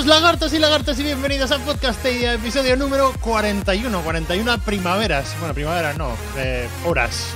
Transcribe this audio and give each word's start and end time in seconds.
todos 0.00 0.06
lagartos 0.06 0.54
y 0.54 0.58
lagartas 0.58 0.98
y 0.98 1.02
bienvenidos 1.02 1.50
al 1.50 1.60
podcast 1.60 2.02
Tedia, 2.02 2.32
episodio 2.32 2.74
número 2.74 3.12
41, 3.20 4.02
41 4.02 4.58
primaveras, 4.60 5.38
bueno, 5.40 5.52
primaveras 5.52 5.98
no, 5.98 6.16
eh, 6.38 6.66
horas, 6.86 7.34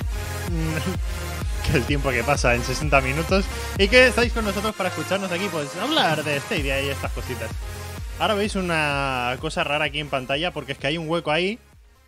Mm, 0.51 1.67
que 1.67 1.77
el 1.77 1.85
tiempo 1.85 2.11
que 2.11 2.25
pasa 2.25 2.55
en 2.55 2.63
60 2.63 3.03
minutos 3.03 3.45
y 3.77 3.89
que 3.89 4.07
estáis 4.07 4.33
con 4.33 4.47
nosotros 4.47 4.75
para 4.75 4.89
escucharnos 4.89 5.31
aquí, 5.31 5.47
pues 5.53 5.77
hablar 5.77 6.25
de 6.25 6.41
Stadia 6.41 6.81
y 6.81 6.89
estas 6.89 7.13
cositas. 7.13 7.51
Ahora 8.19 8.33
veis 8.33 8.57
una 8.57 9.37
cosa 9.43 9.63
rara 9.63 9.85
aquí 9.85 10.01
en 10.01 10.09
pantalla 10.09 10.51
porque 10.51 10.73
es 10.73 10.79
que 10.79 10.87
hay 10.87 10.97
un 10.97 11.07
hueco 11.07 11.33
ahí 11.33 11.59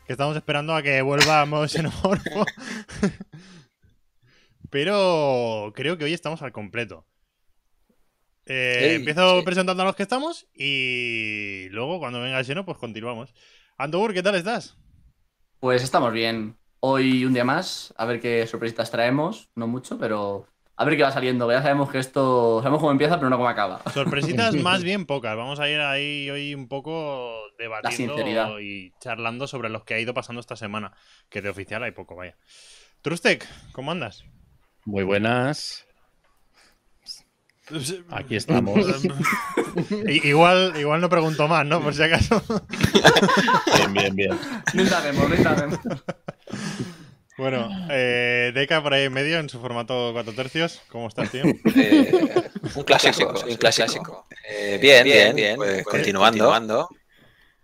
que 0.07 0.15
estamos 0.15 0.37
esperando 0.37 0.75
a 0.75 0.83
que 0.83 1.03
vuelva 1.03 1.43
a 1.43 1.47
modo 1.47 1.69
xenomorfo. 1.69 2.47
Pero 4.71 5.75
creo 5.77 5.99
que 5.99 6.05
hoy 6.05 6.15
estamos 6.15 6.41
al 6.41 6.53
completo. 6.53 7.05
Eh, 8.47 8.91
Ey, 8.91 8.95
empiezo 8.97 9.39
sí. 9.41 9.45
presentando 9.45 9.83
a 9.83 9.87
los 9.87 9.97
que 9.97 10.05
estamos 10.05 10.47
y 10.55 11.69
luego 11.71 11.99
cuando 11.99 12.21
venga 12.21 12.39
el 12.39 12.45
Xeno 12.45 12.65
pues 12.65 12.79
continuamos. 12.79 13.35
Andogur, 13.77 14.15
¿qué 14.15 14.23
tal 14.23 14.37
estás? 14.37 14.77
Pues 15.61 15.83
estamos 15.83 16.13
bien. 16.13 16.57
Hoy 16.81 17.25
un 17.25 17.35
día 17.35 17.45
más, 17.45 17.93
a 17.97 18.05
ver 18.05 18.21
qué 18.21 18.47
sorpresitas 18.47 18.91
traemos. 18.91 19.51
No 19.55 19.67
mucho, 19.67 19.99
pero 19.99 20.47
a 20.77 20.85
ver 20.85 20.97
qué 20.97 21.03
va 21.03 21.11
saliendo. 21.11 21.51
Ya 21.51 21.63
sabemos 21.63 21.91
que 21.91 21.99
esto. 21.99 22.59
Sabemos 22.61 22.81
cómo 22.81 22.93
empieza, 22.93 23.17
pero 23.17 23.31
no 23.31 23.37
cómo 23.37 23.49
acaba. 23.49 23.83
Sorpresitas 23.93 24.55
más 24.63 24.85
bien 24.85 25.07
pocas. 25.07 25.37
Vamos 25.37 25.59
a 25.59 25.69
ir 25.69 25.81
ahí 25.81 26.31
hoy 26.31 26.55
un 26.55 26.69
poco 26.69 27.35
debatiendo 27.59 28.15
sinceridad. 28.15 28.59
y 28.61 28.93
charlando 29.01 29.47
sobre 29.47 29.71
los 29.71 29.85
que 29.85 29.95
ha 29.95 30.01
ido 30.01 30.15
pasando 30.15 30.41
esta 30.41 30.55
semana. 30.57 30.93
Que 31.31 31.43
de 31.43 31.49
oficial 31.49 31.83
hay 31.83 31.93
poco, 31.93 32.15
vaya. 32.15 32.37
Trustek, 33.01 33.47
¿cómo 33.73 33.91
andas? 33.91 34.25
Muy 34.85 35.03
buenas, 35.03 35.86
aquí 38.11 38.37
estamos. 38.37 38.79
Igual, 40.07 40.75
igual 40.79 41.01
no 41.01 41.09
pregunto 41.09 41.49
más, 41.49 41.67
¿no? 41.67 41.83
Por 41.83 41.95
si 41.95 42.03
acaso. 42.03 42.43
bien, 43.77 43.93
bien, 43.93 44.17
bien. 44.17 44.39
No 44.73 44.83
indaguemos, 44.83 45.29
no 45.29 45.35
indaguemos. 45.35 45.79
Bueno, 47.37 47.69
eh, 47.91 48.53
Deca 48.55 48.83
por 48.83 48.95
ahí 48.95 49.05
en 49.05 49.13
medio 49.13 49.39
en 49.39 49.51
su 49.51 49.61
formato 49.61 50.11
4 50.15 50.33
tercios. 50.33 50.81
¿Cómo 50.89 51.09
estás, 51.09 51.31
tío? 51.31 51.43
Eh, 51.45 52.11
un 52.75 52.85
clásico, 52.85 53.35
un 53.47 53.57
clásico. 53.57 54.27
Eh, 54.49 54.79
bien, 54.81 55.05
bien, 55.05 55.37
bien. 55.37 55.57
Pues, 55.57 55.85
continuando. 55.85 56.89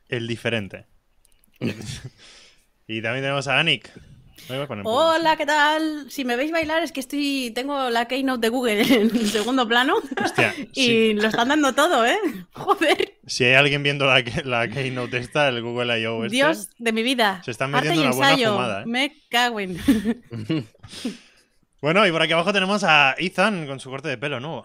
El 0.08 0.28
diferente. 0.28 0.84
y 2.86 3.00
también 3.00 3.24
tenemos 3.24 3.48
a 3.48 3.58
Anik. 3.58 3.90
Hola, 4.84 5.36
¿qué 5.36 5.46
tal? 5.46 6.10
Si 6.10 6.24
me 6.24 6.36
veis 6.36 6.52
bailar 6.52 6.82
es 6.82 6.92
que 6.92 7.00
estoy 7.00 7.52
tengo 7.54 7.90
la 7.90 8.06
keynote 8.06 8.40
de 8.40 8.48
Google 8.48 8.82
en 8.94 9.26
segundo 9.26 9.66
plano 9.66 9.94
Hostia, 10.22 10.54
y 10.74 11.14
lo 11.14 11.28
están 11.28 11.48
dando 11.48 11.74
todo, 11.74 12.04
¿eh? 12.06 12.18
Joder, 12.52 13.14
si 13.26 13.44
hay 13.44 13.54
alguien 13.54 13.82
viendo 13.82 14.06
la, 14.06 14.22
la 14.44 14.68
Keynote 14.68 15.18
esta, 15.18 15.48
el 15.48 15.62
Google 15.62 16.00
I.O. 16.00 16.24
este, 16.24 16.36
Dios 16.36 16.70
de 16.78 16.92
mi 16.92 17.02
vida. 17.02 17.40
Se 17.44 17.50
están 17.50 17.70
metiendo 17.70 18.00
una 18.02 18.10
buena 18.10 18.30
ensayo. 18.32 18.52
fumada, 18.52 18.82
¿eh? 18.82 18.86
Me 18.86 19.16
cago 19.30 19.60
en. 19.60 19.78
Bueno, 21.80 22.06
y 22.06 22.12
por 22.12 22.22
aquí 22.22 22.32
abajo 22.32 22.52
tenemos 22.52 22.84
a 22.84 23.14
Ethan 23.18 23.66
con 23.66 23.80
su 23.80 23.90
corte 23.90 24.08
de 24.08 24.18
pelo 24.18 24.40
nuevo. 24.40 24.64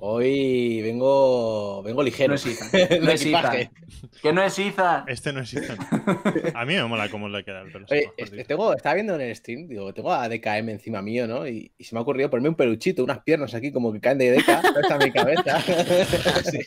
Hoy 0.00 0.80
vengo, 0.82 1.82
vengo 1.82 2.02
ligero. 2.04 2.28
No 2.28 2.34
es 2.36 2.46
Ethan. 2.46 2.70
El 2.72 3.04
No 3.04 3.10
es. 3.10 3.70
Que 4.22 4.32
no 4.32 4.42
es 4.42 4.58
Iza. 4.58 5.04
Este 5.08 5.32
no 5.32 5.40
es 5.40 5.52
Ethan. 5.54 5.76
A 6.54 6.64
mí 6.64 6.74
me 6.74 6.84
mola 6.84 7.08
cómo 7.10 7.28
le 7.28 7.44
queda 7.44 7.62
el 7.62 7.72
pelo. 7.72 7.86
Oye, 7.90 8.10
este- 8.16 8.44
tengo, 8.44 8.72
estaba 8.74 8.94
viendo 8.94 9.16
en 9.16 9.22
el 9.22 9.34
stream, 9.34 9.66
digo, 9.66 9.92
tengo 9.92 10.12
a 10.12 10.28
DKM 10.28 10.68
encima 10.70 11.02
mío, 11.02 11.26
¿no? 11.26 11.48
Y, 11.48 11.72
y 11.76 11.84
se 11.84 11.94
me 11.94 11.98
ha 11.98 12.02
ocurrido 12.02 12.30
ponerme 12.30 12.50
un 12.50 12.54
peluchito, 12.54 13.02
unas 13.02 13.20
piernas 13.24 13.54
aquí 13.54 13.72
como 13.72 13.92
que 13.92 14.00
caen 14.00 14.18
de 14.18 14.32
DK, 14.32 14.48
hasta 14.48 14.98
mi 15.04 15.10
cabeza. 15.10 15.60
Sí. 16.42 16.58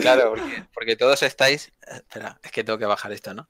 Claro, 0.00 0.30
porque, 0.30 0.62
porque 0.72 0.96
todos 0.96 1.22
estáis. 1.22 1.70
Espera, 1.86 2.40
es 2.42 2.50
que 2.50 2.64
tengo 2.64 2.78
que 2.78 2.86
bajar 2.86 3.12
esto, 3.12 3.34
¿no? 3.34 3.48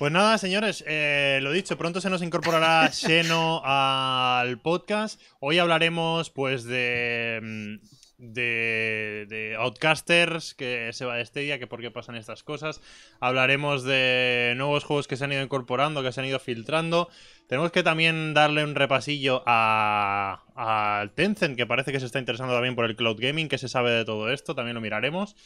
Pues 0.00 0.12
nada, 0.12 0.38
señores, 0.38 0.82
eh, 0.86 1.40
lo 1.42 1.52
dicho, 1.52 1.76
pronto 1.76 2.00
se 2.00 2.08
nos 2.08 2.22
incorporará 2.22 2.88
Xeno 2.90 3.60
al 3.62 4.58
podcast. 4.58 5.20
Hoy 5.40 5.58
hablaremos, 5.58 6.30
pues, 6.30 6.64
de, 6.64 7.38
mm, 7.42 8.32
de, 8.32 9.26
de 9.28 9.56
Outcasters, 9.58 10.54
que 10.54 10.90
se 10.94 11.04
va 11.04 11.16
de 11.16 11.26
Stadia, 11.26 11.58
que 11.58 11.66
por 11.66 11.82
qué 11.82 11.90
pasan 11.90 12.16
estas 12.16 12.42
cosas. 12.42 12.80
Hablaremos 13.20 13.84
de 13.84 14.54
nuevos 14.56 14.84
juegos 14.84 15.06
que 15.06 15.18
se 15.18 15.24
han 15.24 15.32
ido 15.32 15.42
incorporando, 15.42 16.02
que 16.02 16.12
se 16.12 16.20
han 16.22 16.26
ido 16.26 16.38
filtrando. 16.38 17.10
Tenemos 17.46 17.70
que 17.70 17.82
también 17.82 18.32
darle 18.32 18.64
un 18.64 18.76
repasillo 18.76 19.42
a, 19.44 20.44
a 20.56 21.10
Tencent, 21.14 21.58
que 21.58 21.66
parece 21.66 21.92
que 21.92 22.00
se 22.00 22.06
está 22.06 22.18
interesando 22.18 22.54
también 22.54 22.74
por 22.74 22.86
el 22.86 22.96
cloud 22.96 23.20
gaming, 23.20 23.50
que 23.50 23.58
se 23.58 23.68
sabe 23.68 23.90
de 23.90 24.06
todo 24.06 24.32
esto, 24.32 24.54
también 24.54 24.76
lo 24.76 24.80
miraremos. 24.80 25.36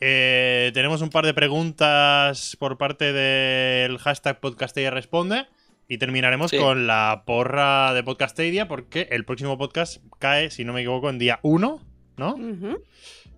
Eh, 0.00 0.70
tenemos 0.74 1.02
un 1.02 1.10
par 1.10 1.26
de 1.26 1.34
preguntas 1.34 2.56
por 2.58 2.78
parte 2.78 3.12
del 3.12 3.98
hashtag 3.98 4.40
Podcastedia 4.40 4.90
Responde. 4.90 5.46
Y 5.88 5.98
terminaremos 5.98 6.52
Sí. 6.52 6.56
con 6.56 6.86
la 6.86 7.24
porra 7.26 7.92
de 7.94 8.04
Podcastedia, 8.04 8.68
porque 8.68 9.08
el 9.10 9.24
próximo 9.24 9.58
podcast 9.58 10.00
cae, 10.20 10.50
si 10.52 10.64
no 10.64 10.72
me 10.72 10.80
equivoco, 10.82 11.10
en 11.10 11.18
día 11.18 11.40
1, 11.42 11.80
¿no? 12.16 12.36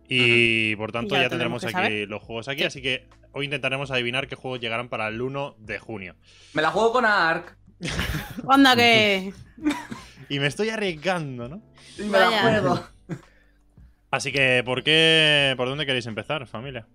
Y 0.07 0.77
por 0.77 0.93
tanto 0.93 1.15
Ya 1.15 1.23
ya, 1.23 1.29
tendremos 1.31 1.65
aquí 1.65 2.05
los 2.05 2.23
juegos 2.23 2.49
aquí. 2.49 2.65
Así 2.65 2.83
que 2.83 3.07
hoy 3.33 3.47
intentaremos 3.47 3.91
adivinar 3.91 4.29
qué 4.29 4.35
juegos 4.37 4.61
llegarán 4.61 4.91
para 4.91 5.09
el 5.09 5.23
1 5.23 5.57
de 5.61 5.79
junio. 5.79 6.15
Me 6.53 6.61
la 6.61 6.71
juego 6.71 6.93
con 6.93 7.07
Ark. 7.07 7.57
Onda 8.45 8.77
que. 8.77 9.33
Y 10.29 10.39
me 10.39 10.47
estoy 10.47 10.71
arriesgando, 10.71 11.47
¿no? 11.49 11.63
Y 11.99 12.03
me 12.05 12.19
la 12.19 12.31
juego. 12.31 12.87
Así 14.13 14.31
que, 14.31 14.63
¿por 14.65 14.85
qué? 14.85 15.55
¿Por 15.57 15.69
dónde 15.69 15.87
queréis 15.87 16.07
empezar, 16.07 16.47
familia? 16.47 16.87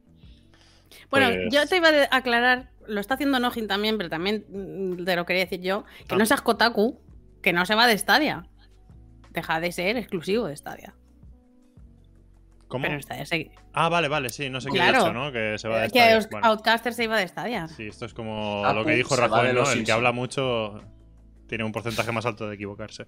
Bueno, 1.09 1.27
Pues- 1.27 1.51
yo 1.53 1.65
te 1.67 1.77
iba 1.77 1.89
a 1.89 2.15
aclarar, 2.15 2.69
lo 2.87 3.01
está 3.01 3.15
haciendo 3.15 3.39
Nojin 3.39 3.67
también, 3.67 3.97
pero 3.97 4.09
también 4.09 4.45
mm, 4.49 5.03
te 5.03 5.15
lo 5.17 5.25
quería 5.25 5.43
decir 5.43 5.61
yo, 5.61 5.83
que 6.07 6.15
Ah. 6.15 6.17
no 6.17 6.25
seas 6.25 6.41
Kotaku, 6.41 7.01
que 7.41 7.51
no 7.53 7.65
se 7.65 7.75
va 7.75 7.87
de 7.87 7.97
Stadia. 7.97 8.45
Deja 9.31 9.59
de 9.59 9.71
ser 9.71 9.97
exclusivo 9.97 10.47
de 10.47 10.55
Stadia. 10.55 10.93
¿Cómo? 12.67 12.83
Pero 12.85 13.01
Stadia 13.01 13.25
se- 13.25 13.51
Ah, 13.73 13.89
vale, 13.89 14.07
vale, 14.09 14.29
sí, 14.29 14.49
no 14.49 14.59
sé 14.61 14.69
qué 14.69 14.77
he 14.77 14.81
Claro. 14.81 14.99
dicho, 14.99 15.13
¿no? 15.13 15.31
Que 15.31 15.57
se 15.57 15.67
va 15.67 15.77
de 15.79 15.83
que 15.89 15.99
Stadia. 15.99 16.17
Out- 16.17 16.29
Bueno. 16.31 16.47
Outcaster 16.47 16.93
se 16.93 17.03
iba 17.05 17.17
de 17.17 17.27
Stadia. 17.27 17.67
Sí, 17.69 17.87
esto 17.87 18.05
es 18.05 18.13
como 18.13 18.63
Ah, 18.65 18.73
lo 18.73 18.83
que 18.85 18.93
pu- 18.93 18.95
dijo 18.97 19.15
se 19.15 19.21
va 19.21 19.27
Rajoy, 19.27 19.47
de 19.47 19.53
¿no? 19.53 19.71
El 19.71 19.83
que 19.85 19.91
habla 19.91 20.11
mucho 20.11 20.81
tiene 21.47 21.63
un 21.63 21.71
porcentaje 21.71 22.11
más 22.11 22.25
alto 22.25 22.47
de 22.47 22.55
equivocarse. 22.55 23.03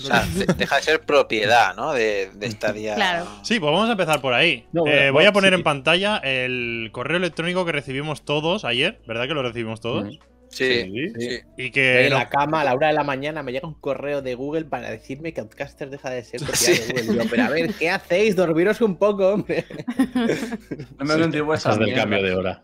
O 0.00 0.02
sea, 0.02 0.24
de- 0.26 0.46
deja 0.56 0.76
de 0.76 0.82
ser 0.82 1.00
propiedad, 1.00 1.74
¿no? 1.76 1.92
De, 1.92 2.30
de 2.34 2.46
esta 2.46 2.72
día. 2.72 2.94
Claro. 2.94 3.26
Sí, 3.42 3.60
pues 3.60 3.72
vamos 3.72 3.88
a 3.88 3.92
empezar 3.92 4.20
por 4.20 4.34
ahí. 4.34 4.66
No, 4.72 4.86
Eh, 4.86 5.10
voy 5.10 5.24
a 5.26 5.32
poner 5.32 5.50
sí. 5.52 5.56
en 5.56 5.62
pantalla 5.62 6.16
el 6.18 6.88
correo 6.92 7.18
electrónico 7.18 7.64
que 7.64 7.72
recibimos 7.72 8.24
todos 8.24 8.64
ayer, 8.64 9.00
¿verdad 9.06 9.28
que 9.28 9.34
lo 9.34 9.42
recibimos 9.42 9.80
todos? 9.80 10.08
Sí, 10.08 10.82
Sí. 10.84 11.12
sí. 11.18 11.40
Y 11.56 11.70
que 11.70 12.04
en 12.04 12.12
no- 12.12 12.18
la 12.18 12.28
cama, 12.28 12.60
a 12.60 12.64
la 12.64 12.74
hora 12.74 12.88
de 12.88 12.92
la 12.92 13.04
mañana, 13.04 13.42
me 13.42 13.52
llega 13.52 13.66
un 13.66 13.72
correo 13.72 14.20
de 14.20 14.34
Google 14.34 14.66
para 14.66 14.90
decirme 14.90 15.32
que 15.32 15.40
Outcaster 15.40 15.88
deja 15.88 16.10
de 16.10 16.24
ser 16.24 16.40
propiedad 16.42 16.82
Sí. 16.82 16.92
de 16.92 17.02
Google. 17.04 17.26
Pero 17.30 17.44
a 17.44 17.48
ver, 17.48 17.72
¿qué 17.72 17.88
hacéis? 17.88 18.36
Dormiros 18.36 18.82
un 18.82 18.96
poco, 18.96 19.28
hombre. 19.28 19.64
No 20.98 21.04
me 21.06 21.18
contribuye 21.18 21.56
esa 21.56 21.74
del 21.76 21.94
cambio 21.94 22.22
de 22.22 22.34
hora. 22.34 22.62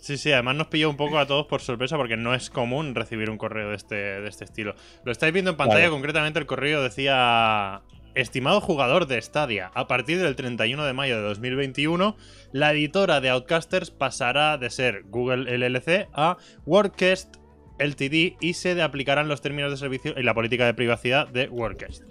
Sí, 0.00 0.18
sí, 0.18 0.32
además 0.32 0.56
nos 0.56 0.66
pilló 0.68 0.90
un 0.90 0.96
poco 0.96 1.18
a 1.18 1.26
todos 1.26 1.46
por 1.46 1.60
sorpresa 1.60 1.96
porque 1.96 2.16
no 2.16 2.34
es 2.34 2.50
común 2.50 2.94
recibir 2.94 3.30
un 3.30 3.38
correo 3.38 3.70
de 3.70 3.76
este, 3.76 3.94
de 3.94 4.28
este 4.28 4.44
estilo. 4.44 4.74
Lo 5.04 5.12
estáis 5.12 5.32
viendo 5.32 5.50
en 5.50 5.56
pantalla, 5.56 5.90
concretamente 5.90 6.38
el 6.38 6.46
correo 6.46 6.82
decía... 6.82 7.82
Estimado 8.14 8.62
jugador 8.62 9.06
de 9.06 9.20
Stadia, 9.20 9.70
a 9.74 9.88
partir 9.88 10.18
del 10.18 10.36
31 10.36 10.86
de 10.86 10.92
mayo 10.94 11.16
de 11.16 11.22
2021, 11.22 12.16
la 12.50 12.72
editora 12.72 13.20
de 13.20 13.28
Outcasters 13.28 13.90
pasará 13.90 14.56
de 14.56 14.70
ser 14.70 15.02
Google 15.04 15.58
LLC 15.58 16.08
a 16.14 16.38
Wordcast 16.64 17.36
LTD 17.78 18.36
y 18.40 18.54
se 18.54 18.80
aplicarán 18.80 19.28
los 19.28 19.42
términos 19.42 19.70
de 19.70 19.76
servicio 19.76 20.14
y 20.16 20.22
la 20.22 20.32
política 20.32 20.64
de 20.64 20.72
privacidad 20.72 21.28
de 21.28 21.50
Wordcast. 21.50 22.04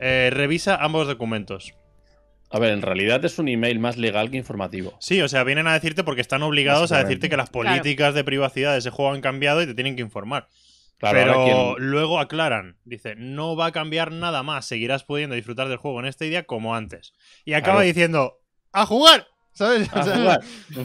Eh, 0.00 0.30
revisa 0.32 0.76
ambos 0.76 1.08
documentos. 1.08 1.74
A 2.52 2.58
ver, 2.58 2.70
en 2.72 2.82
realidad 2.82 3.24
es 3.24 3.38
un 3.38 3.48
email 3.48 3.78
más 3.78 3.96
legal 3.96 4.30
que 4.30 4.36
informativo. 4.36 4.94
Sí, 5.00 5.20
o 5.22 5.28
sea, 5.28 5.42
vienen 5.42 5.66
a 5.66 5.72
decirte 5.72 6.04
porque 6.04 6.20
están 6.20 6.42
obligados 6.42 6.92
a 6.92 7.02
decirte 7.02 7.28
que 7.30 7.36
las 7.36 7.48
políticas 7.50 8.14
de 8.14 8.24
privacidad 8.24 8.72
de 8.72 8.78
ese 8.78 8.90
juego 8.90 9.12
han 9.12 9.20
cambiado 9.22 9.62
y 9.62 9.66
te 9.66 9.74
tienen 9.74 9.96
que 9.96 10.02
informar. 10.02 10.48
Claro, 10.98 11.18
Pero 11.18 11.44
quien- 11.44 11.90
luego 11.90 12.20
aclaran, 12.20 12.76
dice, 12.84 13.14
no 13.16 13.56
va 13.56 13.66
a 13.66 13.72
cambiar 13.72 14.12
nada 14.12 14.42
más, 14.44 14.66
seguirás 14.66 15.02
pudiendo 15.02 15.34
disfrutar 15.34 15.68
del 15.68 15.78
juego 15.78 15.98
en 15.98 16.06
esta 16.06 16.24
idea 16.26 16.44
como 16.44 16.76
antes. 16.76 17.12
Y 17.44 17.54
acaba 17.54 17.78
Claro. 17.78 17.86
diciendo, 17.86 18.38
¡a 18.72 18.86
jugar! 18.86 19.26
¿Sabes? 19.52 19.88
A 19.92 20.00
O 20.00 20.04
sea, 20.04 20.16
jugar. 20.16 20.40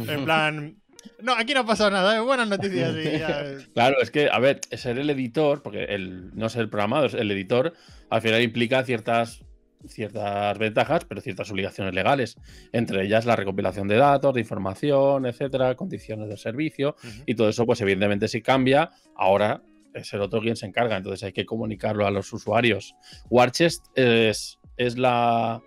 En 0.09 0.25
plan, 0.25 0.77
no, 1.21 1.33
aquí 1.33 1.53
no 1.53 1.59
ha 1.59 1.65
pasado 1.65 1.91
nada, 1.91 2.17
¿eh? 2.17 2.19
buenas 2.19 2.47
noticias. 2.47 2.95
y 2.95 3.19
ya. 3.19 3.43
Claro, 3.75 4.01
es 4.01 4.09
que, 4.09 4.29
a 4.31 4.39
ver, 4.39 4.61
ser 4.71 4.97
el 4.97 5.09
editor, 5.11 5.61
porque 5.61 5.83
el, 5.83 6.31
no 6.35 6.49
ser 6.49 6.61
el 6.63 6.69
programador, 6.69 7.15
el 7.15 7.29
editor, 7.29 7.73
al 8.09 8.21
final 8.21 8.41
implica 8.41 8.83
ciertas, 8.83 9.41
ciertas 9.87 10.57
ventajas, 10.57 11.05
pero 11.05 11.21
ciertas 11.21 11.51
obligaciones 11.51 11.93
legales. 11.93 12.37
Entre 12.71 13.03
ellas 13.05 13.25
la 13.25 13.35
recopilación 13.35 13.87
de 13.87 13.95
datos, 13.97 14.33
de 14.33 14.41
información, 14.41 15.25
etcétera, 15.25 15.75
condiciones 15.75 16.29
del 16.29 16.37
servicio. 16.37 16.95
Y 17.25 17.35
todo 17.35 17.49
eso, 17.49 17.65
pues 17.65 17.81
evidentemente, 17.81 18.27
si 18.27 18.41
cambia, 18.41 18.91
ahora 19.15 19.61
es 19.93 20.13
el 20.13 20.21
otro 20.21 20.41
quien 20.41 20.55
se 20.55 20.65
encarga. 20.65 20.97
Entonces 20.97 21.23
hay 21.23 21.33
que 21.33 21.45
comunicarlo 21.45 22.05
a 22.05 22.11
los 22.11 22.31
usuarios. 22.33 22.95
Warchest 23.29 23.85
es, 23.95 24.59
es 24.77 24.97
la. 24.97 25.61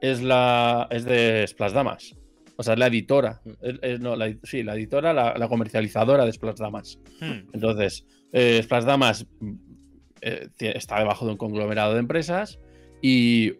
Es 0.00 0.20
la. 0.22 0.88
Es 0.90 1.04
de 1.04 1.46
Splash 1.46 1.72
Damas. 1.72 2.16
O 2.56 2.62
sea, 2.62 2.74
es 2.74 2.78
la 2.78 2.86
editora. 2.88 3.40
Es- 3.62 3.78
es- 3.82 4.00
no, 4.00 4.14
la- 4.16 4.34
sí, 4.42 4.62
la 4.62 4.74
editora, 4.74 5.12
la, 5.12 5.36
la 5.38 5.48
comercializadora 5.48 6.24
de 6.26 6.32
Splash 6.32 6.56
Damas. 6.58 6.98
Hmm. 7.20 7.48
Entonces, 7.52 8.04
eh, 8.32 8.60
Splash 8.62 8.84
Damas 8.84 9.26
eh, 10.20 10.48
está 10.60 10.98
debajo 10.98 11.24
de 11.24 11.32
un 11.32 11.38
conglomerado 11.38 11.94
de 11.94 12.00
empresas 12.00 12.58
y, 13.02 13.52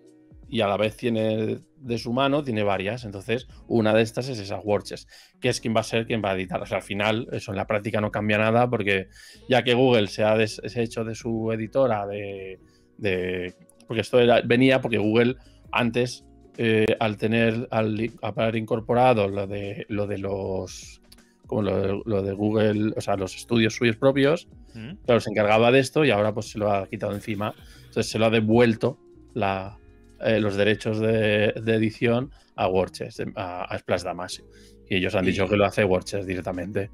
y 0.49 0.61
a 0.63 0.67
la 0.69 0.77
vez 0.79 0.97
tiene 0.97 1.59
de 1.77 1.99
su 1.99 2.13
mano, 2.13 2.45
tiene 2.45 2.63
varias. 2.63 3.05
Entonces, 3.05 3.49
una 3.67 3.93
de 3.93 4.03
estas 4.03 4.29
es 4.29 4.39
esa 4.39 4.59
Watches, 4.61 5.09
que 5.41 5.49
es 5.49 5.61
quien 5.61 5.75
va 5.75 5.81
a 5.81 5.85
ser 5.85 6.07
quien 6.07 6.23
va 6.25 6.31
a 6.31 6.35
editar. 6.37 6.63
O 6.63 6.67
sea, 6.67 6.77
al 6.79 6.83
final, 6.85 7.27
eso 7.33 7.51
en 7.51 7.57
la 7.57 7.67
práctica 7.67 8.01
no 8.01 8.11
cambia 8.13 8.39
nada 8.39 8.71
porque 8.71 9.09
ya 9.49 9.65
que 9.65 9.75
Google 9.75 10.07
se 10.07 10.23
ha 10.23 10.37
des- 10.37 10.61
deshecho 10.63 11.05
de 11.05 11.15
su 11.17 11.51
editora, 11.53 12.07
de, 12.07 12.61
de- 12.99 13.55
porque 13.89 14.03
esto 14.03 14.21
era- 14.21 14.41
venía 14.43 14.81
porque 14.81 14.99
Google 14.99 15.37
antes, 15.73 16.25
eh, 16.57 16.87
al 17.01 17.17
tener, 17.17 17.67
al 17.73 18.13
haber 18.23 18.57
incorporado 18.57 19.27
lo 19.29 19.47
de, 19.47 19.85
lo 19.89 20.07
de 20.07 20.19
los 20.19 21.01
como 21.47 21.63
lo 21.63 21.77
de, 21.81 22.03
lo 22.07 22.23
de 22.23 22.33
Google, 22.33 22.93
o 22.97 23.01
sea, 23.03 23.17
los 23.17 23.35
estudios 23.37 23.75
suyos 23.75 23.97
propios, 23.97 24.49
Hmm. 24.75 24.93
claro, 25.05 25.21
se 25.21 25.29
encargaba 25.31 25.71
de 25.71 25.81
esto 25.81 26.03
y 26.03 26.11
ahora 26.11 26.33
pues 26.33 26.51
se 26.51 26.59
lo 26.59 26.73
ha 26.73 26.87
quitado 26.89 27.13
encima. 27.13 27.55
Entonces 27.81 28.09
se 28.11 28.19
lo 28.19 28.25
ha 28.27 28.31
devuelto 28.31 28.99
la, 29.35 29.79
eh, 30.21 30.41
los 30.41 30.57
derechos 30.57 31.01
de, 31.01 31.53
de 31.53 31.75
edición 31.75 32.31
a 32.57 32.69
WordChess, 32.69 33.23
a, 33.37 33.65
a 33.65 33.79
Splash 33.79 34.03
Damas. 34.03 34.43
Y 34.89 34.97
ellos 34.97 35.15
han 35.15 35.25
dicho 35.25 35.49
que 35.49 35.57
lo 35.57 35.65
hace 35.65 35.85
WordChess 35.85 36.27
directamente. 36.27 36.91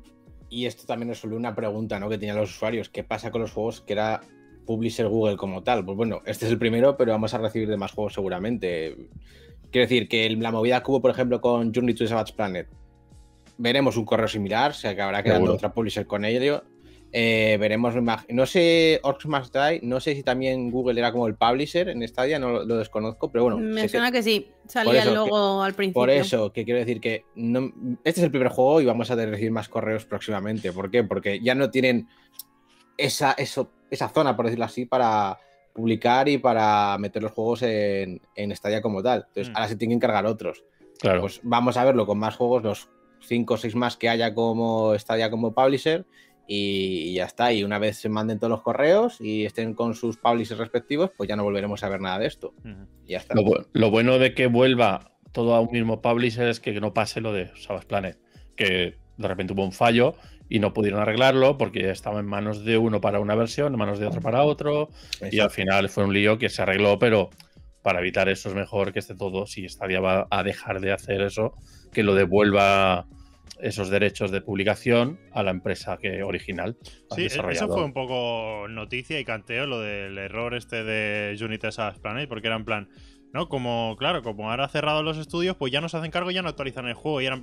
Y 0.50 0.66
esto 0.66 0.86
también 0.86 1.10
resuelve 1.10 1.36
una 1.36 1.54
pregunta 1.54 1.98
¿no? 1.98 2.08
que 2.08 2.16
tenían 2.16 2.36
los 2.36 2.50
usuarios. 2.50 2.88
¿Qué 2.88 3.04
pasa 3.04 3.30
con 3.30 3.42
los 3.42 3.52
juegos 3.52 3.80
que 3.82 3.92
era 3.92 4.20
publisher 4.66 5.08
Google 5.08 5.36
como 5.36 5.62
tal? 5.62 5.84
Pues 5.84 5.96
bueno, 5.96 6.22
este 6.24 6.46
es 6.46 6.52
el 6.52 6.58
primero, 6.58 6.96
pero 6.96 7.12
vamos 7.12 7.34
a 7.34 7.38
recibir 7.38 7.68
de 7.68 7.76
más 7.76 7.92
juegos 7.92 8.14
seguramente. 8.14 8.96
Quiero 9.70 9.86
decir 9.86 10.08
que 10.08 10.30
la 10.30 10.50
movida 10.50 10.82
que 10.82 10.90
hubo, 10.90 11.02
por 11.02 11.10
ejemplo, 11.10 11.40
con 11.40 11.74
Journey 11.74 11.94
to 11.94 12.04
the 12.04 12.08
Savage 12.08 12.32
Planet, 12.34 12.68
veremos 13.58 13.96
un 13.96 14.04
correo 14.06 14.28
similar, 14.28 14.72
se 14.72 14.88
acabará 14.88 15.22
quedando 15.22 15.46
Seguro. 15.46 15.54
otra 15.54 15.72
publisher 15.74 16.06
con 16.06 16.24
ello. 16.24 16.62
Eh, 17.10 17.56
veremos, 17.58 17.94
no 18.28 18.44
sé, 18.46 19.00
Orcs 19.02 19.24
Must 19.26 19.54
Die, 19.56 19.80
no 19.82 19.98
sé 19.98 20.14
si 20.14 20.22
también 20.22 20.70
Google 20.70 21.00
era 21.00 21.10
como 21.10 21.26
el 21.26 21.36
publisher 21.36 21.88
en 21.88 22.06
Stadia, 22.06 22.38
no 22.38 22.50
lo, 22.50 22.64
lo 22.64 22.76
desconozco, 22.76 23.30
pero 23.32 23.44
bueno. 23.44 23.56
Me 23.58 23.82
que- 23.82 23.88
suena 23.88 24.12
que 24.12 24.22
sí. 24.22 24.50
Salía 24.66 25.02
el 25.04 25.14
logo 25.14 25.62
al 25.62 25.72
principio. 25.72 26.00
por 26.02 26.10
eso, 26.10 26.52
que 26.52 26.64
quiero 26.66 26.80
decir 26.80 27.00
que 27.00 27.24
no- 27.34 27.72
este 28.04 28.20
es 28.20 28.24
el 28.24 28.30
primer 28.30 28.48
juego 28.48 28.82
y 28.82 28.84
vamos 28.84 29.10
a 29.10 29.16
que 29.16 29.24
recibir 29.24 29.50
más 29.52 29.70
correos 29.70 30.04
próximamente. 30.04 30.70
¿Por 30.72 30.90
qué? 30.90 31.02
Porque 31.02 31.40
ya 31.40 31.54
no 31.54 31.70
tienen 31.70 32.08
esa, 32.98 33.32
eso, 33.32 33.70
esa 33.90 34.08
zona, 34.10 34.36
por 34.36 34.44
decirlo 34.46 34.64
así, 34.66 34.84
para 34.84 35.38
publicar 35.72 36.28
y 36.28 36.38
para 36.38 36.96
meter 36.98 37.22
los 37.22 37.32
juegos 37.32 37.62
en, 37.62 38.20
en 38.34 38.54
Stadia 38.54 38.82
como 38.82 39.02
tal. 39.02 39.24
Entonces, 39.28 39.50
Mm. 39.52 39.56
ahora 39.56 39.68
se 39.68 39.76
tienen 39.76 39.98
que 39.98 40.04
encargar 40.06 40.26
otros. 40.26 40.64
Claro. 40.98 41.20
Pues 41.22 41.40
vamos 41.42 41.76
a 41.76 41.84
verlo 41.84 42.06
con 42.06 42.18
más 42.18 42.36
juegos, 42.36 42.62
los 42.64 42.88
5 43.20 43.54
o 43.54 43.56
6 43.56 43.74
más 43.76 43.96
que 43.96 44.08
haya 44.08 44.34
como 44.34 44.98
Stadia 44.98 45.30
como 45.30 45.54
publisher. 45.54 46.04
Y 46.50 47.12
ya 47.12 47.26
está. 47.26 47.52
Y 47.52 47.62
una 47.62 47.78
vez 47.78 47.98
se 47.98 48.08
manden 48.08 48.38
todos 48.38 48.50
los 48.50 48.62
correos 48.62 49.20
y 49.20 49.44
estén 49.44 49.74
con 49.74 49.94
sus 49.94 50.16
publishers 50.16 50.58
respectivos, 50.58 51.10
pues 51.16 51.28
ya 51.28 51.36
no 51.36 51.44
volveremos 51.44 51.84
a 51.84 51.88
ver 51.90 52.00
nada 52.00 52.18
de 52.18 52.26
esto. 52.26 52.54
Y 53.04 53.12
ya 53.12 53.18
está. 53.18 53.34
Lo, 53.34 53.44
lo 53.72 53.90
bueno 53.90 54.18
de 54.18 54.34
que 54.34 54.46
vuelva 54.46 55.12
todo 55.32 55.54
a 55.54 55.60
un 55.60 55.70
mismo 55.70 56.00
publisher 56.00 56.48
es 56.48 56.58
que 56.58 56.80
no 56.80 56.94
pase 56.94 57.20
lo 57.20 57.32
de 57.32 57.50
Savage 57.56 57.86
Planet, 57.86 58.18
que 58.56 58.96
de 59.16 59.28
repente 59.28 59.52
hubo 59.52 59.64
un 59.64 59.72
fallo 59.72 60.14
y 60.48 60.58
no 60.60 60.72
pudieron 60.72 61.00
arreglarlo 61.00 61.58
porque 61.58 61.90
estaba 61.90 62.20
en 62.20 62.26
manos 62.26 62.64
de 62.64 62.78
uno 62.78 63.00
para 63.00 63.20
una 63.20 63.34
versión, 63.34 63.72
en 63.72 63.78
manos 63.78 63.98
de 63.98 64.06
otro 64.06 64.20
para 64.20 64.42
otro, 64.44 64.88
y 65.30 65.40
al 65.40 65.50
final 65.50 65.88
fue 65.90 66.04
un 66.04 66.14
lío 66.14 66.38
que 66.38 66.48
se 66.48 66.62
arregló, 66.62 66.98
pero 66.98 67.30
para 67.82 68.00
evitar 68.00 68.28
eso 68.28 68.48
es 68.48 68.54
mejor 68.54 68.92
que 68.92 69.00
esté 69.00 69.14
todo, 69.14 69.46
si 69.46 69.68
Stadia 69.68 70.00
va 70.00 70.26
a 70.30 70.42
dejar 70.42 70.80
de 70.80 70.92
hacer 70.92 71.20
eso, 71.20 71.54
que 71.92 72.02
lo 72.02 72.14
devuelva 72.14 73.06
esos 73.60 73.90
derechos 73.90 74.30
de 74.30 74.40
publicación 74.40 75.18
a 75.32 75.42
la 75.42 75.50
empresa 75.50 75.98
que 75.98 76.22
original. 76.22 76.76
al 77.10 77.16
Sí, 77.16 77.22
e- 77.22 77.52
eso 77.52 77.68
fue 77.68 77.84
un 77.84 77.92
poco 77.92 78.66
noticia 78.68 79.18
y 79.18 79.24
canteo, 79.24 79.66
lo 79.66 79.80
del 79.80 80.18
error 80.18 80.54
este 80.54 80.84
de 80.84 81.36
Unity 81.42 81.72
Savage 81.72 82.00
Planet, 82.00 82.28
porque 82.28 82.46
era 82.48 82.56
en 82.56 82.64
plan, 82.64 82.88
¿no? 83.32 83.48
Como, 83.48 83.96
claro, 83.98 84.22
como 84.22 84.50
ahora 84.50 84.64
ha 84.64 84.68
cerrado 84.68 85.02
los 85.02 85.18
estudios, 85.18 85.56
pues 85.56 85.72
ya 85.72 85.80
no 85.80 85.88
se 85.88 85.96
hacen 85.96 86.10
cargo, 86.10 86.30
ya 86.30 86.42
no 86.42 86.48
actualizan 86.48 86.86
el 86.86 86.94
juego, 86.94 87.20
y 87.20 87.26
eran 87.26 87.40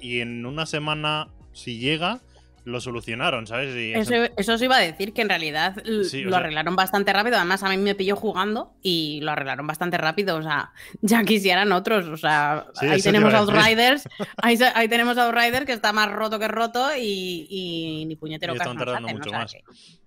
y 0.00 0.20
en 0.20 0.46
una 0.46 0.66
semana, 0.66 1.28
si 1.52 1.78
llega, 1.78 2.20
lo 2.64 2.80
solucionaron, 2.80 3.46
¿sabes? 3.46 3.74
Y 3.76 3.92
Eso, 3.92 4.14
eso 4.36 4.54
os 4.54 4.62
iba 4.62 4.76
a 4.76 4.80
decir, 4.80 5.12
que 5.12 5.20
en 5.22 5.28
realidad 5.28 5.76
Sí, 6.04 6.22
lo 6.22 6.30
sea- 6.30 6.38
arreglaron 6.38 6.74
bastante 6.76 7.12
rápido. 7.12 7.36
Además, 7.36 7.62
a 7.62 7.68
mí 7.68 7.76
me 7.76 7.94
pilló 7.94 8.16
jugando 8.16 8.72
y 8.82 9.20
lo 9.22 9.32
arreglaron 9.32 9.66
bastante 9.66 9.98
rápido. 9.98 10.36
O 10.36 10.42
sea, 10.42 10.72
ya 11.02 11.22
quisieran 11.24 11.72
otros. 11.72 12.06
O 12.08 12.16
sea, 12.16 12.66
Sí, 12.74 12.86
ahí 12.86 13.02
tenemos 13.02 13.34
a 13.34 13.38
Outriders. 13.40 14.08
ahí, 14.42 14.58
ahí 14.74 14.88
tenemos 14.88 15.18
Outriders 15.18 15.66
que 15.66 15.72
está 15.72 15.92
más 15.92 16.10
roto 16.10 16.38
que 16.38 16.48
roto 16.48 16.88
y, 16.96 17.46
y 17.50 18.04
ni 18.06 18.16
puñetero 18.16 18.54
Y 18.54 18.56
están 18.56 18.76
tardando 18.78 19.08
hacen, 19.08 19.18
mucho 19.18 19.28
o 19.28 19.32
sea 19.32 19.38
más. 19.40 19.52
que- 19.52 19.62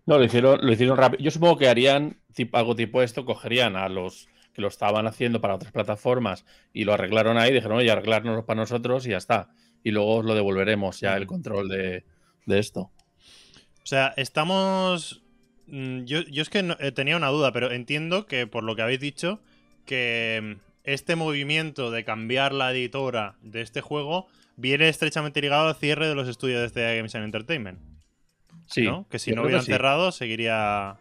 No, 0.07 0.17
lo 0.17 0.23
hicieron, 0.23 0.59
lo 0.65 0.71
hicieron 0.73 0.97
rápido. 0.97 1.23
Yo 1.23 1.31
supongo 1.31 1.57
que 1.59 1.67
harían 1.69 2.17
tip- 2.35 2.55
algo 2.55 2.75
tipo 2.75 3.01
esto, 3.03 3.23
cogerían 3.23 3.75
a 3.75 3.87
los 3.89 4.27
que 4.53 4.61
lo 4.63 4.69
estaban 4.69 5.05
haciendo 5.05 5.39
para 5.41 5.53
otras 5.53 5.71
plataformas 5.71 6.43
y 6.73 6.85
lo 6.85 6.93
arreglaron 6.93 7.37
ahí, 7.37 7.53
dijeron, 7.53 7.77
oye, 7.77 7.91
arreglárnoslo 7.91 8.45
para 8.47 8.61
nosotros 8.61 9.05
y 9.05 9.11
ya 9.11 9.17
está. 9.17 9.49
Y 9.83 9.91
luego 9.91 10.15
os 10.15 10.25
lo 10.25 10.33
devolveremos 10.33 10.99
ya 10.99 11.15
el 11.15 11.27
control 11.27 11.69
de, 11.69 12.03
de 12.47 12.57
esto. 12.59 12.89
O 13.83 13.85
sea, 13.85 14.13
estamos. 14.17 15.21
mm, 15.67 16.05
Yo, 16.05 16.21
yo 16.21 16.41
es 16.41 16.49
que 16.49 16.63
no- 16.63 16.77
eh, 16.79 16.91
tenía 16.91 17.15
una 17.17 17.27
duda, 17.27 17.51
pero 17.51 17.71
entiendo 17.71 18.25
que 18.25 18.47
por 18.47 18.63
lo 18.63 18.75
que 18.75 18.81
habéis 18.81 18.99
dicho, 18.99 19.39
que 19.85 20.57
mm, 20.57 20.61
este 20.83 21.15
movimiento 21.15 21.91
de 21.91 22.03
cambiar 22.03 22.53
la 22.53 22.71
editora 22.71 23.35
de 23.41 23.61
este 23.61 23.81
juego 23.81 24.27
viene 24.55 24.89
estrechamente 24.89 25.41
ligado 25.41 25.67
al 25.67 25.75
cierre 25.75 26.07
de 26.07 26.15
los 26.15 26.27
estudios 26.27 26.61
de 26.61 26.65
este 26.67 26.95
Games 26.97 27.13
and 27.15 27.25
Entertainment. 27.25 27.79
Sí, 28.65 28.81
¿no? 28.83 29.07
Que 29.09 29.19
si 29.19 29.31
no 29.31 29.43
hubieran 29.43 29.61
sí. 29.63 29.71
cerrado, 29.71 30.11
seguiría. 30.11 30.95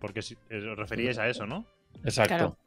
Porque 0.00 0.22
si, 0.22 0.36
eh, 0.50 0.68
os 0.70 0.76
referíais 0.78 1.18
a 1.18 1.28
eso, 1.28 1.46
¿no? 1.46 1.64
Exacto. 2.04 2.28
Claro. 2.36 2.58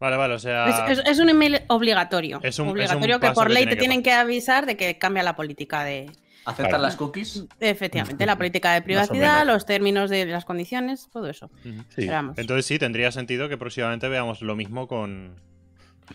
Vale, 0.00 0.16
vale, 0.16 0.34
o 0.34 0.38
sea. 0.38 0.86
Es, 0.90 0.98
es- 0.98 1.04
es 1.06 1.18
un 1.18 1.28
email 1.28 1.62
obligatorio. 1.68 2.38
Es 2.42 2.58
un- 2.58 2.66
es 2.66 2.70
un 2.70 2.70
obligatorio 2.70 3.18
que 3.20 3.30
por 3.32 3.50
ley 3.50 3.64
te 3.64 3.70
que 3.70 3.76
tienen 3.76 4.02
que 4.02 4.12
avisar 4.12 4.66
de 4.66 4.76
que 4.76 4.98
cambia 4.98 5.22
la 5.24 5.34
política 5.36 5.82
de. 5.84 6.06
¿Aceptan 6.48 6.68
Claro. 6.70 6.82
las 6.82 6.96
cookies? 6.96 7.46
Efectivamente, 7.60 8.24
la 8.26 8.36
política 8.36 8.72
de 8.72 8.80
Más 8.80 8.84
privacidad, 8.84 9.46
los 9.46 9.66
términos 9.66 10.08
de 10.10 10.24
las 10.26 10.44
condiciones, 10.44 11.08
todo 11.12 11.28
eso. 11.28 11.50
Sí. 11.94 12.08
Entonces 12.36 12.64
sí, 12.66 12.78
tendría 12.78 13.12
sentido 13.12 13.48
que 13.48 13.56
próximamente 13.58 14.08
veamos 14.08 14.40
lo 14.42 14.56
mismo 14.56 14.88
con. 14.88 15.36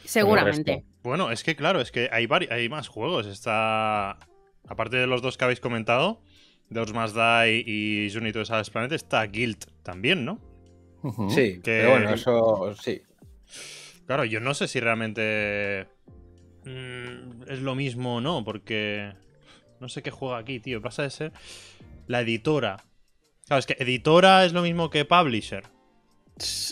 seguramente. 0.05 0.85
Bueno, 1.03 1.31
es 1.31 1.43
que 1.43 1.55
claro, 1.55 1.81
es 1.81 1.91
que 1.91 2.09
hay, 2.11 2.25
vari- 2.25 2.51
hay 2.51 2.69
más 2.69 2.87
juegos. 2.87 3.27
Está. 3.27 4.17
Aparte 4.67 4.97
de 4.97 5.07
los 5.07 5.21
dos 5.21 5.37
que 5.37 5.43
habéis 5.43 5.59
comentado, 5.59 6.21
Doors 6.69 6.93
Must 6.93 7.15
Die 7.15 7.63
y 7.65 8.15
Unity 8.17 8.31
to 8.33 8.45
Savage 8.45 8.71
Planet, 8.71 8.91
está 8.93 9.21
Guild 9.27 9.65
también, 9.83 10.25
¿no? 10.25 10.39
Sí, 11.29 11.59
Que- 11.59 11.61
pero 11.63 11.89
bueno, 11.91 12.09
eso 12.13 12.73
sí. 12.81 13.01
Claro, 14.07 14.23
yo 14.25 14.39
no 14.39 14.53
sé 14.53 14.67
si 14.67 14.79
realmente 14.79 15.87
mm, 16.65 17.43
es 17.49 17.59
lo 17.61 17.75
mismo 17.75 18.15
o 18.15 18.21
no, 18.21 18.43
porque 18.45 19.13
no 19.83 19.89
sé 19.89 20.01
qué 20.01 20.09
juega 20.09 20.37
aquí, 20.39 20.59
tío. 20.59 20.81
Pasa 20.81 21.03
de 21.03 21.09
ser 21.11 21.31
la 22.07 22.21
editora. 22.21 22.77
Claro, 23.45 23.59
es 23.59 23.65
que 23.67 23.75
editora 23.77 24.45
es 24.45 24.53
lo 24.53 24.61
mismo 24.63 24.89
que 24.89 25.05
publisher. 25.05 25.63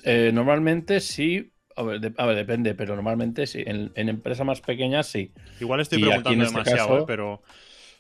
Eh, 0.04 0.32
normalmente 0.34 1.00
sí. 1.00 1.52
A 1.76 1.84
ver, 1.84 2.00
de- 2.02 2.14
a 2.18 2.26
ver, 2.26 2.36
depende, 2.36 2.74
pero 2.76 2.96
normalmente 2.96 3.46
sí. 3.48 3.64
En, 3.66 3.92
en 3.96 4.10
empresas 4.10 4.46
más 4.46 4.62
pequeñas 4.62 5.08
sí. 5.08 5.32
Igual 5.60 5.80
estoy 5.82 6.00
Y 6.00 6.04
aquí 6.04 6.10
preguntando 6.10 6.40
en 6.40 6.42
este 6.48 6.54
demasiado, 6.58 6.90
caso- 6.90 7.00
¿eh? 7.02 7.04
pero 7.08 7.42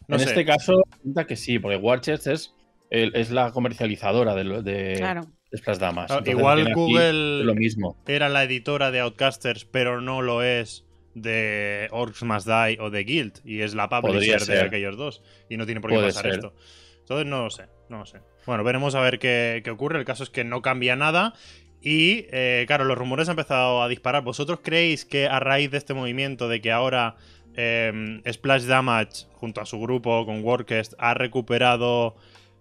no 0.07 0.15
en 0.15 0.21
sé. 0.21 0.29
este 0.29 0.45
caso, 0.45 0.81
pinta 1.03 1.25
que 1.27 1.35
sí, 1.35 1.59
porque 1.59 1.77
Warchest 1.77 2.27
es, 2.27 2.53
el- 2.89 3.15
es 3.15 3.31
la 3.31 3.51
comercializadora 3.51 4.35
de, 4.35 4.43
lo- 4.43 4.61
de, 4.63 4.95
Claro. 4.97 5.21
Splash 5.55 5.77
Damas. 5.77 6.07
Claro, 6.07 6.29
igual 6.31 6.73
Google- 6.73 7.43
Lo 7.43 7.55
mismo. 7.55 7.97
Era 8.07 8.29
la 8.29 8.43
editora 8.43 8.89
de 8.91 8.99
Outcasters, 9.01 9.65
pero 9.65 9.99
no 10.01 10.21
lo 10.21 10.43
es 10.43 10.85
de 11.13 11.87
Orcs 11.91 12.23
Must 12.23 12.47
Die 12.47 12.77
o 12.79 12.89
de 12.89 13.03
Guild. 13.03 13.39
Y 13.43 13.61
es 13.61 13.73
la 13.73 13.89
Podría 13.89 14.13
publisher 14.13 14.39
de 14.39 14.45
ser. 14.45 14.65
aquellos 14.65 14.97
dos. 14.97 15.21
Y 15.49 15.57
no 15.57 15.65
tiene 15.65 15.81
por 15.81 15.89
qué 15.91 15.95
Puede 15.97 16.07
pasar 16.09 16.23
ser. 16.25 16.33
esto. 16.35 16.53
Entonces 16.99 17.25
no 17.27 17.43
lo 17.43 17.49
sé, 17.49 17.65
no 17.89 17.99
lo 17.99 18.05
sé. 18.05 18.19
Bueno, 18.45 18.63
veremos 18.63 18.95
a 18.95 19.01
ver 19.01 19.19
qué, 19.19 19.61
qué 19.63 19.71
ocurre. 19.71 19.99
El 19.99 20.05
caso 20.05 20.23
es 20.23 20.29
que 20.29 20.43
no 20.43 20.61
cambia 20.61 20.95
nada. 20.95 21.33
Y 21.81 22.27
eh, 22.31 22.65
claro, 22.67 22.85
los 22.85 22.97
rumores 22.97 23.27
han 23.27 23.33
empezado 23.33 23.81
a 23.81 23.87
disparar. 23.87 24.23
¿Vosotros 24.23 24.59
creéis 24.63 25.03
que 25.03 25.27
a 25.27 25.39
raíz 25.39 25.71
de 25.71 25.77
este 25.77 25.93
movimiento, 25.93 26.47
de 26.47 26.61
que 26.61 26.71
ahora 26.71 27.15
eh, 27.55 28.21
Splash 28.31 28.63
Damage, 28.65 29.25
junto 29.33 29.61
a 29.61 29.65
su 29.65 29.79
grupo 29.79 30.25
con 30.25 30.43
Workest, 30.43 30.93
ha 30.99 31.13
recuperado, 31.15 32.15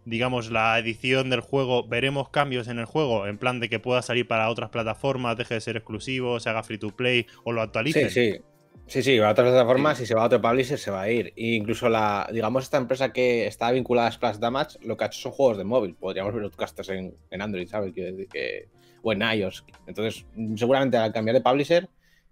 digamos, 0.04 0.50
la 0.50 0.78
edición 0.78 1.30
del 1.30 1.40
juego, 1.40 1.86
veremos 1.86 2.28
cambios 2.30 2.68
en 2.68 2.78
el 2.78 2.84
juego? 2.84 3.26
En 3.26 3.38
plan 3.38 3.60
de 3.60 3.68
que 3.68 3.78
pueda 3.78 4.02
salir 4.02 4.26
para 4.26 4.48
otras 4.50 4.70
plataformas, 4.70 5.36
deje 5.36 5.54
de 5.54 5.60
ser 5.60 5.76
exclusivo, 5.76 6.40
se 6.40 6.48
haga 6.50 6.62
free 6.62 6.78
to 6.78 6.90
play 6.90 7.26
o 7.44 7.52
lo 7.52 7.62
actualicen. 7.62 8.10
Sí, 8.10 8.32
sí. 8.32 8.40
Sí, 8.86 9.04
sí, 9.04 9.18
va 9.20 9.28
a 9.28 9.30
otras 9.30 9.50
plataformas, 9.50 9.98
si 9.98 10.06
se 10.06 10.16
va 10.16 10.22
a 10.22 10.26
otro 10.26 10.42
publisher 10.42 10.76
se 10.76 10.90
va 10.90 11.02
a 11.02 11.10
ir. 11.10 11.32
E 11.36 11.54
incluso 11.54 11.88
la, 11.88 12.28
digamos, 12.32 12.64
esta 12.64 12.76
empresa 12.76 13.12
que 13.12 13.46
está 13.46 13.70
vinculada 13.70 14.08
a 14.08 14.10
Splash 14.10 14.38
Damage, 14.38 14.78
lo 14.82 14.96
que 14.96 15.04
ha 15.04 15.06
hecho 15.06 15.20
son 15.20 15.30
juegos 15.30 15.58
de 15.58 15.64
móvil. 15.64 15.94
Podríamos 15.94 16.34
ver 16.34 16.42
podcasters 16.42 16.88
en, 16.88 17.14
en 17.30 17.40
Android, 17.40 17.68
¿sabes? 17.68 17.94
Decir 17.94 18.26
que, 18.26 18.68
o 19.02 19.12
en 19.12 19.22
iOS. 19.22 19.64
Entonces, 19.86 20.26
seguramente 20.56 20.96
al 20.96 21.12
cambiar 21.12 21.36
de 21.36 21.40
publisher, 21.40 21.88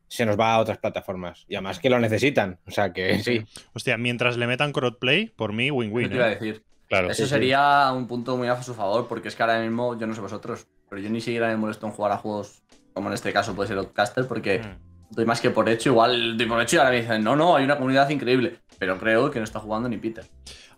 se 0.08 0.26
nos 0.26 0.38
va 0.38 0.54
a 0.54 0.58
otras 0.58 0.78
plataformas. 0.78 1.44
Y 1.48 1.54
además 1.54 1.78
que 1.78 1.90
lo 1.90 2.00
necesitan. 2.00 2.58
O 2.66 2.72
sea 2.72 2.92
que 2.92 3.20
sí. 3.20 3.44
Hostia, 3.74 3.96
mientras 3.96 4.36
le 4.36 4.46
metan 4.46 4.72
crossplay, 4.72 5.26
por 5.28 5.52
mí, 5.52 5.70
win-win. 5.70 6.08
te 6.08 6.16
iba 6.16 6.24
a 6.24 6.32
¿eh? 6.32 6.34
decir. 6.34 6.64
Claro. 6.88 7.08
Eso 7.10 7.22
sí, 7.22 7.22
sí. 7.24 7.28
sería 7.28 7.92
un 7.92 8.06
punto 8.06 8.36
muy 8.36 8.48
a 8.48 8.62
su 8.62 8.74
favor, 8.74 9.06
porque 9.08 9.28
es 9.28 9.36
que 9.36 9.42
ahora 9.42 9.60
mismo, 9.60 9.98
yo 9.98 10.06
no 10.06 10.14
sé 10.14 10.20
vosotros, 10.20 10.66
pero 10.88 11.00
yo 11.02 11.10
ni 11.10 11.20
siquiera 11.20 11.48
me 11.48 11.56
molesto 11.56 11.86
en 11.86 11.92
jugar 11.92 12.12
a 12.12 12.16
juegos 12.18 12.62
como 12.94 13.08
en 13.08 13.14
este 13.14 13.32
caso 13.32 13.54
puede 13.54 13.68
ser 13.68 13.78
Outcaster, 13.78 14.26
porque 14.26 14.58
Mm. 14.60 15.14
doy 15.14 15.24
más 15.26 15.40
que 15.40 15.50
por 15.50 15.68
hecho. 15.68 15.90
Igual 15.90 16.36
doy 16.38 16.46
por 16.46 16.60
hecho 16.62 16.76
y 16.76 16.78
ahora 16.78 16.90
me 16.90 17.00
dicen, 17.00 17.22
no, 17.22 17.36
no, 17.36 17.56
hay 17.56 17.64
una 17.64 17.76
comunidad 17.76 18.08
increíble. 18.10 18.58
Pero 18.78 18.98
creo 18.98 19.30
que 19.30 19.38
no 19.38 19.44
está 19.44 19.60
jugando 19.60 19.88
ni 19.88 19.96
Peter. 19.98 20.24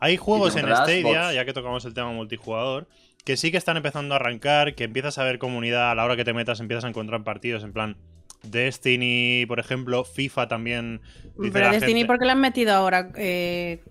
Hay 0.00 0.16
juegos 0.16 0.56
en 0.56 0.66
Stadia, 0.66 1.02
bots. 1.02 1.34
ya 1.34 1.44
que 1.44 1.52
tocamos 1.52 1.84
el 1.84 1.92
tema 1.94 2.10
multijugador, 2.12 2.88
que 3.24 3.36
sí 3.36 3.50
que 3.50 3.58
están 3.58 3.76
empezando 3.76 4.14
a 4.14 4.16
arrancar, 4.16 4.74
que 4.74 4.84
empiezas 4.84 5.18
a 5.18 5.24
ver 5.24 5.38
comunidad, 5.38 5.90
a 5.90 5.94
la 5.94 6.04
hora 6.04 6.16
que 6.16 6.24
te 6.24 6.32
metas 6.32 6.60
empiezas 6.60 6.84
a 6.84 6.88
encontrar 6.88 7.22
partidos, 7.24 7.62
en 7.62 7.72
plan 7.72 7.96
Destiny, 8.42 9.44
por 9.46 9.60
ejemplo, 9.60 10.04
FIFA 10.04 10.48
también. 10.48 11.00
dice 11.38 11.52
Pero 11.52 11.66
la 11.66 11.72
Destiny, 11.72 12.00
gente- 12.00 12.06
¿por 12.06 12.18
qué 12.18 12.24
le 12.24 12.32
han 12.32 12.40
metido 12.40 12.72
ahora 12.74 13.10
eh, 13.16 13.82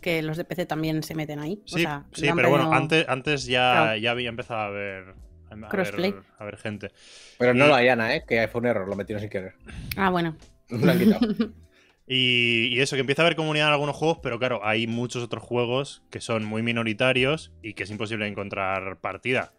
que 0.00 0.22
los 0.22 0.36
de 0.36 0.44
PC 0.44 0.66
también 0.66 1.02
se 1.02 1.14
meten 1.14 1.38
ahí? 1.40 1.60
O 1.64 1.76
Sí, 1.76 1.82
sea, 1.82 2.04
sí, 2.12 2.28
pero 2.34 2.50
bueno, 2.50 2.72
antes, 2.72 3.04
antes 3.08 3.44
ya, 3.46 3.72
Claro. 3.72 3.96
ya 3.98 4.10
había 4.12 4.28
empezado 4.28 4.60
a 4.60 4.70
ver, 4.70 5.14
a 5.50 5.54
ver, 5.54 5.68
Crossplay. 5.68 6.14
a 6.38 6.44
ver 6.44 6.56
gente. 6.56 6.90
Pero 7.38 7.54
no 7.54 7.64
Y- 7.66 7.68
lo 7.68 7.74
hayan, 7.74 8.00
¿eh? 8.02 8.24
Que 8.26 8.46
fue 8.48 8.60
un 8.60 8.66
error, 8.68 8.88
lo 8.88 8.96
metieron 8.96 9.20
sin 9.20 9.30
querer. 9.30 9.54
Ah, 9.96 10.10
bueno. 10.10 10.36
Lo 10.70 10.90
han 10.90 10.98
quitado. 10.98 11.20
Y, 12.10 12.68
y 12.72 12.80
eso, 12.80 12.96
que 12.96 13.00
empieza 13.00 13.20
a 13.20 13.26
haber 13.26 13.36
comunidad 13.36 13.66
en 13.66 13.72
algunos 13.74 13.94
juegos, 13.94 14.20
pero 14.22 14.38
claro, 14.38 14.60
hay 14.64 14.86
muchos 14.86 15.22
otros 15.22 15.42
juegos 15.42 16.02
que 16.10 16.22
son 16.22 16.42
muy 16.42 16.62
minoritarios 16.62 17.52
y 17.62 17.74
que 17.74 17.82
es 17.82 17.90
imposible 17.90 18.26
encontrar 18.26 18.98
partida. 19.00 19.52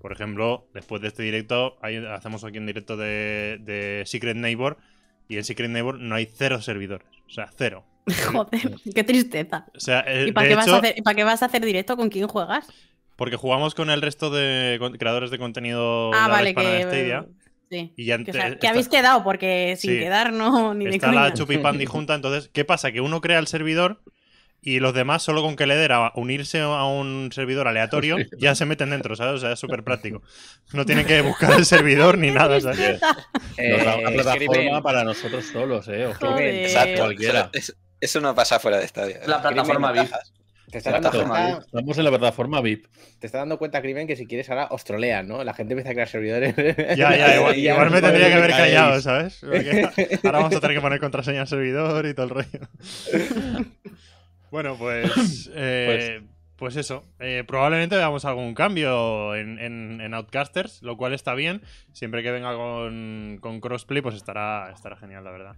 Por 0.00 0.12
ejemplo, 0.12 0.68
después 0.74 1.02
de 1.02 1.08
este 1.08 1.24
directo, 1.24 1.76
hay- 1.82 1.96
hacemos 1.96 2.44
aquí 2.44 2.58
un 2.58 2.66
directo 2.66 2.96
de, 2.96 3.58
de 3.62 4.04
Secret 4.06 4.36
Neighbor 4.36 4.76
y 5.26 5.38
en 5.38 5.44
Secret 5.44 5.70
Neighbor 5.70 5.98
no 5.98 6.14
hay 6.14 6.26
cero 6.32 6.60
servidores. 6.62 7.08
O 7.26 7.30
sea, 7.30 7.50
cero. 7.56 7.84
Joder, 8.32 8.74
qué 8.94 9.04
tristeza. 9.04 9.66
O 9.76 9.80
sea, 9.80 10.00
eh, 10.06 10.26
¿Y 10.28 10.32
para 10.32 10.48
qué, 10.48 10.54
vas 10.54 10.66
hecho, 10.66 10.74
a 10.76 10.78
hacer, 10.78 10.94
y 10.98 11.02
para 11.02 11.14
qué 11.16 11.24
vas 11.24 11.42
a 11.42 11.46
hacer 11.46 11.64
directo? 11.64 11.96
¿Con 11.96 12.08
quién 12.08 12.26
juegas? 12.28 12.66
porque 13.16 13.34
jugamos 13.34 13.74
con 13.74 13.90
el 13.90 14.00
resto 14.00 14.30
de 14.30 14.78
creadores 14.96 15.32
de 15.32 15.38
contenido 15.38 16.12
ah, 16.14 16.28
la 16.28 16.28
vale, 16.28 16.54
que. 16.54 16.82
Stadia. 16.84 17.26
Sí. 17.68 17.92
Y 17.96 18.04
ya 18.04 18.16
Que, 18.22 18.30
o 18.30 18.32
sea, 18.34 18.56
que 18.56 18.68
habéis 18.68 18.88
quedado, 18.88 19.24
porque 19.24 19.74
sin 19.76 19.90
Sí. 19.94 19.98
quedar 19.98 20.32
no, 20.32 20.72
ni 20.72 20.84
de 20.84 20.92
Está 20.92 21.10
la. 21.12 21.34
Chupipandi 21.34 21.84
junta, 21.86 22.14
entonces, 22.14 22.48
¿qué 22.52 22.64
pasa? 22.64 22.92
Que 22.92 23.00
uno 23.00 23.20
crea 23.20 23.40
el 23.40 23.48
servidor 23.48 24.00
y 24.60 24.78
los 24.78 24.94
demás, 24.94 25.24
solo 25.24 25.42
con 25.42 25.56
que 25.56 25.66
le 25.66 25.74
den 25.76 25.90
a 25.90 26.12
unirse 26.14 26.60
a 26.60 26.84
un 26.84 27.30
servidor 27.32 27.66
aleatorio, 27.66 28.18
Sí. 28.18 28.24
ya 28.38 28.54
se 28.54 28.64
meten 28.66 28.90
dentro, 28.90 29.16
¿sabes? 29.16 29.34
O 29.34 29.38
sea, 29.38 29.52
es 29.52 29.58
súper 29.58 29.82
práctico. 29.82 30.22
No 30.72 30.86
tienen 30.86 31.04
que 31.04 31.20
buscar 31.20 31.58
el 31.58 31.64
servidor 31.66 32.18
ni 32.18 32.30
nada, 32.30 32.60
¿sabes? 32.60 33.00
Nos 33.00 33.84
da 33.84 33.96
una 33.96 34.10
Eh, 34.10 34.14
plataforma 34.14 34.34
escriben- 34.54 34.82
para 34.82 35.02
nosotros 35.02 35.44
solos, 35.44 35.88
¿eh? 35.88 36.06
Ojo. 36.06 36.18
Joder. 36.28 36.54
Exacto. 36.66 37.00
Cualquiera. 37.00 37.50
Eso, 37.52 37.72
eso 38.00 38.20
no 38.20 38.34
pasa 38.34 38.58
fuera 38.58 38.78
de 38.78 38.84
estadio. 38.84 39.16
Es 39.20 39.26
la 39.28 39.40
plataforma 39.42 39.92
VIP. 39.92 40.10
Te 40.70 40.80
dando 40.82 41.10
cuenta, 41.10 41.58
Estamos 41.60 41.96
en 41.96 42.04
la 42.04 42.10
plataforma 42.10 42.60
VIP. 42.60 42.86
te 43.18 43.26
estás 43.26 43.40
dando 43.40 43.56
cuenta, 43.58 43.80
Crimen, 43.80 44.06
que 44.06 44.16
si 44.16 44.26
quieres 44.26 44.50
ahora 44.50 44.66
os 44.70 44.84
trolean, 44.84 45.26
¿no? 45.26 45.42
La 45.42 45.54
gente 45.54 45.72
empieza 45.72 45.90
a 45.90 45.92
crear 45.94 46.08
servidores. 46.08 46.54
Ya, 46.98 47.16
ya, 47.16 47.36
igual, 47.36 47.56
Y 47.58 47.62
ya 47.62 47.72
igual 47.72 47.90
me 47.90 48.02
tendría 48.02 48.28
que 48.28 48.34
haber 48.34 48.50
callado, 48.50 49.00
¿sabes? 49.00 49.38
Porque 49.40 49.88
ahora 50.24 50.38
vamos 50.40 50.54
a 50.54 50.60
tener 50.60 50.76
que 50.76 50.82
poner 50.82 51.00
contraseña 51.00 51.40
al 51.40 51.48
servidor 51.48 52.04
y 52.04 52.12
todo 52.12 52.24
el 52.26 52.30
rollo. 52.30 52.68
Bueno, 54.50 54.76
pues. 54.78 55.50
eh, 55.54 56.22
pues 56.56 56.76
eso. 56.76 57.04
eh, 57.20 57.44
probablemente 57.46 57.96
veamos 57.96 58.24
algún 58.24 58.54
cambio 58.54 59.34
en, 59.36 59.58
en- 59.58 60.00
en 60.00 60.12
Outcasters, 60.14 60.82
lo 60.82 60.96
cual 60.96 61.14
está 61.14 61.34
bien. 61.34 61.62
Siempre 61.92 62.22
que 62.22 62.30
venga 62.30 62.54
con, 62.54 63.38
con 63.40 63.60
crossplay, 63.60 64.02
pues 64.02 64.16
estará, 64.16 64.70
estará 64.74 64.96
genial, 64.96 65.24
la 65.24 65.30
verdad. 65.30 65.56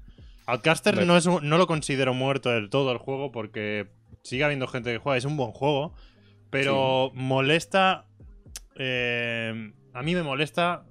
Outcasters 0.50 0.96
Bueno. 0.96 1.12
no, 1.12 1.18
es 1.18 1.26
un- 1.26 1.48
no 1.48 1.58
lo 1.58 1.66
considero 1.66 2.14
muerto 2.14 2.50
del 2.50 2.70
todo 2.70 2.92
el 2.92 2.98
juego 2.98 3.30
porque 3.32 3.88
sigue 4.22 4.44
habiendo 4.44 4.66
gente 4.66 4.92
que 4.92 4.98
juega. 4.98 5.16
Es 5.16 5.24
un 5.24 5.36
buen 5.36 5.52
juego, 5.52 5.94
pero 6.50 7.10
molesta. 7.14 8.06
eh, 8.76 9.72
a 9.92 10.02
mí 10.02 10.14
me 10.14 10.22
molesta. 10.22 10.84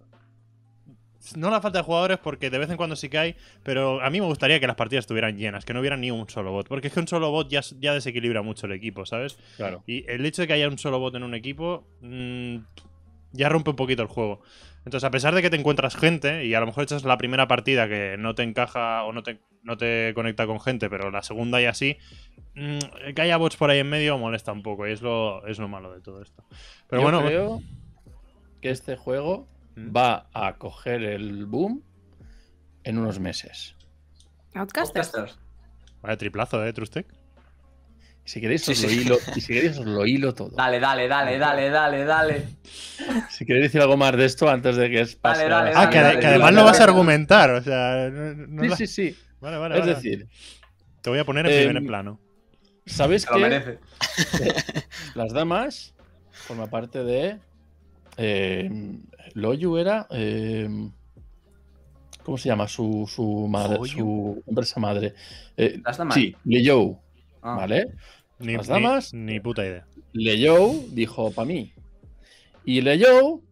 No 1.35 1.49
la 1.51 1.59
falta 1.61 1.79
de 1.79 1.83
jugadores 1.83 2.17
porque 2.17 2.49
de 2.49 2.57
vez 2.57 2.69
en 2.69 2.77
cuando 2.77 2.95
sí 2.95 3.09
que 3.09 3.17
hay, 3.17 3.35
pero 3.63 4.01
a 4.01 4.09
mí 4.09 4.19
me 4.21 4.25
gustaría 4.25 4.59
que 4.59 4.67
las 4.67 4.75
partidas 4.77 5.03
estuvieran 5.03 5.37
llenas, 5.37 5.65
que 5.65 5.73
no 5.73 5.79
hubiera 5.81 5.97
ni 5.97 6.09
un 6.11 6.27
solo 6.29 6.51
bot, 6.51 6.67
porque 6.67 6.87
es 6.87 6.93
que 6.93 6.99
un 7.01 7.07
solo 7.07 7.29
bot 7.29 7.49
ya, 7.49 7.61
ya 7.79 7.93
desequilibra 7.93 8.41
mucho 8.41 8.65
el 8.67 8.71
equipo, 8.71 9.05
¿sabes? 9.05 9.37
Claro. 9.57 9.83
Y 9.85 10.09
el 10.09 10.25
hecho 10.25 10.41
de 10.43 10.47
que 10.47 10.53
haya 10.53 10.67
un 10.67 10.77
solo 10.77 10.97
bot 10.99 11.13
en 11.15 11.23
un 11.23 11.33
equipo 11.35 11.85
mm, 12.01 12.55
ya 13.33 13.49
rompe 13.49 13.71
un 13.71 13.75
poquito 13.75 14.01
el 14.01 14.07
juego. 14.07 14.41
Entonces, 14.85 15.03
a 15.03 15.11
pesar 15.11 15.35
de 15.35 15.41
que 15.41 15.49
te 15.49 15.57
encuentras 15.57 15.95
gente 15.95 16.45
y 16.45 16.53
a 16.53 16.59
lo 16.59 16.65
mejor 16.65 16.83
echas 16.83 17.03
la 17.03 17.17
primera 17.17 17.47
partida 17.47 17.87
que 17.87 18.15
no 18.17 18.33
te 18.35 18.43
encaja 18.43 19.03
o 19.03 19.13
no 19.13 19.23
te, 19.23 19.39
no 19.63 19.77
te 19.77 20.13
conecta 20.15 20.47
con 20.47 20.59
gente, 20.59 20.89
pero 20.89 21.11
la 21.11 21.21
segunda 21.21 21.61
y 21.61 21.65
así, 21.65 21.97
mm, 22.55 23.13
que 23.13 23.21
haya 23.21 23.37
bots 23.37 23.57
por 23.57 23.69
ahí 23.69 23.79
en 23.79 23.89
medio 23.89 24.17
molesta 24.17 24.51
un 24.51 24.63
poco 24.63 24.87
y 24.87 24.91
es 24.91 25.01
lo, 25.01 25.45
es 25.45 25.59
lo 25.59 25.67
malo 25.67 25.93
de 25.93 26.01
todo 26.01 26.21
esto. 26.21 26.43
Pero 26.87 27.01
Yo 27.01 27.03
bueno, 27.11 27.25
creo 27.25 27.61
que 28.61 28.69
este 28.71 28.95
juego 28.95 29.47
Mm. 29.75 29.95
va 29.95 30.27
a 30.33 30.57
coger 30.57 31.03
el 31.03 31.45
boom 31.45 31.83
en 32.83 32.97
unos 32.97 33.19
meses. 33.19 33.75
Outcasters. 34.55 35.13
Outcasters. 35.13 35.39
vaya 36.01 36.17
triplazo, 36.17 36.65
¿eh, 36.65 36.73
Trustec? 36.73 37.05
Si 38.29 38.39
queréis, 38.39 38.61
Sí, 38.63 38.73
os 38.73 38.83
lo 38.83 38.89
sí. 38.89 38.99
hilo, 39.01 39.17
y 39.35 39.41
si 39.41 39.53
queréis, 39.53 39.79
os 39.79 39.87
lo 39.87 40.05
hilo 40.05 40.35
todo. 40.35 40.49
Dale, 40.55 40.79
dale, 40.79 41.07
dale, 41.07 41.39
dale, 41.39 41.69
dale, 41.71 42.05
dale. 42.05 42.45
Si 43.31 43.43
queréis 43.43 43.63
decir 43.65 43.81
algo 43.81 43.97
más 43.97 44.15
de 44.15 44.25
esto 44.25 44.47
antes 44.47 44.75
de 44.75 44.87
que 44.87 45.01
es 45.01 45.15
pase 45.15 45.45
Dale, 45.49 45.55
a 45.55 45.57
la 45.57 45.63
dale, 45.63 45.69
Ah, 45.71 45.73
dale, 45.73 45.89
que, 45.91 45.97
dale, 45.99 46.09
que 46.19 46.21
dale, 46.21 46.27
además 46.35 46.45
dale, 46.51 46.57
lo 46.57 46.63
vas 46.65 46.79
a 46.79 46.83
argumentar, 46.83 47.49
o 47.49 47.63
sea, 47.63 48.09
no- 48.11 48.35
no 48.35 48.63
Sí, 48.65 48.69
la- 48.69 48.75
sí, 48.77 48.85
sí. 48.87 49.15
Vale, 49.41 49.57
vale, 49.57 49.73
Es 49.75 49.81
vale. 49.81 49.95
decir, 49.95 50.27
te 51.01 51.09
voy 51.09 51.17
a 51.17 51.25
poner 51.25 51.47
en 51.47 51.51
em, 51.53 51.65
primer 51.69 51.87
plano. 51.87 52.19
¿sabéis 52.85 53.25
que 53.25 53.39
merece. 53.39 53.79
las 55.15 55.33
damas 55.33 55.95
forma 56.29 56.67
parte 56.67 57.03
de 57.03 57.39
eh, 58.17 58.69
Loyu 59.33 59.75
era 59.77 60.05
eh, 60.11 60.69
¿cómo 62.23 62.37
se 62.37 62.49
llama 62.49 62.67
su, 62.67 63.09
su 63.11 63.47
madre 63.47 63.77
¿Loyu? 63.79 63.95
su 63.95 64.43
empresa 64.45 64.79
madre? 64.79 65.15
Eh, 65.57 65.81
Las 65.83 65.97
damas. 65.97 66.13
sí, 66.13 66.35
Leyou, 66.45 66.99
Ah. 67.41 67.55
¿vale? 67.55 67.85
Ni, 68.39 68.55
las 68.55 68.67
damas- 68.67 69.13
ni 69.13 69.39
puta 69.39 69.65
idea. 69.65 69.85
Leyou 70.13 70.87
dijo 70.91 71.31
para 71.31 71.45
mí. 71.45 71.73
Y 72.65 72.81
Leyou, 72.81 73.43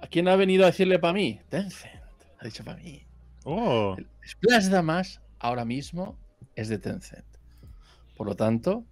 ¿a 0.00 0.06
quién 0.06 0.28
ha 0.28 0.36
venido 0.36 0.64
a 0.64 0.66
decirle 0.66 0.98
para 0.98 1.12
mí? 1.12 1.40
Tencent, 1.48 2.02
ha 2.38 2.44
dicho 2.44 2.64
para 2.64 2.82
mí. 2.82 3.02
Oh, 3.44 3.96
Splash 4.26 4.66
Damas 4.66 5.20
ahora 5.38 5.64
mismo 5.64 6.18
es 6.54 6.68
de 6.68 6.78
Tencent. 6.78 7.26
Por 8.16 8.26
lo 8.26 8.34
tanto, 8.34 8.84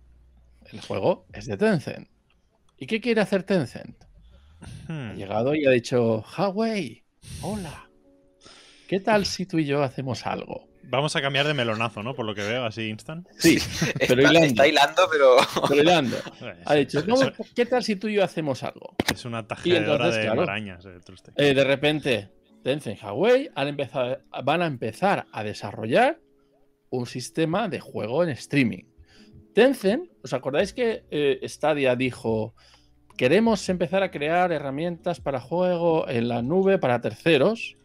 el 0.71 0.81
juego 0.81 1.27
es 1.33 1.47
de 1.47 1.57
Tencent. 1.57 2.09
¿Y 2.79 2.87
qué 2.87 3.01
quiere 3.01 3.21
hacer 3.21 3.43
Tencent? 3.43 3.97
Ha 4.89 4.93
hmm. 4.93 5.17
llegado 5.17 5.55
y 5.55 5.67
ha 5.67 5.71
dicho, 5.71 6.25
Huawei, 6.37 7.05
hola. 7.43 7.89
¿Qué 8.89 9.01
tal 9.01 9.25
si 9.25 9.47
tú 9.47 9.59
y 9.59 9.65
yo 9.65 9.83
hacemos 9.83 10.27
algo? 10.27 10.69
Vamos 10.89 11.17
a 11.17 11.23
cambiar 11.23 11.47
de 11.47 11.55
melonazo, 11.55 12.03
¿no? 12.03 12.15
Por 12.15 12.25
lo 12.27 12.35
que 12.35 12.43
veo, 12.43 12.65
así 12.65 12.89
instant. 12.89 13.27
Sí, 13.39 13.59
pero 14.07 14.21
está, 14.21 14.31
hilando. 14.31 14.47
está 14.47 14.67
hilando, 14.69 15.03
pero. 15.11 15.37
pero 15.69 15.81
hilando. 15.83 16.17
Eh, 16.43 16.55
Ha 16.67 16.75
dicho, 16.75 16.99
es- 17.01 17.05
"¿Cómo- 17.05 17.33
¿qué 17.55 17.67
tal 17.67 17.83
si 17.83 17.97
tú 17.97 18.09
y 18.09 18.15
yo 18.15 18.25
hacemos 18.25 18.63
algo? 18.63 18.95
Es 19.13 19.25
una 19.25 19.47
tajedora 19.47 20.11
de 20.11 20.23
claro. 20.23 20.43
marañas, 20.43 20.85
el 20.85 21.03
Trustec. 21.03 21.35
Eh, 21.37 21.55
de 21.55 21.65
repente, 21.65 22.31
Tencent 22.63 22.99
y 23.03 23.05
Huawei 23.05 23.51
han 23.55 23.69
empezado, 23.69 24.19
van 24.45 24.63
a 24.63 24.67
empezar 24.67 25.27
a 25.33 25.43
desarrollar 25.45 26.21
un 26.91 27.07
sistema 27.07 27.69
de 27.69 27.81
juego 27.81 28.23
en 28.23 28.31
streaming. 28.31 28.85
Tencent, 29.55 30.11
¿os 30.23 30.33
acordáis 30.33 30.73
que 30.73 31.05
eh, 31.11 31.41
Stadia 31.49 31.95
dijo 31.97 32.55
queremos 33.17 33.69
empezar 33.69 34.03
a 34.03 34.11
crear 34.11 34.51
herramientas 34.51 35.21
para 35.21 35.41
juego 35.41 36.09
en 36.09 36.27
la 36.29 36.43
nube 36.43 36.79
para 36.79 37.01
terceros 37.01 37.77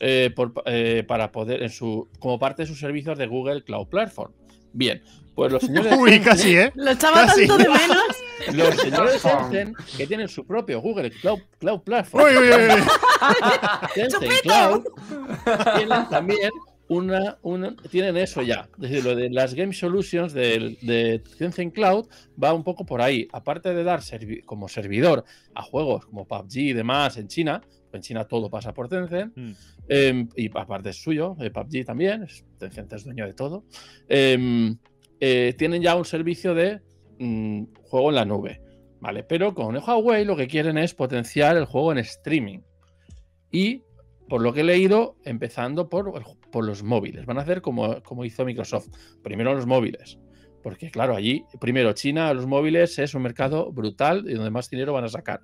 eh, 0.00 0.30
por- 0.34 0.52
eh, 0.66 1.04
para 1.06 1.30
poder 1.32 1.62
en 1.62 1.70
su 1.70 2.08
como 2.18 2.38
parte 2.38 2.62
de 2.62 2.68
sus 2.68 2.78
servicios 2.80 3.18
de 3.18 3.26
Google 3.26 3.62
Cloud 3.64 3.88
Platform. 3.88 4.32
Bien, 4.72 5.02
pues 5.34 5.50
los 5.52 5.62
señores 5.62 5.90
de 5.92 5.96
Uy, 6.02 6.20
casi, 6.20 6.56
¿eh? 6.56 6.72
Lo 6.74 6.90
echaba 6.90 7.26
Casi. 7.26 7.46
tanto 7.46 7.62
de 7.64 7.68
menos. 7.70 7.98
los 8.54 8.74
señores 8.76 9.22
de 9.22 9.30
Tencent 9.30 9.76
que 9.96 10.06
tienen 10.06 10.28
su 10.28 10.46
propio 10.46 10.80
Google 10.80 11.10
Cloud, 11.10 11.40
Cloud 11.58 11.80
Platform. 11.80 12.24
Uy, 12.24 12.36
uy, 12.36 12.48
uy. 12.50 12.82
Tencent 13.94 14.32
Cloud 14.42 14.84
tienen 15.76 16.08
también 16.08 16.50
una, 16.88 17.36
una- 17.42 17.74
tienen 17.90 18.16
eso 18.16 18.42
ya. 18.42 18.68
Es 18.76 18.80
decir, 18.90 19.04
lo 19.04 19.14
de 19.14 19.30
las 19.30 19.54
Game 19.54 19.72
Solutions 19.72 20.32
del- 20.32 20.78
de, 20.82 21.22
Tencent 21.38 21.74
Cloud 21.74 22.06
va 22.42 22.52
un 22.54 22.64
poco 22.64 22.86
por 22.86 23.02
ahí. 23.02 23.28
Aparte 23.32 23.74
de 23.74 23.84
dar 23.84 24.00
servi- 24.00 24.44
como 24.44 24.68
servidor 24.68 25.24
a 25.54 25.62
juegos 25.62 26.06
como 26.06 26.26
PUBG 26.26 26.56
y 26.58 26.72
demás 26.72 27.16
en 27.16 27.28
China, 27.28 27.62
en 27.92 28.02
China 28.02 28.24
todo 28.26 28.50
pasa 28.50 28.72
por 28.74 28.88
Tencent, 28.88 29.36
Mm. 29.36 29.50
em, 29.88 30.28
y 30.36 30.50
aparte 30.56 30.90
es 30.90 31.02
suyo, 31.02 31.36
eh, 31.40 31.50
PUBG 31.50 31.84
también, 31.84 32.22
es- 32.24 32.44
Tencent 32.58 32.92
es 32.92 33.04
dueño 33.04 33.26
de 33.26 33.34
todo, 33.34 33.64
em, 34.08 34.76
eh, 35.20 35.54
tienen 35.58 35.82
ya 35.82 35.96
un 35.96 36.04
servicio 36.04 36.54
de 36.54 36.80
mm, 37.20 37.64
juego 37.82 38.10
en 38.10 38.14
la 38.14 38.24
nube. 38.24 38.60
¿Vale? 39.00 39.22
Pero 39.24 39.54
con 39.54 39.76
Huawei 39.76 40.24
lo 40.24 40.36
que 40.36 40.46
quieren 40.48 40.76
es 40.78 40.92
potenciar 40.94 41.56
el 41.56 41.64
juego 41.66 41.90
en 41.92 41.98
streaming. 41.98 42.60
Y 43.50 43.82
por 44.28 44.42
lo 44.42 44.52
que 44.52 44.60
he 44.60 44.64
leído, 44.64 45.16
empezando 45.24 45.88
por, 45.88 46.22
por 46.50 46.64
los 46.64 46.82
móviles. 46.82 47.24
Van 47.26 47.38
a 47.38 47.42
hacer 47.42 47.60
como, 47.62 48.02
como 48.02 48.24
hizo 48.24 48.44
Microsoft. 48.44 48.88
Primero 49.22 49.54
los 49.54 49.66
móviles. 49.66 50.18
Porque 50.62 50.90
claro, 50.90 51.14
allí, 51.16 51.44
primero, 51.60 51.92
China, 51.92 52.32
los 52.34 52.46
móviles 52.46 52.98
es 52.98 53.14
un 53.14 53.22
mercado 53.22 53.72
brutal 53.72 54.24
y 54.28 54.34
donde 54.34 54.50
más 54.50 54.68
dinero 54.68 54.92
van 54.92 55.04
a 55.04 55.08
sacar. 55.08 55.40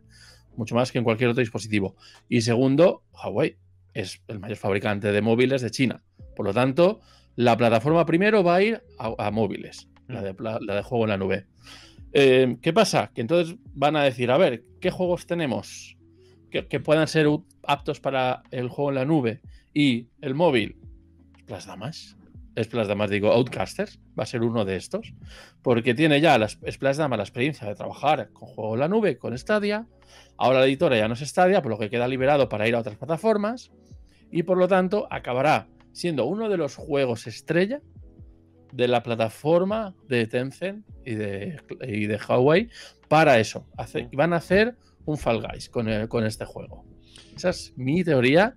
Mucho 0.57 0.75
más 0.75 0.93
que 0.93 0.99
en 0.99 1.05
cualquier 1.05 1.31
otro 1.31 1.41
dispositivo. 1.41 1.97
Y 2.29 2.43
segundo, 2.43 3.03
Huawei 3.13 3.57
es 3.93 4.23
el 4.29 4.39
mayor 4.39 4.57
fabricante 4.57 5.13
de 5.13 5.23
móviles 5.23 5.63
de 5.63 5.71
China. 5.71 6.03
Por 6.37 6.47
lo 6.47 6.55
tanto, 6.55 7.01
la 7.37 7.57
plataforma 7.57 8.07
primero 8.07 8.43
va 8.43 8.57
a 8.57 8.63
ir 8.63 8.83
a, 8.99 9.31
móviles, 9.31 9.89
la 10.09 10.23
de, 10.23 10.35
la 10.39 10.75
de 10.75 10.83
juego 10.83 11.05
en 11.05 11.11
la 11.11 11.17
nube. 11.17 11.47
Eh, 12.13 12.59
¿Qué 12.63 12.73
pasa? 12.73 13.11
Que 13.13 13.21
entonces 13.21 13.57
van 13.75 13.97
a 13.97 14.05
decir, 14.05 14.31
a 14.31 14.39
ver, 14.39 14.65
¿qué 14.81 14.91
juegos 14.91 15.27
tenemos 15.27 15.97
que, 16.51 16.69
que 16.69 16.79
puedan 16.79 17.09
ser 17.09 17.27
aptos 17.65 17.99
para 17.99 18.45
el 18.53 18.69
juego 18.69 18.91
en 18.91 18.95
la 18.95 19.05
nube 19.05 19.41
y 19.75 20.07
el 20.21 20.35
móvil? 20.35 20.77
Las 21.49 21.67
damas. 21.67 22.17
Splash 22.63 22.87
Damas, 22.87 23.11
digo, 23.11 23.33
Outcasters, 23.33 23.99
va 24.19 24.23
a 24.23 24.27
ser 24.27 24.43
uno 24.43 24.65
de 24.65 24.77
estos, 24.77 25.13
porque 25.63 25.95
tiene 25.95 26.21
ya 26.21 26.39
las 26.39 26.59
Splash 26.71 26.97
Damas 26.97 27.17
la 27.19 27.25
experiencia 27.25 27.67
de 27.69 27.75
trabajar 27.75 28.31
con 28.33 28.49
juego 28.49 28.75
en 28.75 28.81
la 28.81 28.89
nube, 28.89 29.19
con 29.19 29.37
Stadia. 29.37 29.87
Ahora 30.37 30.61
la 30.61 30.67
editora 30.67 30.97
ya 30.97 31.09
no 31.09 31.15
es 31.15 31.21
Stadia, 31.21 31.63
por 31.63 31.71
lo 31.73 31.79
que 31.79 31.91
queda 31.91 32.07
liberado 32.09 32.49
para 32.49 32.69
ir 32.69 32.75
a 32.75 32.81
otras 32.81 32.97
plataformas 32.97 33.73
y 34.31 34.43
por 34.45 34.59
lo 34.59 34.69
tanto 34.69 35.07
acabará 35.11 35.69
siendo 35.93 36.27
uno 36.27 36.49
de 36.49 36.57
los 36.57 36.77
juegos 36.77 37.27
estrella 37.27 37.81
de 38.73 38.89
la 38.89 39.03
plataforma 39.05 39.95
de 40.09 40.27
Tencent 40.27 40.85
y 41.05 41.15
de, 41.15 41.61
y 41.87 42.07
de 42.07 42.19
Huawei 42.29 42.69
para 43.09 43.39
eso. 43.39 43.67
Hace- 43.77 44.09
van 44.13 44.33
a 44.33 44.37
hacer 44.37 44.77
un 45.05 45.17
Fall 45.19 45.41
Guys 45.41 45.69
con, 45.69 45.89
el- 45.89 46.09
con 46.09 46.25
este 46.27 46.45
juego. 46.45 46.85
Esa 47.37 47.51
es 47.51 47.73
mi 47.77 48.03
teoría, 48.03 48.57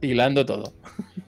hilando 0.00 0.44
todo. 0.44 0.74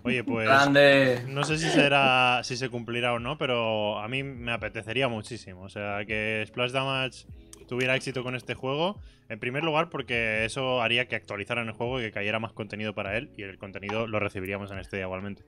Oye, 0.09 0.25
pues. 0.25 0.47
Grande. 0.47 1.23
No 1.29 1.45
sé 1.45 1.59
si 1.59 1.69
será, 1.69 2.41
si 2.43 2.57
se 2.57 2.69
cumplirá 2.69 3.12
o 3.12 3.19
no, 3.19 3.38
pero 3.38 3.99
a 3.99 4.09
mí 4.09 4.23
me 4.23 4.53
apetecería 4.53 5.09
muchísimo. 5.09 5.62
O 5.62 5.69
sea, 5.69 6.05
que 6.07 6.45
Splash 6.47 6.73
Damage 6.73 7.27
tuviera 7.69 7.95
éxito 7.95 8.23
con 8.23 8.35
este 8.35 8.55
juego. 8.55 9.00
En 9.29 9.38
primer 9.38 9.62
lugar, 9.62 9.91
porque 9.91 10.45
eso 10.45 10.81
haría 10.81 11.07
que 11.07 11.17
actualizaran 11.17 11.69
el 11.69 11.75
juego 11.75 12.00
y 12.00 12.05
que 12.05 12.12
cayera 12.12 12.38
más 12.38 12.53
contenido 12.53 12.94
para 12.94 13.16
él. 13.16 13.31
Y 13.37 13.42
el 13.42 13.59
contenido 13.59 14.07
lo 14.07 14.18
recibiríamos 14.18 14.71
en 14.71 14.79
este 14.79 14.97
día 14.97 15.05
igualmente. 15.05 15.44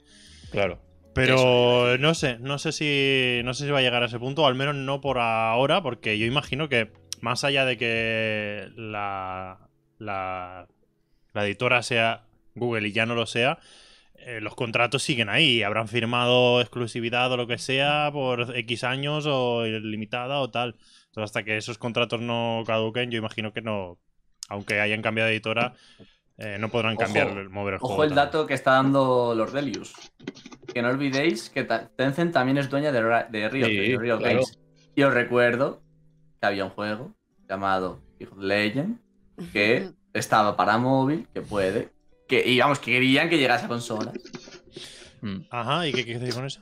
Claro. 0.51 0.81
Pero 1.15 1.99
no 1.99 2.15
sé, 2.15 2.39
no 2.39 2.59
sé 2.59 2.73
si. 2.73 3.41
No 3.45 3.55
sé 3.55 3.65
si 3.65 3.71
va 3.71 3.79
a 3.79 3.83
llegar 3.83 4.03
a 4.03 4.07
ese 4.07 4.19
punto, 4.19 4.43
o 4.43 4.47
al 4.47 4.55
menos 4.55 4.75
no 4.75 5.01
por 5.01 5.19
ahora, 5.19 5.83
porque 5.83 6.19
yo 6.19 6.27
imagino 6.27 6.69
que 6.69 6.93
más 7.21 7.43
allá 7.45 7.65
de 7.65 7.77
que 7.77 8.69
la. 8.77 9.69
la, 9.99 10.69
la 11.33 11.47
editora 11.47 11.83
sea 11.83 12.27
Google 12.55 12.89
y 12.89 12.93
ya 12.93 13.07
no 13.07 13.15
lo 13.15 13.27
sea, 13.27 13.59
eh, 14.27 14.41
los 14.41 14.55
contratos 14.55 15.03
siguen 15.03 15.29
ahí. 15.29 15.63
Habrán 15.63 15.89
firmado 15.89 16.61
exclusividad 16.61 17.31
o 17.33 17.37
lo 17.37 17.47
que 17.47 17.59
sea 17.59 18.11
por 18.13 18.57
X 18.57 18.85
años 18.85 19.27
o 19.29 19.65
limitada 19.65 20.41
o 20.41 20.51
tal. 20.51 20.77
Entonces, 21.07 21.25
hasta 21.31 21.43
que 21.43 21.57
esos 21.57 21.79
contratos 21.79 22.21
no 22.21 22.63
caduquen, 22.67 23.11
yo 23.11 23.19
imagino 23.19 23.53
que 23.53 23.63
no. 23.63 23.99
Aunque 24.49 24.81
hayan 24.81 25.01
cambiado 25.03 25.29
de 25.29 25.35
editora, 25.35 25.75
eh, 26.39 26.57
no 26.59 26.71
podrán 26.71 26.95
Ojo, 26.95 27.03
cambiar, 27.05 27.49
mover 27.51 27.75
el 27.75 27.81
juego. 27.81 27.95
Ojo 27.95 28.05
el 28.05 28.15
dato 28.15 28.47
que 28.47 28.55
está 28.55 28.73
dando 28.73 29.35
Lordelius. 29.37 29.93
Que 30.73 30.83
no 30.83 30.89
olvidéis 30.89 31.51
que 31.51 31.65
Tencent 31.65 32.33
también 32.33 32.59
es 32.59 32.69
dueña 32.69 32.91
de, 32.93 33.03
Ra- 33.03 33.29
de 33.31 33.49
Riot, 33.49 33.67
Sí, 33.67 33.77
de 33.77 33.99
Riot 33.99 34.19
claro. 34.19 34.35
Games. 34.37 34.59
Y 34.97 35.03
os 35.05 35.15
recuerdo 35.15 35.83
que 36.41 36.47
había 36.47 36.65
un 36.65 36.71
juego 36.71 37.15
llamado 37.49 38.03
League 38.19 38.33
of 38.33 38.43
Legends 38.43 39.01
que 39.53 39.91
estaba 40.15 40.57
para 40.57 40.79
móvil, 40.79 41.29
que 41.33 41.43
puede, 41.43 41.91
que, 42.31 42.43
y 42.49 42.59
vamos, 42.59 42.79
que 42.79 42.93
querían 42.93 43.29
que 43.29 43.37
llegase 43.37 43.67
a 43.67 43.69
consolas. 43.69 44.15
Mm. 45.21 45.41
Ajá, 45.51 45.87
¿y 45.87 45.93
qué 45.93 46.05
quieres 46.05 46.23
decir 46.23 46.35
con 46.35 46.47
eso? 46.47 46.61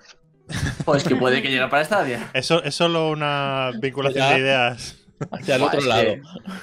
Pues 0.84 1.04
que 1.04 1.14
puede 1.14 1.42
que 1.42 1.48
llegue 1.52 1.68
para 1.68 1.84
Stadia. 1.84 2.30
Eso 2.34 2.60
es 2.64 2.74
solo 2.74 3.10
una 3.10 3.70
vinculación 3.80 4.24
Ya. 4.26 4.32
de 4.34 4.38
ideas. 4.40 4.96
Hacia 5.30 5.56
el 5.56 5.62
otro 5.62 5.78
es 5.80 5.86
lado. 5.86 6.02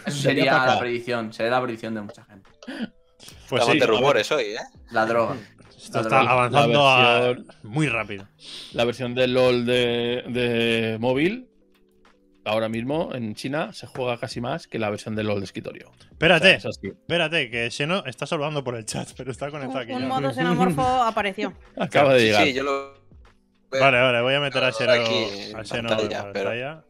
Eso 0.06 0.18
Sería 0.22 0.46
la 0.54 0.64
acá. 0.64 0.80
predicción, 0.80 1.32
sería 1.34 1.52
la 1.52 1.62
predicción 1.62 1.94
de 1.96 2.02
mucha 2.02 2.24
gente. 2.26 2.50
Pues 2.66 3.62
Estamos 3.62 3.72
sí, 3.74 3.80
de 3.80 3.86
rumores 3.88 4.32
hoy, 4.32 4.44
¿eh? 4.44 4.58
La 4.92 5.06
droga. 5.06 5.36
esto 5.78 6.00
está 6.02 6.20
avanzando 6.22 6.88
a- 6.90 7.36
muy 7.64 7.88
rápido. 7.88 8.28
La 8.74 8.86
versión 8.86 9.14
de 9.14 9.28
LOL 9.28 9.66
de, 9.66 10.24
de 10.30 10.98
móvil, 11.00 11.48
ahora 12.46 12.70
mismo 12.70 13.10
en 13.14 13.36
China, 13.36 13.74
se 13.74 13.88
juega 13.88 14.18
casi 14.18 14.40
más 14.42 14.68
que 14.68 14.80
la 14.80 14.90
versión 14.90 15.16
de 15.16 15.24
LOL 15.24 15.40
de 15.40 15.46
escritorio. 15.46 15.90
O 15.90 15.98
sea, 15.98 16.10
Espérate, 16.12 16.56
es 16.56 16.66
así. 16.66 16.88
espérate, 16.88 17.50
que 17.50 17.70
Xeno 17.70 18.06
está 18.06 18.26
saludando 18.26 18.64
por 18.64 18.76
el 18.76 18.86
chat, 18.86 19.10
pero 19.18 19.32
está 19.32 19.52
conectado 19.52 19.80
aquí. 19.80 19.92
Un, 19.92 20.02
ya. 20.04 20.08
modo 20.08 20.32
xenomorfo 20.34 20.82
apareció. 21.04 21.54
Acaba 21.78 22.14
de 22.14 22.22
llegar. 22.24 22.44
Sí, 22.46 22.54
yo 22.54 22.64
lo. 22.64 22.94
Vale, 23.72 24.00
vale, 24.00 24.22
voy 24.22 24.34
a 24.36 24.40
meter 24.40 24.64
a 24.64 24.72
Xeno, 24.72 24.92
a 24.94 25.64
Xeno 25.66 25.90
pantalla, 25.90 26.20
en 26.20 26.34
pero- 26.34 26.50
pantalla. 26.50 26.84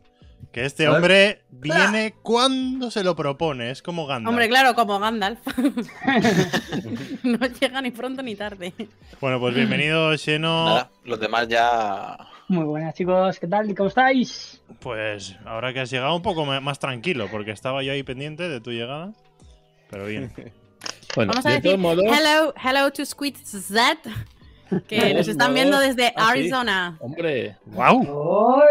Que 0.51 0.63
este 0.63 0.87
hombre 0.87 1.41
viene 1.49 2.13
cuando 2.21 2.89
se 2.89 3.03
lo 3.03 3.13
propone, 3.13 3.71
es 3.71 3.81
como 3.81 4.05
Gandalf. 4.07 4.29
Hombre, 4.29 4.47
claro, 4.47 4.73
como 4.73 4.99
Gandalf. 4.99 5.39
no 7.23 7.37
llega 7.59 7.81
ni 7.81 7.91
pronto 7.91 8.21
ni 8.23 8.35
tarde. 8.35 8.71
Bueno, 9.19 9.37
pues 9.39 9.53
bienvenido, 9.53 10.17
Xeno. 10.17 10.65
Nada, 10.65 10.91
los 11.03 11.19
demás 11.19 11.49
ya. 11.49 12.17
Muy 12.47 12.63
buenas 12.65 12.93
chicos, 12.93 13.39
¿qué 13.39 13.47
tal? 13.47 13.73
¿Cómo 13.75 13.89
estáis? 13.89 14.61
Pues 14.79 15.35
ahora 15.45 15.73
que 15.73 15.79
has 15.79 15.89
llegado 15.89 16.15
un 16.15 16.21
poco 16.21 16.45
más 16.45 16.77
tranquilo, 16.79 17.27
porque 17.31 17.51
estaba 17.51 17.81
yo 17.81 17.91
ahí 17.91 18.03
pendiente 18.03 18.47
de 18.47 18.61
tu 18.61 18.71
llegada. 18.71 19.11
Pero 19.89 20.05
bien. 20.05 20.31
Bueno, 21.15 21.31
Vamos 21.31 21.45
a 21.45 21.49
de 21.49 21.55
decir 21.55 21.71
todos 21.71 21.79
modos, 21.81 22.03
hello, 22.05 22.53
hello 22.61 22.91
to 22.91 23.05
Squid 23.05 23.35
Z, 23.37 23.97
que 24.87 25.13
nos 25.15 25.27
están 25.29 25.47
modos- 25.51 25.53
viendo 25.53 25.79
desde 25.79 26.07
Ah, 26.07 26.31
sí. 26.33 26.39
Arizona 26.41 26.97
hombre, 26.99 27.55
¡Wow! 27.67 28.05
Oh, 28.09 28.63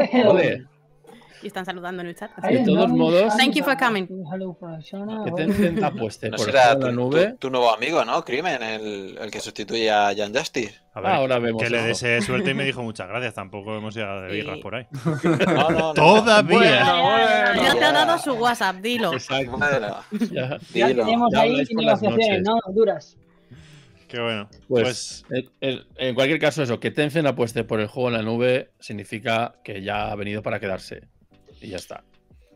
y 1.45 1.47
están 1.49 1.65
saludando 1.65 2.03
en 2.03 2.09
el 2.09 2.15
chat. 2.17 2.35
De 2.39 2.65
todos 2.65 2.89
modos- 2.91 3.37
Thank 3.37 3.53
you 3.55 3.63
for 3.63 3.77
coming. 3.77 4.07
Hello, 4.33 4.55
persona. 4.59 5.23
que 5.25 5.31
Tencent 5.33 5.83
apueste 5.85 6.31
No 6.31 6.37
por 6.37 6.47
el 6.49 6.53
será 6.53 6.65
juego 6.75 6.81
tu, 6.81 6.87
en 6.89 6.97
la 6.97 7.03
nube. 7.03 7.27
tu- 7.33 7.37
tu 7.37 7.51
nuevo 7.51 7.73
amigo, 7.75 8.05
¿no? 8.05 8.25
Crimen, 8.25 8.63
el, 8.63 9.19
el 9.21 9.31
que 9.31 9.41
sustituye 9.41 9.91
a 9.91 10.13
Jan 10.17 10.35
Justice. 10.35 10.81
A 10.95 11.01
ver, 11.01 11.11
Ahora 11.13 11.39
vemos 11.39 11.63
que 11.63 11.71
le 11.71 11.79
eso. 11.79 11.87
desee 11.89 12.23
suerte 12.23 12.51
y 12.53 12.55
me 12.55 12.65
dijo 12.65 12.83
muchas 12.83 13.09
gracias. 13.09 13.35
Tampoco 13.35 13.77
hemos 13.77 13.95
llegado 13.95 14.23
de 14.23 14.33
birras 14.33 14.57
Sí. 14.57 14.63
por 14.63 14.75
ahí. 14.77 14.87
No, 15.47 15.71
no, 15.71 15.79
no. 15.79 15.93
Todavía. 15.95 16.59
Bueno, 16.95 17.63
Ya 17.63 17.75
te 17.79 17.85
ha 17.85 17.93
dado 17.93 18.19
su 18.19 18.33
WhatsApp, 18.35 18.77
dilo. 18.77 19.13
Exacto. 19.13 19.59
Ya. 20.33 20.59
Ya 20.73 20.89
dilo. 20.89 21.05
tenemos 21.05 21.33
Ya 21.33 21.41
ahí 21.41 21.65
negociaciones, 21.75 22.43
¿no? 22.43 22.59
Duras. 22.73 23.17
Qué 24.09 24.21
bueno. 24.21 24.49
Pues, 24.69 25.25
Pues, 25.29 25.55
en 25.61 26.15
cualquier 26.15 26.39
caso, 26.39 26.63
eso, 26.63 26.79
que 26.79 26.93
Tencent 26.93 27.27
apueste 27.27 27.65
por 27.65 27.81
el 27.81 27.89
juego 27.89 28.11
en 28.11 28.15
la 28.15 28.23
nube 28.23 28.71
significa 28.79 29.57
que 29.65 29.83
ya 29.83 30.13
ha 30.13 30.15
venido 30.15 30.41
para 30.43 30.61
quedarse. 30.61 31.09
Y 31.65 31.71
ya 31.71 31.77
está. 31.77 32.05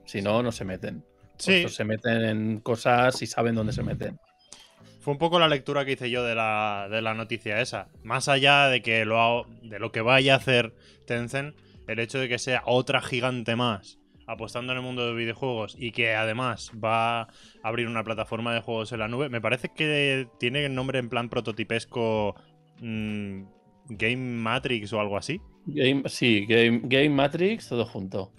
Si 0.05 0.23
no, 0.23 0.43
no 0.43 0.53
se 0.53 0.65
meten. 0.65 1.05
sí, 1.39 1.53
Estos 1.55 1.75
se 1.75 1.85
meten 1.85 2.25
en 2.25 2.61
cosas 2.61 3.21
y 3.23 3.27
saben 3.27 3.55
dónde 3.55 3.73
se 3.73 3.83
meten. 3.83 4.19
fue 5.01 5.13
un 5.13 5.19
poco 5.19 5.39
la 5.39 5.49
lectura 5.49 5.85
que 5.85 5.93
hice 5.93 6.11
yo 6.11 6.23
de 6.25 6.35
la, 6.35 6.89
de 6.91 7.01
la 7.03 7.15
noticia 7.15 7.61
esa. 7.61 7.89
Más 8.03 8.29
allá 8.29 8.69
de 8.69 8.83
que 8.83 9.05
lo 9.05 9.21
ha- 9.21 9.47
de 9.63 9.79
lo 9.79 9.93
que 9.93 10.01
vaya 10.01 10.35
a 10.35 10.37
hacer 10.39 10.75
Tencent, 11.07 11.57
el 11.87 11.99
hecho 12.01 12.19
de 12.19 12.29
que 12.29 12.39
sea 12.39 12.63
otra 12.67 13.01
gigante 13.01 13.57
más 13.57 13.99
apostando 14.27 14.73
en 14.73 14.79
el 14.79 14.85
mundo 14.85 15.07
de 15.07 15.15
videojuegos 15.15 15.75
y 15.79 15.91
que 15.93 16.15
además 16.15 16.71
va 16.85 17.23
a 17.23 17.29
abrir 17.63 17.87
una 17.87 18.05
plataforma 18.05 18.53
de 18.53 18.61
juegos 18.61 18.93
en 18.93 18.99
la 18.99 19.09
nube, 19.09 19.31
me 19.31 19.41
parece 19.41 19.71
que 19.75 20.29
tiene 20.39 20.67
el 20.67 20.75
nombre 20.75 20.99
en 20.99 21.09
plan 21.09 21.31
prototipesco 21.31 22.35
mm, 22.81 23.43
Game 23.89 24.17
Matrix 24.17 24.93
o 24.93 25.01
algo 25.01 25.17
así. 25.17 25.41
Game, 25.65 26.03
sí, 26.11 26.45
Game, 26.47 26.81
Game 26.85 27.09
Matrix, 27.09 27.69
todo 27.71 27.87
junto. 27.87 28.33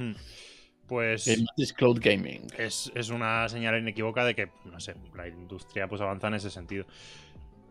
Pues 0.89 1.27
is 1.55 1.71
Cloud 1.73 1.99
Gaming. 2.01 2.41
es, 2.57 2.91
es 2.95 3.09
una 3.09 3.47
señal 3.47 3.79
inequívoca 3.79 4.25
de 4.25 4.35
que, 4.35 4.49
no 4.65 4.79
sé, 4.79 4.95
la 5.15 5.27
industria 5.27 5.87
pues 5.87 6.01
avanza 6.01 6.27
en 6.27 6.33
ese 6.33 6.49
sentido. 6.49 6.85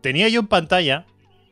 Tenía 0.01 0.29
yo 0.29 0.41
en 0.41 0.47
pantalla 0.47 1.05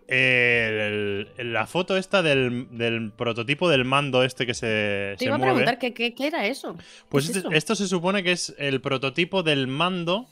eh, 0.08 1.26
el- 1.36 1.52
la 1.52 1.66
foto 1.66 1.96
esta 1.96 2.22
del, 2.22 2.68
del 2.70 3.10
prototipo 3.12 3.68
del 3.68 3.84
mando 3.84 4.22
este 4.22 4.46
que 4.46 4.54
se, 4.54 5.14
Te 5.14 5.16
se 5.18 5.24
iba 5.26 5.34
a 5.34 5.38
preguntar 5.40 5.78
qué, 5.80 5.92
qué- 5.92 6.14
qué 6.14 6.28
era 6.28 6.46
eso. 6.46 6.76
Pues 7.08 7.24
¿Qué 7.26 7.30
es 7.32 7.36
este- 7.38 7.48
eso? 7.48 7.56
esto 7.56 7.74
se 7.74 7.88
supone 7.88 8.22
que 8.22 8.30
es 8.32 8.54
el 8.58 8.80
prototipo 8.80 9.42
del 9.42 9.66
mando 9.66 10.28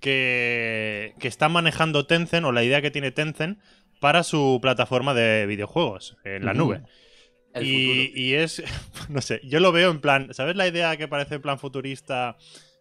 que, 0.00 1.14
que 1.18 1.28
está 1.28 1.48
manejando 1.48 2.06
Tencent 2.06 2.46
o 2.46 2.52
la 2.52 2.62
idea 2.64 2.80
que 2.80 2.90
tiene 2.90 3.10
Tencent 3.10 3.58
para 4.00 4.22
su 4.22 4.58
plataforma 4.62 5.12
de 5.14 5.46
videojuegos 5.46 6.16
en 6.24 6.44
la 6.44 6.54
nube. 6.54 6.82
El 7.58 7.66
Y, 7.66 8.06
futuro. 8.06 8.20
y 8.20 8.34
es, 8.34 8.62
no 9.08 9.20
sé, 9.20 9.40
yo 9.44 9.60
lo 9.60 9.72
veo 9.72 9.90
en 9.90 10.00
plan, 10.00 10.32
¿sabes 10.32 10.56
la 10.56 10.66
idea 10.68 10.96
que 10.96 11.08
parece 11.08 11.36
en 11.36 11.42
plan 11.42 11.58
futurista, 11.58 12.36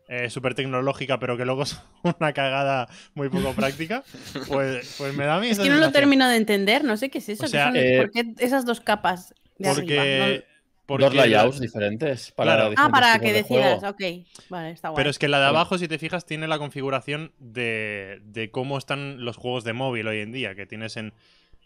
eh, 0.10 0.30
súper 0.30 0.54
tecnológica, 0.56 1.20
pero 1.20 1.36
que 1.38 1.46
luego 1.46 1.64
es 1.64 1.78
una 2.04 2.34
cagada 2.34 2.88
muy 3.14 3.30
poco 3.30 3.54
práctica? 3.54 4.04
Pues, 4.48 4.96
pues 4.98 5.14
me 5.16 5.26
da 5.26 5.40
mí 5.40 5.50
Es 5.50 5.60
que 5.60 5.70
no 5.70 5.78
lo 5.78 5.92
termino 5.92 6.28
de 6.30 6.38
entender, 6.38 6.84
no 6.84 6.96
sé 6.98 7.10
qué 7.10 7.18
es 7.18 7.30
eso. 7.30 7.46
O 7.46 7.48
son- 7.48 7.76
eh, 7.76 7.98
¿Por 7.98 8.12
qué 8.12 8.34
esas 8.40 8.66
dos 8.66 8.80
capas 8.82 9.34
de 9.58 9.70
Porque, 9.74 10.00
arriba? 10.00 10.28
No- 10.38 10.58
porque 10.86 11.04
Dos 11.04 11.16
layouts 11.16 11.56
la- 11.58 11.62
diferentes 11.64 12.32
para 12.32 12.56
Claro. 12.56 12.74
Ah, 12.78 12.88
para 12.90 13.20
que 13.20 13.34
de 13.34 13.44
decidas, 13.44 13.80
juego. 13.82 13.90
ok. 13.90 14.26
Vale, 14.48 14.72
está 14.72 14.88
guay. 14.88 14.96
Pero 14.96 15.10
es 15.10 15.20
que 15.20 15.28
la 15.28 15.40
de 15.42 15.48
abajo, 15.48 15.78
si 15.78 15.90
te 15.90 16.00
fijas, 16.00 16.26
tiene 16.26 16.48
la 16.48 16.58
configuración 16.60 17.34
de, 17.40 18.22
de 18.24 18.52
cómo 18.52 18.78
están 18.78 19.26
los 19.26 19.36
juegos 19.36 19.66
de 19.66 19.74
móvil 19.74 20.08
hoy 20.08 20.20
en 20.20 20.32
día, 20.32 20.56
que 20.56 20.66
tienes 20.66 20.96
en, 20.96 21.14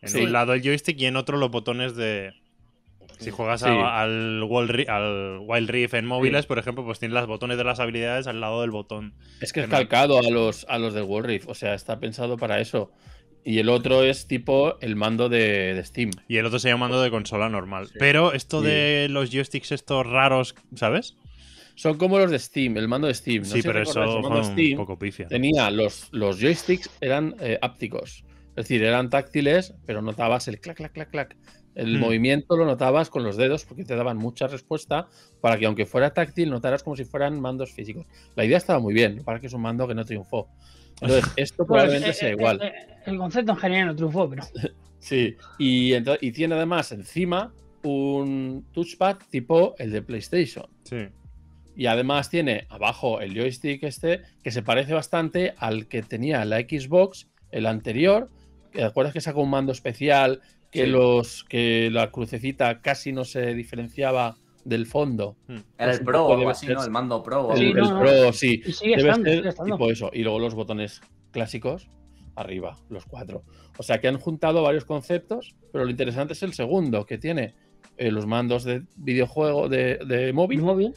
en 0.01 0.09
Sí. 0.09 0.21
un 0.23 0.31
lado 0.31 0.55
el 0.55 0.63
joystick 0.63 0.99
y 0.99 1.05
en 1.05 1.17
otro 1.17 1.37
los 1.37 1.51
botones 1.51 1.95
de... 1.95 2.33
Si 3.25 3.31
juegas 3.31 3.63
a- 3.63 4.01
al, 4.01 4.43
Wild 4.47 4.69
Ri- 4.71 4.89
al 4.89 5.39
Wild 5.47 5.69
Rift 5.69 5.93
en 5.93 6.05
móviles, 6.05 6.45
por 6.45 6.59
ejemplo, 6.59 6.83
pues 6.83 6.99
tienes 6.99 7.13
los 7.15 7.27
botones 7.27 7.57
de 7.57 7.63
las 7.63 7.79
habilidades 7.79 8.27
al 8.27 8.41
lado 8.41 8.61
del 8.61 8.71
botón. 8.71 9.13
Es 9.39 9.53
que 9.53 9.61
es 9.61 9.67
calcado 9.67 10.19
a 10.19 10.23
los, 10.23 10.65
a 10.69 10.77
los 10.79 10.93
del 10.93 11.03
World 11.03 11.27
Rift, 11.27 11.47
o 11.49 11.53
sea, 11.53 11.73
está 11.73 11.99
pensado 11.99 12.37
para 12.37 12.59
eso. 12.59 12.91
Y 13.43 13.57
el 13.57 13.69
otro 13.69 14.03
es 14.03 14.27
tipo 14.27 14.79
el 14.81 14.95
mando 14.95 15.27
de, 15.27 15.73
de 15.73 15.83
Steam. 15.83 16.11
Y 16.27 16.37
el 16.37 16.45
otro 16.45 16.59
se 16.59 16.69
llama 16.69 16.85
mando 16.87 17.01
de 17.01 17.09
consola 17.09 17.49
normal. 17.49 17.87
Pero 17.97 18.33
esto 18.33 18.61
de 18.61 19.07
los 19.09 19.31
joysticks 19.31 19.71
estos 19.71 20.05
raros, 20.05 20.53
¿sabes? 20.75 21.17
Son 21.73 21.97
como 21.97 22.19
los 22.19 22.29
de 22.29 22.37
Steam, 22.37 22.77
el 22.77 22.87
mando 22.87 23.07
de 23.07 23.13
Steam. 23.15 23.41
No 23.43 23.49
sí, 23.49 23.61
pero 23.63 23.81
eso 23.81 23.93
fue 24.21 24.29
un 24.37 24.43
Steam 24.45 24.77
poco 24.77 24.99
pifia. 24.99 25.27
tenía 25.27 25.71
los, 25.71 26.09
los 26.11 26.39
joysticks, 26.39 26.89
eran 27.01 27.35
eh, 27.39 27.57
ápticos. 27.61 28.23
Es 28.49 28.67
decir, 28.67 28.83
eran 28.83 29.09
táctiles, 29.09 29.73
pero 29.87 30.01
notabas 30.03 30.47
el 30.47 30.59
clac, 30.59 30.77
clac, 30.77 30.91
clac, 30.91 31.09
clac. 31.09 31.35
El 31.75 31.97
Hmm. 31.97 32.01
movimiento 32.01 32.57
lo 32.57 32.65
notabas 32.65 33.09
con 33.09 33.23
los 33.23 33.37
dedos 33.37 33.65
porque 33.65 33.85
te 33.85 33.95
daban 33.95 34.17
mucha 34.17 34.47
respuesta 34.47 35.07
para 35.39 35.57
que 35.57 35.65
aunque 35.65 35.85
fuera 35.85 36.13
táctil 36.13 36.49
notaras 36.49 36.83
como 36.83 36.95
si 36.97 37.05
fueran 37.05 37.39
mandos 37.39 37.71
físicos. 37.71 38.05
La 38.35 38.43
idea 38.45 38.57
estaba 38.57 38.79
muy 38.79 38.93
bien, 38.93 39.23
para 39.23 39.39
que 39.39 39.47
es 39.47 39.53
un 39.53 39.61
mando 39.61 39.87
que 39.87 39.95
no 39.95 40.03
triunfó. 40.05 40.49
Entonces, 40.99 41.31
esto 41.37 41.65
probablemente 41.65 42.09
eh, 42.09 42.13
sea 42.13 42.29
eh, 42.29 42.33
igual. 42.33 42.61
eh, 42.61 42.73
El 43.05 43.17
concepto 43.17 43.53
en 43.53 43.57
general 43.57 43.87
no 43.87 43.95
triunfó, 43.95 44.29
pero. 44.29 44.43
Sí, 44.99 45.35
y, 45.57 45.93
y 45.95 46.31
tiene 46.31 46.53
además 46.53 46.91
encima 46.91 47.51
un 47.81 48.67
touchpad 48.71 49.17
tipo 49.31 49.73
el 49.79 49.89
de 49.91 50.03
PlayStation. 50.03 50.67
Sí. 50.83 51.07
Y 51.75 51.87
además 51.87 52.29
tiene 52.29 52.67
abajo 52.69 53.19
el 53.19 53.33
joystick 53.33 53.81
este 53.83 54.21
que 54.43 54.51
se 54.51 54.61
parece 54.61 54.93
bastante 54.93 55.55
al 55.57 55.87
que 55.87 56.03
tenía 56.03 56.45
la 56.45 56.59
Xbox, 56.59 57.27
el 57.49 57.65
anterior. 57.65 58.29
¿Te 58.71 58.83
acuerdas 58.83 59.11
que 59.13 59.21
sacó 59.21 59.41
un 59.41 59.49
mando 59.49 59.71
especial 59.71 60.41
que, 60.71 60.85
Sí. 60.85 60.89
los, 60.89 61.43
que 61.43 61.89
la 61.91 62.09
crucecita 62.11 62.81
casi 62.81 63.11
no 63.11 63.25
se 63.25 63.53
diferenciaba 63.53 64.37
del 64.63 64.85
fondo? 64.85 65.35
Era 65.47 65.63
pues 65.77 65.99
el 65.99 66.05
Pro 66.05 66.25
o 66.25 66.49
así, 66.49 66.67
¿no? 66.67 66.83
El 66.83 66.91
mando 66.91 67.21
Pro. 67.23 67.51
El, 67.53 67.57
Sí, 67.57 67.65
el 67.65 67.73
no, 67.75 67.93
no. 67.93 67.99
Pro, 67.99 68.33
sí. 68.33 68.61
Y 68.65 68.71
sigue 68.71 68.95
Debe 68.97 69.09
estando, 69.09 69.29
ser 69.29 69.37
sigue 69.37 69.49
estando. 69.49 69.75
tipo 69.75 69.91
eso. 69.91 70.09
Y 70.13 70.23
luego 70.23 70.39
los 70.39 70.55
botones 70.55 71.01
clásicos 71.31 71.89
arriba, 72.35 72.77
los 72.89 73.05
cuatro. 73.05 73.43
O 73.77 73.83
sea 73.83 73.99
que 73.99 74.07
han 74.07 74.17
juntado 74.19 74.63
varios 74.63 74.85
conceptos, 74.85 75.55
pero 75.71 75.83
lo 75.85 75.91
interesante 75.91 76.33
es 76.33 76.43
el 76.43 76.53
segundo, 76.53 77.05
que 77.05 77.17
tiene 77.17 77.55
eh, 77.97 78.11
los 78.11 78.25
mandos 78.25 78.63
de 78.63 78.83
videojuego 78.95 79.67
de, 79.69 79.97
de 80.07 80.31
móvil 80.33 80.61
móvil. 80.61 80.93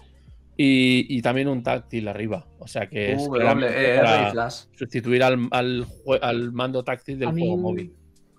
y, 0.57 1.07
y 1.09 1.23
también 1.23 1.49
un 1.49 1.63
táctil 1.65 2.07
arriba. 2.07 2.47
O 2.59 2.67
sea 2.69 2.87
que 2.89 3.13
es 3.13 3.25
W, 3.25 3.41
claramente 3.41 3.75
E, 3.77 3.91
R 3.95 4.03
para 4.03 4.29
y 4.29 4.33
Flash. 4.33 4.55
sustituir 4.77 5.23
al, 5.25 5.49
al, 5.51 5.87
al 6.23 6.53
mando 6.53 6.85
táctil 6.85 7.19
del 7.19 7.29
A 7.29 7.33
mí, 7.33 7.41
juego 7.41 7.57
móvil. 7.57 7.93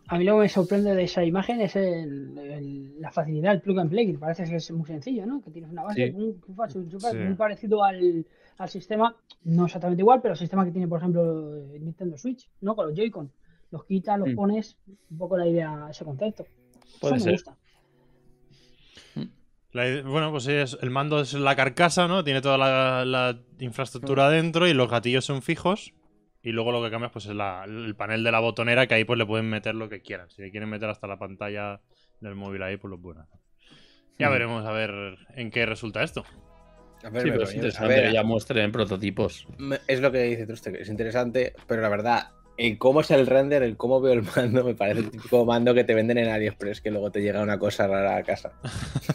A 0.08 0.18
mí 0.18 0.24
lo 0.24 0.34
que 0.36 0.39
me 0.41 0.50
sorprende 0.50 0.94
de 0.94 1.04
esa 1.04 1.24
imagen 1.24 1.62
es 1.62 1.76
el- 1.76 2.38
el- 2.38 3.02
la 3.02 3.12
facilidad 3.12 3.52
del 3.52 3.62
plug 3.62 3.80
and 3.80 3.89
play, 3.89 4.12
que 4.12 4.18
parece 4.20 4.44
que 4.46 4.56
es 4.58 4.72
muy 4.72 4.86
sencillo, 4.86 5.26
¿no? 5.26 5.41
Que 5.41 5.52
tienes 5.52 5.72
una 5.72 5.84
base, 5.84 6.08
Sí. 6.10 6.13
un- 6.15 6.41
Sí. 6.70 7.18
muy 7.18 7.34
parecido 7.36 7.84
al, 7.84 8.26
al 8.58 8.70
sistema, 8.70 9.15
no 9.44 9.65
exactamente 9.65 10.02
igual, 10.02 10.22
pero 10.22 10.34
el 10.34 10.38
sistema 10.39 10.63
que 10.65 10.72
tiene, 10.72 10.88
por 10.88 11.00
ejemplo, 11.00 11.56
Nintendo 11.80 12.18
Switch, 12.18 12.48
¿no? 12.62 12.76
Con 12.76 12.88
los 12.88 12.96
Joy-Con. 12.96 13.32
Los 13.72 13.84
quitas, 13.86 14.20
los 14.20 14.30
Mm. 14.30 14.36
pones, 14.36 14.78
un 15.10 15.18
poco 15.18 15.38
la 15.38 15.48
idea, 15.48 15.88
ese 15.89 16.06
concepto. 16.06 16.46
Puede 17.02 17.15
Eso 17.15 17.24
ser. 17.24 17.32
me 17.32 17.38
gusta. 17.38 17.58
La 19.74 19.84
bueno, 20.04 20.32
pues 20.32 20.44
sí, 20.46 20.54
es- 20.54 20.78
el 20.82 20.89
mando 20.89 21.20
es 21.20 21.34
la 21.34 21.56
carcasa, 21.56 22.08
¿no? 22.08 22.24
Tiene 22.24 22.41
toda 22.41 22.58
la, 22.58 23.04
la 23.04 23.38
infraestructura 23.60 24.30
dentro 24.30 24.68
y 24.68 24.74
los 24.74 24.89
gatillos 24.89 25.26
son 25.26 25.41
fijos. 25.41 25.94
Y 26.45 26.51
luego 26.51 26.71
lo 26.71 26.81
que 26.84 26.91
cambias 26.91 27.12
pues 27.12 27.25
es 27.25 27.34
la- 27.36 27.63
el 27.65 27.95
panel 27.95 28.23
de 28.23 28.31
la 28.31 28.39
botonera 28.39 28.86
que 28.86 28.93
ahí 28.93 29.03
pues 29.03 29.17
le 29.17 29.25
pueden 29.25 29.49
meter 29.49 29.73
lo 29.75 29.89
que 29.89 30.01
quieran. 30.01 30.29
Si 30.29 30.43
le 30.43 30.51
quieren 30.51 30.69
meter 30.69 30.88
hasta 30.89 31.08
la 31.08 31.17
pantalla 31.17 31.81
del 32.21 32.36
móvil 32.36 32.62
ahí, 32.62 32.77
pues 32.77 32.89
lo 32.91 32.99
pueden 33.01 33.23
hacer. 33.23 33.39
Ya 34.19 34.29
veremos 34.29 34.63
a 34.65 34.71
ver 34.71 34.91
en 35.36 35.49
qué 35.49 35.65
resulta 35.65 36.03
esto. 36.03 36.23
A 37.03 37.10
ver, 37.10 37.23
Sí, 37.23 37.29
pero 37.31 37.43
es 37.43 37.55
interesante 37.55 37.93
a 37.93 37.97
ver, 37.97 38.08
que 38.08 38.13
ya 38.13 38.23
muestren 38.23 38.71
prototipos. 38.71 39.47
es 39.88 39.99
lo 39.99 40.12
que 40.12 40.19
dice 40.23 40.45
Truste, 40.45 40.71
que 40.71 40.84
es 40.84 40.89
interesante, 40.89 41.53
pero 41.67 41.81
la 41.81 41.89
verdad, 41.89 42.29
el 42.58 42.77
cómo 42.77 43.01
es 43.01 43.10
el 43.12 43.25
render, 43.27 43.63
el 43.63 43.75
cómo 43.75 43.99
veo 43.99 44.13
el 44.13 44.21
mando, 44.36 44.63
me 44.63 44.75
parece 44.75 44.99
el 44.99 45.10
típico 45.12 45.45
mando 45.45 45.73
que 45.73 45.84
te 45.84 45.93
venden 45.95 46.19
en 46.19 46.29
AliExpress, 46.29 46.79
que 46.79 46.91
luego 46.91 47.12
te 47.12 47.21
llega 47.21 47.41
una 47.41 47.58
cosa 47.60 47.88
rara 47.88 48.17
a 48.17 48.23
casa. 48.23 48.51
No, 48.63 48.69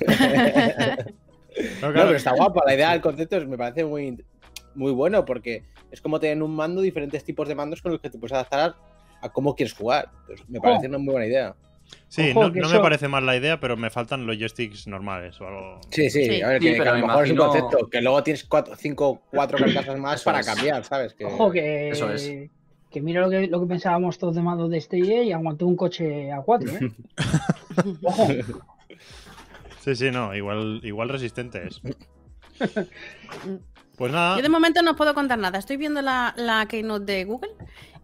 No, 1.83 1.93
claro, 1.93 2.09
pero 2.09 2.17
está 2.17 2.33
guapo, 2.35 2.61
la 2.67 2.75
idea 2.75 2.91
del 2.93 3.01
concepto 3.01 3.37
es- 3.37 3.47
me 3.49 3.57
parece 3.57 3.85
muy, 3.85 4.23
muy 4.75 4.93
bueno 4.93 5.25
porque 5.25 5.65
es 5.91 6.01
como 6.01 6.21
tener 6.21 6.43
un 6.43 6.55
mando, 6.55 6.81
diferentes 6.81 7.25
tipos 7.25 7.49
de 7.49 7.55
mandos 7.55 7.83
con 7.83 7.93
los 7.93 8.01
que 8.01 8.11
te 8.11 8.19
puedes 8.19 8.33
adaptar 8.35 8.75
a 9.23 9.29
cómo 9.31 9.55
quieres 9.55 9.75
jugar. 9.75 10.11
Entonces, 10.23 10.49
me 10.49 10.61
parece 10.61 10.87
una 10.89 10.99
muy 10.99 11.13
buena 11.13 11.27
idea. 11.27 11.55
sí, 12.09 12.31
Ojo, 12.31 12.49
no, 12.49 12.61
no 12.63 12.69
me 12.69 12.81
parece 12.81 13.09
mal 13.09 13.27
la 13.27 13.37
idea, 13.37 13.59
pero 13.61 13.77
me 13.77 13.91
faltan 13.91 14.25
los 14.27 14.37
joysticks 14.39 14.87
normales 14.87 15.41
o 15.41 15.47
algo. 15.47 15.81
Sí, 15.91 16.09
sí, 16.09 16.25
Sí. 16.25 16.43
a 16.43 16.49
ver, 16.49 16.61
Sí, 16.63 16.67
que, 16.69 16.73
que 16.75 16.79
pero 16.79 16.91
a 16.91 16.95
lo 16.95 17.01
me 17.01 17.07
mejor 17.09 17.25
es 17.25 17.31
un 17.31 17.37
imagino- 17.37 17.61
concepto, 17.61 17.91
que 17.91 18.01
luego 18.01 18.23
tienes 18.23 18.45
cuatro, 18.45 18.77
cinco, 18.77 19.23
cuatro 19.31 19.59
carcasas 19.59 19.99
más 19.99 20.23
para 20.23 20.41
es. 20.41 20.47
cambiar, 20.47 20.85
¿sabes? 20.85 21.15
Que... 21.15 21.25
Ojo, 21.27 21.51
que, 21.51 21.91
Eso 21.91 22.11
es. 22.13 22.31
que 22.91 23.01
mira 23.01 23.21
lo 23.21 23.29
que, 23.31 23.47
lo 23.49 23.61
que 23.61 23.67
pensábamos 23.67 24.19
todos 24.19 24.35
de 24.37 24.43
mando 24.43 24.69
de 24.69 24.79
este 24.79 24.99
y 24.99 25.33
aguantó 25.33 25.67
un 25.67 25.77
coche 25.77 26.31
a 26.33 26.41
cuatro, 26.43 26.71
¿eh? 26.73 26.91
Ojo, 28.05 28.29
Sí, 29.81 29.97
sí, 29.97 30.11
no, 30.11 30.35
igual, 30.35 30.81
igual 30.85 31.09
resistente 31.09 31.67
es. 31.67 31.81
Pues 34.01 34.13
nada. 34.13 34.37
Yo 34.39 34.43
de 34.43 34.49
momento 34.49 34.81
no 34.81 34.97
puedo 34.97 35.13
contar 35.13 35.39
nada. 35.39 35.59
Estoy 35.59 35.77
viendo 35.77 36.01
la, 36.01 36.33
la 36.39 36.65
Keynote 36.67 37.05
de 37.13 37.25
Google 37.27 37.51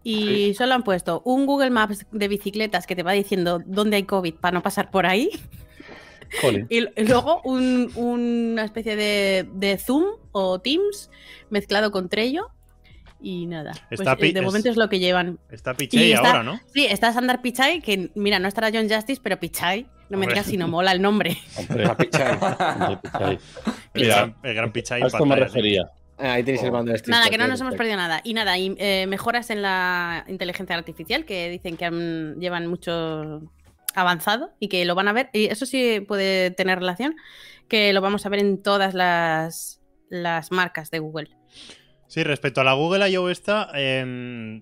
y 0.03 0.53
solo 0.53 0.75
han 0.75 0.83
puesto 0.83 1.23
un 1.25 1.47
Google 1.47 1.71
Maps 1.71 2.05
de 2.11 2.27
bicicletas 2.27 2.85
que 2.85 2.95
te 2.95 3.01
va 3.01 3.13
diciendo 3.13 3.59
dónde 3.65 3.95
hay 3.97 4.03
COVID 4.03 4.35
para 4.35 4.53
no 4.53 4.61
pasar 4.61 4.91
por 4.91 5.07
ahí. 5.07 5.31
Jolín. 6.39 6.67
Y, 6.69 6.81
y 7.01 7.05
luego 7.07 7.41
un- 7.45 7.91
una 7.95 8.63
especie 8.63 8.95
de, 8.95 9.49
de 9.53 9.77
Zoom 9.79 10.03
o 10.33 10.59
Teams 10.59 11.09
mezclado 11.49 11.89
con 11.89 12.09
Trello. 12.09 12.51
Y 13.19 13.47
nada. 13.47 13.71
Pues, 13.89 13.99
Está 14.01 14.15
eh, 14.19 14.33
de 14.33 14.41
momento 14.41 14.69
es 14.69 14.77
lo 14.77 14.89
que 14.89 14.99
llevan. 14.99 15.39
Está 15.49 15.71
está- 15.77 16.17
ahora, 16.19 16.43
¿no? 16.43 16.59
Sí, 16.73 16.85
está 16.85 17.11
Sandar 17.13 17.41
Pichai, 17.41 17.81
que 17.81 18.11
mira, 18.15 18.39
no 18.39 18.47
estará 18.47 18.69
John 18.71 18.89
Justice, 18.89 19.19
pero 19.23 19.39
Pichai, 19.39 19.87
no 20.09 20.17
me 20.17 20.27
digas 20.27 20.45
si 20.45 20.57
no 20.57 20.67
mola 20.67 20.91
el 20.91 21.01
nombre. 21.01 21.35
Hombre, 21.57 21.87
hombre, 21.89 22.05
Pichai. 22.05 22.37
El 23.93 24.01
Mira, 24.01 24.15
gran, 24.15 24.35
el 24.43 24.53
gran 24.55 24.71
Pichey 24.71 25.01
A 25.01 25.07
esto 25.07 25.25
me 25.25 25.35
refería. 25.35 25.89
Ah, 26.19 26.33
ahí 26.33 26.43
tenéis 26.43 26.63
el 26.63 26.71
mando 26.71 26.91
de 26.91 27.01
Nada, 27.07 27.29
que 27.29 27.37
no 27.37 27.47
nos 27.47 27.61
hemos 27.61 27.75
perdido 27.75 27.95
nada. 27.97 28.21
Y 28.23 28.33
nada, 28.33 28.57
y, 28.57 28.75
eh, 28.79 29.05
mejoras 29.07 29.49
en 29.51 29.61
la 29.61 30.25
inteligencia 30.27 30.75
artificial 30.75 31.25
que 31.25 31.49
dicen 31.49 31.77
que 31.77 31.85
han- 31.85 32.39
llevan 32.39 32.65
mucho 32.67 33.41
avanzado 33.93 34.51
y 34.59 34.67
que 34.67 34.83
lo 34.85 34.95
van 34.95 35.07
a 35.07 35.13
ver. 35.13 35.29
Y 35.33 35.45
eso 35.45 35.65
sí 35.65 35.99
puede 36.07 36.51
tener 36.51 36.79
relación, 36.79 37.15
que 37.67 37.93
lo 37.93 38.01
vamos 38.01 38.25
a 38.25 38.29
ver 38.29 38.39
en 38.39 38.61
todas 38.63 38.93
las, 38.95 39.79
las 40.09 40.51
marcas 40.51 40.89
de 40.91 40.99
Google. 40.99 41.29
Sí, 42.07 42.23
respecto 42.23 42.61
a 42.61 42.63
la 42.63 42.73
Google 42.73 43.09
I.O. 43.09 43.29
esta, 43.29 43.69
em, 43.73 44.61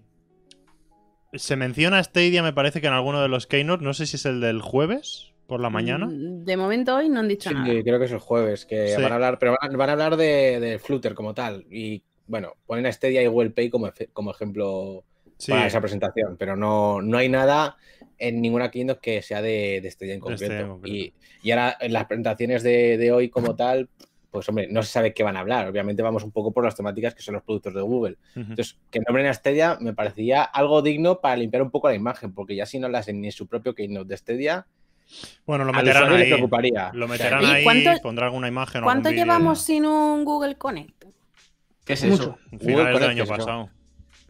se 1.33 1.55
menciona 1.55 2.03
Stadia, 2.03 2.41
me 2.43 2.53
parece 2.53 2.81
que 2.81 2.87
en 2.87 2.93
alguno 2.93 3.21
de 3.21 3.27
los 3.27 3.45
Keynote, 3.47 3.83
no 3.83 3.93
sé 3.93 4.05
si 4.05 4.15
es 4.15 4.25
el 4.25 4.39
del 4.41 4.61
jueves 4.61 5.31
por 5.47 5.59
la 5.59 5.69
mañana. 5.69 6.07
Mm, 6.07 6.43
De 6.45 6.57
momento 6.57 6.95
hoy 6.95 7.09
no 7.09 7.19
han 7.19 7.27
dicho 7.27 7.49
Sí, 7.49 7.55
nada. 7.55 7.83
creo 7.83 7.99
que 7.99 8.05
es 8.05 8.11
el 8.11 8.19
jueves, 8.19 8.65
que 8.65 8.87
Sí. 8.95 9.01
van 9.01 9.11
a 9.11 9.15
hablar, 9.15 9.37
pero 9.39 9.55
van, 9.61 9.77
van 9.77 9.89
a 9.89 9.93
hablar 9.93 10.17
de, 10.17 10.59
de 10.59 10.79
Flutter 10.79 11.13
como 11.13 11.33
tal. 11.33 11.65
Y 11.69 12.03
bueno, 12.27 12.53
ponen 12.65 12.85
a 12.87 12.91
Stadia 12.91 13.21
y 13.21 13.27
Google 13.27 13.51
Pay 13.51 13.69
como, 13.69 13.87
efe- 13.87 14.09
como 14.11 14.31
ejemplo 14.31 15.03
Sí, 15.37 15.51
para 15.51 15.67
esa 15.67 15.81
presentación, 15.81 16.37
pero 16.37 16.55
no, 16.55 17.01
no 17.01 17.17
hay 17.17 17.27
nada 17.29 17.75
en 18.17 18.41
ninguna 18.41 18.71
keynote 18.71 19.01
que 19.01 19.21
sea 19.21 19.41
de, 19.41 19.81
de 19.81 19.91
Stadia 19.91 20.13
en 20.13 20.19
concreto. 20.21 20.79
Y, 20.85 21.13
y 21.43 21.51
ahora 21.51 21.75
en 21.79 21.91
las 21.93 22.05
presentaciones 22.05 22.63
de, 22.63 22.97
de 22.97 23.11
hoy 23.11 23.29
como 23.29 23.55
tal, 23.55 23.89
pues 24.35 24.49
hombre, 24.49 24.67
no 24.69 24.83
se 24.83 24.89
sabe 24.91 25.13
qué 25.13 25.23
van 25.23 25.37
a 25.37 25.39
hablar. 25.39 25.67
Obviamente 25.67 26.03
vamos 26.03 26.23
un 26.23 26.31
poco 26.31 26.51
por 26.51 26.63
las 26.65 26.75
temáticas 26.75 27.15
que 27.15 27.21
son 27.21 27.35
los 27.35 27.43
productos 27.43 27.73
de 27.73 27.81
Google. 27.81 28.17
Entonces, 28.35 28.77
que 28.91 28.99
nombren 28.99 29.27
a 29.27 29.33
Stadia 29.33 29.77
me 29.79 29.93
parecía 29.93 30.43
algo 30.43 30.81
digno 30.81 31.21
para 31.21 31.37
limpiar 31.37 31.63
un 31.63 31.71
poco 31.71 31.87
la 31.87 31.95
imagen, 31.95 32.33
porque 32.33 32.55
ya 32.55 32.65
si 32.65 32.79
no 32.79 32.89
la 32.89 32.99
hacen 32.99 33.21
ni 33.21 33.27
en 33.27 33.31
su 33.31 33.47
propio 33.47 33.73
keynote 33.73 34.09
de 34.09 34.17
Stadia, 34.17 34.67
Bueno, 35.45 35.63
lo 35.63 35.71
meterán 35.71 36.11
ahí. 36.13 36.25
preocuparía. 36.31 36.91
Lo 36.93 37.07
meterán 37.07 37.41
¿Y 37.43 37.45
ahí, 37.45 37.63
cuánto- 37.63 37.91
pondrá 38.01 38.25
alguna 38.25 38.47
imagen 38.49 38.81
o 38.83 38.85
¿Cuánto 38.85 39.09
algún 39.09 39.23
llevamos 39.23 39.61
sin 39.61 39.85
un 39.85 40.25
Google 40.25 40.55
Connect? 40.55 41.05
¿Qué 41.85 41.93
es 41.93 42.03
Mucho. 42.03 42.23
eso? 42.23 42.37
Finales 42.59 42.75
Google 42.93 42.99
del 42.99 43.09
año 43.11 43.25
pasado. 43.25 43.69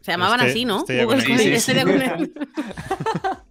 Se 0.02 0.12
llamaban 0.12 0.38
Este- 0.40 0.50
así, 0.50 0.64
¿no? 0.64 0.80
Stadia 0.80 1.04
Google 1.04 1.22
Connect. 1.24 1.40
Connect, 1.40 2.20
Sí. 2.20 2.32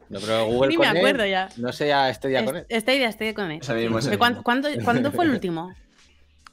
No, 0.08 0.20
pero 0.20 0.46
Google 0.46 0.70
Ni 0.70 0.78
me 0.78 0.86
Connect, 0.86 0.98
acuerdo 1.06 1.26
ya. 1.26 1.50
No 1.58 1.74
sé 1.74 1.92
a 1.92 2.14
Stadia 2.14 2.46
Connect. 2.46 2.72
Stadia, 2.72 3.12
Stadia 3.12 3.34
Connect. 3.34 3.64
Ese 3.64 3.74
mismo, 3.74 4.00
ese 4.00 4.12
¿De 4.12 4.18
cuán- 4.20 4.34
mismo. 4.34 4.44
¿Cuándo, 4.44 4.70
cuándo 4.84 5.12
fue 5.12 5.26
el 5.26 5.32
último? 5.32 5.74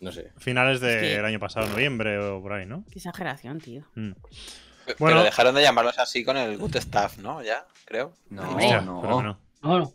No 0.03 0.13
sé. 0.13 0.33
Finales 0.39 0.81
del 0.81 1.05
Es 1.05 1.19
que- 1.21 1.25
año 1.27 1.39
pasado, 1.39 1.67
noviembre 1.69 2.19
o 2.19 2.43
por 2.43 2.53
ahí, 2.53 2.67
¿no? 2.67 2.85
Qué 2.91 2.99
exageración, 2.99 3.61
tío. 3.61 3.83
Mm. 3.95 4.13
Pero 4.85 4.97
Bueno. 4.99 5.23
dejaron 5.23 5.55
de 5.55 5.63
llamarlos 5.63 5.99
así 5.99 6.25
con 6.25 6.37
el 6.37 6.59
Good 6.59 6.77
Stuff, 6.77 7.19
¿no? 7.19 7.41
Ya, 7.43 7.65
creo. 7.85 8.13
No, 8.31 8.43
no. 8.43 8.57
Pero 8.57 8.81
que 8.81 8.85
no. 8.85 9.03
No, 9.63 9.79
no. 9.79 9.93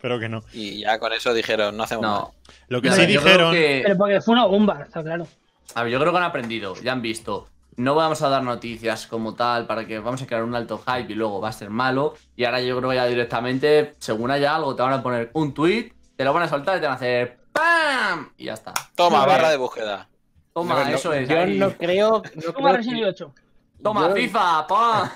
Pero 0.00 0.20
que 0.20 0.28
no. 0.28 0.42
Y 0.52 0.80
ya 0.80 0.98
con 1.00 1.12
eso 1.12 1.34
dijeron, 1.34 1.76
no 1.76 1.82
hacemos 1.82 2.02
No. 2.02 2.32
más. 2.46 2.54
Lo 2.68 2.80
que 2.80 2.92
sí 2.92 3.04
dijeron. 3.06 3.52
que- 3.52 3.80
Pero 3.84 3.96
porque 3.98 4.20
fue 4.20 4.34
una 4.34 4.46
bomba, 4.46 4.82
está 4.82 5.02
claro. 5.02 5.26
A 5.74 5.82
ver, 5.82 5.92
yo 5.92 5.98
creo 5.98 6.12
que 6.12 6.18
han 6.18 6.24
aprendido, 6.24 6.74
ya 6.82 6.92
han 6.92 7.02
visto. 7.02 7.48
No 7.76 7.94
vamos 7.94 8.22
a 8.22 8.28
dar 8.28 8.42
noticias 8.42 9.06
como 9.06 9.34
tal 9.34 9.66
para 9.66 9.86
que 9.86 9.98
vamos 9.98 10.22
a 10.22 10.26
crear 10.26 10.44
un 10.44 10.54
alto 10.54 10.78
hype 10.86 11.12
y 11.12 11.16
luego 11.16 11.40
va 11.40 11.48
a 11.48 11.52
ser 11.52 11.68
malo. 11.70 12.14
Y 12.36 12.44
ahora 12.44 12.60
yo 12.62 12.76
creo 12.78 12.90
que 12.90 12.96
ya 12.96 13.06
directamente, 13.06 13.94
según 13.98 14.30
haya 14.30 14.54
algo, 14.54 14.74
te 14.76 14.82
van 14.82 14.92
a 14.94 15.02
poner 15.02 15.30
un 15.34 15.52
tweet, 15.52 15.92
te 16.14 16.24
lo 16.24 16.32
van 16.32 16.44
a 16.44 16.48
soltar 16.48 16.76
y 16.76 16.80
te 16.80 16.86
van 16.86 16.92
a 16.94 16.96
hacer 16.96 17.38
¡PAM! 17.56 18.30
Y 18.36 18.44
ya 18.46 18.54
está. 18.54 18.72
Toma, 18.94 19.20
No, 19.20 19.26
barra 19.26 19.50
de 19.50 19.56
búsqueda. 19.56 20.08
Toma, 20.52 20.74
No, 20.84 20.90
no, 20.90 20.96
eso 20.96 21.12
es. 21.12 21.28
Yo 21.28 21.38
ahí. 21.40 21.58
no 21.58 21.70
creo. 21.76 22.22
No, 22.34 22.42
Toma 22.52 22.70
creo 22.70 22.76
Resident 22.76 22.84
que- 22.84 22.90
Evil 23.02 23.04
8. 23.08 23.34
Toma, 23.82 24.08
yo- 24.08 24.14
FIFA, 24.14 24.66
¡pam! 24.68 25.10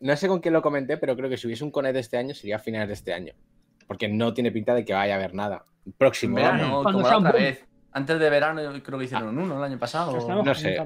no 0.00 0.16
sé 0.16 0.28
con 0.28 0.40
quién 0.40 0.54
lo 0.54 0.62
comenté, 0.62 0.96
pero 0.96 1.14
creo 1.16 1.28
que 1.28 1.36
si 1.36 1.46
hubiese 1.46 1.64
un 1.64 1.70
Connect 1.70 1.96
este 1.96 2.16
año 2.16 2.34
sería 2.34 2.56
a 2.56 2.58
finales 2.58 2.88
de 2.88 2.94
este 2.94 3.12
año. 3.12 3.32
Porque 3.86 4.08
no 4.08 4.32
tiene 4.34 4.50
pinta 4.50 4.74
de 4.74 4.84
que 4.84 4.94
vaya 4.94 5.14
a 5.14 5.16
haber 5.16 5.34
nada. 5.34 5.64
Próximo. 5.98 6.36
verano, 6.36 6.82
como 6.82 7.00
la 7.02 7.18
otra 7.18 7.30
boom. 7.30 7.40
vez. 7.40 7.64
Antes 7.92 8.18
de 8.18 8.28
verano 8.30 8.62
yo 8.62 8.82
creo 8.82 8.98
que 8.98 9.04
hicieron 9.06 9.38
uno 9.38 9.56
el 9.56 9.62
año 9.64 9.78
pasado. 9.78 10.12
No 10.42 10.54
sé. 10.54 10.76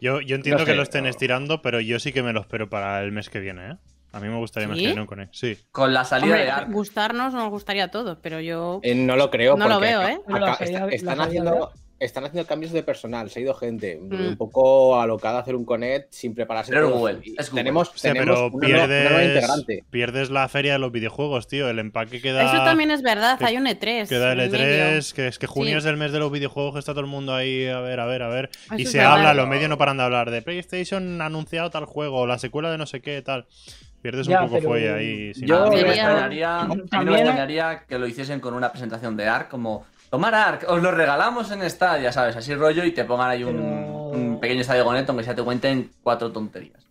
Yo, 0.00 0.20
yo 0.20 0.34
entiendo 0.36 0.60
No 0.62 0.64
que 0.66 0.74
lo 0.74 0.82
estén 0.82 1.04
no. 1.04 1.10
estirando, 1.10 1.62
pero 1.62 1.78
yo 1.80 1.98
sí 2.00 2.12
que 2.12 2.22
me 2.22 2.32
lo 2.32 2.40
espero 2.40 2.68
para 2.68 3.00
el 3.02 3.12
mes 3.12 3.28
que 3.28 3.38
viene, 3.40 3.72
¿eh? 3.72 3.76
A 4.12 4.20
mí 4.20 4.28
me 4.28 4.36
gustaría 4.36 4.68
mes 4.68 4.78
¿Sí? 4.78 4.94
que 4.94 5.00
un 5.00 5.06
Connect. 5.06 5.34
Sí. 5.34 5.56
Con 5.70 5.92
la 5.92 6.04
salida 6.04 6.26
Hombre, 6.32 6.44
de 6.44 6.50
Ark. 6.50 6.70
gustarnos 6.72 7.34
nos 7.34 7.50
gustaría 7.50 7.84
a 7.84 7.90
todos, 7.90 8.18
pero 8.22 8.40
yo. 8.40 8.80
Eh, 8.82 8.94
no 8.94 9.16
lo 9.16 9.30
creo. 9.30 9.56
No 9.56 9.68
lo 9.68 9.80
veo, 9.80 10.00
¿eh? 10.02 10.18
Acá 10.26 10.56
está- 10.64 10.88
están, 10.88 11.20
haciendo, 11.20 11.70
están 12.00 12.24
haciendo 12.24 12.46
cambios 12.48 12.72
de 12.72 12.82
personal. 12.82 13.28
Se 13.28 13.40
ha 13.40 13.42
ido 13.42 13.52
gente. 13.54 14.00
Mm. 14.00 14.28
Un 14.28 14.36
poco 14.38 14.98
alocado 14.98 15.36
a 15.36 15.40
hacer 15.40 15.54
un 15.54 15.66
Connect 15.66 16.10
sin 16.10 16.34
prepararse. 16.34 16.72
Pero. 16.72 16.90
Google, 16.90 17.20
es 17.36 17.50
Google. 17.50 17.60
Tenemos, 17.62 17.90
pero 18.00 18.14
una, 18.14 18.24
nueva- 18.24 18.46
una 18.46 18.66
nueva 18.68 18.86
pierdes, 18.88 19.26
integrante. 19.34 19.84
pierdes 19.90 20.30
la 20.30 20.48
feria 20.48 20.72
de 20.72 20.78
los 20.78 20.90
videojuegos, 20.90 21.46
tío. 21.46 21.68
El 21.68 21.78
empaque 21.78 22.22
queda. 22.22 22.44
Eso 22.54 22.64
también 22.64 22.90
es 22.90 23.02
verdad, 23.02 23.38
que- 23.38 23.44
hay 23.44 23.58
un 23.58 23.66
E3. 23.66 24.08
Queda 24.08 24.32
el 24.32 24.40
en 24.40 24.52
medio. 24.52 24.66
E3, 24.66 25.12
que 25.12 25.28
es 25.28 25.38
que 25.38 25.46
junio 25.46 25.72
Sí. 25.72 25.78
es 25.80 25.84
el 25.84 25.98
mes 25.98 26.12
de 26.12 26.18
los 26.18 26.32
videojuegos, 26.32 26.72
que 26.72 26.78
está 26.78 26.92
todo 26.92 27.02
el 27.02 27.08
mundo 27.08 27.34
ahí, 27.34 27.66
a 27.66 27.80
ver, 27.80 28.00
a 28.00 28.06
ver, 28.06 28.22
a 28.22 28.28
ver. 28.28 28.48
Eso 28.66 28.74
y 28.78 28.86
se 28.86 28.98
verdad. 28.98 29.12
habla, 29.18 29.34
los 29.34 29.46
medios 29.48 29.68
no 29.68 29.76
paran 29.76 29.98
de 29.98 30.04
hablar 30.04 30.30
de 30.30 30.40
PlayStation 30.40 31.20
ha 31.20 31.26
anunciado 31.26 31.68
tal 31.68 31.84
juego, 31.84 32.26
la 32.26 32.38
secuela 32.38 32.70
de 32.70 32.78
no 32.78 32.86
sé 32.86 33.02
qué, 33.02 33.20
tal. 33.20 33.46
Pierdes 34.02 34.26
Ya, 34.26 34.42
un 34.44 34.50
poco 34.50 34.62
fuelle 34.62 34.92
ahí. 34.92 35.34
sin 35.34 35.46
yo- 35.46 35.70
me 35.70 35.80
extrañaría, 35.80 36.60
a 36.60 36.64
mí 36.64 36.68
no 36.76 36.82
me 36.84 36.88
También- 36.88 37.18
extrañaría 37.18 37.82
que 37.88 37.98
lo 37.98 38.06
hiciesen 38.06 38.40
con 38.40 38.54
una 38.54 38.70
presentación 38.70 39.16
de 39.16 39.26
Ark, 39.28 39.48
como 39.48 39.84
tomar 40.10 40.34
Ark, 40.34 40.64
os 40.68 40.82
lo 40.82 40.90
regalamos 40.92 41.50
en 41.50 41.68
Stadia, 41.68 42.12
¿sabes? 42.12 42.36
Así 42.36 42.54
rollo 42.54 42.84
y 42.84 42.92
te 42.92 43.04
pongan 43.04 43.30
ahí 43.30 43.42
un, 43.44 43.56
Pero- 43.56 44.08
un 44.10 44.40
pequeño 44.40 44.60
estadio 44.60 44.84
con 44.84 44.96
aunque 44.96 45.24
ya 45.24 45.34
te 45.34 45.42
cuenten 45.42 45.90
cuatro 46.02 46.30
tonterías. 46.30 46.86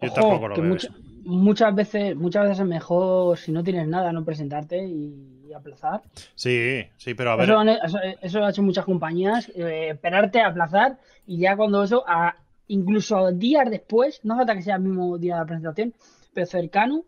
Yo 0.00 0.08
Ojo, 0.10 0.14
tampoco 0.20 0.48
lo 0.48 0.54
veo. 0.56 0.64
mucha- 0.64 0.88
muchas 1.24 1.74
veces 1.74 2.14
muchas 2.14 2.42
veces 2.44 2.60
es 2.60 2.66
mejor 2.66 3.36
si 3.36 3.50
no 3.50 3.64
tienes 3.64 3.88
nada 3.88 4.12
no 4.12 4.24
presentarte 4.24 4.86
y, 4.86 5.42
y 5.48 5.52
aplazar. 5.52 6.02
Sí, 6.34 6.84
sí, 6.96 7.14
pero 7.14 7.32
a 7.32 7.36
ver. 7.36 7.48
Eso, 7.50 7.60
eso, 7.62 7.98
eso 8.22 8.38
lo 8.38 8.44
han 8.44 8.50
hecho 8.52 8.62
muchas 8.62 8.84
compañías, 8.84 9.48
eh, 9.56 9.88
esperarte 9.90 10.40
a 10.40 10.48
aplazar 10.48 10.98
y 11.26 11.38
ya 11.40 11.56
cuando 11.56 11.82
eso, 11.82 12.04
a, 12.06 12.36
incluso 12.68 13.32
días 13.32 13.68
después, 13.70 14.20
no 14.22 14.36
falta 14.36 14.54
que 14.54 14.62
sea 14.62 14.76
el 14.76 14.82
mismo 14.82 15.18
día 15.18 15.34
de 15.34 15.40
la 15.40 15.46
presentación, 15.46 15.94
cercano, 16.44 17.04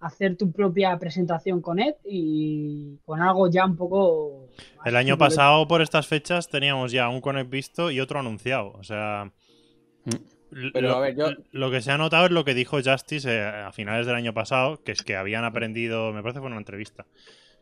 hacer 0.00 0.36
tu 0.36 0.52
propia 0.52 0.96
presentación 0.98 1.60
con 1.60 1.80
Ed 1.80 1.94
y 2.04 2.98
con 3.04 3.20
algo 3.20 3.50
ya 3.50 3.64
un 3.64 3.76
poco... 3.76 4.46
El 4.84 4.94
año 4.94 5.18
pasado, 5.18 5.66
por 5.66 5.82
estas 5.82 6.06
fechas, 6.06 6.48
teníamos 6.48 6.92
ya 6.92 7.08
un 7.08 7.20
Connect 7.20 7.50
visto 7.50 7.90
y 7.90 7.98
otro 7.98 8.20
anunciado. 8.20 8.72
O 8.74 8.84
sea. 8.84 9.32
Mm. 10.04 10.70
Pero, 10.72 10.88
lo, 10.88 10.94
a 10.96 11.00
ver, 11.00 11.16
yo- 11.16 11.30
lo 11.50 11.70
que 11.70 11.82
se 11.82 11.90
ha 11.90 11.98
notado 11.98 12.26
es 12.26 12.30
lo 12.30 12.44
que 12.44 12.54
dijo 12.54 12.78
Justice 12.82 13.28
eh, 13.28 13.44
a 13.44 13.72
finales 13.72 14.06
del 14.06 14.14
año 14.14 14.32
pasado, 14.32 14.82
que 14.84 14.92
es 14.92 15.02
que 15.02 15.16
habían 15.16 15.44
aprendido, 15.44 16.12
me 16.12 16.22
parece 16.22 16.36
que 16.36 16.40
fue 16.42 16.46
una 16.50 16.56
entrevista, 16.58 17.04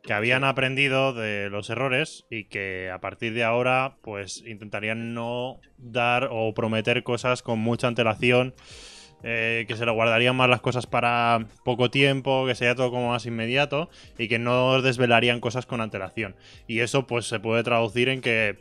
que 0.04 0.12
habían 0.12 0.44
aprendido 0.44 1.12
de 1.12 1.50
los 1.50 1.68
errores 1.68 2.26
y 2.30 2.44
que 2.44 2.90
a 2.92 3.00
partir 3.00 3.34
de 3.34 3.42
ahora, 3.42 3.96
pues 4.02 4.44
intentarían 4.46 5.14
no 5.14 5.58
dar 5.78 6.28
o 6.30 6.54
prometer 6.54 7.02
cosas 7.02 7.42
con 7.42 7.58
mucha 7.58 7.88
antelación. 7.88 8.54
Eh, 9.22 9.64
que 9.66 9.76
se 9.76 9.86
lo 9.86 9.94
guardarían 9.94 10.36
más 10.36 10.48
las 10.48 10.60
cosas 10.60 10.86
para 10.86 11.46
poco 11.64 11.90
tiempo, 11.90 12.46
que 12.46 12.54
sería 12.54 12.74
todo 12.74 12.90
como 12.90 13.10
más 13.10 13.26
inmediato 13.26 13.88
y 14.18 14.28
que 14.28 14.38
no 14.38 14.82
desvelarían 14.82 15.40
cosas 15.40 15.66
con 15.66 15.80
antelación. 15.80 16.36
Y 16.66 16.80
eso 16.80 17.06
pues 17.06 17.26
se 17.26 17.40
puede 17.40 17.62
traducir 17.62 18.08
en 18.08 18.20
que 18.20 18.56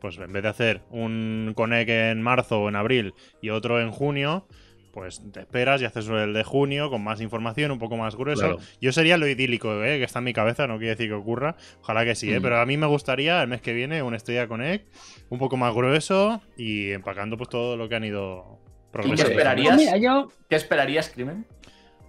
pues 0.00 0.18
en 0.18 0.32
vez 0.32 0.42
de 0.42 0.48
hacer 0.48 0.82
un 0.90 1.52
Connect 1.56 1.90
en 1.90 2.22
marzo 2.22 2.60
o 2.60 2.68
en 2.68 2.76
abril 2.76 3.14
y 3.40 3.50
otro 3.50 3.80
en 3.80 3.90
junio, 3.90 4.46
pues 4.92 5.22
te 5.32 5.40
esperas 5.40 5.82
y 5.82 5.84
haces 5.84 6.08
el 6.08 6.32
de 6.32 6.44
junio 6.44 6.88
con 6.88 7.02
más 7.02 7.20
información, 7.20 7.70
un 7.70 7.78
poco 7.78 7.96
más 7.96 8.16
grueso. 8.16 8.40
Claro. 8.40 8.58
Yo 8.80 8.92
sería 8.92 9.18
lo 9.18 9.26
idílico, 9.26 9.82
¿eh? 9.84 9.98
que 9.98 10.04
está 10.04 10.20
en 10.20 10.24
mi 10.24 10.32
cabeza, 10.32 10.66
no 10.66 10.78
quiere 10.78 10.90
decir 10.90 11.08
que 11.08 11.14
ocurra. 11.14 11.56
Ojalá 11.82 12.04
que 12.04 12.14
sí, 12.14 12.32
¿eh? 12.32 12.38
Mm. 12.38 12.42
pero 12.42 12.60
a 12.60 12.66
mí 12.66 12.76
me 12.76 12.86
gustaría 12.86 13.42
el 13.42 13.48
mes 13.48 13.60
que 13.60 13.72
viene 13.72 14.02
un 14.02 14.18
Stadia 14.18 14.48
Connect 14.48 14.86
un 15.28 15.38
poco 15.38 15.56
más 15.56 15.74
grueso 15.74 16.40
y 16.56 16.92
empacando 16.92 17.36
pues 17.36 17.50
todo 17.50 17.76
lo 17.76 17.88
que 17.88 17.96
han 17.96 18.04
ido 18.04 18.58
qué 19.02 19.08
progresando. 19.08 19.32
esperarías? 19.32 19.76
Mira, 19.76 19.96
yo, 19.96 20.30
¿Qué 20.48 20.56
esperarías, 20.56 21.08
Crimen? 21.10 21.44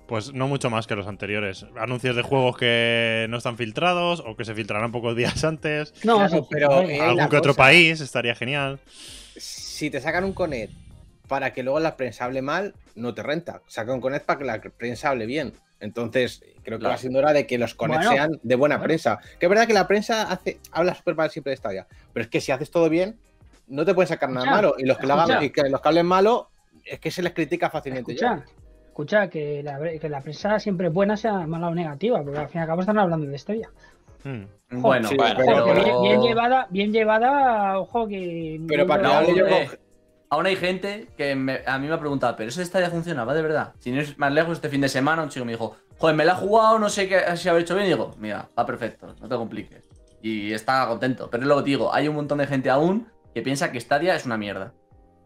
Pues 0.07 0.33
no 0.33 0.47
mucho 0.47 0.69
más 0.69 0.87
que 0.87 0.95
los 0.95 1.05
anteriores. 1.07 1.65
Anuncios 1.77 2.15
de 2.15 2.21
juegos 2.21 2.55
que 2.57 3.25
no 3.29 3.37
están 3.37 3.57
filtrados 3.57 4.23
o 4.25 4.37
que 4.37 4.45
se 4.45 4.53
filtrarán 4.55 4.91
pocos 4.91 5.15
días 5.17 5.43
antes. 5.43 5.93
no, 6.05 6.17
Claro, 6.17 6.47
pero, 6.49 6.81
eh, 6.83 7.01
Algún 7.01 7.27
que 7.27 7.35
otro 7.37 7.53
país 7.53 7.99
estaría 7.99 8.33
genial. 8.33 8.79
Si 9.35 9.89
te 9.89 9.99
sacan 9.99 10.23
un 10.23 10.33
Connect 10.33 10.71
para 11.27 11.51
que 11.51 11.61
luego 11.61 11.79
la 11.81 11.97
prensa 11.97 12.23
hable 12.25 12.41
mal, 12.41 12.73
no 12.95 13.13
te 13.13 13.21
renta. 13.21 13.61
Saca 13.67 13.93
un 13.93 13.99
Connect 13.99 14.25
para 14.25 14.39
que 14.39 14.45
la 14.45 14.61
prensa 14.61 15.09
hable 15.09 15.25
bien. 15.25 15.53
Entonces, 15.81 16.39
creo 16.63 16.77
que 16.79 16.83
Claro. 16.83 16.93
va 16.93 16.97
siendo 16.97 17.19
hora 17.19 17.33
de 17.33 17.45
que 17.45 17.57
los 17.57 17.75
Bueno, 17.75 18.01
sean 18.09 18.39
de 18.41 18.55
buena 18.55 18.75
bueno. 18.77 18.85
prensa. 18.87 19.19
Que 19.39 19.45
es 19.45 19.49
verdad 19.49 19.67
que 19.67 19.73
la 19.73 19.87
prensa 19.87 20.23
hace, 20.31 20.57
habla 20.71 20.95
súper 20.95 21.15
mal 21.15 21.29
siempre 21.29 21.51
de 21.51 21.57
Stadia. 21.57 21.85
Pero 22.13 22.23
es 22.23 22.29
que 22.29 22.39
si 22.41 22.51
haces 22.53 22.71
todo 22.71 22.89
bien, 22.89 23.19
no 23.67 23.83
te 23.85 23.93
pueden 23.93 24.07
sacar 24.07 24.29
nada 24.29 24.45
Escucha, 24.45 24.55
malo. 24.55 24.75
Y 24.79 24.85
los 24.85 24.97
que, 24.97 25.05
lo 25.05 25.13
hagan, 25.15 25.43
y 25.43 25.49
que 25.49 25.63
los 25.69 25.81
que 25.81 25.87
hablen 25.89 26.05
malo, 26.05 26.49
es 26.89 26.99
que 26.99 27.11
se 27.11 27.21
les 27.21 27.33
critica 27.33 27.69
fácilmente. 27.69 28.15
ya. 28.15 28.33
escucha, 28.35 28.51
escucha 28.87 29.29
que 29.29 29.61
la, 29.63 29.79
que 29.99 30.09
la 30.09 30.21
prensa 30.21 30.59
siempre 30.59 30.87
es 30.87 30.93
buena, 30.93 31.15
sea 31.17 31.45
mala 31.47 31.67
o 31.69 31.75
negativa, 31.75 32.21
porque 32.23 32.39
al 32.39 32.47
fin 32.49 32.59
y 32.59 32.61
al 32.61 32.67
cabo 32.67 32.81
están 32.81 32.97
hablando 32.99 33.25
de 33.27 33.35
historia. 33.35 33.69
Hmm. 34.23 34.43
Bueno, 34.71 35.07
sí, 35.07 35.15
bueno, 35.15 35.35
pero- 35.37 35.57
Ojo, 35.63 35.65
que 35.65 35.81
pero... 35.81 36.01
bien, 36.01 36.01
bien 36.01 36.21
llevada, 36.21 36.67
bien 36.69 36.91
llevada, 36.91 37.79
ojo 37.79 38.07
que... 38.07 38.59
Pero 38.67 38.85
para 38.87 39.03
que 39.25 39.31
No, 39.31 39.37
yo 39.37 39.47
eh, 39.47 39.69
Aún 40.29 40.45
hay 40.45 40.57
gente 40.57 41.07
que 41.15 41.35
me- 41.35 41.61
a 41.65 41.77
mí 41.79 41.87
me 41.87 41.93
ha 41.93 41.99
preguntado, 41.99 42.35
¿pero 42.35 42.49
eso 42.49 42.59
de 42.59 42.65
Stadia 42.65 42.89
funcionaba 42.89 43.33
de 43.33 43.41
verdad? 43.41 43.73
Si 43.79 43.91
no 43.91 44.01
es 44.01 44.17
más 44.17 44.31
lejos, 44.33 44.53
este 44.57 44.67
fin 44.67 44.81
de 44.81 44.89
semana 44.89 45.23
un 45.23 45.29
chico 45.29 45.45
me 45.45 45.53
dijo, 45.53 45.77
joder, 45.97 46.15
me 46.17 46.25
la 46.25 46.33
he 46.33 46.35
jugado, 46.35 46.79
no 46.79 46.89
sé 46.89 47.07
qué, 47.07 47.21
si 47.37 47.47
haber 47.47 47.61
hecho 47.61 47.75
bien. 47.75 47.85
Y 47.87 47.91
digo, 47.91 48.11
mira, 48.19 48.49
va 48.57 48.65
perfecto, 48.65 49.15
no 49.21 49.29
te 49.29 49.35
compliques. 49.35 49.87
Y 50.21 50.51
está 50.51 50.85
contento. 50.87 51.29
Pero 51.31 51.43
es 51.43 51.47
lo 51.47 51.55
que 51.57 51.63
te 51.63 51.69
digo, 51.69 51.93
hay 51.93 52.09
un 52.09 52.15
montón 52.15 52.39
de 52.39 52.47
gente 52.47 52.69
aún 52.69 53.07
que 53.33 53.41
piensa 53.41 53.71
que 53.71 53.79
Stadia 53.79 54.15
es 54.15 54.25
una 54.25 54.35
mierda. 54.37 54.73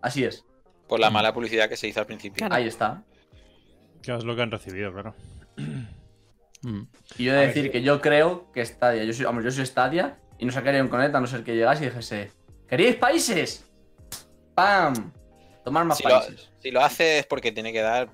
Así 0.04 0.24
es. 0.24 0.46
Por 0.92 1.00
la 1.00 1.10
mala 1.10 1.34
publicidad 1.34 1.70
que 1.70 1.78
se 1.78 1.88
hizo 1.88 2.02
al 2.02 2.06
principio. 2.06 2.40
Claro. 2.40 2.54
Ahí 2.54 2.68
está. 2.68 3.02
Que 4.04 4.14
es 4.14 4.26
lo 4.26 4.36
que 4.36 4.42
han 4.42 4.52
recibido, 4.52 4.92
claro. 4.92 5.16
Mm. 6.64 6.84
Y 7.18 7.24
yo 7.24 7.34
he 7.34 7.38
de 7.38 7.48
decir 7.48 7.72
que 7.72 7.82
yo 7.82 8.00
creo 8.02 8.52
que 8.54 8.64
Stadia, 8.64 9.04
yo 9.04 9.12
soy, 9.14 9.26
vamos, 9.26 9.44
yo 9.44 9.50
soy 9.50 9.66
Stadia 9.66 10.20
y 10.38 10.46
no 10.46 10.52
sacaría 10.52 10.80
un 10.84 10.90
Connect 10.90 11.16
a 11.16 11.20
no 11.20 11.26
ser 11.26 11.44
que 11.44 11.56
llegase 11.56 11.86
y 11.86 11.90
dijese, 11.90 12.30
¿queréis 12.68 12.98
países? 12.98 13.66
¡Pam! 14.54 15.12
Tomar 15.66 15.86
más 15.86 15.98
Si 15.98 16.04
lo, 16.04 16.10
países. 16.20 16.52
si 16.60 16.70
lo 16.70 16.82
hace 16.82 17.18
es 17.18 17.26
porque 17.26 17.52
tiene 17.52 17.74
que 17.74 17.82
dar 17.82 18.10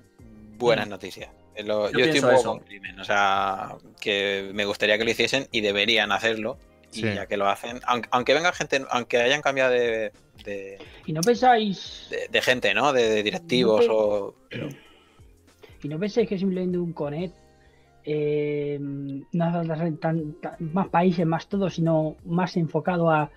buenas 0.56 0.88
noticias. 0.88 1.28
Es 1.54 1.66
lo- 1.66 1.90
Yo 1.90 1.98
yo, 1.98 2.04
estoy 2.06 2.20
un 2.20 2.26
pienso 2.26 2.30
poco 2.30 2.56
con 2.58 2.60
crimen. 2.66 2.98
O 2.98 3.04
sea, 3.04 3.74
que 4.00 4.50
me 4.54 4.64
gustaría 4.64 4.96
que 4.96 5.04
lo 5.04 5.10
hiciesen 5.10 5.46
y 5.52 5.60
deberían 5.60 6.10
hacerlo. 6.10 6.56
Y 6.94 7.02
Sí. 7.02 7.14
ya 7.14 7.26
que 7.26 7.36
lo 7.36 7.50
hacen, 7.50 7.82
aunque, 7.86 8.08
aunque 8.12 8.32
venga 8.32 8.50
gente, 8.54 8.82
aunque 8.88 9.18
hayan 9.18 9.42
cambiado 9.42 9.72
de, 9.72 10.10
de, 10.44 10.78
Y 11.06 11.12
no 11.12 11.20
pensáis... 11.20 12.06
de- 12.10 12.28
de 12.30 12.42
gente, 12.42 12.74
¿no? 12.74 12.92
De, 12.92 13.08
de 13.08 13.22
directivos 13.22 13.86
No, 13.86 13.94
o. 13.94 14.34
Y 15.82 15.88
no 15.88 15.98
pensáis 15.98 16.28
que 16.28 16.38
simplemente 16.38 16.78
un 16.78 16.92
Connect 16.92 17.34
eh, 18.04 18.78
no 18.80 19.44
hace 19.44 19.58
falta 19.58 19.76
ser 19.76 19.96
tan, 19.98 20.32
tan- 20.40 20.56
más 20.72 20.88
países, 20.88 21.26
más 21.26 21.46
todo, 21.48 21.68
sino 21.70 22.16
más 22.24 22.56
enfocado 22.56 23.10
a 23.10 23.30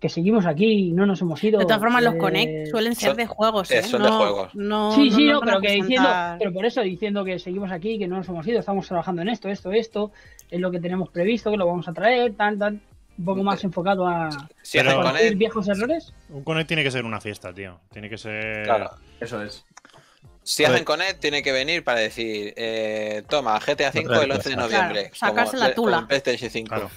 que 0.00 0.08
seguimos 0.10 0.44
aquí 0.44 0.66
y 0.88 0.92
no 0.92 1.06
nos 1.06 1.20
hemos 1.22 1.42
ido. 1.42 1.58
De 1.58 1.64
todas 1.64 1.80
formas, 1.80 2.02
los 2.02 2.14
Eh, 2.14 2.18
Connect 2.18 2.66
suelen 2.70 2.94
ser 2.94 3.08
son- 3.10 3.16
de 3.16 3.26
juegos, 3.26 3.70
eh, 3.70 3.78
¿eh? 3.78 3.82
de 3.82 3.88
juegos. 4.10 4.54
No, 4.54 4.92
Sí, 4.92 5.10
sí, 5.10 5.24
no, 5.26 5.40
pero 5.40 5.60
que 5.60 5.72
diciendo, 5.72 6.08
pero 6.38 6.52
por 6.52 6.66
eso 6.66 6.82
diciendo 6.82 7.24
que 7.24 7.38
seguimos 7.38 7.72
aquí, 7.72 7.98
que 7.98 8.06
no 8.06 8.16
nos 8.16 8.28
hemos 8.28 8.46
ido, 8.46 8.60
estamos 8.60 8.86
trabajando 8.86 9.22
en 9.22 9.28
esto, 9.30 9.48
esto, 9.48 9.72
esto, 9.72 10.12
es 10.50 10.60
lo 10.60 10.70
que 10.70 10.78
tenemos 10.78 11.08
previsto, 11.08 11.50
que 11.50 11.56
lo 11.56 11.66
vamos 11.66 11.88
a 11.88 11.92
traer, 11.94 12.34
tan, 12.34 12.58
tan, 12.58 12.82
un 13.18 13.24
poco 13.24 13.42
más 13.42 13.62
enfocado 13.64 14.06
a 14.06 14.30
Si 14.62 14.78
Pero- 14.78 14.90
hacen 14.90 15.02
corregir 15.02 15.36
viejos 15.36 15.68
errores. 15.68 16.12
Un 16.30 16.42
Connect 16.44 16.68
tiene 16.68 16.82
que 16.82 16.90
ser 16.90 17.04
una 17.04 17.20
fiesta, 17.20 17.52
tío. 17.52 17.80
Tiene 17.92 18.08
que 18.10 18.18
ser. 18.18 18.64
claro. 18.64 18.90
Eso 19.20 19.42
es. 19.42 19.64
Si 20.42 20.64
hacen 20.64 20.84
Connect, 20.84 21.20
tiene 21.20 21.42
que 21.42 21.52
venir 21.52 21.84
para 21.84 22.00
decir, 22.00 22.52
eh, 22.56 23.22
toma, 23.30 23.58
GTA 23.60 23.90
V 23.94 24.24
el 24.24 24.30
11 24.32 24.50
de 24.50 24.56
noviembre. 24.56 25.10
Claro, 25.10 25.14
sacarse 25.14 25.52
como 25.56 25.68
la 25.68 25.74
tula. 25.74 25.96
como 25.96 26.08
PlayStation 26.08 26.50
5. 26.50 26.68
Claro. 26.68 26.90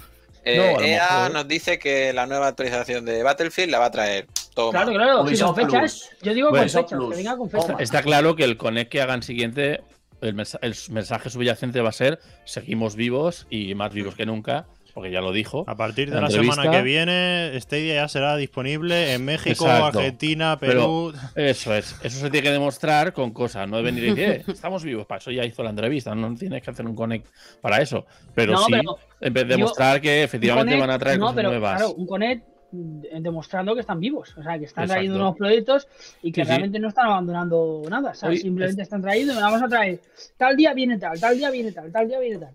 Eh, 0.44 0.56
No, 0.56 0.78
a 0.80 0.86
EA 0.86 1.08
mejor- 1.18 1.32
nos 1.32 1.48
dice 1.48 1.78
que 1.78 2.12
la 2.12 2.26
nueva 2.26 2.48
actualización 2.48 3.04
de 3.04 3.22
Battlefield 3.22 3.70
la 3.70 3.78
va 3.78 3.86
a 3.86 3.90
traer. 3.90 4.26
Toma. 4.54 4.70
Claro, 4.72 4.92
claro, 4.92 5.26
sí, 5.28 5.38
con 5.42 5.54
fechas. 5.54 6.10
Yo 6.22 6.34
digo 6.34 6.50
con 6.50 6.58
fechas, 6.60 6.84
que 6.86 6.96
venga 6.96 7.36
con 7.36 7.48
fechas. 7.50 7.76
Está 7.80 8.02
claro 8.02 8.36
que 8.36 8.44
el 8.44 8.56
Connect 8.56 8.90
que 8.90 9.00
hagan 9.00 9.22
siguiente, 9.22 9.82
el 10.20 10.34
mensaje 10.34 11.30
subyacente 11.30 11.80
va 11.80 11.88
a 11.90 11.92
ser 11.92 12.18
seguimos 12.44 12.96
vivos 12.96 13.46
y 13.50 13.74
más 13.74 13.92
vivos 13.92 14.14
que 14.14 14.26
nunca, 14.26 14.66
porque 14.98 15.12
ya 15.12 15.20
lo 15.20 15.30
dijo. 15.30 15.62
A 15.68 15.76
partir 15.76 16.08
de 16.10 16.16
La 16.16 16.22
la 16.22 16.30
semana 16.30 16.68
que 16.72 16.82
viene, 16.82 17.52
Stadia 17.60 17.94
ya 17.94 18.08
será 18.08 18.36
disponible 18.36 19.12
en 19.14 19.24
México, 19.24 19.64
Exacto. 19.64 20.00
Argentina, 20.00 20.56
Pero- 20.58 21.12
Perú. 21.12 21.12
Eso 21.36 21.72
es, 21.72 21.94
eso 22.02 22.18
se 22.18 22.30
tiene 22.30 22.42
que 22.48 22.50
demostrar 22.50 23.12
con 23.12 23.30
cosas, 23.30 23.68
no 23.68 23.76
de 23.76 23.84
venir 23.84 24.02
y 24.02 24.06
decir, 24.08 24.24
"Eh, 24.24 24.44
estamos 24.48 24.82
vivos, 24.82 25.06
para 25.06 25.18
eso 25.20 25.30
ya 25.30 25.44
hizo 25.44 25.62
la 25.62 25.70
entrevista, 25.70 26.16
no 26.16 26.34
tienes 26.34 26.62
que 26.64 26.70
hacer 26.72 26.84
un 26.84 26.96
connect 26.96 27.28
para 27.60 27.80
eso. 27.80 28.06
Pero 28.34 28.54
No, 28.54 28.58
sí, 28.64 28.72
pero 28.72 28.98
en 29.20 29.32
vez 29.32 29.46
de 29.46 29.54
demostrar 29.54 30.00
que 30.00 30.24
efectivamente 30.24 30.74
Connect- 30.74 30.80
van 30.80 30.90
a 30.90 30.98
traer 30.98 31.18
no, 31.20 31.26
cosas 31.26 31.36
pero, 31.36 31.48
nuevas. 31.50 31.76
Claro, 31.76 31.94
un 31.94 32.06
Connect 32.06 32.44
demostrando 32.72 33.74
que 33.74 33.80
están 33.82 34.00
vivos, 34.00 34.36
o 34.36 34.42
sea, 34.42 34.58
que 34.58 34.64
están 34.64 34.82
Exacto. 34.84 34.92
trayendo 34.94 35.18
nuevos 35.18 35.36
proyectos 35.38 35.86
y 36.22 36.32
que 36.32 36.40
Sí, 36.40 36.44
sí. 36.44 36.48
realmente 36.48 36.78
no 36.80 36.88
están 36.88 37.06
abandonando 37.06 37.82
nada, 37.88 38.10
o 38.10 38.14
sea, 38.14 38.28
Hoy 38.30 38.38
simplemente 38.38 38.82
están 38.82 39.00
trayendo, 39.00 39.34
vamos 39.36 39.62
a 39.62 39.68
traer, 39.68 40.00
tal 40.36 40.56
día 40.56 40.74
viene 40.74 40.98
tal, 40.98 41.18
tal 41.20 41.36
día 41.38 41.50
viene 41.50 41.72
tal, 41.72 41.90
tal 41.92 42.08
día 42.08 42.18
viene 42.18 42.38
tal. 42.38 42.50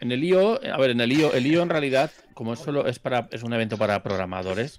En 0.00 0.12
el 0.12 0.22
IO, 0.24 0.60
a 0.64 0.76
ver, 0.78 0.90
en 0.90 1.00
el 1.00 1.12
IO, 1.12 1.32
el 1.34 1.46
IO 1.46 1.62
en 1.62 1.70
realidad, 1.70 2.10
como 2.34 2.52
es 2.52 2.60
solo 2.60 2.86
es 2.86 2.98
para 2.98 3.28
es 3.32 3.42
un 3.42 3.52
evento 3.52 3.76
para 3.76 4.02
programadores, 4.02 4.78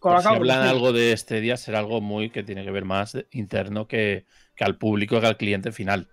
pues 0.00 0.22
si 0.22 0.28
hablan 0.28 0.62
algo 0.62 0.92
de 0.92 1.12
este 1.12 1.40
día 1.40 1.56
será 1.56 1.80
algo 1.80 2.00
muy 2.00 2.30
que 2.30 2.42
tiene 2.42 2.64
que 2.64 2.70
ver 2.70 2.84
más 2.84 3.16
interno 3.32 3.88
que, 3.88 4.26
que 4.54 4.64
al 4.64 4.76
público, 4.76 5.20
que 5.20 5.26
al 5.26 5.36
cliente 5.36 5.72
final. 5.72 6.08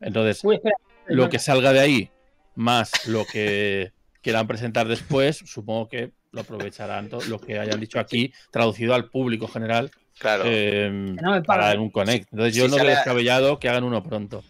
Entonces, 0.00 0.40
Uy, 0.44 0.56
espera, 0.56 0.76
lo 1.06 1.28
que 1.28 1.38
salga 1.38 1.72
de 1.72 1.80
ahí, 1.80 2.10
más 2.56 3.06
lo 3.08 3.24
que 3.26 3.92
quieran 4.22 4.46
presentar 4.46 4.88
después, 4.88 5.36
supongo 5.46 5.88
que 5.88 6.12
lo 6.32 6.40
aprovecharán 6.42 7.08
to- 7.08 7.20
lo 7.28 7.40
que 7.40 7.58
hayan 7.58 7.80
dicho 7.80 7.98
aquí, 8.00 8.32
traducido 8.50 8.94
al 8.94 9.08
público 9.08 9.46
general 9.48 9.90
Claro. 10.18 10.44
eh, 10.46 10.90
no 11.22 11.30
me 11.32 11.42
para 11.42 11.72
un 11.80 11.90
Connect. 11.90 12.28
Entonces 12.32 12.54
Sí, 12.54 12.60
yo 12.60 12.68
no 12.68 12.76
veo 12.76 12.90
descabellado 12.90 13.58
que 13.58 13.68
hagan 13.68 13.84
uno 13.84 14.02
pronto. 14.02 14.42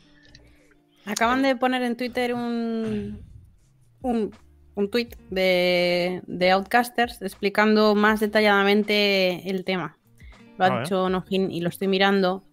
Acaban 1.06 1.42
de 1.42 1.56
poner 1.56 1.82
en 1.82 1.96
Twitter 1.96 2.34
un, 2.34 3.20
un, 4.02 4.30
un 4.74 4.90
tweet 4.90 5.08
de, 5.30 6.22
de 6.26 6.50
Outcasters 6.52 7.20
explicando 7.22 7.94
más 7.94 8.20
detalladamente 8.20 9.48
el 9.50 9.64
tema. 9.64 9.96
Lo 10.58 10.64
ha 10.64 10.70
ver. 10.70 10.82
dicho 10.84 11.08
Nojin 11.08 11.50
y 11.50 11.60
lo 11.60 11.68
estoy 11.68 11.88
mirando. 11.88 12.44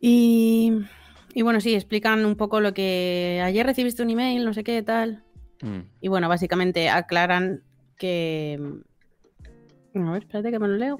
Y, 0.00 0.72
y 1.34 1.42
bueno, 1.42 1.60
sí, 1.60 1.74
explican 1.74 2.24
un 2.24 2.36
poco 2.36 2.60
lo 2.60 2.74
que 2.74 3.40
ayer 3.44 3.64
recibiste 3.66 4.02
un 4.02 4.10
email, 4.10 4.44
no 4.44 4.52
sé 4.52 4.64
qué 4.64 4.82
tal. 4.82 5.22
Mm. 5.62 5.80
Y 6.00 6.08
bueno, 6.08 6.28
básicamente 6.28 6.88
aclaran 6.88 7.62
que. 7.96 8.58
A 9.94 10.10
ver, 10.10 10.22
espérate 10.22 10.50
que 10.50 10.58
me 10.58 10.68
lo 10.68 10.76
leo. 10.76 10.96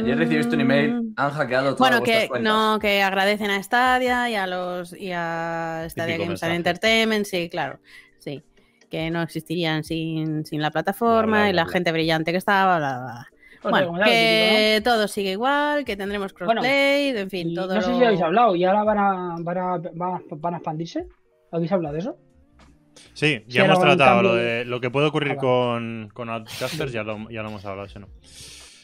Ayer 0.00 0.16
recibiste 0.16 0.54
un 0.54 0.60
email, 0.60 0.94
Mm. 0.94 1.12
han 1.16 1.30
hackeado 1.30 1.74
todas 1.74 1.78
Bueno, 1.90 2.04
que 2.04 2.28
cuentas. 2.28 2.52
no, 2.52 2.78
que 2.78 3.02
agradecen 3.02 3.50
a 3.50 3.60
Stadia 3.62 4.30
y 4.30 4.36
a 4.36 4.46
los 4.46 4.92
y 4.98 5.10
a 5.12 5.84
Stadia 5.90 6.16
Games 6.18 6.42
and. 6.44 6.54
Entertainment, 6.54 7.26
sí, 7.26 7.48
claro. 7.50 7.80
Sí. 8.18 8.42
Que 8.90 9.10
no 9.10 9.22
existirían 9.22 9.84
sin, 9.84 10.44
sin 10.46 10.62
la 10.62 10.70
plataforma 10.70 11.36
Bla, 11.36 11.40
bla, 11.42 11.50
y 11.50 11.52
la 11.52 11.62
bla, 11.62 11.64
bla. 11.64 11.72
gente 11.72 11.92
brillante 11.92 12.32
que 12.32 12.38
estaba, 12.38 12.78
bla, 12.78 12.98
bla. 13.00 13.28
Pues 13.60 13.70
Bueno, 13.72 14.04
que 14.04 14.80
todo 14.84 15.08
sigue 15.08 15.32
igual, 15.32 15.84
que 15.84 15.96
tendremos 15.96 16.32
Bueno, 16.32 16.60
crossplay, 16.62 17.08
en 17.16 17.28
fin, 17.28 17.54
todo. 17.54 17.74
no 17.74 17.82
sé 17.82 17.90
lo- 17.90 17.98
si 17.98 18.04
habéis 18.04 18.22
hablado, 18.22 18.54
y 18.54 18.64
ahora 18.64 18.84
van 18.84 18.98
a, 18.98 19.36
van 19.40 19.58
a, 19.58 19.76
van 19.94 20.14
a, 20.14 20.20
van 20.36 20.54
a 20.54 20.56
expandirse. 20.58 21.06
¿Habéis 21.50 21.72
hablado 21.72 21.94
de 21.94 22.00
eso? 22.00 22.16
Sí, 23.14 23.44
ya 23.48 23.64
hemos 23.64 23.80
tratado 23.80 24.22
lo, 24.22 24.34
de, 24.36 24.64
lo 24.64 24.80
que 24.80 24.90
puede 24.90 25.08
ocurrir 25.08 25.36
con, 25.36 26.08
con 26.14 26.28
Outcasters, 26.30 26.92
ya 26.92 27.02
lo, 27.02 27.28
ya 27.30 27.42
lo 27.42 27.48
hemos 27.48 27.64
hablado, 27.64 27.86
eso 27.86 27.98
no. 27.98 28.08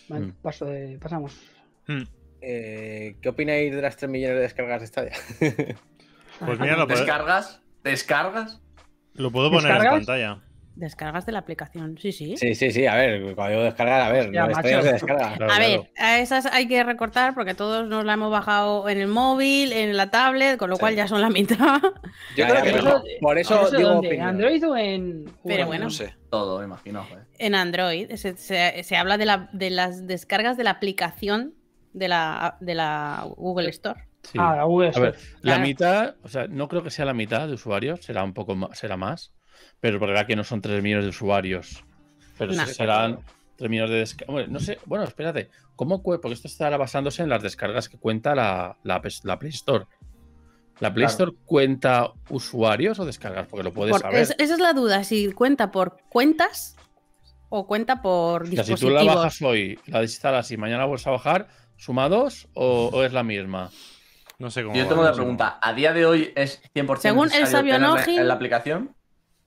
Vale, 0.08 0.26
Mm. 0.26 0.32
paso 0.42 0.66
de, 0.66 0.98
pasamos. 0.98 1.36
Hmm. 1.86 2.02
Eh, 2.42 3.16
¿Qué 3.22 3.28
opináis 3.28 3.74
de 3.74 3.80
las 3.80 3.96
3 3.96 4.10
millones 4.10 4.36
de 4.36 4.42
descargas 4.42 4.80
de 4.80 4.86
Stadia? 4.88 5.12
Pues 6.44 6.58
mira, 6.60 6.76
lo, 6.76 6.86
puedo- 6.86 6.98
¿Descargas? 7.00 7.62
¿Descargas? 7.82 8.60
Lo 9.14 9.31
puedo 9.31 9.50
poner 9.50 9.66
en 9.70 9.79
¿Descargas? 9.79 9.92
pantalla. 10.07 10.38
Descargas 10.77 11.24
de 11.24 11.31
la 11.31 11.38
aplicación, 11.38 11.96
sí, 11.98 12.11
sí. 12.11 12.37
Sí, 12.37 12.57
sí, 12.57 12.72
sí, 12.72 12.85
a 12.87 12.96
ver, 12.96 13.35
cuando 13.37 13.53
digo 13.53 13.62
descargar, 13.62 14.00
a 14.00 14.11
ver, 14.11 14.24
Hostia, 14.24 14.46
no 14.48 14.55
Stadia 14.55 14.77
macho. 14.79 14.87
se 14.88 14.92
descarga. 14.94 15.37
Claro, 15.37 15.53
A 15.53 15.57
claro. 15.57 15.70
ver, 15.83 15.90
a 15.98 16.18
esas 16.18 16.46
hay 16.46 16.66
que 16.66 16.83
recortar 16.83 17.33
porque 17.35 17.55
todos 17.55 17.87
nos 17.87 18.05
la 18.05 18.14
hemos 18.14 18.33
bajado 18.33 18.88
en 18.88 18.98
el 18.98 19.07
móvil, 19.07 19.72
en 19.72 19.96
la 19.96 20.11
tablet, 20.11 20.57
con 20.59 20.70
lo 20.70 20.74
Sí. 20.77 20.81
cual 20.81 20.96
ya 20.96 21.07
son 21.07 21.20
la 21.20 21.31
mitad. 21.31 21.81
Yo 21.81 21.90
Ya, 22.37 22.48
creo 22.48 22.55
ya, 22.57 22.62
que 22.72 22.79
eso- 22.79 23.03
por 23.20 23.38
eso 23.38 23.62
¿Eso 23.68 23.77
digo 23.77 23.88
dónde? 23.88 24.16
¿En. 24.16 24.22
Android 24.22 24.68
o 24.68 24.77
en 24.77 25.24
Pero 25.24 25.35
Google? 25.44 25.64
bueno. 25.66 25.85
No 25.85 25.90
sé. 25.90 26.12
Todo, 26.29 26.59
me 26.59 26.64
imagino. 26.64 27.07
En 27.38 27.55
Android 27.55 28.11
se, 28.16 28.37
se- 28.37 28.83
se 28.83 28.96
habla 28.96 29.16
de, 29.16 29.27
la- 29.27 29.48
de 29.53 29.70
las 29.70 30.09
descargas 30.09 30.57
de 30.57 30.64
la 30.64 30.70
aplicación 30.70 31.55
de 31.92 32.09
la, 32.09 32.57
de 32.61 32.74
la 32.74 33.24
Google 33.37 33.68
Store. 33.70 34.09
Sí. 34.24 34.38
Ah, 34.40 34.56
la 34.56 34.62
A 34.62 35.00
ver, 35.00 35.16
la 35.42 35.58
mitad, 35.58 36.16
o 36.22 36.28
sea, 36.28 36.46
no 36.48 36.66
creo 36.68 36.82
que 36.82 36.90
sea 36.90 37.04
la 37.04 37.14
mitad 37.14 37.46
de 37.46 37.54
usuarios, 37.54 38.00
será 38.02 38.24
un 38.24 38.32
poco 38.34 38.54
más, 38.56 38.76
será 38.78 38.96
más, 38.96 39.32
pero 39.80 39.96
es 39.96 40.00
verdad 40.00 40.26
que 40.26 40.34
no 40.37 40.44
son 40.44 40.60
3 40.60 40.82
millones 40.82 41.04
de 41.04 41.10
usuarios. 41.10 41.84
Pero 42.38 42.52
sí 42.52 42.58
No. 42.58 42.66
serán 42.66 43.18
3 43.56 43.70
millones 43.70 43.90
de 43.90 43.98
descargas. 43.98 44.48
no 44.48 44.58
sé, 44.60 44.78
bueno, 44.87 45.04
espérate, 45.04 45.50
¿cómo 45.76 46.02
Porque 46.02 46.32
esto 46.32 46.48
estará 46.48 46.76
basándose 46.76 47.22
en 47.22 47.28
las 47.28 47.42
descargas 47.42 47.88
que 47.88 47.98
cuenta 47.98 48.34
la, 48.34 48.76
la, 48.82 49.00
Play 49.00 49.50
Store. 49.52 49.84
¿La 50.80 50.92
Play 50.92 51.06
Claro. 51.06 51.10
Store 51.10 51.32
cuenta 51.44 52.12
usuarios 52.30 52.98
o 52.98 53.04
descargas? 53.04 53.46
Porque 53.46 53.62
lo 53.62 53.72
puedes 53.72 53.92
Por- 53.92 54.00
saber. 54.00 54.20
es- 54.22 54.34
esa 54.38 54.54
es 54.54 54.60
la 54.60 54.72
duda, 54.72 55.04
si 55.04 55.30
cuenta 55.32 55.70
por 55.70 55.98
cuentas 56.08 56.76
o 57.50 57.66
cuenta 57.66 58.02
por 58.02 58.42
O 58.42 58.46
sea, 58.46 58.64
si 58.64 58.72
dispositivos. 58.72 59.00
tú 59.02 59.06
la 59.06 59.14
bajas 59.14 59.40
hoy, 59.42 59.78
la 59.87 60.00
desinstalas 60.00 60.50
y 60.50 60.56
mañana 60.56 60.87
vuelves 60.87 61.06
a 61.06 61.10
bajar, 61.10 61.46
¿suma 61.76 62.08
dos 62.08 62.48
o, 62.54 62.90
o 62.92 63.04
es 63.04 63.12
la 63.12 63.22
misma? 63.22 63.70
No 64.38 64.50
sé 64.50 64.62
cómo. 64.62 64.74
Yo 64.74 64.82
va, 64.82 64.88
tengo 64.88 65.02
no 65.02 65.08
una 65.08 65.16
pregunta. 65.16 65.58
¿A 65.62 65.72
día 65.72 65.92
de 65.92 66.06
hoy 66.06 66.32
es 66.34 66.60
100% 66.74 66.98
Según 67.00 67.32
el 67.32 67.46
sabio 67.46 67.78
Nojin- 67.78 68.18
en 68.18 68.28
la 68.28 68.34
aplicación? 68.34 68.94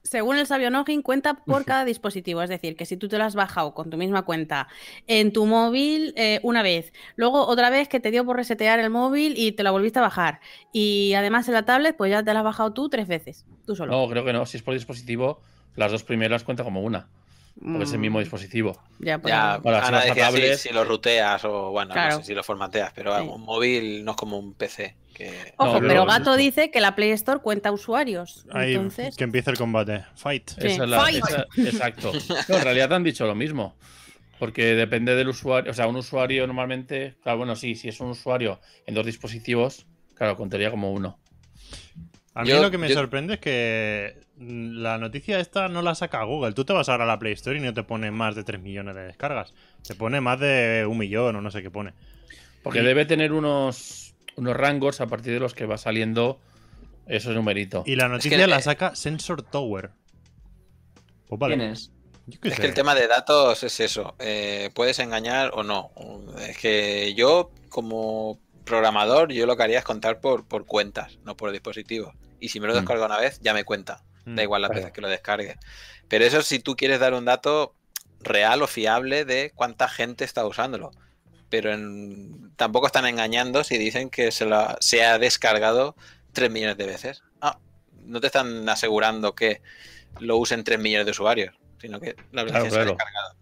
Según 0.02 0.36
el 0.36 0.46
sabio 0.46 0.70
Nogin, 0.70 1.02
cuenta 1.02 1.34
por 1.44 1.64
cada 1.66 1.84
dispositivo. 1.84 2.40
Es 2.40 2.48
decir, 2.48 2.76
que 2.76 2.86
si 2.86 2.96
tú 2.96 3.08
te 3.08 3.18
lo 3.18 3.24
has 3.24 3.34
bajado 3.34 3.74
con 3.74 3.90
tu 3.90 3.98
misma 3.98 4.22
cuenta 4.22 4.68
en 5.06 5.32
tu 5.32 5.44
móvil 5.44 6.14
eh, 6.16 6.40
una 6.42 6.62
vez, 6.62 6.92
luego 7.16 7.46
otra 7.46 7.68
vez 7.68 7.88
que 7.88 8.00
te 8.00 8.10
dio 8.10 8.24
por 8.24 8.36
resetear 8.36 8.80
el 8.80 8.88
móvil 8.90 9.34
y 9.36 9.52
te 9.52 9.62
la 9.62 9.70
volviste 9.70 9.98
a 9.98 10.02
bajar. 10.02 10.40
Y 10.72 11.12
además 11.14 11.46
en 11.48 11.54
la 11.54 11.64
tablet, 11.64 11.96
pues 11.96 12.10
ya 12.10 12.22
te 12.22 12.32
la 12.32 12.40
has 12.40 12.44
bajado 12.44 12.72
tú 12.72 12.88
tres 12.88 13.06
veces. 13.08 13.44
Tú 13.66 13.76
solo. 13.76 13.92
No, 13.92 14.08
creo 14.08 14.24
que 14.24 14.32
no. 14.32 14.46
Si 14.46 14.56
es 14.56 14.62
por 14.62 14.72
dispositivo, 14.74 15.42
las 15.76 15.92
dos 15.92 16.02
primeras 16.04 16.44
cuenta 16.44 16.64
como 16.64 16.80
una. 16.80 17.08
Porque 17.60 17.84
es 17.84 17.92
el 17.92 17.98
mismo 17.98 18.18
Mm, 18.18 18.22
dispositivo. 18.22 18.80
Ya, 19.00 19.18
pues, 19.18 19.32
Ya, 19.32 19.54
Ahora, 19.54 19.80
si 19.82 19.88
Ana 19.88 19.98
a 20.00 20.04
decía 20.04 20.56
si- 20.56 20.68
si, 20.68 20.74
lo 20.74 20.84
ruteas 20.84 21.44
o 21.44 21.70
bueno, 21.70 21.92
Claro. 21.92 22.14
no 22.16 22.20
sé 22.20 22.26
si 22.28 22.34
lo 22.34 22.44
formateas, 22.44 22.92
pero 22.94 23.18
Sí. 23.18 23.26
un 23.26 23.42
móvil 23.42 24.04
no 24.04 24.12
es 24.12 24.16
como 24.16 24.38
un 24.38 24.54
PC. 24.54 24.96
Que... 25.12 25.52
Ojo, 25.56 25.80
No, 25.80 25.88
pero 25.88 26.06
Gato 26.06 26.36
dice 26.36 26.70
que 26.70 26.80
la 26.80 26.94
Play 26.94 27.10
Store 27.10 27.40
cuenta 27.40 27.72
usuarios. 27.72 28.46
Ahí, 28.52 28.74
Entonces, 28.74 29.16
que 29.16 29.24
empiece 29.24 29.50
el 29.50 29.56
combate. 29.58 30.04
Fight. 30.14 30.50
Sí. 30.50 30.68
Esa 30.68 30.84
es 30.84 30.90
la- 30.90 31.00
Fight. 31.00 31.24
esa- 31.28 31.46
exacto. 31.68 32.12
No, 32.48 32.56
en 32.58 32.62
realidad 32.62 32.92
han 32.92 33.02
dicho 33.02 33.26
lo 33.26 33.34
mismo. 33.34 33.74
Porque 34.38 34.76
depende 34.76 35.16
del 35.16 35.26
usuario. 35.28 35.72
O 35.72 35.74
sea, 35.74 35.88
un 35.88 35.96
usuario 35.96 36.46
normalmente. 36.46 37.16
Claro, 37.24 37.38
bueno, 37.38 37.56
sí, 37.56 37.74
si 37.74 37.88
es 37.88 37.98
un 37.98 38.10
usuario 38.10 38.60
en 38.86 38.94
dos 38.94 39.04
dispositivos, 39.04 39.84
claro, 40.14 40.36
contaría 40.36 40.70
como 40.70 40.92
uno. 40.92 41.18
A 42.38 42.42
mí 42.44 42.50
Yo- 42.50 42.62
lo 42.62 42.70
que 42.70 42.78
me 42.78 42.88
yo- 42.88 42.94
sorprende 42.94 43.34
es 43.34 43.40
que 43.40 44.20
la 44.38 44.96
noticia 44.98 45.40
esta 45.40 45.68
no 45.68 45.82
la 45.82 45.96
saca 45.96 46.22
Google. 46.22 46.52
Tú 46.52 46.64
te 46.64 46.72
vas 46.72 46.88
ahora 46.88 47.02
a 47.02 47.06
la 47.08 47.18
Play 47.18 47.32
Store 47.32 47.58
y 47.58 47.60
no 47.60 47.74
te 47.74 47.82
pone 47.82 48.12
más 48.12 48.36
de 48.36 48.44
3 48.44 48.60
millones 48.60 48.94
de 48.94 49.02
descargas. 49.02 49.54
Te 49.84 49.96
pone 49.96 50.20
más 50.20 50.38
de 50.38 50.86
un 50.88 50.98
millón 50.98 51.34
o 51.34 51.40
no 51.40 51.50
sé 51.50 51.62
qué 51.62 51.70
pone. 51.72 51.94
Porque 52.62 52.78
Y- 52.80 52.84
debe 52.84 53.06
tener 53.06 53.32
unos, 53.32 54.14
unos 54.36 54.56
rangos 54.56 55.00
a 55.00 55.08
partir 55.08 55.32
de 55.32 55.40
los 55.40 55.52
que 55.52 55.66
va 55.66 55.78
saliendo 55.78 56.38
esos 57.08 57.34
numeritos. 57.34 57.82
Y 57.88 57.96
la 57.96 58.04
que, 58.04 58.10
noticia 58.10 58.46
la 58.46 58.58
eh, 58.58 58.62
saca 58.62 58.94
Sensor 58.94 59.42
Tower. 59.42 59.90
Pues 61.26 61.40
vale. 61.40 61.56
¿Quién 61.56 61.70
es? 61.72 61.90
Es 62.42 62.54
sé. 62.54 62.60
que 62.60 62.66
el 62.68 62.74
tema 62.74 62.94
de 62.94 63.08
datos 63.08 63.64
es 63.64 63.80
eso. 63.80 64.14
eh, 64.20 64.70
puedes 64.74 65.00
engañar 65.00 65.50
o 65.54 65.64
no. 65.64 65.90
Es 66.48 66.56
que 66.58 67.14
yo, 67.16 67.50
como 67.68 68.38
programador, 68.64 69.32
yo 69.32 69.44
lo 69.46 69.56
que 69.56 69.62
haría 69.64 69.78
es 69.80 69.84
contar 69.84 70.20
por, 70.20 70.46
por 70.46 70.66
cuentas, 70.66 71.18
no 71.24 71.36
por 71.36 71.50
dispositivos. 71.50 72.14
Y 72.40 72.48
si 72.50 72.60
me 72.60 72.66
lo 72.66 72.72
Mm. 72.74 72.76
descargo 72.76 73.04
una 73.04 73.18
vez, 73.18 73.40
ya 73.40 73.54
me 73.54 73.64
cuenta. 73.64 74.02
Mm. 74.24 74.34
Da 74.36 74.42
igual 74.42 74.62
las 74.62 74.68
Claro. 74.70 74.80
veces 74.82 74.92
que 74.94 75.00
lo 75.00 75.08
descargue. 75.08 75.56
Pero 76.08 76.24
eso, 76.24 76.42
si 76.42 76.58
tú 76.58 76.76
quieres 76.76 77.00
dar 77.00 77.14
un 77.14 77.24
dato, 77.24 77.74
real 78.20 78.62
o 78.62 78.66
fiable 78.66 79.24
de 79.24 79.52
cuánta 79.54 79.88
gente 79.88 80.24
está 80.24 80.44
usándolo. 80.44 80.90
Pero 81.50 81.72
en- 81.72 82.50
tampoco 82.56 82.86
están 82.86 83.06
engañando 83.06 83.62
si 83.64 83.78
dicen 83.78 84.10
que 84.10 84.32
se, 84.32 84.44
la- 84.44 84.76
se 84.80 85.04
ha 85.04 85.18
descargado 85.18 85.94
3 86.32 86.50
millones 86.50 86.76
de 86.76 86.86
veces. 86.86 87.22
Ah, 87.40 87.58
no 88.04 88.20
te 88.20 88.26
están 88.26 88.68
asegurando 88.68 89.34
que 89.34 89.62
lo 90.20 90.36
usen 90.36 90.64
3 90.64 90.78
millones 90.80 91.06
de 91.06 91.12
usuarios, 91.12 91.54
sino 91.80 92.00
que 92.00 92.16
la 92.32 92.42
aplicación 92.42 92.70
se 92.72 92.80
ha 92.80 92.84
descargado. 92.84 93.34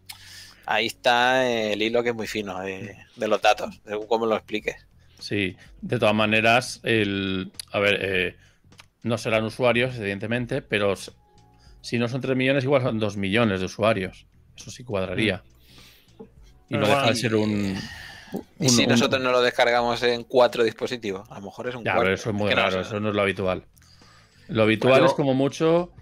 Ahí 0.66 0.86
está 0.86 1.49
el 1.49 1.80
hilo 1.80 2.03
que 2.03 2.11
es 2.11 2.14
muy 2.14 2.26
fino 2.26 2.61
de, 2.61 2.97
de 3.16 3.28
los 3.28 3.40
datos, 3.40 3.80
según 3.86 4.07
cómo 4.09 4.26
lo 4.26 4.36
expliques. 4.36 4.84
Sí, 5.18 5.57
de 5.80 5.99
todas 5.99 6.14
maneras, 6.14 6.80
el, 6.82 7.51
a 7.72 7.78
ver, 7.78 7.99
eh, 8.03 8.36
no 9.03 9.18
serán 9.18 9.44
usuarios, 9.44 9.97
evidentemente, 9.97 10.62
pero 10.62 10.94
si 11.80 11.99
no 11.99 12.09
son 12.09 12.20
3 12.20 12.36
millones, 12.36 12.64
igual 12.64 12.82
son 12.82 12.99
2 12.99 13.16
millones 13.16 13.61
de 13.61 13.66
usuarios. 13.66 14.26
Eso 14.57 14.70
sí 14.70 14.84
cuadraría. 14.84 15.42
Y 16.18 16.24
Pero 16.70 16.80
no 16.80 16.86
deja 16.88 17.07
de 17.09 17.14
ser 17.14 17.34
un. 17.34 17.78
Y 18.59 18.64
un- 18.64 18.68
si 18.70 18.82
un- 18.82 18.88
nosotros 18.88 19.22
no 19.22 19.30
lo 19.30 19.40
descargamos 19.40 20.03
en 20.03 20.24
cuatro 20.24 20.64
dispositivos, 20.64 21.30
a 21.30 21.34
lo 21.36 21.42
mejor 21.47 21.68
es 21.68 21.74
un 21.76 21.84
Ya, 21.84 21.97
pero 21.97 22.12
eso 22.12 22.30
es 22.30 22.34
muy 22.36 22.53
raro, 22.53 22.80
eso 22.80 22.99
no 22.99 23.11
es 23.11 23.14
lo 23.14 23.22
habitual. 23.22 23.64
Lo 24.49 24.62
habitual 24.64 24.94
Pero- 24.94 25.07
es 25.07 25.12
como 25.14 25.34
mucho 25.34 25.92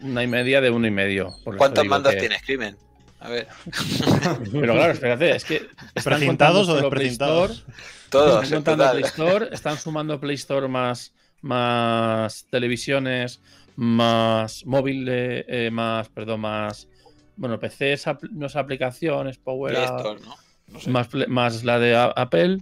una 0.00 0.22
y 0.22 0.26
media 0.26 0.60
de 0.60 0.70
uno 0.70 0.86
y 0.86 0.90
medio. 0.90 1.34
¿Cuántos 1.58 1.84
mandos 1.86 2.14
que- 2.14 2.20
tienes, 2.20 2.42
Crimen? 2.42 2.76
A 3.20 3.28
ver, 3.28 3.46
Pero 4.52 4.74
claro, 4.74 4.92
espérate, 4.92 5.34
es 5.36 5.44
que. 5.44 5.56
están 5.94 6.18
¿Precintados 6.18 6.68
o 6.68 6.76
desprecintados? 6.76 7.50
Store, 7.52 7.74
todos, 8.10 8.44
Están 8.44 8.44
en 8.44 8.64
contando 8.64 8.84
total. 8.84 8.96
Play 9.00 9.08
Store, 9.10 9.48
están 9.54 9.78
sumando 9.78 10.20
Play 10.20 10.34
Store 10.36 10.68
más, 10.68 11.12
más 11.44 12.46
televisiones, 12.50 13.40
más 13.76 14.64
móvil, 14.66 15.04
de- 15.04 15.44
eh, 15.48 15.70
más, 15.70 16.08
perdón, 16.08 16.40
más, 16.40 16.88
bueno, 17.36 17.58
PCs, 17.60 18.06
es 18.40 18.56
aplicaciones, 18.56 19.38
Power 19.38 19.74
Store, 19.84 20.20
¿no? 20.20 20.34
No 20.68 20.80
sé. 20.80 20.90
más, 20.90 21.08
más 21.28 21.64
la 21.64 21.78
de 21.78 21.94
Apple. 21.96 22.58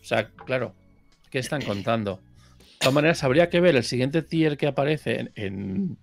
O 0.00 0.04
sea, 0.04 0.28
claro, 0.30 0.74
¿qué 1.30 1.38
están 1.38 1.62
contando? 1.62 2.20
De 2.58 2.78
todas 2.80 2.94
maneras, 2.94 3.24
habría 3.24 3.48
que 3.48 3.60
ver 3.60 3.74
el 3.74 3.84
siguiente 3.84 4.22
tier 4.22 4.56
que 4.56 4.66
aparece 4.66 5.20
en, 5.20 5.32
en, 5.34 5.98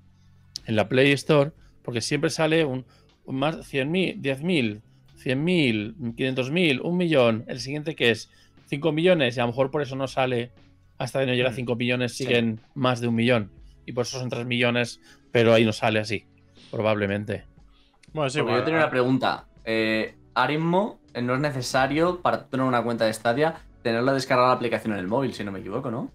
en 0.65 0.75
la 0.75 0.89
Play 0.89 1.11
Store, 1.11 1.51
porque 1.83 2.01
siempre 2.01 2.29
sale 2.29 2.65
un, 2.65 2.85
un 3.25 3.35
más 3.35 3.57
100.000, 3.71 4.19
10.000, 4.21 4.81
100.000, 5.23 5.95
500.000, 6.15 6.81
un 6.81 6.97
millón. 6.97 7.45
El 7.47 7.59
siguiente 7.59 7.95
que 7.95 8.09
es 8.11 8.29
5 8.67 8.91
millones, 8.91 9.37
y 9.37 9.39
a 9.39 9.43
lo 9.43 9.47
mejor 9.49 9.69
por 9.71 9.81
eso 9.83 9.95
no 9.95 10.07
sale 10.07 10.51
hasta 11.03 11.19
que 11.19 11.25
no 11.27 11.33
llega 11.33 11.49
a 11.49 11.53
5 11.53 11.75
millones, 11.75 12.13
siguen 12.15 12.59
más 12.75 13.01
de 13.01 13.07
un 13.07 13.15
millón. 13.15 13.51
Y 13.85 13.91
por 13.93 14.03
eso 14.05 14.19
son 14.19 14.29
3 14.29 14.45
millones, 14.45 14.99
pero 15.31 15.53
ahí 15.53 15.65
no 15.65 15.73
sale 15.73 15.99
así, 15.99 16.25
probablemente. 16.71 17.45
Bueno, 18.13 18.29
sí, 18.29 18.39
igual, 18.39 18.59
yo 18.59 18.63
tenía 18.63 18.79
una 18.79 18.89
pregunta. 18.89 19.45
Eh, 19.65 20.15
ahora 20.33 20.53
mismo 20.53 20.99
eh, 21.13 21.21
no 21.21 21.35
es 21.35 21.39
necesario 21.41 22.21
para 22.21 22.47
tener 22.47 22.65
una 22.65 22.83
cuenta 22.83 23.05
de 23.05 23.13
Stadia 23.13 23.55
tenerla 23.81 24.13
descargada 24.13 24.49
la 24.49 24.55
aplicación 24.55 24.93
en 24.93 24.99
el 24.99 25.07
móvil, 25.07 25.33
si 25.33 25.43
no 25.43 25.51
me 25.51 25.59
equivoco, 25.59 25.91
¿no? 25.91 26.09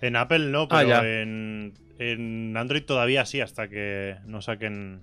En 0.00 0.16
Apple 0.16 0.50
no, 0.50 0.62
Ah, 0.70 0.80
pero 0.80 1.04
en, 1.04 1.74
en 1.98 2.56
Android 2.56 2.82
todavía 2.84 3.24
sí, 3.24 3.40
hasta 3.40 3.68
que 3.68 4.16
no 4.26 4.42
saquen. 4.42 5.02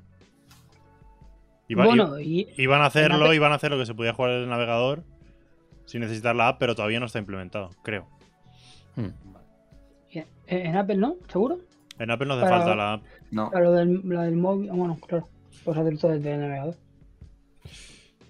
Iba- 1.70 1.86
Bueno, 1.86 2.20
y 2.20 2.48
iban 2.58 2.82
a 2.82 2.88
hacerlo, 2.88 3.16
Apple- 3.26 3.36
iban 3.36 3.52
a 3.52 3.56
hacer 3.56 3.72
lo 3.72 3.78
que 3.78 3.86
se 3.86 3.94
podía 3.94 4.14
jugar 4.14 4.32
en 4.32 4.38
el 4.44 4.50
navegador 4.50 5.04
sin 5.86 6.02
necesitar 6.02 6.36
la 6.36 6.50
app, 6.50 6.60
pero 6.60 6.76
todavía 6.76 7.00
no 7.00 7.06
está 7.06 7.20
implementado, 7.20 7.70
creo. 7.84 8.10
Hmm. 8.98 9.12
en, 10.12 10.26
en 10.48 10.76
Apple 10.76 10.96
no, 10.98 11.16
seguro. 11.32 11.60
En 12.00 12.12
Apple 12.12 12.28
no 12.28 12.34
hace 12.34 12.44
Para- 12.44 12.58
falta 12.58 12.76
la 12.76 12.94
app. 12.94 13.04
No. 13.32 13.50
Claro, 13.52 13.72
del, 13.74 14.02
la 14.10 14.24
del 14.24 14.36
móvil, 14.36 14.70
bueno, 14.72 14.98
claro. 15.08 15.28
Puedes 15.64 15.82
hacer 15.82 15.98
todo 15.98 16.12
desde 16.12 16.34
el 16.34 16.42
navegador. 16.42 16.76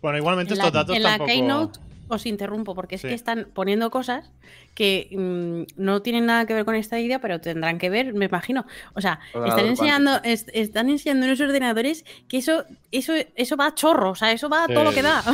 Bueno, 0.02 0.18
igualmente 0.18 0.54
En 0.54 0.60
estos 0.60 0.74
la, 0.74 0.80
datos 0.80 0.96
en 0.96 1.04
la. 1.04 1.20
Keynote 1.20 1.80
os 2.08 2.26
interrumpo 2.26 2.74
porque 2.76 2.96
es 2.96 3.02
Sí. 3.02 3.08
que 3.10 3.14
están 3.14 3.48
poniendo 3.54 3.90
cosas 3.92 4.32
que 4.78 5.10
mm, 5.12 5.82
no 5.82 6.04
tienen 6.04 6.28
nada 6.28 6.46
que 6.46 6.54
ver 6.54 6.64
con 6.64 6.76
esta 6.76 7.00
idea, 7.00 7.20
pero 7.20 7.42
tendrán 7.42 7.80
que 7.80 7.90
ver, 7.90 8.14
me 8.14 8.26
imagino. 8.26 8.68
O 8.94 9.02
sea, 9.02 9.20
están 9.34 9.66
enseñando, 9.66 10.20
es- 10.24 10.46
están 10.54 10.88
enseñando 10.90 11.26
unos 11.26 11.42
ordenadores 11.42 12.06
que 12.28 12.38
eso, 12.38 12.64
eso, 12.92 13.14
eso 13.36 13.58
va 13.58 13.66
a 13.68 13.74
chorro, 13.74 14.12
o 14.12 14.16
sea, 14.16 14.32
eso 14.32 14.50
va 14.50 14.66
a 14.66 14.68
todo 14.68 14.84
lo 14.84 14.92
que 14.94 15.00
Eh, 15.00 15.04
da. 15.04 15.24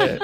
Eh, 0.00 0.18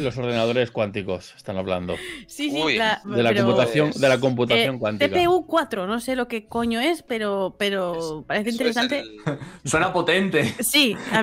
los 0.00 0.16
ordenadores 0.18 0.72
cuánticos 0.72 1.34
están 1.36 1.56
hablando. 1.56 1.94
sí, 2.26 2.50
sí, 2.50 2.60
Uy. 2.60 2.76
la- 2.78 3.00
De 3.04 3.22
la 3.22 3.28
pero, 3.30 3.44
computación, 3.44 3.92
de 3.92 4.08
la 4.08 4.14
eh, 4.16 4.20
computación 4.20 4.78
cuántica. 4.80 5.14
CPU 5.16 5.46
4, 5.46 5.86
no 5.86 6.00
sé 6.00 6.16
lo 6.16 6.26
que 6.26 6.46
coño 6.48 6.80
es, 6.80 7.02
pero, 7.04 7.54
pero 7.60 8.24
parece 8.26 8.50
interesante. 8.50 8.98
el- 9.00 9.20
Suena 9.64 9.92
potente. 9.92 10.52
Sí, 10.58 10.96
a, 11.12 11.22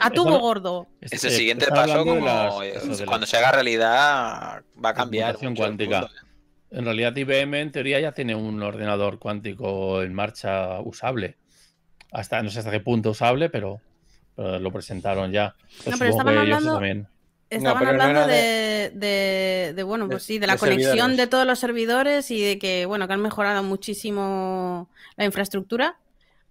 a 0.00 0.10
tubo 0.10 0.38
gordo. 0.38 0.86
Es- 1.02 1.22
el 1.22 1.30
siguiente 1.32 1.66
paso 1.66 1.98
como 2.04 2.24
las- 2.24 2.54
cuando 3.04 3.18
las- 3.20 3.28
se 3.28 3.36
haga 3.36 3.52
realidad 3.52 4.62
va 4.82 4.88
a 4.90 4.94
cambiar. 4.94 5.34
computación 5.34 5.54
cuántica. 5.56 5.97
En 6.70 6.84
realidad 6.84 7.16
IBM 7.16 7.60
en 7.60 7.72
teoría 7.72 7.98
ya 8.00 8.12
tiene 8.12 8.34
un 8.34 8.62
ordenador 8.62 9.18
cuántico 9.18 10.02
en 10.02 10.12
marcha 10.14 10.80
usable. 10.80 11.36
Hasta 12.12 12.42
no 12.42 12.50
sé 12.50 12.58
hasta 12.58 12.70
qué 12.70 12.80
punto 12.80 13.10
usable, 13.10 13.48
pero, 13.48 13.80
pero 14.36 14.58
lo 14.58 14.70
presentaron 14.72 15.32
ya. 15.32 15.54
Pero 15.84 15.92
No, 15.92 15.98
pero 15.98 16.12
supongo 16.12 16.30
estaban 16.30 16.38
hablando- 16.38 16.72
también. 16.74 17.08
Estaban 17.50 17.78
pero 17.78 17.92
no 17.96 18.02
hablando 18.02 18.26
de, 18.28 18.90
de, 18.94 19.72
de, 19.74 19.82
bueno, 19.82 20.06
pues 20.06 20.22
sí, 20.22 20.38
de 20.38 20.46
la 20.46 20.52
de 20.54 20.58
conexión 20.58 20.84
servidores. 20.92 21.16
de 21.16 21.26
todos 21.28 21.46
los 21.46 21.58
servidores 21.58 22.30
y 22.30 22.42
de 22.42 22.58
que, 22.58 22.84
bueno, 22.84 23.06
que 23.08 23.14
han 23.14 23.22
mejorado 23.22 23.62
muchísimo 23.62 24.90
la 25.16 25.24
infraestructura. 25.24 25.96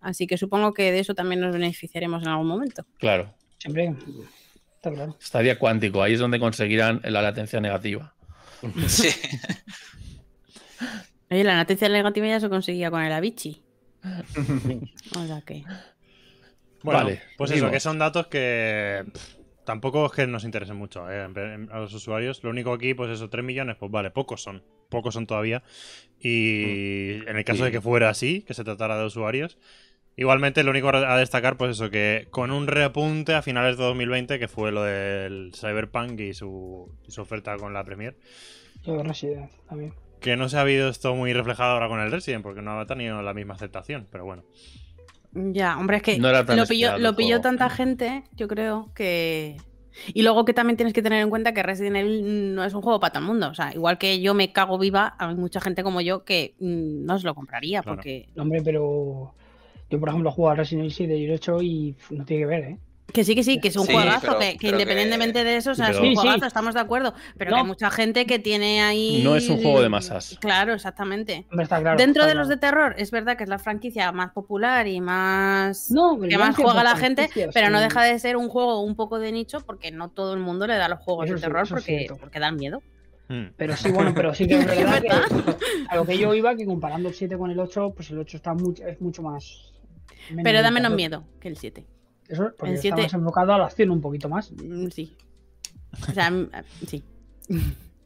Así 0.02 0.26
que 0.26 0.38
supongo 0.38 0.74
que 0.74 0.92
de 0.92 1.00
eso 1.00 1.14
también 1.14 1.42
nos 1.42 1.54
beneficiaremos 1.54 2.24
en 2.24 2.30
algún 2.30 2.48
momento. 2.48 2.84
Claro. 2.98 3.32
Siempre. 3.60 3.94
Está 4.76 4.92
claro. 4.92 5.16
Estaría 5.22 5.60
cuántico. 5.60 6.02
Ahí 6.02 6.14
es 6.14 6.20
donde 6.20 6.40
conseguirán 6.40 7.02
la 7.04 7.22
latencia 7.22 7.60
negativa. 7.60 8.16
Sí. 8.88 9.10
Oye, 11.30 11.44
la 11.44 11.56
latencia 11.56 11.90
negativa 11.90 12.28
ya 12.28 12.40
se 12.40 12.50
conseguía 12.50 12.90
con 12.92 13.02
el 13.02 13.12
Avicii. 13.12 13.62
O 15.16 15.26
sea 15.26 15.42
que. 15.42 15.64
Bueno, 16.84 17.00
Vale, 17.00 17.22
pues 17.38 17.52
eso, 17.52 17.72
que 17.72 17.80
son 17.80 17.98
datos 17.98 18.28
que 18.28 19.04
pff, 19.12 19.38
tampoco 19.66 20.06
es 20.06 20.12
que 20.14 20.28
nos 20.28 20.46
interesen 20.46 20.78
mucho 20.78 21.12
eh, 21.12 21.28
a 21.72 21.80
los 21.80 21.94
usuarios. 21.94 22.42
Lo 22.44 22.50
único 22.50 22.72
aquí, 22.72 22.94
pues 22.94 23.12
eso, 23.12 23.30
3 23.30 23.44
millones, 23.44 23.76
pues 23.78 23.92
vale, 23.92 24.12
pocos 24.12 24.42
son. 24.42 24.64
Pocos 24.90 25.14
son 25.14 25.28
todavía. 25.28 25.64
Y 26.20 27.16
en 27.28 27.36
el 27.36 27.44
caso 27.44 27.66
de 27.66 27.72
que 27.72 27.82
fuera 27.82 28.10
así, 28.10 28.44
que 28.44 28.54
se 28.54 28.64
tratara 28.64 28.98
de 28.98 29.06
usuarios. 29.06 29.58
Igualmente, 30.20 30.64
lo 30.64 30.72
único 30.72 30.90
a 30.90 31.18
destacar, 31.18 31.58
pues 31.58 31.72
eso, 31.72 31.90
que 31.92 32.28
con 32.32 32.50
un 32.52 32.66
repunte 32.68 33.36
a 33.36 33.42
finales 33.44 33.78
de 33.78 33.84
2020, 33.84 34.40
que 34.40 34.48
fue 34.48 34.72
lo 34.72 34.82
del 34.84 35.52
Cyberpunk 35.56 36.20
y 36.20 36.34
su, 36.34 36.92
y 37.08 37.12
su 37.12 37.22
oferta 37.22 37.56
con 37.58 37.72
la 37.74 37.84
Premier, 37.84 38.18
Yo 38.84 39.02
Resident 39.04 39.52
también. 39.70 39.94
que 40.20 40.36
no 40.36 40.50
se 40.50 40.58
ha 40.58 40.62
habido 40.62 40.90
esto 40.90 41.14
muy 41.16 41.34
reflejado 41.34 41.74
ahora 41.74 41.88
con 41.88 42.00
el 42.00 42.12
Resident, 42.12 42.42
porque 42.44 42.64
no 42.64 42.80
ha 42.80 42.86
tenido 42.88 43.22
la 43.22 43.34
misma 43.36 43.54
aceptación, 43.54 44.08
pero 44.12 44.26
bueno. 44.26 44.44
Ya, 45.34 45.78
hombre, 45.78 45.98
es 45.98 46.04
que 46.04 46.18
No 46.18 46.30
era 46.30 46.44
tan 46.46 46.58
lo 46.58 46.66
pilló, 46.66 46.98
lo 46.98 47.16
pilló 47.16 47.40
tanta 47.42 47.70
gente, 47.70 48.24
yo 48.36 48.48
creo 48.48 48.92
que. 48.96 49.58
Y 50.14 50.24
luego 50.24 50.46
que 50.46 50.54
también 50.54 50.78
tienes 50.78 50.94
que 50.94 51.02
tener 51.04 51.22
en 51.22 51.30
cuenta 51.30 51.54
que 51.54 51.62
Resident 51.64 51.96
Evil 51.98 52.56
no 52.56 52.64
es 52.64 52.74
un 52.74 52.82
juego 52.82 53.00
para 53.00 53.12
todo 53.14 53.22
el 53.22 53.28
mundo. 53.28 53.50
O 53.50 53.54
sea, 53.54 53.72
igual 53.74 53.98
que 53.98 54.20
yo 54.22 54.34
me 54.34 54.52
cago 54.52 54.78
viva, 54.80 55.16
hay 55.20 55.36
mucha 55.36 55.60
gente 55.62 55.84
como 55.84 56.02
yo 56.02 56.24
que 56.24 56.56
mm, 56.60 57.06
no 57.06 57.20
se 57.20 57.26
lo 57.28 57.36
compraría 57.36 57.82
Claro. 57.84 57.98
porque. 57.98 58.30
No, 58.36 58.44
hombre, 58.44 58.62
pero. 58.64 59.34
Yo, 59.90 60.00
por 60.00 60.10
ejemplo, 60.10 60.30
he 60.30 60.34
jugado 60.34 60.54
a 60.54 60.56
Resident 60.58 60.82
Evil 60.86 60.94
7 60.94 61.18
y 61.18 61.26
el 61.26 61.32
8 61.34 61.62
y 61.62 61.96
no 62.12 62.26
tiene 62.26 62.44
que 62.44 62.46
ver, 62.48 62.64
¿eh? 62.64 62.78
Que 63.14 63.24
sí, 63.24 63.36
que 63.36 63.44
sí, 63.44 63.62
que 63.62 63.70
es 63.70 63.78
un 63.78 63.86
Sí, 63.88 63.94
juegazo, 63.94 64.20
pero- 64.28 64.40
que, 64.40 64.46
que 64.52 64.58
pero 64.60 64.78
que- 64.78 64.84
independientemente 64.84 65.46
de 65.46 65.56
eso, 65.56 65.72
o 65.72 65.76
sea, 65.76 65.92
es 65.92 65.98
un 65.98 66.08
sí. 66.10 66.16
juegazo, 66.16 66.46
estamos 66.46 66.74
de 66.74 66.82
acuerdo. 66.82 67.14
Pero 67.38 67.52
que 67.54 67.58
hay 67.60 67.64
mucha 67.64 67.90
gente 67.90 68.26
que 68.26 68.38
tiene 68.38 68.82
ahí. 68.82 69.22
No 69.24 69.38
es 69.38 69.48
un 69.50 69.62
juego 69.62 69.82
de 69.82 69.88
masas. 69.88 70.38
Claro, 70.42 70.74
exactamente. 70.74 71.46
Hombre, 71.50 71.64
está 71.64 71.80
claro. 71.80 71.98
Dentro 71.98 72.24
está 72.24 72.34
de 72.34 72.36
los 72.36 72.50
de 72.50 72.58
terror, 72.58 72.96
es 72.98 73.12
verdad 73.12 73.38
que 73.38 73.44
es 73.46 73.50
la 73.50 73.60
franquicia 73.60 74.12
más 74.12 74.34
popular 74.34 74.88
y 74.88 75.00
más. 75.00 75.90
No, 75.90 76.20
que 76.20 76.38
más 76.38 76.58
juega 76.58 76.84
la 76.84 76.98
gente, 76.98 77.30
pero 77.54 77.70
no 77.70 77.80
deja 77.80 78.04
de 78.04 78.20
ser 78.20 78.36
un 78.36 78.50
juego 78.50 78.82
un 78.82 78.96
poco 78.98 79.20
de 79.20 79.32
nicho 79.32 79.62
porque 79.66 79.90
no 79.92 80.10
todo 80.10 80.34
el 80.34 80.42
mundo 80.42 80.68
le 80.68 80.76
da 80.76 80.90
los 80.90 81.00
juegos 81.00 81.28
Eso 81.28 81.36
de 81.36 81.40
terror 81.42 81.66
porque, 81.70 82.08
porque 82.20 82.40
dan 82.42 82.58
miedo. 82.58 82.82
Hmm. 83.30 83.48
Pero 83.56 83.78
sí, 83.78 83.90
bueno, 83.90 84.14
pero 84.14 84.34
sí 84.34 84.48
que 84.48 84.56
es 84.60 84.66
verdad 84.66 85.02
que 85.02 85.10
a 85.90 85.96
lo 85.96 86.06
que 86.06 86.18
yo 86.18 86.34
iba, 86.34 86.56
que 86.58 86.66
comparando 86.66 87.08
el 87.08 87.16
7 87.16 87.38
con 87.38 87.52
el 87.52 87.60
8, 87.60 87.94
pues 87.96 88.10
el 88.12 88.20
8 88.20 88.36
está 88.36 88.54
mucho, 88.54 88.86
es 88.86 89.00
mucho 89.00 89.22
más. 89.22 89.74
Pero 90.44 90.62
da 90.62 90.72
menos 90.72 90.92
miedo 90.94 91.24
que 91.40 91.48
el 91.48 91.58
7. 91.58 91.86
Eso, 92.28 92.52
porque 92.58 92.72
El 92.72 92.76
está 92.76 92.82
7 92.82 93.02
más 93.04 93.14
enfocado 93.14 93.54
a 93.54 93.58
la 93.58 93.66
acción 93.66 93.90
un 93.92 94.02
poquito 94.02 94.28
más. 94.30 94.52
Mm, 94.52 94.88
Sí. 94.90 95.16
O 96.10 96.14
sea, 96.14 96.30
mm, 96.30 96.50
sí. 96.88 97.04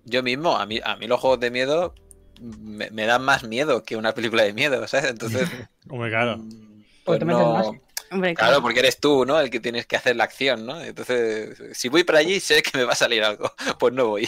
Yo 0.05 0.21
mismo, 0.23 0.55
a 0.57 0.65
mí, 0.65 0.79
a 0.83 0.95
mí 0.95 1.07
los 1.07 1.19
juegos 1.19 1.39
de 1.39 1.51
miedo 1.51 1.95
me, 2.39 2.89
me 2.91 3.05
dan 3.05 3.23
más 3.23 3.43
miedo 3.43 3.83
que 3.83 3.95
una 3.97 4.13
película 4.13 4.43
de 4.43 4.53
miedo, 4.53 4.87
¿sabes? 4.87 5.09
Entonces, 5.11 5.49
Hombre, 5.89 6.09
claro. 6.09 6.37
mm, 6.37 6.49
Porque 7.03 7.03
pues 7.05 7.19
te 7.19 7.25
metes 7.25 7.41
no- 7.41 7.53
más. 7.53 7.67
Hombre, 8.13 8.33
Claro, 8.35 8.61
porque 8.61 8.79
eres 8.79 8.99
tú, 8.99 9.25
¿no? 9.25 9.39
El 9.39 9.49
que 9.49 9.61
tienes 9.61 9.85
que 9.87 9.95
hacer 9.95 10.17
la 10.17 10.25
acción, 10.25 10.65
¿no? 10.65 10.81
Entonces, 10.81 11.57
si 11.71 11.87
voy 11.87 12.03
para 12.03 12.19
allí, 12.19 12.41
sé 12.41 12.61
que 12.61 12.77
me 12.77 12.83
va 12.83 12.91
a 12.91 12.95
salir 12.95 13.23
algo. 13.23 13.49
Pues 13.79 13.93
no 13.93 14.07
voy. 14.09 14.23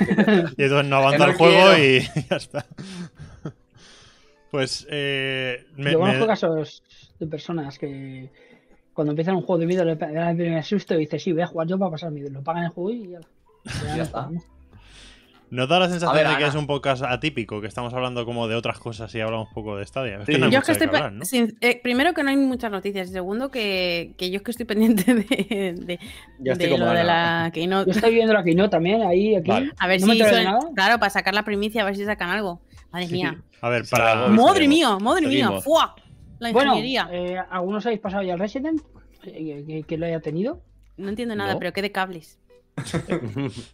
Y 0.00 0.62
entonces 0.62 0.86
no 0.86 0.96
avanza 0.96 1.18
no 1.18 1.24
el 1.32 1.36
juego 1.36 1.74
quiero. 1.74 1.84
y 1.84 2.00
ya 2.30 2.36
está. 2.36 2.64
Pues 4.50 4.86
eh, 4.90 5.66
me- 5.76 5.92
yo 5.92 5.98
me- 5.98 6.04
conozco 6.06 6.26
casos 6.26 6.82
de 7.18 7.26
personas 7.26 7.78
que, 7.78 8.30
Cuando 8.92 9.12
empiezan 9.12 9.36
un 9.36 9.42
juego 9.42 9.58
de 9.60 9.66
miedo, 9.66 9.84
le 9.84 9.96
da 9.96 10.30
el 10.30 10.36
primer 10.36 10.64
susto 10.64 10.94
y 10.94 10.98
dices, 11.00 11.22
sí, 11.22 11.32
voy 11.32 11.42
a 11.42 11.46
jugar 11.46 11.66
yo 11.68 11.78
para 11.78 11.90
pasar 11.90 12.10
miedo. 12.10 12.28
Lo 12.30 12.42
pagan 12.42 12.64
el 12.64 12.70
juego 12.70 12.90
y 12.90 13.08
ya. 13.10 13.20
Ya 13.96 14.02
está. 14.02 14.28
Nos 15.48 15.68
da 15.68 15.78
la 15.78 15.88
sensación 15.88 16.12
ver, 16.16 16.26
de 16.26 16.32
que 16.38 16.42
Ana. 16.42 16.48
es 16.48 16.54
un 16.56 16.66
podcast 16.66 17.04
atípico, 17.04 17.60
que 17.60 17.68
estamos 17.68 17.94
hablando 17.94 18.24
como 18.24 18.48
de 18.48 18.56
otras 18.56 18.80
cosas 18.80 19.14
y 19.14 19.20
hablamos 19.20 19.48
poco 19.54 19.76
de 19.76 19.86
Stadia. 19.86 20.18
Es 20.18 20.26
que 20.26 20.38
no 20.38 20.46
hay 20.46 20.50
Yo 20.52 20.58
es 20.58 20.66
mucho 20.68 20.72
que 20.72 20.78
de 20.78 20.84
estoy. 20.84 20.86
qué 20.86 20.90
pe- 20.90 20.96
hablar, 20.96 21.12
¿no? 21.12 21.24
sin- 21.24 21.56
eh, 21.60 21.80
primero, 21.80 22.14
que 22.14 22.24
no 22.24 22.30
hay 22.30 22.36
muchas 22.36 22.70
noticias. 22.72 23.08
Y 23.10 23.12
segundo, 23.12 23.48
que, 23.48 24.14
que 24.18 24.30
yo 24.30 24.38
es 24.38 24.42
que 24.42 24.50
estoy 24.50 24.66
pendiente 24.66 25.14
de, 25.14 25.22
de, 25.76 25.98
estoy 26.44 26.76
lo 26.76 26.86
de 26.90 27.04
la 27.04 27.50
Keynote. 27.54 27.90
Yo 27.92 27.96
estoy 27.96 28.14
viendo 28.14 28.32
la 28.34 28.42
Keynote 28.42 28.70
también, 28.70 29.02
ahí, 29.02 29.36
aquí. 29.36 29.48
Vale. 29.50 29.70
A 29.78 29.86
ver 29.86 30.00
No 30.00 30.12
si. 30.14 30.18
claro, 30.18 30.98
para 30.98 31.10
sacar 31.10 31.32
la 31.32 31.44
primicia, 31.44 31.82
a 31.82 31.84
ver 31.84 31.94
si 31.96 32.04
sacan 32.04 32.30
algo. 32.30 32.60
Madre 32.90 33.06
mía. 33.06 33.40
A 33.60 33.68
ver, 33.68 33.84
para. 33.88 34.24
algo. 34.24 34.42
Madre 34.42 34.66
mía, 34.66 34.98
madre 34.98 35.28
mía. 35.28 35.50
La 36.38 36.52
Bueno, 36.52 36.72
ingeniería. 36.76 37.08
eh, 37.12 37.38
¿algunos 37.50 37.84
habéis 37.86 38.00
pasado 38.00 38.22
ya 38.22 38.34
el 38.34 38.38
Resident? 38.38 38.80
Eh, 39.24 39.64
que, 39.66 39.82
que 39.84 39.96
lo 39.98 40.06
haya 40.06 40.20
tenido. 40.20 40.62
no 40.96 41.08
entiendo 41.08 41.34
nada, 41.36 41.54
no. 41.54 41.58
pero 41.58 41.72
qué 41.72 41.82
de 41.82 41.92
cables. 41.92 42.38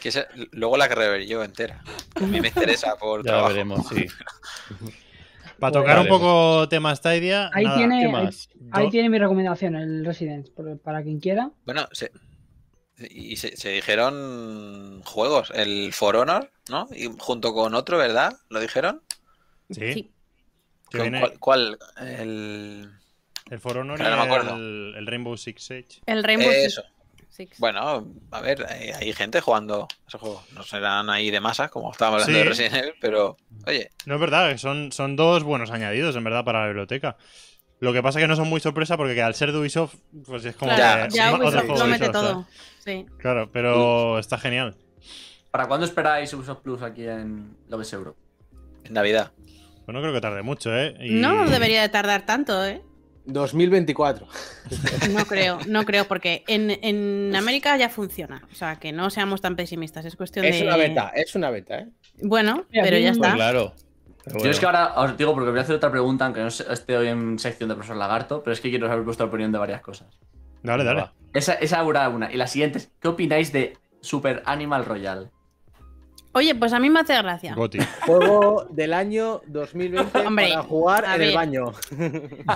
Que 0.00 0.08
esa- 0.10 0.28
luego 0.52 0.76
la 0.76 0.88
querré 0.88 1.08
ver 1.08 1.26
yo 1.26 1.42
entera. 1.42 1.82
A 2.16 2.20
mí 2.20 2.40
me 2.40 2.48
interesa 2.48 2.96
por 2.96 3.20
Ya 3.24 3.30
trabajo. 3.32 3.48
veremos, 3.48 3.86
sí. 3.88 4.06
Para 5.58 5.72
tocar 5.72 5.98
un 5.98 6.06
poco 6.06 6.68
tema 6.68 6.94
Stadia. 6.94 7.50
Ahí 7.52 7.64
nada, 7.64 7.76
tiene, 7.78 8.00
¿Qué 8.00 8.06
ahí, 8.06 8.12
más? 8.12 8.48
ahí 8.70 8.90
tiene 8.90 9.08
mi 9.10 9.18
recomendación, 9.18 9.74
el 9.74 10.04
Resident, 10.04 10.48
para 10.84 11.02
quien 11.02 11.18
quiera. 11.18 11.50
Bueno, 11.66 11.88
se, 11.90 12.12
y 13.10 13.34
se, 13.36 13.56
se 13.56 13.70
dijeron 13.70 15.02
juegos. 15.04 15.50
El 15.52 15.92
For 15.92 16.14
Honor, 16.14 16.48
¿no? 16.70 16.86
Y 16.94 17.10
junto 17.18 17.52
con 17.54 17.74
otro, 17.74 17.98
¿verdad? 17.98 18.34
¿Lo 18.50 18.60
dijeron? 18.60 19.02
Sí. 19.70 19.92
Sí. 19.94 20.12
Que 20.90 20.98
¿Con 20.98 21.10
viene 21.10 21.20
¿Cuál? 21.38 21.38
cuál? 21.38 21.78
El... 22.08 22.90
el 23.50 23.60
For 23.60 23.78
Honor 23.78 24.00
Ahora 24.02 24.16
no 24.16 24.22
me 24.22 24.28
y 24.30 24.34
acuerdo. 24.34 24.56
el, 24.56 24.94
el 24.96 25.06
Rainbow 25.06 25.36
Six 25.36 25.62
Siege. 25.64 26.00
El 26.06 26.24
Rainbow 26.24 26.50
Six- 26.50 26.64
Eso. 26.66 26.82
Six. 27.30 27.58
Bueno, 27.60 28.08
a 28.32 28.40
ver, 28.40 28.66
hay, 28.68 28.88
hay 28.90 29.12
gente 29.12 29.40
jugando 29.40 29.86
ese 30.08 30.18
juego. 30.18 30.42
No 30.54 30.64
serán 30.64 31.08
ahí 31.08 31.30
de 31.30 31.38
masa, 31.40 31.68
como 31.68 31.92
estábamos 31.92 32.22
hablando 32.22 32.36
Sí. 32.38 32.42
de 32.44 32.48
Resident 32.48 32.74
Evil, 32.84 32.94
pero 33.00 33.36
oye, 33.66 33.90
No 34.06 34.14
es 34.16 34.20
verdad, 34.20 34.56
son, 34.56 34.90
son 34.90 35.14
dos 35.14 35.44
buenos 35.44 35.70
añadidos, 35.70 36.16
en 36.16 36.24
verdad, 36.24 36.44
para 36.44 36.62
la 36.62 36.66
biblioteca. 36.66 37.16
Lo 37.80 37.92
que 37.92 38.02
pasa 38.02 38.18
es 38.18 38.24
que 38.24 38.28
no 38.28 38.34
son 38.34 38.48
muy 38.48 38.58
sorpresa 38.60 38.96
porque 38.96 39.14
que 39.14 39.22
al 39.22 39.36
ser 39.36 39.52
de 39.52 39.58
Ubisoft, 39.58 39.94
pues 40.26 40.44
es 40.46 40.56
como 40.56 40.74
Claro, 40.74 41.08
que 41.08 41.14
ya 41.14 41.32
otro 41.32 41.46
Ubisoft 41.46 41.66
juego 41.66 41.78
lo 41.78 41.86
mete 41.86 42.08
Ubisoft, 42.08 42.24
todo. 42.24 42.46
Claro, 43.18 43.50
pero 43.52 44.18
está 44.18 44.36
genial. 44.36 44.74
¿Para 45.52 45.68
cuándo 45.68 45.86
esperáis 45.86 46.32
Ubisoft 46.34 46.62
Plus 46.62 46.82
aquí 46.82 47.06
en 47.06 47.56
Lobes 47.68 47.92
Euro? 47.92 48.16
en 48.84 48.94
Navidad. 48.94 49.30
Pues 49.88 49.94
no 49.94 50.02
creo 50.02 50.12
que 50.12 50.20
tarde 50.20 50.42
mucho, 50.42 50.76
¿eh? 50.76 50.94
Y- 51.00 51.14
No 51.14 51.48
debería 51.48 51.80
de 51.80 51.88
tardar 51.88 52.26
tanto, 52.26 52.62
¿eh? 52.62 52.82
2024. 53.24 54.26
No 55.14 55.24
creo, 55.24 55.58
no 55.66 55.86
creo, 55.86 56.04
porque 56.06 56.44
en, 56.46 56.70
en 56.84 57.34
América 57.34 57.74
ya 57.78 57.88
funciona. 57.88 58.46
O 58.52 58.54
sea, 58.54 58.76
que 58.76 58.92
no 58.92 59.08
seamos 59.08 59.40
tan 59.40 59.56
pesimistas. 59.56 60.04
Es 60.04 60.14
cuestión 60.14 60.44
Es 60.44 60.60
de. 60.60 60.66
una 60.66 60.76
beta, 60.76 61.10
es 61.14 61.34
una 61.34 61.48
beta, 61.48 61.78
¿eh? 61.78 61.88
Bueno, 62.20 62.66
pero 62.70 62.98
ya 62.98 63.12
Pues 63.12 63.16
está. 63.16 63.34
claro. 63.34 63.72
Pero 64.24 64.40
Yo 64.44 64.50
es 64.50 64.60
que 64.60 64.66
bueno. 64.66 64.78
ahora 64.78 65.00
os 65.10 65.16
digo 65.16 65.32
porque 65.32 65.48
voy 65.48 65.58
a 65.58 65.62
hacer 65.62 65.76
otra 65.76 65.90
pregunta, 65.90 66.26
aunque 66.26 66.40
no 66.42 66.48
esté 66.48 66.94
hoy 66.98 67.08
en 67.08 67.38
sección 67.38 67.70
de 67.70 67.74
profesor 67.74 67.96
Lagarto, 67.96 68.42
pero 68.42 68.52
es 68.52 68.60
que 68.60 68.68
quiero 68.68 68.88
saber 68.88 69.04
vuestra 69.04 69.24
opinión 69.24 69.52
de 69.52 69.58
varias 69.58 69.80
cosas. 69.80 70.18
Dale, 70.62 70.84
dale. 70.84 71.06
Esa, 71.32 71.54
esa 71.54 71.82
era 71.88 72.10
una. 72.10 72.30
Y 72.30 72.36
la 72.36 72.46
siguiente 72.46 72.76
es, 72.76 72.92
¿qué 73.00 73.08
opináis 73.08 73.52
de 73.54 73.78
Super 74.02 74.42
Animal 74.44 74.84
Royale? 74.84 75.30
Oye, 76.32 76.54
pues 76.54 76.72
a 76.72 76.78
mí 76.78 76.90
me 76.90 77.00
hace 77.00 77.16
gracia. 77.16 77.54
Goti. 77.54 77.78
Juego 78.06 78.66
del 78.70 78.92
año 78.92 79.40
2020 79.46 80.18
Hombre, 80.18 80.48
para 80.50 80.62
jugar 80.62 81.04
en 81.14 81.22
el 81.22 81.34
baño. 81.34 81.72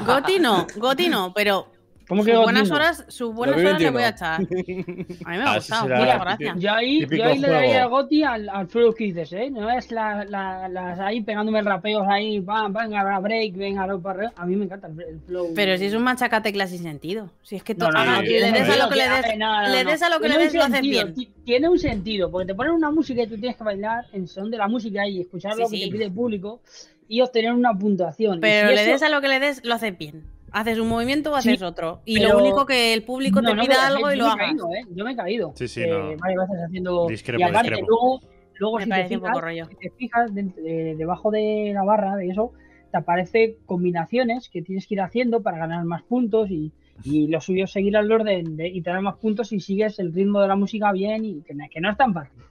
Goti 0.07 0.39
no, 0.39 0.67
Goti 0.77 1.09
no, 1.09 1.33
pero 1.35 1.67
¿Cómo 2.13 2.25
que 2.25 2.33
sus 2.35 2.43
buenas 2.43 2.69
no? 2.69 2.75
horas, 2.77 3.05
sus 3.09 3.35
buenas 3.35 3.57
horas 3.57 3.81
le 3.81 3.91
2021. 3.91 3.93
voy 3.93 4.03
a 4.03 4.09
echar. 4.09 4.41
A 5.25 5.31
mí 5.31 5.37
me 5.39 5.43
ha 5.45 5.53
Ah, 5.53 5.55
gustado, 5.57 5.89
muchas 5.89 6.21
gracias. 6.21 6.59
Yo 6.61 6.73
ahí, 6.75 7.07
yo 7.11 7.25
ahí 7.25 7.39
le 7.39 7.49
daría 7.49 7.83
el 7.85 7.89
goti 7.89 8.23
al, 8.23 8.49
al 8.51 8.69
Flow 8.69 8.93
que 8.93 9.05
dices, 9.05 9.33
¿eh? 9.33 9.51
No 9.51 9.71
es 9.71 9.91
la, 9.91 10.25
la- 10.27 10.69
las 10.69 11.01
ahí 11.01 11.23
pegándome 11.23 11.63
rapeos 11.63 12.07
ahí, 12.07 12.41
pam, 12.43 12.73
venga, 12.75 13.19
break, 13.21 13.55
venga, 13.57 13.87
para 13.99 14.31
A 14.37 14.45
mí 14.45 14.57
me 14.57 14.67
encanta 14.67 14.89
el, 14.89 15.01
el 15.01 15.21
flow. 15.21 15.53
Pero 15.55 15.79
si 15.79 15.87
es 15.87 15.95
un 15.95 16.03
machacateclas 16.03 16.69
sin 16.71 16.83
sentido. 16.83 17.31
Si 17.43 17.57
es 17.57 17.63
que 17.63 17.75
No, 17.75 17.87
to- 17.87 17.93
no, 17.93 17.99
haga- 18.01 18.17
no, 18.17 18.23
le 18.23 18.53
des 18.53 18.69
a 18.69 18.77
lo 18.77 18.89
que 18.91 18.97
le 18.97 19.09
des, 19.09 19.39
no, 19.39 19.63
no, 19.63 19.69
le 19.69 19.85
no. 19.85 19.91
des 19.91 20.03
a 20.03 20.09
lo 20.11 20.21
que 20.21 20.29
le 20.29 20.39
des, 20.39 20.55
lo 20.55 20.65
haces 20.65 20.81
bien. 20.83 21.15
ti- 21.15 21.33
Tiene 21.45 21.69
un 21.69 21.79
sentido, 21.79 22.31
porque 22.31 22.47
te 22.49 22.55
ponen 22.55 22.73
una 22.75 22.91
música 22.91 23.23
y 23.23 23.27
tú 23.27 23.37
tienes 23.39 23.57
que 23.57 23.65
bailar 23.65 24.05
en 24.13 24.29
son 24.29 24.51
de 24.51 24.59
la 24.59 24.69
música 24.69 25.09
y 25.09 25.21
escuchar 25.23 25.55
Sí, 25.55 25.61
lo 25.63 25.69
que 25.71 25.77
sí. 25.79 25.85
te 25.87 25.91
pide 25.93 26.05
el 26.05 26.13
público 26.13 26.61
y 27.09 27.21
obtener 27.21 27.53
una 27.53 27.75
puntuación. 27.75 28.41
Pero 28.41 28.69
si 28.69 28.75
le 28.75 28.83
eso- 28.83 28.93
des 28.93 29.03
a 29.03 29.09
lo 29.09 29.21
que 29.21 29.29
le 29.29 29.41
des, 29.41 29.65
lo 29.65 29.75
haces 29.75 29.97
bien. 29.99 30.23
Haces 30.53 30.79
un 30.79 30.89
movimiento 30.89 31.33
o 31.33 31.41
Sí, 31.41 31.51
haces 31.51 31.63
otro. 31.63 32.03
Y 32.05 32.19
pero- 32.19 32.35
lo 32.35 32.39
único 32.41 32.67
que 32.67 32.93
el 32.93 33.03
público 33.05 33.41
No, 33.41 33.51
te 33.51 33.57
no, 33.57 33.63
pida 33.63 33.87
algo 33.87 34.09
yo 34.09 34.13
y 34.13 34.17
lo 34.17 34.27
hagas. 34.27 34.37
caído, 34.49 34.69
¿eh? 34.75 34.85
Yo 34.95 35.05
me 35.05 35.13
he 35.13 35.17
caído. 35.17 35.53
Sí, 35.57 35.67
sí, 35.69 35.83
Eh, 35.83 35.87
no. 35.89 36.17
Varias 36.19 36.49
veces 36.49 36.65
haciendo. 36.67 37.07
Discrepo, 37.09 37.41
y 37.41 37.43
aparte, 37.45 37.71
discrepo. 37.71 37.87
luego, 37.89 38.21
luego 38.59 38.77
Me 38.79 38.85
si 38.85 38.91
te 38.91 39.05
fijas, 39.09 39.21
poco 39.31 39.41
rollo. 39.41 39.65
si 39.67 39.75
te 39.77 39.91
fijas 39.91 40.35
de- 40.35 40.43
de- 40.43 40.95
debajo 40.97 41.31
de 41.31 41.71
la 41.75 41.85
barra 41.85 42.17
de 42.17 42.29
eso, 42.29 42.53
te 42.91 42.99
aparece 42.99 43.57
combinaciones 43.65 44.51
que 44.51 44.61
tienes 44.61 44.87
que 44.87 44.95
ir 44.95 45.01
haciendo 45.01 45.43
para 45.43 45.57
ganar 45.59 45.85
más 45.85 46.03
puntos 46.03 46.51
y, 46.51 46.71
y 47.03 47.29
lo 47.29 47.41
suyo 47.41 47.65
es 47.65 47.73
seguir 47.73 47.97
al 47.97 48.13
orden 48.13 48.57
de, 48.59 48.69
y 48.69 48.83
tener 48.83 49.01
más 49.01 49.17
puntos 49.17 49.49
si 49.49 49.59
sigues 49.61 49.99
el 49.99 50.13
ritmo 50.13 50.41
de 50.43 50.49
la 50.49 50.57
música 50.57 50.93
bien 50.93 51.25
y 51.25 51.41
que, 51.41 51.55
no- 51.55 51.65
que 51.71 51.81
no 51.81 51.91
es 51.91 51.97
tan 51.97 52.13
fácil. 52.13 52.43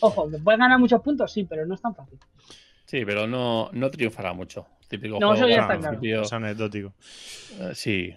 Ojo, 0.00 0.28
que 0.28 0.38
puedes 0.38 0.58
ganar 0.58 0.78
muchos 0.80 1.00
puntos, 1.00 1.32
sí, 1.32 1.44
pero 1.44 1.64
no 1.64 1.74
es 1.76 1.80
tan 1.80 1.94
fácil. 1.94 2.18
Sí, 2.84 3.04
pero 3.06 3.26
no, 3.28 3.70
no 3.72 3.90
triunfará 3.90 4.32
mucho. 4.32 4.66
Típico 4.88 5.18
No, 5.20 5.28
juego 5.28 5.34
eso 5.34 5.48
ya 5.48 5.62
está 5.62 5.78
claro. 5.78 6.22
Es 6.22 6.32
anecdótico. 6.32 6.94
eh, 7.60 7.70
sí. 7.74 8.14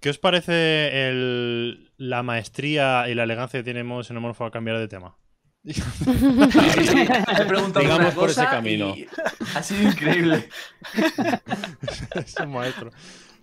¿Qué 0.00 0.10
os 0.10 0.18
parece 0.18 1.08
el- 1.08 1.90
la 1.96 2.22
maestría 2.22 3.08
y 3.08 3.14
la 3.14 3.22
elegancia 3.24 3.60
que 3.60 3.64
tenemos 3.64 4.10
en 4.10 4.16
Homorfo 4.18 4.44
a 4.44 4.50
cambiar 4.50 4.78
de 4.78 4.88
tema? 4.88 5.16
Te 5.64 5.72
he 7.42 7.44
preguntado 7.46 7.80
Digamos 7.80 7.98
una 8.06 8.10
por 8.14 8.30
ese 8.30 8.40
cosa 8.40 8.50
camino. 8.50 8.94
y 8.96 9.06
Ha 9.54 9.62
sido 9.62 9.82
increíble. 9.90 10.48
es 12.14 12.34
un 12.40 12.52
maestro. 12.52 12.90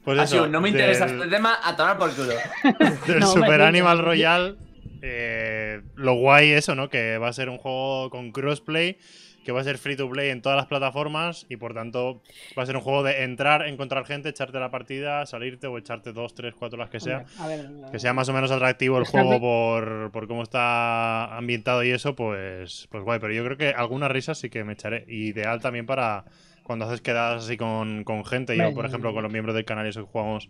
Pues 0.03 0.17
eso, 0.19 0.27
sido, 0.27 0.47
no 0.47 0.61
me 0.61 0.69
interesa 0.69 1.05
del- 1.05 1.15
este 1.21 1.29
tema, 1.35 1.57
a 1.63 1.75
tomar 1.75 1.97
por 1.97 2.13
culo. 2.13 2.33
del 3.07 3.19
No, 3.19 3.27
Super 3.27 3.61
Animal 3.61 3.99
Royal. 3.99 4.57
eh, 5.01 5.81
lo 5.95 6.13
guay 6.15 6.51
eso, 6.51 6.75
¿no? 6.75 6.89
Que 6.89 7.17
va 7.17 7.27
a 7.29 7.33
ser 7.33 7.49
un 7.49 7.57
juego 7.57 8.09
con 8.09 8.31
crossplay, 8.31 8.97
que 9.43 9.51
va 9.51 9.61
a 9.61 9.63
ser 9.63 9.77
free 9.77 9.95
to 9.95 10.09
play 10.09 10.29
en 10.29 10.41
todas 10.41 10.55
las 10.55 10.67
plataformas 10.67 11.45
y 11.49 11.57
por 11.57 11.73
tanto 11.73 12.21
va 12.57 12.63
a 12.63 12.65
ser 12.65 12.75
un 12.75 12.81
juego 12.81 13.03
de 13.03 13.23
entrar, 13.23 13.67
encontrar 13.67 14.05
gente, 14.05 14.29
echarte 14.29 14.59
la 14.59 14.71
partida, 14.71 15.25
salirte 15.25 15.67
o 15.67 15.77
echarte 15.77 16.13
dos, 16.13 16.33
tres, 16.33 16.53
cuatro 16.57 16.77
las 16.77 16.89
que 16.89 16.99
sea. 16.99 17.25
A 17.39 17.47
ver, 17.47 17.69
Que 17.91 17.99
sea 17.99 18.13
más 18.13 18.29
o 18.29 18.33
menos 18.33 18.51
atractivo 18.51 18.97
el 18.97 19.05
juego 19.05 19.39
por, 19.39 20.11
por 20.11 20.27
cómo 20.27 20.43
está 20.43 21.35
ambientado 21.35 21.83
y 21.83 21.91
eso, 21.91 22.15
pues, 22.15 22.87
pues 22.89 23.03
guay. 23.03 23.19
Pero 23.19 23.33
yo 23.33 23.43
creo 23.43 23.57
que 23.57 23.69
algunas 23.69 24.11
risas 24.11 24.37
sí 24.37 24.49
que 24.49 24.63
me 24.63 24.73
echaré. 24.73 25.05
Ideal 25.07 25.61
también 25.61 25.85
para 25.85 26.25
cuando 26.63 26.85
haces 26.85 27.01
quedadas 27.01 27.45
así 27.45 27.57
con, 27.57 28.03
con 28.03 28.25
gente. 28.25 28.57
Yo, 28.57 28.73
por 28.73 28.85
ejemplo, 28.85 29.13
con 29.13 29.23
los 29.23 29.31
miembros 29.31 29.55
del 29.55 29.65
canal 29.65 29.85
y 29.85 29.89
eso 29.89 30.05
que 30.05 30.11
jugamos 30.11 30.49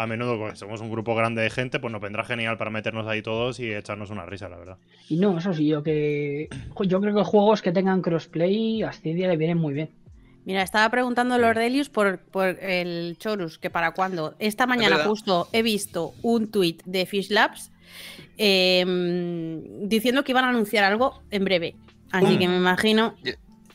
a 0.00 0.06
menudo, 0.06 0.38
porque 0.38 0.56
somos 0.56 0.80
un 0.80 0.90
grupo 0.90 1.14
grande 1.16 1.42
de 1.42 1.50
gente, 1.50 1.80
pues 1.80 1.90
nos 1.92 2.00
vendrá 2.00 2.22
genial 2.24 2.56
para 2.56 2.70
meternos 2.70 3.06
ahí 3.08 3.20
todos 3.20 3.58
y 3.58 3.72
echarnos 3.74 4.10
una 4.10 4.24
risa, 4.26 4.48
la 4.48 4.56
verdad. 4.56 4.76
Y 5.08 5.16
no, 5.16 5.36
eso 5.36 5.52
sí, 5.52 5.66
yo 5.66 5.82
que 5.82 6.48
yo 6.86 7.00
creo 7.00 7.14
que 7.16 7.24
juegos 7.24 7.62
que 7.62 7.72
tengan 7.72 8.00
crossplay 8.00 8.82
a 8.84 8.92
Stadia 8.92 9.26
le 9.28 9.36
vienen 9.36 9.58
muy 9.58 9.74
bien. 9.74 9.90
Mira, 10.44 10.62
estaba 10.62 10.88
preguntando 10.88 11.36
Lord 11.36 11.58
Delius 11.58 11.88
por, 11.90 12.20
por 12.20 12.46
el 12.62 13.16
Chorus, 13.18 13.58
que 13.58 13.70
para 13.70 13.90
cuándo. 13.92 14.34
Esta 14.38 14.66
mañana 14.66 14.96
verdad. 14.96 15.10
justo 15.10 15.48
he 15.52 15.62
visto 15.62 16.14
un 16.22 16.50
tweet 16.50 16.76
de 16.86 17.04
Fish 17.04 17.30
Labs 17.30 17.70
eh, 18.38 18.84
diciendo 19.82 20.24
que 20.24 20.32
iban 20.32 20.44
a 20.44 20.50
anunciar 20.50 20.84
algo 20.84 21.22
en 21.30 21.44
breve. 21.44 21.74
Así 22.12 22.36
Mm. 22.36 22.38
que 22.38 22.48
me 22.48 22.56
imagino. 22.56 23.14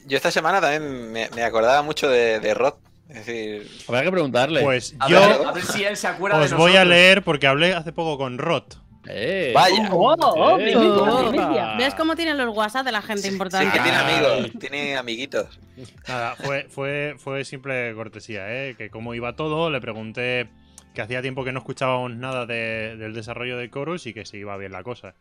Yo 0.07 0.17
esta 0.17 0.31
semana 0.31 0.59
también 0.61 1.11
me, 1.11 1.29
me 1.35 1.43
acordaba 1.43 1.81
mucho 1.83 2.09
de, 2.09 2.39
de 2.39 2.53
Rod. 2.53 2.73
Es 3.13 3.25
decir, 3.25 3.67
Habrá 3.87 4.03
que 4.03 4.11
preguntarle. 4.11 4.61
Pues 4.61 4.95
A, 4.99 5.07
yo 5.09 5.19
ver, 5.19 5.47
a 5.47 5.51
ver 5.51 5.63
si 5.63 5.83
él 5.83 5.95
se 5.95 6.07
acuerda 6.07 6.39
de 6.39 6.45
os 6.45 6.53
voy 6.53 6.75
a 6.75 6.83
leer 6.83 7.23
porque 7.23 7.47
hablé 7.47 7.73
hace 7.73 7.91
poco 7.93 8.17
con 8.17 8.37
Rod. 8.37 8.63
Eh, 9.07 9.51
Vaya. 9.53 9.89
¡Oh, 9.91 10.15
oh, 10.17 10.57
Eh, 10.59 10.63
primicia, 10.71 10.89
oh. 10.89 11.29
primicia! 11.29 11.73
¿Ves 11.77 11.93
cómo 11.93 12.15
tienen 12.15 12.37
los 12.37 12.55
WhatsApp 12.55 12.85
de 12.85 12.91
la 12.93 13.01
gente 13.01 13.23
sí, 13.23 13.27
importante? 13.29 13.71
que 13.71 13.79
tiene 13.83 13.97
Ah. 13.97 14.07
amigos, 14.37 14.51
tiene 14.59 14.95
amiguitos. 14.97 15.59
Nada, 16.07 16.35
fue, 16.37 16.67
fue, 16.69 17.15
fue 17.17 17.43
simple 17.45 17.93
cortesía, 17.95 18.45
¿eh? 18.49 18.75
Que 18.77 18.89
cómo 18.89 19.13
iba 19.13 19.35
todo, 19.35 19.69
le 19.69 19.81
pregunté 19.81 20.47
que 20.93 21.01
hacía 21.01 21.21
tiempo 21.21 21.43
que 21.43 21.51
no 21.51 21.59
escuchábamos 21.59 22.15
nada 22.15 22.45
de- 22.45 22.95
del 22.97 23.13
desarrollo 23.13 23.57
de 23.57 23.69
Chorus 23.69 24.07
y 24.07 24.13
que 24.13 24.25
si 24.25 24.37
iba 24.37 24.55
bien 24.57 24.71
la 24.71 24.83
cosa. 24.83 25.15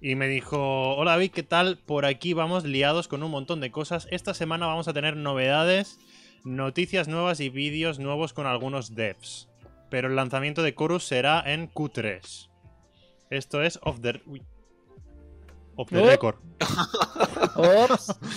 Y 0.00 0.14
me 0.16 0.26
dijo, 0.28 0.96
hola 0.96 1.12
David, 1.12 1.30
¿qué 1.30 1.42
tal? 1.42 1.78
Por 1.86 2.06
aquí 2.06 2.32
vamos 2.32 2.64
liados 2.64 3.06
con 3.06 3.22
un 3.22 3.30
montón 3.30 3.60
de 3.60 3.70
cosas. 3.70 4.08
Esta 4.10 4.34
semana 4.34 4.66
vamos 4.66 4.88
a 4.88 4.92
tener 4.92 5.14
novedades, 5.16 5.98
noticias 6.44 7.08
nuevas 7.08 7.40
y 7.40 7.48
vídeos 7.48 7.98
nuevos 7.98 8.32
con 8.32 8.46
algunos 8.46 8.94
devs. 8.94 9.48
Pero 9.90 10.08
el 10.08 10.16
lanzamiento 10.16 10.62
de 10.62 10.74
Chorus 10.74 11.04
será 11.04 11.42
en 11.44 11.70
Q3. 11.70 12.50
Esto 13.30 13.62
es 13.62 13.78
off 13.82 14.00
the... 14.00 14.22
uy. 14.26 14.42
Off 15.76 15.88
the 15.90 16.02
record. 16.02 16.36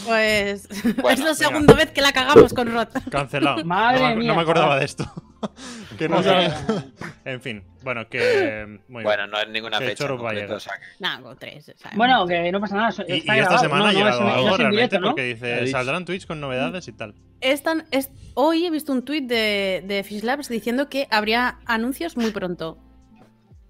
Pues 0.06 0.68
Bueno, 1.02 1.10
es 1.10 1.20
la 1.20 1.34
segunda 1.36 1.74
vez 1.74 1.92
que 1.92 2.02
la 2.02 2.12
cagamos 2.12 2.54
con 2.54 2.72
Rot. 2.72 2.90
Cancelado. 3.10 3.64
Madre 3.66 4.00
no, 4.02 4.08
me, 4.10 4.14
no 4.16 4.20
mía, 4.22 4.34
me 4.34 4.42
acordaba 4.42 4.80
de 4.80 4.86
esto. 4.86 5.06
que 5.98 6.10
no 6.10 6.18
O 6.18 6.24
sea, 6.24 6.64
En 7.26 7.42
fin, 7.42 7.64
bueno, 7.84 8.08
que. 8.10 8.80
Muy 8.88 9.04
Bueno, 9.04 9.24
bien. 9.24 9.32
no 9.32 9.40
es 9.40 9.50
ninguna 9.50 9.80
Que 9.80 9.86
fecha. 9.86 10.08
concreto, 10.08 10.56
o 10.56 10.60
sea 10.60 10.74
que- 10.80 11.22
con 11.24 11.38
tres. 11.38 11.72
¿sabes? 11.78 11.98
Bueno, 11.98 12.26
que 12.26 12.52
no 12.52 12.60
pasa 12.60 12.76
nada. 12.76 12.94
Y, 13.08 13.20
está 13.20 13.38
y 13.38 13.40
esta 13.42 13.58
semana 13.60 13.92
no, 13.92 14.00
ha 14.06 14.12
no, 14.12 14.20
no 14.20 14.34
algo 14.34 14.58
realmente 14.58 14.72
directo, 14.72 15.00
¿no? 15.00 15.08
porque 15.10 15.24
dice: 15.24 15.68
saldrán 15.68 16.06
tweets 16.06 16.26
con 16.26 16.40
novedades 16.40 16.88
y 16.88 16.94
tal. 16.94 17.14
Es 17.42 17.62
tan- 17.62 17.86
es- 17.92 18.10
hoy 18.34 18.66
he 18.66 18.72
visto 18.72 18.92
un 18.92 19.04
tuit 19.06 19.28
de, 19.28 19.84
de 19.86 20.04
Fish 20.04 20.24
Labs 20.24 20.50
diciendo 20.50 20.90
que 20.90 21.08
habría 21.12 21.60
anuncios 21.66 22.18
muy 22.18 22.32
pronto. 22.32 22.80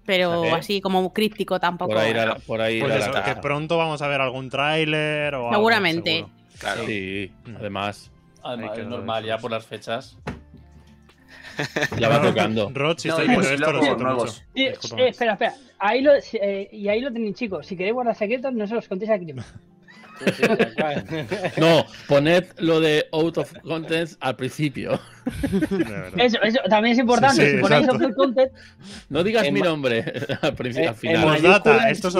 Pero 0.08 0.42
¿Eh? 0.46 0.52
así 0.52 0.80
como 0.80 1.12
críptico 1.12 1.60
tampoco. 1.60 1.90
Por 1.92 1.98
ahí, 1.98 2.10
irá 2.12 2.24
la- 2.24 2.34
por 2.36 2.62
ahí 2.62 2.80
Pues 2.80 2.94
irá 2.94 3.04
eso, 3.04 3.12
la 3.12 3.24
que 3.24 3.36
pronto 3.36 3.76
vamos 3.76 4.00
a 4.00 4.08
ver 4.08 4.22
algún 4.22 4.48
tráiler 4.48 5.34
o 5.34 5.40
algo, 5.48 5.52
Seguramente. 5.52 6.10
seguro. 6.16 6.32
Claro. 6.58 6.86
Sí, 6.86 7.30
Mm. 7.44 7.56
además, 7.56 8.10
además 8.42 8.70
que 8.74 8.80
es 8.80 8.86
normal, 8.86 9.24
ya 9.26 9.36
por 9.36 9.50
las 9.50 9.66
fechas. 9.66 10.16
ya 12.00 12.08
va 12.08 12.22
tocando. 12.22 12.70
Rod, 12.74 12.96
si 12.98 13.08
No, 13.08 13.16
viendo 13.18 13.34
pues 13.34 13.50
esto, 13.50 13.72
nuevos. 13.98 14.44
eh, 14.54 14.74
espera, 15.08 15.32
espera. 15.34 15.54
Ahí 15.78 16.00
lo, 16.00 16.12
eh, 16.14 16.68
y 16.72 16.88
ahí 16.88 17.00
lo 17.02 17.12
tenéis, 17.12 17.36
chicos. 17.36 17.66
Si 17.66 17.76
queréis 17.76 17.92
guardar 17.94 18.14
secretos, 18.16 18.52
no 18.54 18.66
se 18.66 18.74
los 18.76 18.88
contéis 18.88 19.10
a 19.10 19.18
Krim. 19.18 19.36
No, 21.58 21.84
poned 22.06 22.44
lo 22.58 22.80
de 22.80 23.06
out 23.12 23.38
of 23.38 23.52
contents 23.62 24.16
al 24.20 24.36
principio. 24.36 24.98
Eso, 26.16 26.38
eso 26.42 26.58
también 26.68 26.92
es 26.94 26.98
importante. 26.98 27.36
Sí, 27.44 27.50
sí, 27.50 27.56
si 27.56 27.62
ponéis 27.62 27.88
open 27.88 28.12
content, 28.14 28.52
No 29.08 29.22
digas 29.22 29.44
En 29.46 29.54
mi 29.54 29.60
nombre 29.60 30.04
al, 30.42 30.54
principio, 30.54 30.82
en- 30.84 30.88
al 30.88 30.94
final. 30.94 31.16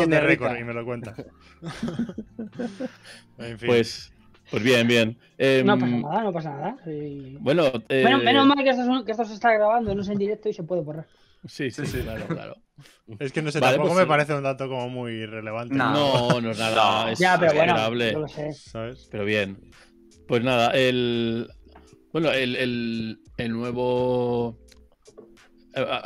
en 0.05 0.11
de 0.11 0.17
negrita. 0.17 0.27
récord 0.49 0.59
y 0.61 0.65
me 0.65 0.75
lo 0.75 0.85
cuenta. 0.85 1.15
en 3.39 3.59
fin. 3.59 3.67
Pues, 3.67 4.13
pues 4.51 4.63
bien, 4.63 4.87
bien. 4.87 5.17
Em, 5.37 5.67
no 5.67 5.79
pasa 5.79 5.97
nada, 5.97 6.23
no 6.23 6.33
pasa 6.33 6.51
nada. 6.51 6.77
Sí. 6.85 7.37
Bueno, 7.41 7.65
eh, 7.89 8.03
Menos, 8.05 8.23
menos 8.25 8.47
mal 8.47 8.63
que 8.65 8.71
esto, 8.71 8.83
es 8.83 8.89
un- 8.89 9.05
que 9.05 9.13
esto 9.13 9.25
se 9.25 9.35
está 9.35 9.53
grabando, 9.53 9.95
no 9.95 10.03
es 10.03 10.09
en 10.09 10.19
directo 10.19 10.49
y 10.49 10.53
se 10.55 10.63
puede 10.63 10.83
borrar. 10.83 11.07
Sí, 11.47 11.71
sí, 11.71 11.87
sí, 11.87 11.99
claro, 12.01 12.27
claro. 12.27 12.57
es 13.19 13.33
que 13.33 13.43
no 13.43 13.51
sé, 13.51 13.61
Vale, 13.61 13.75
tampoco 13.77 13.95
pues 13.95 13.99
me 13.99 14.05
sí. 14.05 14.09
parece 14.09 14.35
un 14.35 14.43
dato 14.43 14.69
como 14.69 14.89
muy 14.89 15.25
relevante. 15.27 15.75
No. 15.75 15.93
No, 16.31 16.41
no 16.41 16.51
es 16.51 16.59
nada. 16.59 17.05
No. 17.05 17.09
es 17.11 17.19
ya, 17.19 17.39
pero 17.39 17.53
bueno, 17.55 17.95
yo 18.13 18.19
lo 18.21 18.29
sé. 18.29 18.53
¿Sabes? 18.53 19.09
Pero 19.11 19.25
bien. 19.25 19.59
Pues 20.27 20.43
nada, 20.43 20.71
el. 20.73 21.49
Bueno, 22.13 22.31
el, 22.33 22.57
el, 22.57 23.21
el 23.37 23.53
nuevo. 23.53 24.59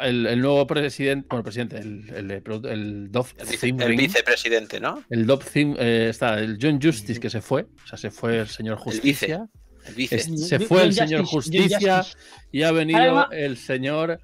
El, 0.01 0.27
el 0.27 0.41
nuevo 0.41 0.67
presidente. 0.67 1.27
Bueno, 1.31 1.43
presidente, 1.45 1.79
el, 1.79 2.09
el, 2.15 2.31
el, 2.31 3.11
Dove 3.11 3.31
El, 3.39 3.47
vice- 3.49 3.97
vicepresidente, 3.97 4.81
¿no? 4.81 5.03
El 5.09 5.25
Dove 5.27 5.45
Thing, 5.51 5.75
eh, 5.79 6.09
está 6.11 6.39
el 6.39 6.59
John 6.61 6.79
Justice 6.83 7.19
que 7.19 7.31
se 7.31 7.41
fue. 7.41 7.63
O 7.85 7.87
sea, 7.87 7.97
se 7.97 8.11
fue 8.11 8.41
el 8.41 8.49
señor 8.49 8.79
El 8.87 9.01
vice. 9.01 9.01
Justicia. 9.01 9.49
El 9.87 9.95
vice. 9.95 10.17
Es- 10.17 10.25
se 10.49 10.59
John 10.59 10.67
fue 10.67 10.83
el 10.83 10.89
Justice, 10.89 11.07
señor 11.09 11.25
Justicia 11.25 12.05
y 12.51 12.63
ha 12.63 12.73
venido 12.73 12.99
Además- 13.01 13.29
el 13.33 13.57
señor 13.57 14.21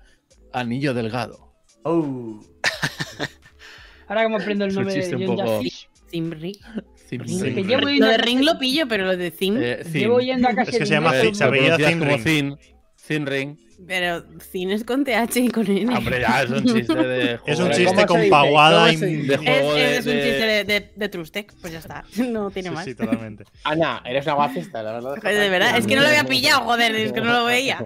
Anillo 0.52 0.94
Delgado. 0.94 1.52
Oh. 1.84 2.40
Ahora 4.08 4.22
que 4.22 4.28
me 4.28 4.36
aprendo 4.36 4.64
el 4.64 4.74
nombre 4.74 4.94
de 4.94 5.10
John 5.26 5.36
poco- 5.36 5.60
Zimri. 6.10 6.52
Zim- 7.08 7.20
que 7.22 7.26
Zim- 7.28 7.66
llevo 7.66 7.82
Lo 7.88 8.06
de 8.06 8.18
Ring 8.18 8.40
lo 8.42 8.58
pillo, 8.58 8.86
pero 8.88 9.04
lo 9.06 9.16
de 9.16 9.30
Zim. 9.30 9.56
eh, 9.58 9.82
Zim. 9.84 10.00
Llevo 10.02 10.20
yendo 10.20 10.48
a 10.48 10.54
casi 10.54 10.70
Es 10.72 10.78
que 10.78 10.86
se 10.86 10.92
llama 10.92 11.12
Zim, 11.12 11.34
se 11.34 11.44
apellida 11.44 11.76
Zim 11.76 12.02
Ring. 12.02 12.56
Zin 12.98 13.26
Ring. 13.26 13.56
Pero 13.86 14.24
Zin 14.40 14.70
es 14.72 14.82
con 14.82 15.04
TH 15.04 15.36
y 15.36 15.48
con 15.50 15.64
N. 15.70 15.96
Hombre, 15.96 16.20
ya 16.20 16.42
es 16.42 16.50
un 16.50 16.64
chiste 16.64 16.94
de. 16.94 17.38
Es 17.46 17.60
un 17.60 17.68
chiste 17.70 17.84
¿Cómo 17.84 18.00
se 18.00 18.06
con 18.06 18.28
paguada 18.28 18.92
¿Cómo 18.92 19.04
y... 19.06 19.16
de 19.26 19.34
Es, 19.34 19.40
juego 19.40 19.74
de- 19.74 19.96
es 19.98 20.06
un 20.06 20.12
chiste 20.14 20.46
de, 20.46 20.64
de, 20.64 20.92
de 20.96 21.08
Trustec, 21.08 21.54
pues 21.60 21.72
ya 21.72 21.78
está. 21.78 22.04
No 22.28 22.50
tiene 22.50 22.70
Sí, 22.70 22.74
más. 22.74 22.84
sí, 22.84 22.94
totalmente. 22.96 23.44
Ana, 23.64 24.02
eres 24.04 24.24
una 24.26 24.34
guapista, 24.34 24.82
la 24.82 24.92
verdad. 24.94 25.14
Joder, 25.22 25.38
de 25.40 25.48
verdad, 25.48 25.78
es 25.78 25.86
que 25.86 25.94
no 25.94 26.02
lo 26.02 26.08
había 26.08 26.24
pillado, 26.24 26.62
joder, 26.62 26.94
es 26.96 27.12
que 27.12 27.20
no 27.20 27.32
lo 27.32 27.44
veía. 27.44 27.78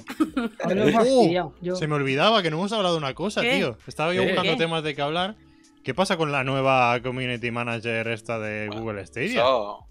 Uh, 0.64 1.76
Se 1.76 1.86
me 1.86 1.94
olvidaba 1.94 2.42
que 2.42 2.50
no 2.50 2.56
hemos 2.56 2.72
hablado 2.72 2.94
de 2.94 2.98
una 2.98 3.14
cosa, 3.14 3.42
¿Qué? 3.42 3.56
tío. 3.56 3.76
Estaba 3.86 4.14
yo 4.14 4.22
buscando 4.24 4.52
¿Qué? 4.52 4.56
temas 4.58 4.82
de 4.82 4.94
qué 4.94 5.02
hablar. 5.02 5.34
¿Qué 5.84 5.94
pasa 5.94 6.16
con 6.16 6.30
la 6.30 6.44
nueva 6.44 7.00
community 7.02 7.50
manager 7.50 8.06
esta 8.08 8.38
de 8.38 8.68
Google 8.68 9.04
Stadia? 9.06 9.42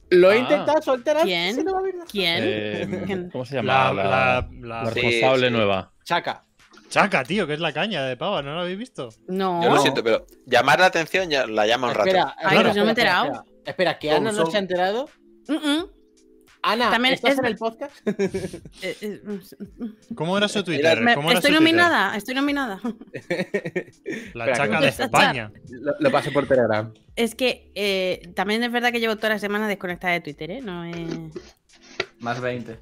Lo 0.10 0.32
he 0.32 0.36
Ah. 0.36 0.40
intentado 0.40 0.82
soltar 0.82 1.18
¿Quién? 1.24 1.64
no. 1.66 1.82
¿Quién? 2.10 2.38
Eh. 2.44 3.30
¿Cómo 3.32 3.46
se 3.46 3.56
La, 3.62 3.62
llama? 3.90 3.94
La, 3.94 4.04
la, 4.04 4.50
la- 4.84 4.90
responsable 4.90 5.48
sí. 5.48 5.54
nueva. 5.54 5.92
Chaca. 6.04 6.46
Chaca, 6.90 7.24
tío, 7.24 7.48
que 7.48 7.54
es 7.54 7.60
la 7.62 7.72
caña 7.72 8.04
de 8.04 8.18
pava, 8.18 8.42
¿no 8.42 8.54
lo 8.54 8.62
habéis 8.62 8.78
visto? 8.78 9.10
No. 9.28 9.64
Yo 9.64 9.70
lo 9.70 9.78
siento, 9.80 10.04
pero 10.04 10.26
llamar 10.46 10.80
la 10.82 10.88
atención 10.88 11.30
ya 11.30 11.46
la 11.48 11.66
llama 11.66 11.88
un 11.90 11.94
rato. 11.96 12.10
Espera, 12.10 12.36
Ay, 12.38 12.44
espera, 12.44 12.62
pues 12.64 12.76
no 12.76 12.82
me 12.84 12.88
he 12.88 12.90
enterado. 12.92 13.26
Espera, 13.26 13.46
Espera, 13.66 14.00
que 14.00 14.12
Ana 14.12 14.32
no 14.32 14.46
se 14.48 14.58
ha 14.58 14.60
enterado. 14.60 15.10
Ana, 16.64 16.92
También 16.92 17.14
¿estás 17.16 17.34
es- 17.34 17.40
en 17.40 17.46
el 17.46 17.56
podcast? 17.58 17.96
Eh, 18.84 18.98
eh, 19.02 19.22
¿Cómo 20.16 20.38
era 20.38 20.48
su 20.48 20.64
Twitter? 20.64 21.02
me- 21.02 21.16
¿Cómo 21.16 21.30
era 21.32 21.40
estoy 21.40 21.54
su 21.54 21.58
Twitter? 21.58 21.76
nominada, 21.76 22.16
estoy 22.18 22.36
nominada. 22.36 22.80
La 24.34 24.46
Espera, 24.46 24.54
chaca 24.56 24.82
de 24.82 24.88
España. 24.88 25.52
lo, 25.70 25.94
lo 26.00 26.12
paso 26.12 26.32
por 26.32 26.48
Telegram. 26.48 26.94
Es 27.16 27.36
que 27.36 27.72
eh, 27.76 28.32
también 28.36 28.64
es 28.64 28.72
verdad 28.72 28.92
que 28.92 29.00
llevo 29.00 29.16
toda 29.16 29.30
la 29.30 29.40
semana 29.40 29.68
desconectada 29.68 30.14
de 30.14 30.22
Twitter, 30.22 30.52
¿eh? 30.52 30.62
No 30.62 30.84
es... 30.86 30.96
Más 32.20 32.40
20. 32.40 32.78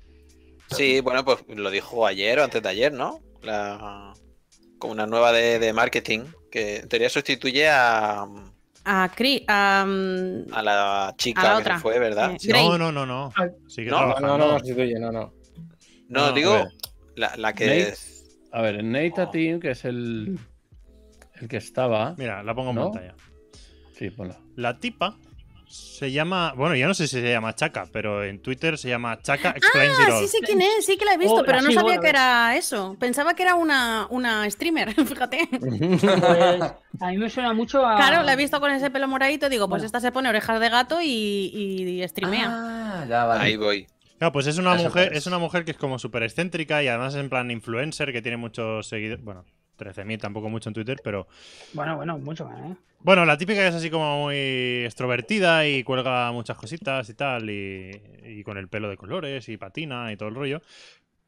Sí, 0.71 0.99
bueno, 1.01 1.23
pues 1.25 1.39
lo 1.47 1.71
dijo 1.71 2.05
ayer 2.05 2.39
o 2.39 2.43
antes 2.43 2.61
de 2.61 2.69
ayer, 2.69 2.91
¿no? 2.93 3.21
La... 3.41 4.13
Como 4.77 4.93
una 4.93 5.07
nueva 5.07 5.32
de, 5.34 5.59
de 5.59 5.73
marketing 5.73 6.21
que 6.51 6.77
en 6.77 6.88
teoría 6.89 7.09
sustituye 7.09 7.67
a, 7.69 8.25
A 8.92 9.10
Cri... 9.10 9.44
A, 9.48 9.86
mm, 9.88 10.52
a 10.54 10.64
la 10.64 11.14
chica 11.18 11.42
A 11.42 11.44
la 11.44 11.56
que 11.58 11.62
otra. 11.62 11.76
se 11.78 11.82
fue, 11.84 12.00
¿verdad? 12.00 12.32
Eh. 12.42 12.48
No, 12.52 12.78
no, 12.78 12.92
no, 12.92 13.06
no. 13.06 13.32
Ah, 13.36 13.48
Sigue 13.68 13.92
No, 13.92 13.98
No, 13.98 14.14
trabajando. 14.16 14.28
no, 14.28 14.38
no, 14.38 14.52
no 14.54 14.60
sustituye, 14.60 15.00
no, 15.00 15.12
no. 15.12 15.34
No, 16.08 16.28
No, 16.28 16.32
digo 16.34 16.68
la, 17.16 17.36
la 17.38 17.54
que 17.54 17.66
Nate. 17.68 17.90
es- 17.90 18.40
A 18.52 18.62
ver, 18.64 18.84
Nate 18.84 19.28
Team, 19.32 19.60
que 19.60 19.72
es 19.72 19.86
el. 19.86 20.40
El 21.36 21.48
que 21.48 21.58
estaba. 21.58 22.16
Mira, 22.18 22.42
la 22.42 22.56
pongo 22.56 22.72
en 22.72 22.76
¿No? 22.78 22.92
pantalla. 22.92 23.14
Sí, 23.96 24.10
ponla. 24.10 24.38
La 24.56 24.80
tipa 24.80 25.18
se 25.70 26.11
llama. 26.11 26.53
Bueno, 26.57 26.76
yo 26.76 26.88
no 26.88 26.93
sé 26.93 27.07
si 27.07 27.22
se 27.22 27.30
llama 27.32 27.53
Chaca, 27.55 27.86
pero 27.93 28.24
en 28.24 28.41
Twitter 28.41 28.78
se 28.78 28.89
llama 28.89 29.22
Chaca 29.22 29.51
Explains 29.55 29.99
It 29.99 30.05
Ah, 30.09 30.15
All. 30.17 30.22
sí 30.22 30.28
sé 30.28 30.39
quién 30.45 30.61
es, 30.61 30.86
sí 30.86 30.97
que 30.97 31.05
la 31.05 31.13
he 31.13 31.17
visto, 31.17 31.36
Oh, 31.36 31.43
pero 31.45 31.61
no 31.61 31.67
sí, 31.67 31.74
sabía 31.76 31.84
bueno, 31.84 32.01
que 32.01 32.09
era 32.09 32.55
eso. 32.57 32.95
Pensaba 32.99 33.36
que 33.36 33.43
era 33.43 33.53
una, 33.55 34.07
una 34.09 34.49
streamer, 34.49 34.93
fíjate. 35.05 35.47
Pues, 35.51 36.03
a 37.01 37.07
mí 37.11 37.17
me 37.17 37.30
suena 37.30 37.53
mucho 37.53 37.86
a. 37.86 37.95
Claro, 37.97 38.24
la 38.24 38.34
he 38.34 38.36
visto 38.36 38.59
con 38.59 38.72
ese 38.72 38.89
pelo 38.89 39.07
moradito, 39.07 39.47
digo, 39.49 39.67
pues 39.70 39.82
Bueno. 39.82 39.86
esta 39.86 39.99
se 39.99 40.11
pone 40.11 40.28
orejas 40.30 40.59
de 40.59 40.70
gato 40.70 40.99
y, 41.01 41.07
y 41.09 42.07
streamea. 42.07 42.47
Ah, 42.49 43.05
ya 43.07 43.26
vale. 43.26 43.43
ahí 43.43 43.55
voy. 43.55 43.88
Claro, 44.17 44.34
pues 44.34 44.47
es 44.47 44.57
una 44.57 44.76
Eso 44.76 44.84
mujer, 44.86 45.07
pues. 45.09 45.20
es 45.20 45.28
una 45.28 45.38
mujer 45.38 45.63
que 45.63 45.72
es 45.72 45.78
como 45.78 45.97
súper 45.99 46.24
excéntrica 46.24 46.84
y 46.84 46.88
además 46.88 47.13
es 47.13 47.22
en 47.22 47.30
plan 47.30 47.49
influencer 47.51 48.11
que 48.11 48.22
tiene 48.22 48.36
muchos 48.38 48.88
seguidores. 48.88 49.24
Bueno, 49.24 49.45
13.000 49.80 50.19
tampoco 50.19 50.49
mucho 50.49 50.69
en 50.69 50.73
Twitter, 50.75 50.97
pero. 51.03 51.27
Bueno, 51.73 51.95
bueno, 51.95 52.17
mucho 52.19 52.45
más, 52.45 52.59
¿eh? 52.71 52.75
Bueno, 53.01 53.25
la 53.25 53.38
típica 53.38 53.65
es 53.65 53.73
así 53.73 53.89
como 53.89 54.23
muy 54.25 54.84
extrovertida 54.86 55.65
y 55.67 55.84
cuelga 55.84 56.32
muchas 56.34 56.57
cositas 56.57 57.09
y 57.09 57.13
tal, 57.13 57.49
y, 57.49 57.91
y 58.25 58.43
con 58.43 58.57
el 58.57 58.67
pelo 58.67 58.89
de 58.89 58.97
colores 58.97 59.47
y 59.49 59.55
patina 59.57 60.11
y 60.11 60.17
todo 60.17 60.30
el 60.30 60.36
rollo. 60.36 60.61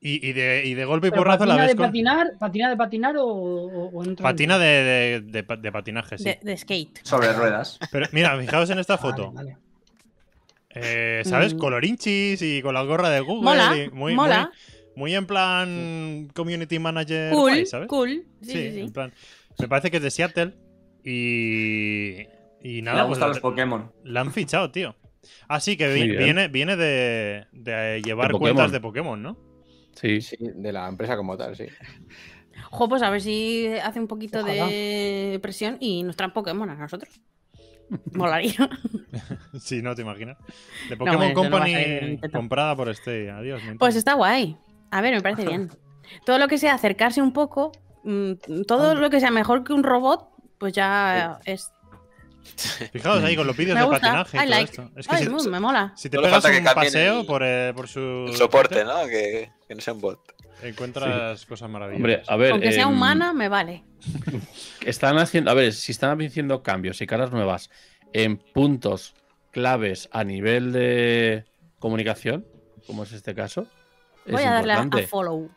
Y, 0.04 0.28
y 0.28 0.34
de, 0.34 0.64
y 0.66 0.74
de 0.74 0.84
golpe 0.84 1.08
y 1.08 1.12
porrazo 1.12 1.46
la 1.46 1.54
¿Patina 1.54 1.64
ves 1.64 1.72
de 1.72 1.78
con. 1.78 1.86
patinar? 1.88 2.28
¿Patina 2.40 2.70
de 2.72 2.76
patinar 2.78 3.18
o, 3.18 3.26
o- 3.28 4.16
Patina 4.22 4.58
de, 4.58 4.66
de- 4.66 5.22
de 5.22 5.44
pa- 5.44 5.56
de 5.58 5.72
patinaje, 5.72 6.18
sí. 6.18 6.24
De, 6.24 6.40
de 6.42 6.58
skate. 6.58 7.00
Sobre 7.04 7.32
ruedas. 7.34 7.78
Pero 7.92 8.08
mira, 8.12 8.38
fijaos 8.40 8.70
en 8.72 8.80
esta 8.80 8.98
Vale, 8.98 9.10
foto. 9.12 9.32
vale. 9.32 9.58
Eh, 10.74 11.22
¿Sabes? 11.26 11.54
Mm. 11.54 11.58
Colorinchis 11.58 12.42
y 12.42 12.62
con 12.62 12.74
la 12.74 12.82
gorra 12.84 13.10
de 13.10 13.20
Google. 13.20 13.44
Mola, 13.44 13.78
y 13.78 13.90
muy, 13.92 14.16
mola. 14.16 14.52
Muy, 14.52 14.81
muy 15.02 15.16
en 15.16 15.26
plan 15.26 16.30
community 16.36 16.78
manager. 16.78 17.32
Cool, 17.32 17.42
guay, 17.52 17.66
¿sabes? 17.66 17.88
cool. 17.88 18.24
Sí, 18.42 18.52
Sí, 18.52 18.52
sí, 18.54 18.72
sí. 18.74 18.80
en 18.82 18.94
plan. 18.94 19.12
Me 19.60 19.68
parece 19.68 19.90
que 19.90 19.98
es 19.98 20.04
de 20.04 20.12
Seattle. 20.12 20.54
Y. 21.04 22.28
Y 22.64 22.76
Me 22.76 22.82
nada, 22.84 23.00
pues 23.08 23.10
gustan 23.10 23.30
la, 23.30 23.34
los 23.34 23.40
Pokémon. 23.40 23.92
la 24.04 24.22
han 24.22 24.32
fichado, 24.32 24.70
tío. 24.72 24.96
Así 25.48 25.76
que 25.78 25.92
vi- 25.92 26.00
Muy 26.02 26.10
bien. 26.10 26.24
viene, 26.24 26.48
viene 26.48 26.76
de, 26.78 27.46
de 27.52 28.02
llevar 28.06 28.32
De 28.32 28.38
cuentas 28.38 28.72
de 28.72 28.80
Pokémon, 28.80 29.22
¿no? 29.22 29.38
Sí. 29.96 30.22
Sí, 30.22 30.38
de 30.40 30.72
la 30.72 30.88
empresa 30.88 31.18
como 31.18 31.36
tal, 31.38 31.56
sí. 31.56 31.66
Jo, 32.70 32.88
pues 32.88 33.02
a 33.02 33.10
ver 33.10 33.22
si 33.22 33.68
hace 33.84 34.00
un 34.00 34.08
poquito 34.08 34.40
Ojalá. 34.42 34.68
de 34.68 35.40
presión 35.42 35.78
y 35.80 36.04
nos 36.04 36.16
traen 36.16 36.32
Pokémon 36.34 36.70
a 36.70 36.76
nosotros. 36.76 37.20
Molaría. 38.14 38.70
Sí, 39.60 39.82
no 39.82 39.94
te 39.96 40.04
imaginas. 40.04 40.38
De 40.90 40.96
Pokémon 40.96 41.28
no 41.30 41.34
Company 41.34 42.18
comprada 42.32 42.76
por 42.76 42.88
este. 42.90 43.30
Adiós. 43.30 43.62
Pues 43.80 43.96
está 43.98 44.14
guay. 44.14 44.56
A 44.92 45.02
ver, 45.02 45.14
me 45.14 45.22
parece 45.22 45.46
bien. 45.46 45.72
Todo 46.26 46.38
lo 46.38 46.48
que 46.48 46.58
sea 46.58 46.74
acercarse 46.74 47.22
un 47.22 47.34
poco, 47.34 47.72
mm, 48.04 48.64
todo 48.68 48.96
lo 48.96 49.10
que 49.10 49.20
sea 49.20 49.32
mejor 49.32 49.64
que 49.64 49.74
un 49.74 49.84
robot, 49.84 50.30
pues 50.58 50.74
ya 50.74 51.40
es. 51.46 51.72
Fijaos 52.92 53.24
ahí 53.24 53.36
con 53.36 53.46
los 53.48 53.56
vídeos 53.56 53.78
de 53.80 53.86
patinaje 53.86 54.38
y 54.38 54.40
todo 54.40 54.50
like. 54.50 54.72
esto. 54.72 54.92
Es 54.96 55.08
que 55.08 55.16
Ay, 55.16 55.28
si, 55.40 55.50
me 55.50 55.60
mola. 55.60 55.94
si 55.96 56.10
te 56.10 56.18
Solo 56.18 56.28
pegas 56.28 56.46
un 56.60 56.64
paseo 56.76 57.20
el- 57.22 57.26
por, 57.26 57.42
eh, 57.44 57.72
por 57.76 57.88
su. 57.88 58.26
El 58.28 58.36
soporte, 58.36 58.84
¿no? 58.84 59.06
Que, 59.08 59.52
que 59.68 59.76
no 59.76 59.82
sea 59.82 59.94
un 59.94 60.02
bot. 60.02 60.20
Encuentras 60.64 61.46
cosas 61.46 61.70
maravillosas. 61.70 61.98
Hombre, 62.00 62.24
a 62.28 62.36
ver. 62.36 62.52
Aunque 62.52 62.72
sea 62.72 62.84
em, 62.84 62.90
humana, 62.90 63.34
me 63.34 63.48
vale. 63.50 63.84
Están 64.86 65.18
haciendo. 65.18 65.52
A 65.52 65.54
ver, 65.54 65.74
si 65.74 65.92
están 65.92 66.20
haciendo 66.22 66.64
cambios 66.64 67.02
y 67.02 67.08
caras 67.08 67.32
nuevas 67.32 67.70
en 68.14 68.38
puntos 68.38 69.14
claves 69.52 70.10
a 70.12 70.24
nivel 70.24 70.72
de 70.72 71.46
comunicación, 71.80 72.46
como 72.88 73.04
es 73.04 73.12
este 73.12 73.34
caso. 73.36 73.68
Voy 74.30 74.44
a 74.44 74.52
darle 74.54 74.74
a, 74.74 75.08
follow. 75.08 75.50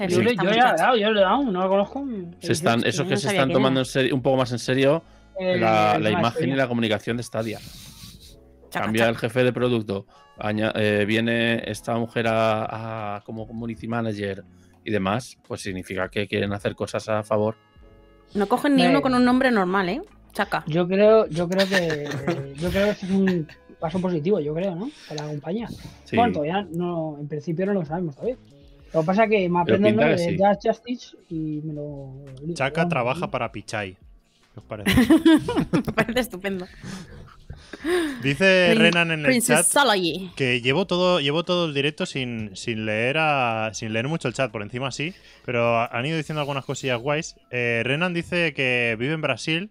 El 0.00 0.08
Yo, 0.10 0.22
le- 0.22 0.34
yo 0.34 0.42
ya 0.42 0.50
le 0.50 0.56
he 0.58 0.76
dado, 0.76 0.96
yo 0.96 1.10
le 1.12 1.20
he 1.20 1.22
dado, 1.22 1.44
no 1.44 1.62
lo 1.62 1.68
conozco. 1.68 2.04
Se 2.40 2.52
están, 2.52 2.84
esos 2.84 3.06
no 3.06 3.10
que 3.10 3.16
se 3.16 3.28
están 3.28 3.52
tomando 3.52 3.80
era. 3.80 3.86
en 3.86 3.92
serio- 3.92 4.14
un 4.14 4.22
poco 4.22 4.36
más 4.38 4.50
en 4.50 4.58
serio 4.58 5.04
El- 5.38 5.60
la, 5.60 5.94
el 5.94 6.02
la 6.02 6.08
tema 6.08 6.20
imagen 6.20 6.50
y 6.50 6.54
la 6.56 6.66
comunicación 6.66 7.16
de 7.16 7.22
Stadia. 7.22 7.60
Chaca, 8.70 8.86
Cambia 8.86 9.08
el 9.08 9.16
jefe 9.16 9.44
de 9.44 9.52
producto, 9.52 10.06
aña- 10.38 10.72
eh, 10.74 11.04
viene 11.06 11.62
esta 11.70 11.94
mujer 11.96 12.26
a, 12.26 13.16
a- 13.16 13.20
como 13.20 13.46
community 13.46 13.86
manager 13.86 14.44
y 14.84 14.90
demás, 14.90 15.38
pues 15.46 15.60
significa 15.60 16.08
que 16.08 16.26
quieren 16.26 16.52
hacer 16.52 16.74
cosas 16.74 17.08
a 17.08 17.22
favor. 17.22 17.54
No 18.34 18.46
cogen 18.48 18.74
ni 18.76 18.82
Me- 18.82 18.88
uno 18.88 19.02
con 19.02 19.14
un 19.14 19.24
nombre 19.24 19.50
normal, 19.50 19.88
¿eh? 19.90 20.00
Chaca. 20.32 20.64
Yo 20.66 20.88
creo, 20.88 21.26
yo 21.28 21.46
creo 21.48 21.68
que 21.68 22.08
yo 22.56 22.70
creo 22.70 22.86
que 22.86 22.90
es 22.90 23.02
un 23.04 23.46
paso 23.82 24.00
positivo, 24.00 24.40
yo 24.40 24.54
creo, 24.54 24.74
¿no? 24.74 24.90
Para 25.08 25.24
la 25.24 25.28
compañía. 25.28 25.68
Sí. 26.04 26.16
Bueno, 26.16 26.32
todavía 26.32 26.66
no, 26.72 27.18
en 27.20 27.28
principio 27.28 27.66
no 27.66 27.74
lo 27.74 27.84
sabemos 27.84 28.14
todavía. 28.14 28.36
Lo 28.94 29.00
que 29.00 29.06
pasa 29.06 29.24
es 29.24 29.30
que 29.30 29.48
me 29.48 29.60
aprendo 29.60 29.88
el 29.88 29.96
nombre 29.96 30.16
de. 30.16 30.38
Just 30.38 30.66
Justice 30.66 31.16
y 31.28 31.60
me 31.64 31.74
lo. 31.74 32.14
Chaka 32.54 32.88
trabaja 32.88 33.30
para 33.30 33.50
Pichai. 33.52 33.92
¿Qué 33.92 34.60
os 34.60 34.64
parece? 34.64 34.90
Me 35.72 35.82
parece 35.94 36.20
estupendo. 36.20 36.66
Dice 38.22 38.68
Prin- 38.74 38.78
Renan 38.78 39.10
en 39.10 39.26
el 39.26 39.42
chat 39.42 39.66
que 40.36 40.60
llevo 40.60 40.86
todo, 40.86 41.20
llevo 41.20 41.42
todo 41.42 41.66
el 41.66 41.74
directo 41.74 42.06
sin, 42.06 42.54
sin 42.54 42.84
leer 42.86 43.16
a- 43.18 43.70
sin 43.72 43.92
leer 43.92 44.08
mucho 44.08 44.28
el 44.28 44.34
chat, 44.34 44.50
por 44.52 44.62
encima 44.62 44.90
sí, 44.92 45.14
pero 45.44 45.78
han 45.92 46.06
ido 46.06 46.16
diciendo 46.16 46.40
algunas 46.40 46.64
cosillas 46.64 47.00
guays. 47.00 47.34
Eh, 47.50 47.80
Renan 47.84 48.14
dice 48.14 48.52
que 48.54 48.94
vive 48.98 49.14
en 49.14 49.22
Brasil 49.22 49.70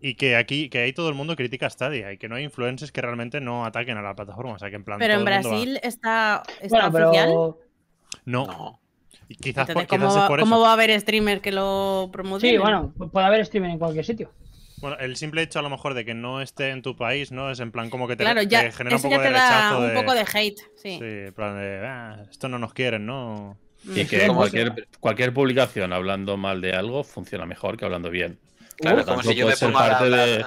y 0.00 0.14
que 0.14 0.36
aquí 0.36 0.68
que 0.68 0.78
ahí 0.78 0.92
todo 0.92 1.08
el 1.08 1.14
mundo 1.14 1.34
critica 1.36 1.66
a 1.66 1.70
Stadia 1.70 2.12
y 2.12 2.18
que 2.18 2.28
no 2.28 2.36
hay 2.36 2.44
influencers 2.44 2.92
que 2.92 3.00
realmente 3.00 3.40
no 3.40 3.64
ataquen 3.64 3.96
a 3.98 4.02
la 4.02 4.14
plataforma, 4.14 4.52
o 4.52 4.58
sea 4.58 4.70
que 4.70 4.76
en 4.76 4.84
plan 4.84 4.98
Pero 4.98 5.14
en 5.14 5.20
va- 5.20 5.24
Brasil 5.24 5.80
está, 5.82 6.42
está 6.60 6.88
Bueno, 6.88 7.06
oficial. 7.08 7.26
pero. 7.28 7.58
no, 8.24 8.46
No. 8.46 8.80
Y 9.30 9.34
quizás, 9.34 9.66
por, 9.66 9.82
Entonces, 9.82 9.88
¿cómo, 9.88 10.06
quizás 10.08 10.22
es 10.22 10.28
por 10.28 10.40
cómo 10.40 10.54
eso. 10.56 10.62
va 10.62 10.70
a 10.70 10.72
haber 10.72 10.98
streamer 11.00 11.40
que 11.42 11.52
lo 11.52 12.08
promocionen? 12.10 12.56
Sí, 12.56 12.62
bueno, 12.62 12.94
puede 13.12 13.26
haber 13.26 13.40
streaming 13.40 13.70
en 13.72 13.78
cualquier 13.78 14.04
sitio. 14.04 14.30
Bueno, 14.80 14.96
el 15.00 15.16
simple 15.16 15.42
hecho 15.42 15.58
a 15.58 15.62
lo 15.62 15.68
mejor 15.68 15.92
de 15.94 16.04
que 16.06 16.14
no 16.14 16.40
esté 16.40 16.70
en 16.70 16.80
tu 16.82 16.96
país, 16.96 17.30
¿no? 17.32 17.50
Es 17.50 17.60
en 17.60 17.70
plan 17.72 17.90
como 17.90 18.06
que 18.08 18.16
te, 18.16 18.24
Claro, 18.24 18.40
te 18.40 18.46
ya, 18.46 18.70
genera 18.72 18.96
un 18.96 19.02
poco 19.02 19.16
ya 19.16 19.20
de 19.22 19.26
te 19.28 19.34
da 19.34 19.40
rechazo 19.48 19.78
un 19.80 19.88
de, 19.88 19.94
poco 19.94 20.14
de 20.14 20.20
hate. 20.32 20.58
Sí. 20.76 20.98
sí, 20.98 20.98
en 21.00 21.34
plan 21.34 21.56
de 21.58 21.80
"Ah, 21.86 22.24
esto 22.30 22.48
no 22.48 22.58
nos 22.58 22.72
quieren, 22.72 23.04
¿no? 23.04 23.58
Y 23.84 24.04
Mm. 24.04 24.06
que 24.06 24.26
cualquier, 24.28 24.88
cualquier 25.00 25.34
publicación 25.34 25.92
hablando 25.92 26.36
mal 26.38 26.60
de 26.62 26.72
algo 26.72 27.04
funciona 27.04 27.44
mejor 27.44 27.76
que 27.76 27.84
hablando 27.84 28.08
bien. 28.10 28.38
Claro, 28.78 29.04
como 29.04 29.22
si 29.22 29.34
yo 29.34 29.44
puede 29.46 29.54
me 29.54 29.56
ser 29.56 29.72
parte 29.72 30.04
hablar. 30.04 30.26
de- 30.28 30.44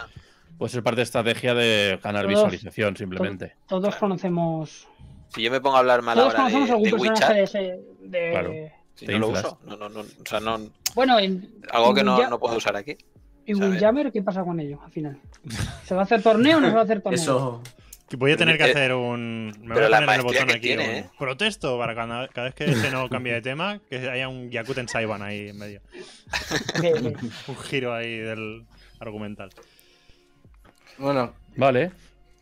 Puede 0.57 0.69
ser 0.71 0.83
parte 0.83 0.97
de 0.97 1.03
estrategia 1.03 1.53
de 1.55 1.99
ganar 2.03 2.23
Todos- 2.25 2.35
visualización, 2.35 2.95
simplemente. 2.95 3.55
Todos 3.67 3.95
conocemos. 3.95 4.87
Si 5.29 5.41
yo 5.41 5.49
me 5.49 5.59
pongo 5.59 5.75
a 5.77 5.79
hablar 5.79 6.01
mal 6.03 6.15
Todos 6.15 6.35
ahora 6.35 6.37
conocemos 6.51 6.67
de, 6.67 6.73
algún 6.73 6.85
de 6.85 6.91
personaje 7.09 7.33
WeChat, 7.33 7.35
de 7.35 7.43
ese. 7.43 7.79
de- 8.01 8.31
Claro. 8.31 8.53
si 8.95 9.05
no 9.07 9.17
lo 9.19 9.27
uso. 9.29 9.59
No, 9.65 9.75
no, 9.77 9.89
no, 9.89 10.01
o 10.01 10.05
sea, 10.25 10.39
no, 10.39 10.59
Bueno, 10.93 11.17
en. 11.19 11.49
algo 11.71 11.93
que 11.95 12.03
no, 12.03 12.29
no 12.29 12.39
puedo 12.39 12.57
usar 12.57 12.75
aquí. 12.75 12.95
¿Y. 13.45 13.55
Windjammer 13.55 14.11
qué 14.11 14.21
pasa 14.21 14.43
con 14.43 14.59
ello 14.59 14.79
al 14.85 14.91
final? 14.91 15.19
¿Se 15.85 15.95
va 15.95 16.01
a 16.01 16.03
hacer 16.03 16.21
torneo 16.21 16.57
o 16.59 16.61
no 16.61 16.67
se 16.67 16.73
va 16.75 16.81
a 16.81 16.83
hacer 16.83 17.01
torneo? 17.01 17.19
Eso. 17.21 17.61
Voy 18.17 18.31
a 18.31 18.37
tener 18.37 18.57
que 18.57 18.65
Eh, 18.65 18.71
hacer 18.71 18.93
un. 18.93 19.53
Me 19.61 19.73
voy 19.75 19.83
a 19.83 19.89
poner 19.89 20.09
el 20.15 20.21
botón 20.21 20.47
que 20.47 20.53
aquí. 20.53 20.61
tiene, 20.67 20.83
un 20.89 20.95
¿eh? 20.95 21.09
Protesto 21.17 21.77
para 21.77 21.95
cada, 21.95 22.27
cada 22.27 22.47
vez 22.47 22.55
que 22.55 22.73
se 22.75 22.91
no 22.91 23.07
cambie 23.09 23.33
de 23.33 23.41
tema, 23.41 23.79
que 23.89 23.97
haya 24.09 24.27
un 24.27 24.49
Yakuten 24.49 24.87
Saiban 24.87 25.21
ahí 25.21 25.49
en 25.49 25.57
medio. 25.57 25.81
Un 27.47 27.55
giro 27.57 27.93
ahí 27.93 28.17
del 28.17 28.65
argumental. 28.99 29.49
Bueno, 30.97 31.33
Vale, 31.55 31.91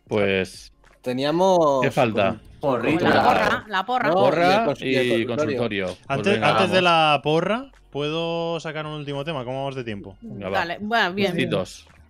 pues. 0.07 0.71
teníamos. 1.01 1.81
¿Qué 1.81 1.91
falta? 1.91 2.39
Porrito. 2.59 3.05
La 3.07 3.23
porra, 3.23 3.65
la 3.69 3.85
porra. 3.85 4.07
No, 4.09 4.13
Porra 4.15 4.47
y 4.79 4.95
el 4.95 5.25
consultorio. 5.25 5.27
consultorio. 5.27 5.85
Pues 5.85 5.97
Antes, 6.07 6.33
venga, 6.33 6.49
antes 6.51 6.71
de 6.71 6.81
la 6.81 7.19
porra, 7.23 7.71
¿puedo 7.89 8.59
sacar 8.59 8.85
un 8.85 8.93
último 8.93 9.23
tema? 9.23 9.45
¿Cómo 9.45 9.59
vamos 9.59 9.75
de 9.75 9.83
tiempo? 9.85 10.17
Venga, 10.21 10.49
va. 10.49 10.59
Vale, 10.59 10.77
bueno, 10.81 11.13
bien. 11.13 11.49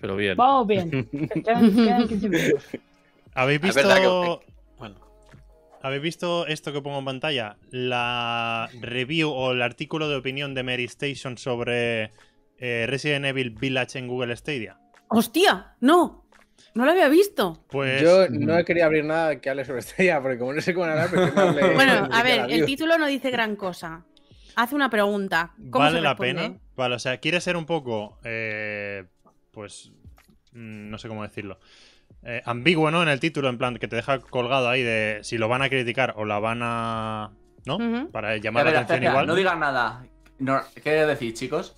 Pero 0.02 0.16
bien. 0.16 0.36
Vamos 0.38 0.66
bien. 0.68 0.90
Quedan, 1.46 1.76
quedan 1.76 2.08
15 2.08 2.30
minutos. 2.30 2.64
¿Habéis 3.34 3.62
visto, 3.62 3.82
que- 3.82 4.54
Bueno, 4.78 4.96
¿Habéis 5.82 6.02
visto 6.02 6.46
esto 6.48 6.74
que 6.74 6.82
pongo 6.82 7.00
en 7.00 7.06
pantalla? 7.06 7.58
La 7.72 8.70
review 8.82 9.30
o 9.32 9.52
el 9.54 9.62
artículo 9.62 10.10
de 10.10 10.16
opinión 10.18 10.54
de 10.54 10.64
Mary 10.64 10.84
Station 10.86 11.38
sobre 11.38 12.12
eh, 12.58 12.86
Resident 12.88 13.26
Evil 13.26 13.52
Village 13.52 13.98
en 13.98 14.08
Google 14.08 14.36
Stadia. 14.36 14.78
¡Hostia! 15.08 15.76
¡No! 15.80 16.26
No 16.76 16.86
lo 16.86 16.92
había 16.92 17.08
visto. 17.08 17.64
Pues 17.70 18.02
Yo 18.02 18.28
no 18.30 18.58
he 18.58 18.66
querido 18.66 18.86
abrir 18.86 19.06
nada 19.06 19.40
que 19.40 19.50
hable 19.50 19.64
sobre 19.64 19.80
Estrella, 19.80 20.22
porque 20.22 20.38
como 20.38 20.54
no 20.54 20.62
sé 20.62 20.74
cómo 20.74 20.86
hablar, 20.86 21.08
hable- 21.10 21.74
Bueno, 21.74 22.10
a 22.12 22.24
ver, 22.24 22.48
el 22.52 22.66
título 22.66 22.98
no 22.98 23.08
dice 23.08 23.32
gran 23.32 23.56
cosa. 23.56 24.06
Hace 24.56 24.76
una 24.76 24.90
pregunta. 24.90 25.54
¿Cómo 25.72 25.86
vale 25.86 25.98
se 25.98 26.02
la 26.04 26.16
pena. 26.18 26.58
Vale, 26.76 26.96
o 26.96 27.00
sea, 27.00 27.18
quiere 27.20 27.40
ser 27.40 27.56
un 27.56 27.66
poco, 27.66 28.20
eh, 28.26 29.06
pues, 29.52 29.92
mm, 30.52 30.90
no 30.90 30.98
sé 30.98 31.08
cómo 31.08 31.24
decirlo. 31.24 31.60
Eh, 32.24 32.42
ambiguo, 32.46 32.92
¿no? 32.92 33.02
En 33.04 33.10
el 33.10 33.20
título, 33.20 33.50
en 33.50 33.58
plan, 33.58 33.78
que 33.78 33.88
te 33.88 33.96
deja 33.96 34.20
colgado 34.20 34.70
ahí 34.70 34.82
de 34.84 35.20
si 35.24 35.38
lo 35.38 35.48
van 35.48 35.62
a 35.62 35.70
criticar 35.70 36.14
o 36.18 36.26
la 36.26 36.40
van 36.40 36.60
a. 36.62 37.32
¿No? 37.66 37.78
Para 38.12 38.38
llamar 38.38 38.66
la 38.66 38.72
atención 38.72 38.96
espera, 38.98 39.12
igual. 39.12 39.28
no 39.28 39.36
digan 39.36 39.60
nada. 39.60 40.06
No, 40.40 40.62
¿Qué 40.82 40.92
decís, 40.92 41.34
chicos? 41.34 41.76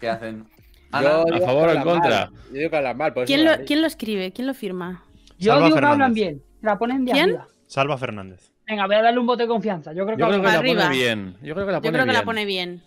¿Qué 0.00 0.08
hacen? 0.08 0.46
Yo 0.92 1.24
¿A 1.34 1.40
favor 1.40 1.68
o 1.68 1.72
en 1.72 1.82
contra? 1.82 2.30
mal. 2.30 2.40
Yo 2.50 2.58
digo 2.58 2.70
que 2.70 2.76
hablan 2.76 2.96
mal, 2.96 3.12
por 3.12 3.26
¿Quién 3.26 3.44
lo, 3.44 3.50
la 3.52 3.58
¿Quién 3.58 3.80
lo 3.80 3.86
escribe? 3.86 4.32
¿Quién 4.32 4.46
lo 4.46 4.54
firma? 4.54 5.04
Yo 5.38 5.52
Salva 5.52 5.66
digo 5.66 5.78
que 5.78 5.86
hablan 5.86 6.14
bien. 6.14 6.42
La 6.62 6.78
ponen 6.78 7.04
de 7.04 7.12
¿Quién? 7.12 7.24
arriba. 7.30 7.46
Salva 7.66 7.98
Fernández. 7.98 8.50
Venga, 8.66 8.86
voy 8.86 8.96
a 8.96 9.02
darle 9.02 9.20
un 9.20 9.26
voto 9.26 9.42
de 9.42 9.48
confianza. 9.48 9.92
Yo 9.92 10.04
creo 10.06 10.16
que, 10.16 10.22
Yo 10.22 10.28
creo 10.28 10.40
que 10.40 10.46
hablan 10.48 10.52
la. 10.54 10.58
Arriba. 10.60 10.82
pone 10.84 10.96
bien. 10.96 11.36
Yo 11.42 11.54
creo 11.54 11.66
que 11.66 11.72
la 11.72 11.78
Yo 11.78 11.82
pone 11.82 11.92
creo 11.92 12.04
que 12.04 12.10
bien. 12.10 12.14
la 12.20 12.24
pone 12.24 12.44
bien. 12.46 12.82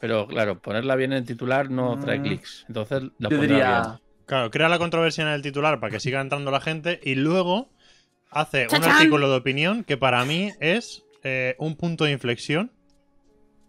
Pero 0.00 0.26
claro, 0.28 0.58
ponerla 0.60 0.96
bien 0.96 1.12
en 1.12 1.18
el 1.18 1.24
titular 1.24 1.70
no 1.70 1.98
trae 1.98 2.18
Mm. 2.18 2.22
clics. 2.22 2.64
Entonces 2.68 3.02
la 3.18 3.28
yo 3.30 3.36
pondrá 3.38 3.40
diría. 3.40 3.80
bien. 3.82 3.98
Claro, 4.26 4.50
crea 4.50 4.68
la 4.68 4.78
controversia 4.78 5.22
en 5.22 5.28
el 5.28 5.42
titular 5.42 5.80
para 5.80 5.90
que 5.90 6.00
siga 6.00 6.20
entrando 6.20 6.50
la 6.50 6.60
gente 6.60 7.00
y 7.02 7.14
luego 7.14 7.70
hace 8.30 8.66
un 8.76 8.82
artículo 8.96 9.30
de 9.30 9.36
opinión 9.36 9.84
que 9.84 9.96
para 9.96 10.24
mí 10.24 10.50
es 10.60 11.04
eh, 11.22 11.54
un 11.58 11.76
punto 11.76 12.04
de 12.04 12.12
inflexión 12.12 12.72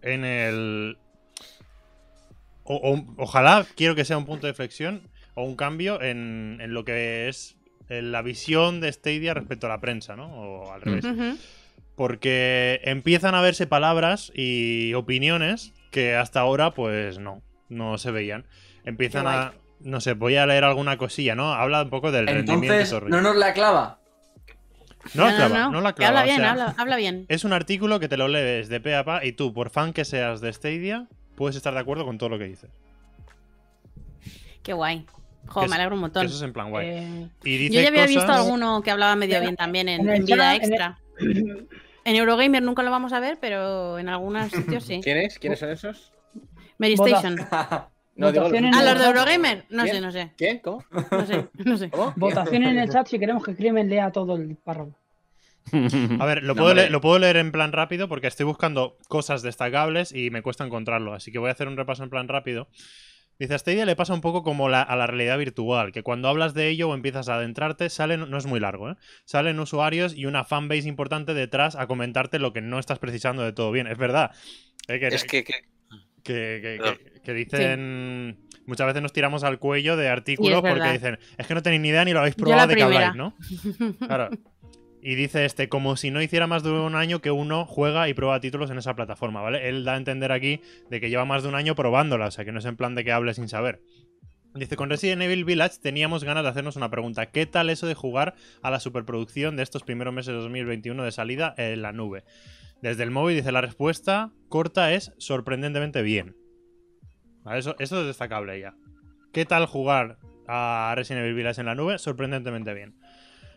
en 0.02 0.24
el... 0.26 0.98
o- 2.64 2.76
o- 2.94 3.14
ojalá 3.18 3.66
quiero 3.76 3.96
que 3.96 4.06
sea 4.06 4.18
un 4.18 4.26
punto 4.26 4.48
de 4.48 4.52
inflexión 4.52 5.02
o 5.34 5.44
un 5.44 5.56
cambio 5.56 6.02
en, 6.02 6.58
en 6.62 6.74
lo 6.74 6.86
que 6.86 7.28
es 7.28 7.58
la 7.90 8.22
visión 8.24 8.80
de 8.82 8.92
Stadia 8.92 9.34
respecto 9.34 9.68
a 9.68 9.70
la 9.70 9.80
prensa, 9.82 10.16
¿no? 10.16 10.28
O 10.34 10.72
al 10.72 10.82
revés. 10.82 11.06
Porque 11.96 12.82
empiezan 12.84 13.36
a 13.36 13.42
verse 13.42 13.68
palabras 13.68 14.32
y 14.34 14.94
opiniones 14.96 15.74
que 15.92 16.16
hasta 16.16 16.40
ahora, 16.40 16.72
pues 16.72 17.20
no, 17.20 17.42
no 17.70 17.98
se 17.98 18.12
veían. 18.12 18.46
Empiezan 18.86 19.26
a. 19.28 19.54
No 19.80 20.02
sé, 20.02 20.14
voy 20.14 20.36
a 20.36 20.46
leer 20.46 20.64
alguna 20.64 20.98
cosilla, 20.98 21.36
¿no? 21.36 21.54
Habla 21.54 21.84
un 21.84 21.90
poco 21.90 22.12
del 22.12 22.28
rendimiento. 22.28 22.74
Entonces, 22.74 22.92
el 22.92 23.10
no 23.10 23.22
nos 23.22 23.36
la 23.36 23.54
clava. 23.54 24.00
No 25.14 25.26
la 25.26 25.36
clava, 25.36 25.70
no, 25.70 25.82
la 25.82 25.94
clava. 25.94 26.10
habla 26.10 26.22
o 26.22 26.26
bien, 26.26 26.38
sea, 26.38 26.52
habla, 26.52 26.76
habla 26.78 26.96
bien. 26.96 27.26
Es 27.30 27.44
un 27.44 27.54
artículo 27.54 28.00
que 28.00 28.08
te 28.08 28.18
lo 28.18 28.28
lees 28.28 28.70
de 28.70 28.80
pe 28.80 28.96
a 28.96 29.04
pa 29.04 29.24
y 29.24 29.34
tú, 29.34 29.54
por 29.54 29.70
fan 29.70 29.94
que 29.94 30.04
seas 30.04 30.42
de 30.42 30.52
Stadia, 30.52 31.08
puedes 31.36 31.56
estar 31.56 31.74
de 31.74 31.80
acuerdo 31.80 32.06
con 32.06 32.18
todo 32.18 32.30
lo 32.30 32.40
que 32.40 32.46
dices. 32.46 32.72
Qué 34.64 34.74
guay. 34.74 35.06
Que 35.46 35.52
Joder, 35.52 35.70
me 35.70 35.76
alegro 35.76 35.94
un 35.94 36.02
montón. 36.02 36.26
eso 36.26 36.36
es 36.36 36.42
en 36.42 36.54
plan 36.54 36.72
guay. 36.72 36.88
Eh, 36.88 37.30
Y 37.44 37.58
dice 37.58 37.76
Yo 37.76 37.82
ya 37.82 37.90
había 37.90 38.08
cosas... 38.08 38.16
visto 38.16 38.34
alguno 38.34 38.82
que 38.82 38.90
hablaba 38.90 39.16
medio 39.16 39.40
bien 39.40 39.56
también 39.56 39.88
en, 39.90 40.26
vida 40.26 40.56
extra. 40.56 41.00
En 42.08 42.16
Eurogamer 42.16 42.62
nunca 42.62 42.84
lo 42.84 42.92
vamos 42.92 43.14
a 43.14 43.20
ver, 43.20 43.40
pero 43.42 43.98
en 43.98 44.10
algunos 44.10 44.52
sitios 44.52 44.84
sí. 44.84 45.02
¿Quiénes? 45.04 45.40
¿Quiénes 45.40 45.58
son 45.58 45.72
esos? 45.72 46.14
Mary 46.78 46.94
Station. 46.94 47.36
No, 48.16 48.32
digo- 48.32 48.46
Votación 48.46 48.66
en 48.66 48.76
¿A 48.76 48.80
el 48.80 48.86
los 48.86 49.00
de. 49.00 49.06
Eurogamer? 49.06 49.66
No 49.70 49.84
sé, 49.84 49.92
¿Quién? 49.92 50.04
no 50.04 50.12
sé. 50.12 50.32
¿Qué? 50.38 50.62
¿Cómo? 50.62 50.84
No 51.12 51.26
sé, 51.26 51.48
no 51.66 51.78
sé. 51.78 51.90
¿Cómo? 51.90 52.14
Votación 52.16 52.64
en 52.64 52.78
el 52.80 52.90
chat 52.90 53.08
si 53.08 53.20
queremos 53.20 53.44
que 53.44 53.56
Crimen 53.56 53.90
lea 53.90 54.12
todo 54.12 54.36
el 54.36 54.56
párrafo. 54.56 54.96
A 56.20 56.26
ver, 56.26 56.44
lo, 56.44 56.54
No, 56.54 56.62
puedo 56.62 56.74
leer, 56.76 56.92
lo 56.92 57.02
puedo 57.02 57.18
leer 57.20 57.38
en 57.38 57.52
plan 57.52 57.72
rápido 57.72 58.08
porque 58.08 58.28
estoy 58.28 58.46
buscando 58.46 58.98
cosas 59.08 59.42
destacables 59.42 60.12
y 60.14 60.30
me 60.30 60.42
cuesta 60.44 60.64
encontrarlo. 60.64 61.14
Así 61.14 61.32
que 61.32 61.40
voy 61.40 61.50
a 61.50 61.54
hacer 61.54 61.68
un 61.68 61.76
repaso 61.78 62.04
en 62.04 62.10
plan 62.10 62.28
rápido. 62.28 62.68
Dice, 63.38 63.54
a 63.56 63.58
Stadia 63.60 63.86
le 63.86 63.98
pasa 63.98 64.14
un 64.14 64.22
poco 64.22 64.44
como 64.44 64.70
la- 64.70 64.82
a 64.84 64.96
la 64.96 65.08
realidad 65.08 65.38
virtual, 65.38 65.92
que 65.92 66.04
cuando 66.04 66.30
hablas 66.30 66.54
de 66.54 66.70
ello 66.70 66.88
o 66.90 66.94
empiezas 66.96 67.28
a 67.28 67.36
adentrarte, 67.36 67.90
salen, 67.90 68.30
no 68.30 68.38
es 68.38 68.46
muy 68.46 68.62
largo, 68.62 68.92
¿eh? 68.92 68.96
salen 69.26 69.60
usuarios 69.60 70.16
y 70.16 70.26
una 70.26 70.46
fanbase 70.46 70.88
importante 70.88 71.34
detrás 71.34 71.76
a 71.76 71.86
comentarte 71.88 72.40
lo 72.40 72.54
que 72.54 72.62
no 72.62 72.80
estás 72.80 73.00
precisando 73.00 73.42
de 73.44 73.52
todo 73.52 73.72
bien. 73.74 73.88
Es 73.88 73.98
verdad. 73.98 74.32
¿eh? 74.88 75.00
que, 75.00 75.08
es 75.08 75.26
que, 75.26 75.44
que- 75.44 75.54
que- 76.26 76.60
que- 76.62 76.80
que- 76.84 77.22
que 77.22 77.34
dicen... 77.34 78.38
Muchas 78.68 78.88
veces 78.88 79.02
nos 79.04 79.14
tiramos 79.14 79.44
al 79.44 79.60
cuello 79.60 79.96
de 79.96 80.10
artículos 80.10 80.62
porque 80.62 80.92
dicen, 80.94 81.20
es 81.38 81.46
que 81.46 81.54
no 81.54 81.62
tenéis 81.62 81.82
ni 81.84 81.90
idea 81.90 82.04
ni 82.04 82.14
lo 82.14 82.20
habéis 82.20 82.34
probado 82.36 82.68
de 82.68 82.74
primera. 82.74 83.10
habláis, 83.10 83.16
¿no? 83.16 83.36
Claro. 84.08 84.30
Y 85.04 85.14
dice 85.14 85.46
este, 85.46 85.70
como 85.70 85.98
si 85.98 86.10
no 86.10 86.20
hiciera 86.20 86.48
más 86.48 86.64
de 86.64 86.72
un 86.72 86.96
año 86.96 87.22
que 87.22 87.30
uno 87.30 87.68
juega 87.68 88.10
y 88.10 88.16
prueba 88.16 88.40
títulos 88.40 88.72
en 88.72 88.80
esa 88.80 88.96
plataforma, 88.96 89.40
¿vale? 89.44 89.70
Él 89.70 89.84
da 89.86 89.94
a 89.94 89.98
entender 89.98 90.32
aquí 90.32 90.62
de 90.90 91.00
que 91.00 91.12
lleva 91.12 91.26
más 91.26 91.44
de 91.44 91.50
un 91.50 91.54
año 91.54 91.76
probándola, 91.76 92.26
o 92.26 92.32
sea 92.32 92.44
que 92.44 92.52
no 92.52 92.58
es 92.58 92.66
en 92.66 92.76
plan 92.76 92.96
de 92.96 93.04
que 93.04 93.12
hable 93.12 93.36
sin 93.36 93.48
saber. 93.48 93.82
Dice, 94.56 94.76
con 94.76 94.90
Resident 94.90 95.22
Evil 95.22 95.46
Village 95.46 95.78
teníamos 95.80 96.24
ganas 96.24 96.42
de 96.44 96.50
hacernos 96.50 96.76
una 96.76 96.90
pregunta. 96.90 97.28
¿Qué 97.28 97.46
tal 97.46 97.70
eso 97.70 97.86
de 97.86 97.94
jugar 97.94 98.34
a 98.64 98.72
la 98.72 98.80
superproducción 98.80 99.58
de 99.58 99.62
estos 99.64 99.84
primeros 99.84 100.12
meses 100.12 100.34
de 100.34 100.40
2021 100.40 101.04
de 101.04 101.12
salida 101.12 101.54
en 101.58 101.84
la 101.84 101.92
nube? 101.92 102.24
Desde 102.82 103.04
el 103.04 103.12
móvil 103.12 103.38
dice 103.38 103.52
la 103.52 103.62
respuesta 103.62 104.32
corta 104.50 104.94
es 104.94 105.14
sorprendentemente 105.18 106.02
bien. 106.02 106.36
Eso, 107.54 107.76
eso 107.80 108.02
es 108.02 108.08
destacable 108.08 108.60
ya. 108.60 108.76
¿Qué 109.32 109.46
tal 109.46 109.66
jugar 109.66 110.18
a 110.48 110.94
Resident 110.96 111.24
Evil 111.24 111.36
Village 111.36 111.62
en 111.62 111.68
la 111.68 111.76
nube? 111.76 112.00
Sorprendentemente 112.00 112.74
bien. 112.74 112.96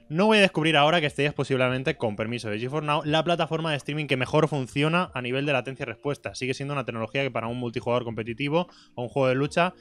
No 0.09 0.25
voy 0.25 0.39
a 0.39 0.41
descubrir 0.41 0.77
ahora 0.77 1.01
que 1.01 1.07
este 1.07 1.27
es 1.27 1.35
posiblemente, 1.35 1.97
con 1.97 2.17
permiso 2.17 2.49
de 2.49 2.59
GeForce 2.59 2.87
Now, 2.87 3.03
la 3.05 3.23
plataforma 3.23 3.73
de 3.73 3.77
streaming 3.77 4.07
que 4.07 4.17
mejor 4.17 4.49
funciona 4.49 5.11
a 5.13 5.21
nivel 5.21 5.45
de 5.45 5.53
latencia 5.53 5.83
y 5.83 5.87
respuesta. 5.87 6.35
Sigue 6.35 6.55
siendo 6.55 6.73
una 6.73 6.87
tecnología 6.87 7.23
que 7.23 7.31
para 7.31 7.47
un 7.47 7.59
multijugador 7.59 8.05
competitivo 8.05 8.69
o 8.95 9.03
un 9.03 9.09
juego 9.09 9.29
de 9.29 9.35
lucha 9.35 9.75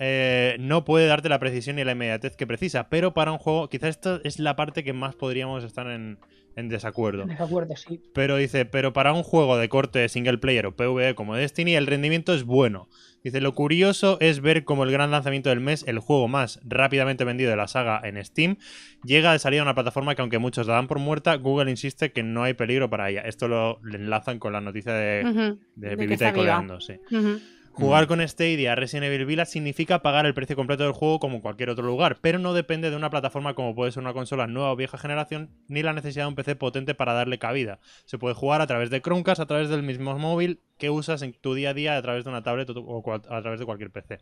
eh, 0.00 0.56
no 0.58 0.84
puede 0.84 1.06
darte 1.06 1.28
la 1.28 1.38
precisión 1.38 1.78
y 1.78 1.84
la 1.84 1.92
inmediatez 1.92 2.34
que 2.34 2.48
precisa, 2.48 2.88
pero 2.88 3.14
para 3.14 3.30
un 3.30 3.38
juego, 3.38 3.68
quizás 3.68 3.90
esta 3.90 4.20
es 4.24 4.40
la 4.40 4.56
parte 4.56 4.82
que 4.82 4.92
más 4.92 5.14
podríamos 5.14 5.62
estar 5.62 5.86
en, 5.86 6.18
en 6.56 6.68
desacuerdo. 6.68 7.26
Desacuerdo, 7.26 7.76
sí. 7.76 8.02
Pero 8.12 8.36
dice, 8.36 8.64
pero 8.64 8.92
para 8.92 9.12
un 9.12 9.22
juego 9.22 9.56
de 9.56 9.68
corte 9.68 10.08
single 10.08 10.38
player 10.38 10.66
o 10.66 10.76
PvE 10.76 11.14
como 11.14 11.36
Destiny, 11.36 11.74
el 11.76 11.86
rendimiento 11.86 12.34
es 12.34 12.44
bueno. 12.44 12.88
Dice, 13.22 13.40
lo 13.40 13.54
curioso 13.54 14.16
es 14.20 14.40
ver 14.40 14.64
cómo 14.64 14.84
el 14.84 14.90
gran 14.90 15.10
lanzamiento 15.10 15.50
del 15.50 15.60
mes, 15.60 15.84
el 15.86 15.98
juego 15.98 16.26
más 16.26 16.58
rápidamente 16.64 17.24
vendido 17.24 17.50
de 17.50 17.56
la 17.56 17.68
saga 17.68 18.00
en 18.02 18.22
Steam, 18.24 18.56
llega 19.04 19.32
de 19.32 19.38
salida 19.38 19.60
a 19.60 19.64
una 19.64 19.74
plataforma 19.74 20.14
que 20.14 20.22
aunque 20.22 20.38
muchos 20.38 20.66
la 20.66 20.74
dan 20.74 20.86
por 20.86 20.98
muerta, 20.98 21.34
Google 21.34 21.70
insiste 21.70 22.12
que 22.12 22.22
no 22.22 22.44
hay 22.44 22.54
peligro 22.54 22.88
para 22.88 23.10
ella. 23.10 23.20
Esto 23.20 23.46
lo 23.46 23.78
enlazan 23.92 24.38
con 24.38 24.54
la 24.54 24.62
noticia 24.62 24.94
de, 24.94 25.24
Ujú, 25.26 25.60
de 25.74 25.96
de 25.96 26.14
está 26.14 26.30
y. 26.30 26.32
Coleando, 26.32 26.80
sí. 26.80 26.94
Ujú. 27.10 27.40
Jugar 27.72 28.06
con 28.08 28.26
Stadia 28.26 28.74
Resident 28.74 29.06
Evil 29.06 29.24
Village 29.24 29.52
significa 29.52 30.02
pagar 30.02 30.26
el 30.26 30.34
precio 30.34 30.56
completo 30.56 30.82
del 30.82 30.92
juego 30.92 31.18
como 31.18 31.36
en 31.36 31.40
cualquier 31.40 31.70
otro 31.70 31.86
lugar, 31.86 32.18
pero 32.20 32.38
no 32.38 32.52
depende 32.52 32.90
de 32.90 32.96
una 32.96 33.10
plataforma 33.10 33.54
como 33.54 33.74
puede 33.74 33.92
ser 33.92 34.02
una 34.02 34.12
consola 34.12 34.46
nueva 34.46 34.72
o 34.72 34.76
vieja 34.76 34.98
generación, 34.98 35.50
ni 35.68 35.82
la 35.82 35.92
necesidad 35.92 36.24
de 36.24 36.28
un 36.28 36.34
PC 36.34 36.56
potente 36.56 36.94
para 36.94 37.14
darle 37.14 37.38
cabida. 37.38 37.78
Se 38.04 38.18
puede 38.18 38.34
jugar 38.34 38.60
a 38.60 38.66
través 38.66 38.90
de 38.90 39.00
Chromecast, 39.00 39.40
a 39.40 39.46
través 39.46 39.68
del 39.68 39.82
mismo 39.82 40.18
móvil 40.18 40.60
que 40.78 40.90
usas 40.90 41.22
en 41.22 41.32
tu 41.32 41.54
día 41.54 41.70
a 41.70 41.74
día, 41.74 41.96
a 41.96 42.02
través 42.02 42.24
de 42.24 42.30
una 42.30 42.42
tablet 42.42 42.68
o 42.74 43.14
a 43.14 43.42
través 43.42 43.60
de 43.60 43.66
cualquier 43.66 43.90
PC. 43.90 44.18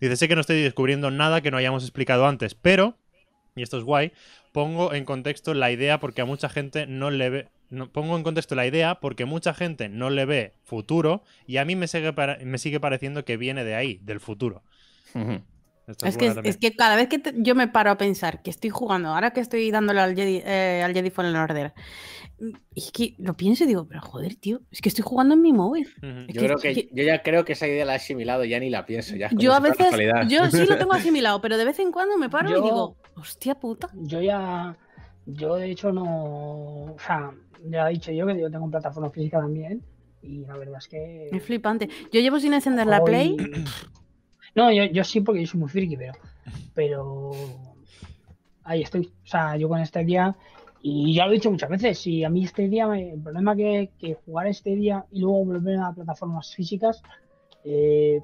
Dice, 0.00 0.16
sé 0.16 0.28
que 0.28 0.34
no 0.34 0.40
estoy 0.40 0.60
descubriendo 0.60 1.10
nada 1.10 1.40
que 1.40 1.50
no 1.50 1.56
hayamos 1.56 1.84
explicado 1.84 2.26
antes, 2.26 2.54
pero, 2.54 2.96
y 3.54 3.62
esto 3.62 3.78
es 3.78 3.84
guay, 3.84 4.12
pongo 4.52 4.92
en 4.92 5.04
contexto 5.04 5.54
la 5.54 5.70
idea 5.70 6.00
porque 6.00 6.22
a 6.22 6.24
mucha 6.24 6.48
gente 6.48 6.86
no 6.86 7.10
le 7.10 7.30
ve... 7.30 7.48
No, 7.72 7.90
pongo 7.90 8.16
en 8.18 8.22
contexto 8.22 8.54
la 8.54 8.66
idea 8.66 9.00
porque 9.00 9.24
mucha 9.24 9.54
gente 9.54 9.88
no 9.88 10.10
le 10.10 10.26
ve 10.26 10.54
futuro 10.62 11.22
y 11.46 11.56
a 11.56 11.64
mí 11.64 11.74
me 11.74 11.88
sigue, 11.88 12.12
me 12.44 12.58
sigue 12.58 12.80
pareciendo 12.80 13.24
que 13.24 13.38
viene 13.38 13.64
de 13.64 13.74
ahí, 13.74 13.98
del 14.02 14.20
futuro. 14.20 14.62
Es 16.02 16.16
que, 16.16 16.26
es 16.50 16.56
que 16.58 16.76
cada 16.76 16.96
vez 16.96 17.08
que 17.08 17.18
te- 17.18 17.32
yo 17.38 17.54
me 17.54 17.68
paro 17.68 17.90
a 17.90 17.96
pensar 17.96 18.42
que 18.42 18.50
estoy 18.50 18.68
jugando, 18.70 19.08
ahora 19.08 19.32
que 19.32 19.40
estoy 19.40 19.70
dándole 19.70 20.00
al 20.00 20.14
Jedi, 20.14 20.42
eh, 20.44 20.82
al 20.84 20.92
Jedi 20.92 21.10
Fallen 21.10 21.34
Order, 21.34 21.72
mm, 22.40 22.50
es 22.76 22.92
que 22.92 23.14
lo 23.18 23.34
pienso 23.34 23.64
y 23.64 23.68
digo, 23.68 23.88
pero 23.88 24.00
joder, 24.02 24.36
tío, 24.36 24.60
es 24.70 24.80
que 24.82 24.88
estoy 24.90 25.02
jugando 25.02 25.34
en 25.34 25.40
mi 25.42 25.52
móvil. 25.54 25.88
Yo 26.28 26.42
creo 26.42 26.58
que 26.58 26.74
que- 26.74 26.88
yo 26.92 27.02
ya 27.04 27.22
creo 27.22 27.44
que 27.44 27.54
esa 27.54 27.66
idea 27.66 27.84
la 27.86 27.94
he 27.94 27.96
asimilado, 27.96 28.44
ya 28.44 28.60
ni 28.60 28.68
la 28.70 28.84
pienso. 28.86 29.16
Ya 29.16 29.30
Yo 29.32 29.54
a 29.54 29.60
veces, 29.60 29.92
yo 30.28 30.50
sí 30.50 30.66
lo 30.66 30.76
tengo 30.78 30.92
asimilado, 31.16 31.40
pero 31.40 31.56
de 31.56 31.64
vez 31.64 31.78
en 31.78 31.90
cuando 31.90 32.16
me 32.18 32.28
paro 32.28 32.50
y 32.50 32.62
digo, 32.62 32.96
hostia 33.16 33.54
puta. 33.56 33.88
Yo 33.94 34.20
ya, 34.20 34.76
yo 35.26 35.56
de 35.56 35.70
hecho 35.70 35.90
no, 35.92 36.04
o 36.94 36.96
sea, 37.04 37.32
ya 37.68 37.88
he 37.88 37.92
dicho 37.94 38.12
yo 38.12 38.26
que 38.26 38.38
yo 38.40 38.50
tengo 38.50 38.70
plataforma 38.70 39.10
física 39.10 39.38
también 39.40 39.82
y 40.22 40.44
la 40.46 40.56
verdad 40.56 40.78
es 40.78 40.88
que... 40.88 41.28
Es 41.32 41.42
flipante. 41.42 41.88
Yo 42.12 42.20
llevo 42.20 42.38
sin 42.38 42.54
encender 42.54 42.86
la 42.86 43.02
Play. 43.02 43.36
No, 44.54 44.70
yo, 44.70 44.84
yo 44.84 45.02
sí 45.02 45.22
porque 45.22 45.40
yo 45.40 45.46
soy 45.46 45.60
muy 45.60 45.68
friki, 45.70 45.96
pero, 45.96 46.12
pero 46.74 47.30
ahí 48.64 48.82
estoy. 48.82 49.06
O 49.24 49.26
sea, 49.26 49.56
yo 49.56 49.66
con 49.66 49.80
este 49.80 50.04
día, 50.04 50.36
y 50.82 51.14
ya 51.14 51.24
lo 51.24 51.32
he 51.32 51.36
dicho 51.36 51.50
muchas 51.50 51.70
veces, 51.70 51.98
si 51.98 52.22
a 52.22 52.28
mí 52.28 52.44
este 52.44 52.68
día, 52.68 52.86
me- 52.86 53.12
el 53.14 53.20
problema 53.22 53.56
que, 53.56 53.90
que 53.98 54.12
jugar 54.26 54.48
este 54.48 54.74
día 54.76 55.06
y 55.10 55.20
luego 55.20 55.44
volver 55.46 55.78
a 55.78 55.92
plataformas 55.92 56.54
físicas, 56.54 57.02
eh, 57.64 58.20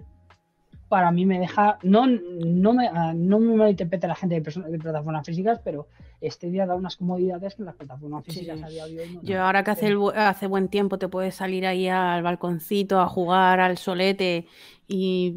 para 0.90 1.10
mí 1.10 1.24
me 1.24 1.38
deja, 1.38 1.78
no, 1.82 2.06
no 2.06 2.74
me, 2.74 2.88
ah, 2.88 3.14
no 3.14 3.38
me 3.38 3.56
malinterpreta 3.56 4.06
la 4.06 4.14
gente 4.14 4.38
de, 4.38 4.62
de 4.70 4.78
plataformas 4.78 5.24
físicas, 5.26 5.60
pero 5.64 5.86
este 6.20 6.50
día 6.50 6.66
da 6.66 6.74
unas 6.74 6.96
comodidades 6.96 7.54
que 7.54 7.62
las 7.62 7.74
plataformas 7.76 8.24
Sí. 8.24 8.32
físicas 8.32 8.62
a 8.62 8.68
día 8.68 8.86
de 8.86 9.00
hoy 9.02 9.08
no 9.10 9.22
Yo 9.22 9.42
ahora 9.42 9.62
que 9.64 9.70
hace, 9.70 9.86
el 9.86 9.96
bu- 9.98 10.14
hace 10.16 10.46
buen 10.46 10.68
tiempo 10.68 10.98
te 10.98 11.08
puedes 11.08 11.34
salir 11.34 11.66
ahí 11.66 11.88
al 11.88 12.22
balconcito 12.22 13.00
a 13.00 13.06
jugar 13.08 13.60
al 13.60 13.78
solete 13.78 14.46
y 14.86 15.36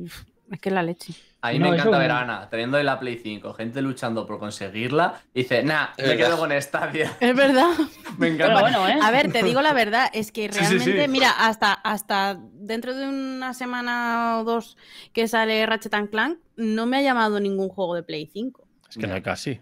es 0.51 0.59
que 0.59 0.69
es 0.69 0.75
la 0.75 0.83
leche. 0.83 1.13
A 1.43 1.51
mí 1.51 1.57
No, 1.59 1.69
me 1.69 1.75
encanta 1.75 1.97
ver 1.97 2.11
a 2.11 2.19
Ana 2.19 2.47
teniendo 2.51 2.81
la 2.83 2.99
Play 2.99 3.17
5, 3.17 3.53
gente 3.53 3.81
luchando 3.81 4.27
por 4.27 4.37
conseguirla, 4.37 5.21
y 5.33 5.41
dice, 5.41 5.63
nah, 5.63 5.87
Es 5.97 6.07
me 6.07 6.15
quedo 6.17 6.37
con 6.37 6.51
Stadia. 6.61 7.11
Es 7.19 7.35
verdad. 7.35 7.69
Me 8.19 8.27
Pero 8.27 8.33
encanta. 8.35 8.61
bueno, 8.61 8.87
¿eh? 8.87 8.95
A 9.01 9.09
ver, 9.09 9.31
te 9.31 9.41
digo 9.43 9.61
la 9.61 9.73
verdad, 9.73 10.07
es 10.13 10.31
que 10.31 10.51
Sí, 10.51 10.59
sí, 10.59 10.65
sí. 10.65 10.75
realmente, 10.77 11.07
mira, 11.07 11.31
hasta, 11.31 11.73
hasta 11.73 12.37
dentro 12.53 12.93
de 12.93 13.07
una 13.09 13.55
semana 13.55 14.37
o 14.39 14.43
dos 14.43 14.77
que 15.13 15.27
sale 15.27 15.65
Ratchet 15.65 15.93
and 15.95 16.09
Clank, 16.11 16.37
no 16.57 16.85
me 16.85 16.97
ha 16.97 17.01
llamado 17.01 17.39
ningún 17.39 17.69
juego 17.69 17.95
de 17.95 18.03
Play 18.03 18.27
5. 18.31 18.67
Es 18.87 18.97
que 18.97 19.07
no 19.07 19.15
hay 19.15 19.21
casi. 19.23 19.61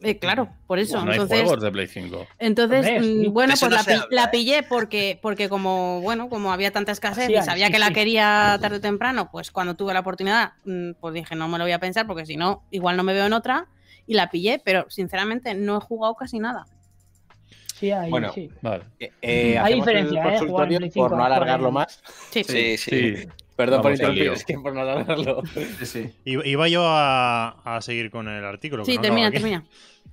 Eh, 0.00 0.18
claro, 0.18 0.48
por 0.68 0.78
eso. 0.78 1.04
no 1.04 1.10
hay 1.10 1.16
entonces, 1.16 1.42
juegos 1.42 1.60
de 1.60 1.72
Play 1.72 1.88
5. 1.88 2.26
entonces 2.38 3.02
mm, 3.02 3.32
bueno, 3.32 3.54
Eso 3.54 3.68
pues 3.68 3.84
no 3.84 3.92
la, 3.94 4.06
la 4.10 4.24
¿eh? 4.24 4.28
pillé 4.30 4.62
porque, 4.62 5.18
porque 5.20 5.48
como, 5.48 6.00
bueno, 6.02 6.28
como 6.28 6.52
había 6.52 6.70
tanta 6.70 6.92
escasez 6.92 7.26
Sí, 7.26 7.34
y 7.34 7.42
sabía 7.42 7.66
sí, 7.66 7.72
que 7.72 7.78
la 7.80 7.90
quería 7.90 8.58
tarde 8.60 8.76
o 8.76 8.80
temprano, 8.80 9.28
pues 9.32 9.50
cuando 9.50 9.74
tuve 9.74 9.92
la 9.92 10.00
oportunidad, 10.00 10.52
mm, 10.64 10.92
pues 11.00 11.14
dije, 11.14 11.34
no 11.34 11.48
me 11.48 11.58
lo 11.58 11.64
voy 11.64 11.72
a 11.72 11.80
pensar 11.80 12.06
porque 12.06 12.26
si 12.26 12.36
no, 12.36 12.62
igual 12.70 12.96
no 12.96 13.02
me 13.02 13.12
veo 13.12 13.26
en 13.26 13.32
otra. 13.32 13.66
Y 14.06 14.14
la 14.14 14.30
pillé, 14.30 14.58
pero 14.64 14.88
sinceramente 14.88 15.54
no 15.54 15.76
he 15.76 15.80
jugado 15.80 16.14
casi 16.14 16.38
nada. 16.38 16.64
Sí, 17.74 17.90
ahí, 17.90 18.10
Bueno, 18.10 18.32
sí. 18.32 18.50
Vale. 18.62 18.84
Eh, 18.98 19.12
eh, 19.20 19.58
Hay 19.58 19.74
diferencia, 19.74 20.22
el 20.22 20.28
¿eh? 20.28 20.30
Jugar 20.30 20.32
en 20.32 20.38
consultorio 20.38 20.78
Play 20.78 20.90
5 20.90 21.08
por 21.08 21.18
no 21.18 21.24
alargarlo 21.24 21.70
más. 21.70 22.02
Sí. 22.30 22.42
Sí, 22.42 22.76
sí. 22.78 23.28
Perdón 23.58 23.82
por 23.82 23.90
Vamos 23.90 23.98
interrumpir, 23.98 24.32
es 24.32 24.44
que 24.44 24.54
por 24.54 24.72
no 24.72 24.82
alargarlo. 24.82 25.42
Sí, 25.80 25.86
sí. 25.86 26.12
Iba 26.24 26.68
yo 26.68 26.84
a, 26.86 27.56
a 27.64 27.80
seguir 27.80 28.08
con 28.08 28.28
el 28.28 28.44
artículo. 28.44 28.84
que 28.84 28.92
Sí, 28.92 28.96
no 28.98 29.02
termina, 29.02 29.32
termina. 29.32 29.64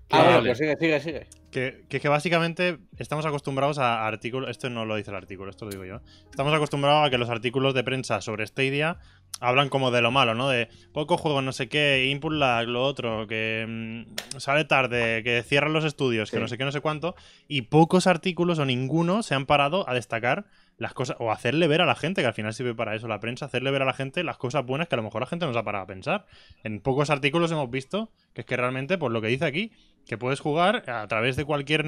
Ah, 0.09 0.23
bueno, 0.23 0.39
pues 0.45 0.57
sigue, 0.57 0.75
sigue, 0.77 0.99
sigue. 0.99 1.27
Que, 1.51 1.85
que, 1.87 1.99
que 1.99 2.09
básicamente 2.09 2.79
estamos 2.97 3.23
acostumbrados 3.23 3.77
a 3.77 4.07
artículos. 4.07 4.49
Esto 4.49 4.71
no 4.71 4.85
lo 4.85 4.95
dice 4.95 5.11
el 5.11 5.17
artículo, 5.17 5.51
esto 5.51 5.65
lo 5.65 5.71
digo 5.71 5.85
yo. 5.85 6.01
Estamos 6.31 6.55
acostumbrados 6.55 7.05
a 7.05 7.11
que 7.11 7.19
los 7.19 7.29
artículos 7.29 7.75
de 7.75 7.83
prensa 7.83 8.19
sobre 8.19 8.47
Stadia 8.47 8.97
hablan 9.39 9.69
como 9.69 9.91
de 9.91 10.01
lo 10.01 10.09
malo, 10.09 10.33
¿no? 10.33 10.49
De 10.49 10.67
poco 10.91 11.15
juego, 11.15 11.43
no 11.43 11.51
sé 11.51 11.69
qué, 11.69 12.07
input 12.09 12.33
lag, 12.33 12.67
lo 12.67 12.83
otro, 12.83 13.27
que 13.27 13.65
mm, 13.67 14.39
sale 14.39 14.65
tarde, 14.65 15.21
que 15.23 15.43
cierran 15.43 15.71
los 15.71 15.85
estudios, 15.85 16.31
que 16.31 16.39
no 16.39 16.47
sé 16.47 16.57
qué, 16.57 16.65
no 16.65 16.71
sé 16.71 16.81
cuánto. 16.81 17.15
Y 17.47 17.61
pocos 17.63 18.07
artículos 18.07 18.57
o 18.57 18.65
ninguno 18.65 19.21
se 19.21 19.35
han 19.35 19.45
parado 19.45 19.87
a 19.87 19.93
destacar 19.93 20.45
las 20.77 20.93
cosas, 20.93 21.17
o 21.19 21.31
hacerle 21.31 21.67
ver 21.67 21.81
a 21.81 21.85
la 21.85 21.95
gente, 21.95 22.21
que 22.21 22.27
al 22.27 22.33
final 22.33 22.53
sirve 22.53 22.75
para 22.75 22.95
eso 22.95 23.07
la 23.07 23.19
prensa, 23.19 23.45
hacerle 23.45 23.71
ver 23.71 23.81
a 23.81 23.85
la 23.85 23.93
gente 23.93 24.23
las 24.23 24.37
cosas 24.37 24.65
buenas 24.65 24.87
que 24.87 24.95
a 24.95 24.97
lo 24.97 25.03
mejor 25.03 25.21
la 25.21 25.27
gente 25.27 25.45
no 25.45 25.53
se 25.53 25.59
ha 25.59 25.63
parado 25.63 25.83
a 25.83 25.87
pensar. 25.87 26.25
En 26.63 26.81
pocos 26.81 27.09
artículos 27.09 27.51
hemos 27.51 27.69
visto 27.69 28.09
que 28.33 28.41
es 28.41 28.47
que 28.47 28.57
realmente, 28.57 28.97
pues 28.97 29.11
lo 29.13 29.21
que 29.21 29.27
dice 29.27 29.45
aquí, 29.45 29.71
que 30.05 30.17
puedes 30.17 30.39
jugar 30.39 30.89
a 30.89 31.07
través 31.07 31.35
de 31.35 31.45
cualquier 31.45 31.83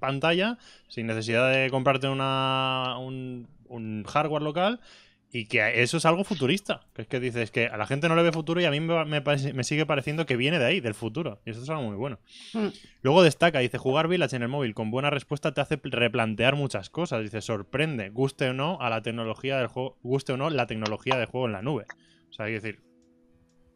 pantalla 0.00 0.58
sin 0.88 1.06
necesidad 1.06 1.52
de 1.52 1.68
comprarte 1.70 2.08
una, 2.08 2.96
un, 2.98 3.48
un 3.68 4.04
hardware 4.04 4.42
local 4.42 4.80
y 5.32 5.46
que 5.46 5.82
eso 5.82 5.96
es 5.98 6.04
algo 6.06 6.24
futurista. 6.24 6.80
Que 6.94 7.02
es 7.02 7.08
que 7.08 7.20
dices 7.20 7.50
que 7.50 7.66
a 7.66 7.76
la 7.76 7.86
gente 7.86 8.08
no 8.08 8.16
le 8.16 8.22
ve 8.22 8.32
futuro 8.32 8.60
y 8.60 8.64
a 8.64 8.70
mí 8.70 8.80
me, 8.80 8.94
me 9.20 9.64
sigue 9.64 9.86
pareciendo 9.86 10.26
que 10.26 10.36
viene 10.36 10.58
de 10.58 10.64
ahí, 10.64 10.80
del 10.80 10.94
futuro. 10.94 11.40
Y 11.46 11.50
eso 11.50 11.62
es 11.62 11.68
algo 11.70 11.82
muy 11.84 11.96
bueno. 11.96 12.18
Mm. 12.52 12.66
Luego 13.02 13.22
destaca, 13.22 13.60
dice, 13.60 13.78
jugar 13.78 14.08
Village 14.08 14.34
en 14.34 14.42
el 14.42 14.48
móvil 14.48 14.74
con 14.74 14.90
buena 14.90 15.08
respuesta 15.10 15.54
te 15.54 15.60
hace 15.60 15.78
replantear 15.82 16.56
muchas 16.56 16.90
cosas. 16.90 17.22
Dice, 17.22 17.40
sorprende, 17.42 18.08
guste 18.10 18.48
o 18.50 18.54
no 18.54 18.78
a 18.80 18.90
la 18.90 19.02
tecnología 19.02 19.56
del 19.58 19.68
juego, 19.68 19.98
guste 20.02 20.32
o 20.32 20.36
no 20.36 20.50
la 20.50 20.66
tecnología 20.66 21.16
de 21.16 21.26
juego 21.26 21.46
en 21.46 21.52
la 21.52 21.62
nube. 21.62 21.86
O 22.28 22.32
sea, 22.32 22.46
hay 22.46 22.52
que 22.52 22.60
decir, 22.60 22.80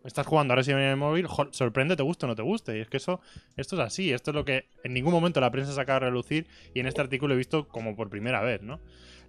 estás 0.05 0.27
jugando 0.27 0.53
ahora 0.53 0.63
Evil 0.63 0.75
en 0.83 0.91
el 0.91 0.97
móvil, 0.97 1.27
jo- 1.27 1.49
sorprende, 1.53 1.97
te 1.97 2.03
guste 2.03 2.27
o 2.27 2.29
no 2.29 2.35
te 2.35 2.43
guste. 2.43 2.77
Y 2.77 2.81
es 2.81 2.89
que 2.89 2.99
eso, 2.99 3.21
esto 3.57 3.77
es 3.77 3.81
así, 3.81 4.13
esto 4.13 4.33
es 4.33 4.35
lo 4.35 4.45
que 4.45 4.67
en 4.83 4.93
ningún 4.93 5.13
momento 5.13 5.41
la 5.41 5.51
prensa 5.51 5.73
saca 5.73 5.97
a 5.97 6.01
relucir 6.01 6.47
y 6.75 6.81
en 6.81 6.87
este 6.87 7.01
artículo 7.01 7.35
he 7.35 7.37
visto 7.37 7.69
como 7.69 7.97
por 7.97 8.11
primera 8.11 8.43
vez, 8.43 8.61
¿no? 8.63 8.81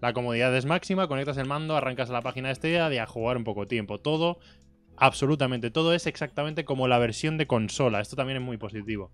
La 0.01 0.13
comodidad 0.13 0.55
es 0.55 0.65
máxima, 0.65 1.07
conectas 1.07 1.37
el 1.37 1.47
mando, 1.47 1.75
arrancas 1.75 2.09
a 2.09 2.13
la 2.13 2.21
página 2.21 2.53
de 2.53 2.69
día 2.69 2.93
y 2.93 2.97
a 2.97 3.05
jugar 3.05 3.37
en 3.37 3.43
poco 3.43 3.67
tiempo. 3.67 3.99
Todo, 3.99 4.39
absolutamente 4.97 5.71
todo 5.71 5.93
es 5.93 6.07
exactamente 6.07 6.65
como 6.65 6.87
la 6.87 6.97
versión 6.97 7.37
de 7.37 7.47
consola. 7.47 8.01
Esto 8.01 8.15
también 8.15 8.37
es 8.37 8.43
muy 8.43 8.57
positivo. 8.57 9.11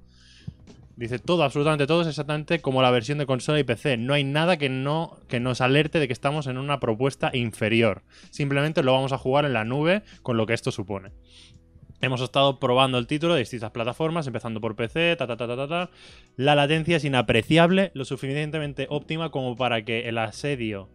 Dice 1.01 1.17
todo, 1.19 1.43
absolutamente 1.43 1.87
todo 1.87 2.01
es 2.01 2.07
exactamente 2.07 2.61
como 2.61 2.81
la 2.81 2.91
versión 2.91 3.17
de 3.17 3.25
consola 3.25 3.59
y 3.59 3.63
PC. 3.63 3.97
No 3.97 4.13
hay 4.13 4.23
nada 4.23 4.57
que 4.57 4.69
no 4.69 5.17
que 5.27 5.39
nos 5.39 5.61
alerte 5.61 5.99
de 5.99 6.07
que 6.07 6.13
estamos 6.13 6.47
en 6.47 6.57
una 6.57 6.79
propuesta 6.79 7.31
inferior. 7.33 8.03
Simplemente 8.29 8.83
lo 8.83 8.93
vamos 8.93 9.11
a 9.11 9.17
jugar 9.17 9.45
en 9.45 9.53
la 9.53 9.65
nube 9.65 10.03
con 10.21 10.37
lo 10.37 10.45
que 10.45 10.53
esto 10.53 10.71
supone. 10.71 11.11
Hemos 12.01 12.21
estado 12.21 12.59
probando 12.59 12.97
el 12.97 13.05
título 13.05 13.35
de 13.35 13.41
distintas 13.41 13.69
plataformas, 13.69 14.25
empezando 14.25 14.59
por 14.59 14.75
PC, 14.75 15.15
ta 15.17 15.27
ta 15.27 15.37
ta 15.37 15.67
ta. 15.67 15.89
La 16.35 16.55
latencia 16.55 16.97
es 16.97 17.05
inapreciable, 17.05 17.91
lo 17.93 18.05
suficientemente 18.05 18.87
óptima 18.89 19.29
como 19.29 19.55
para 19.55 19.85
que 19.85 20.09
el 20.09 20.17
asedio, 20.17 20.89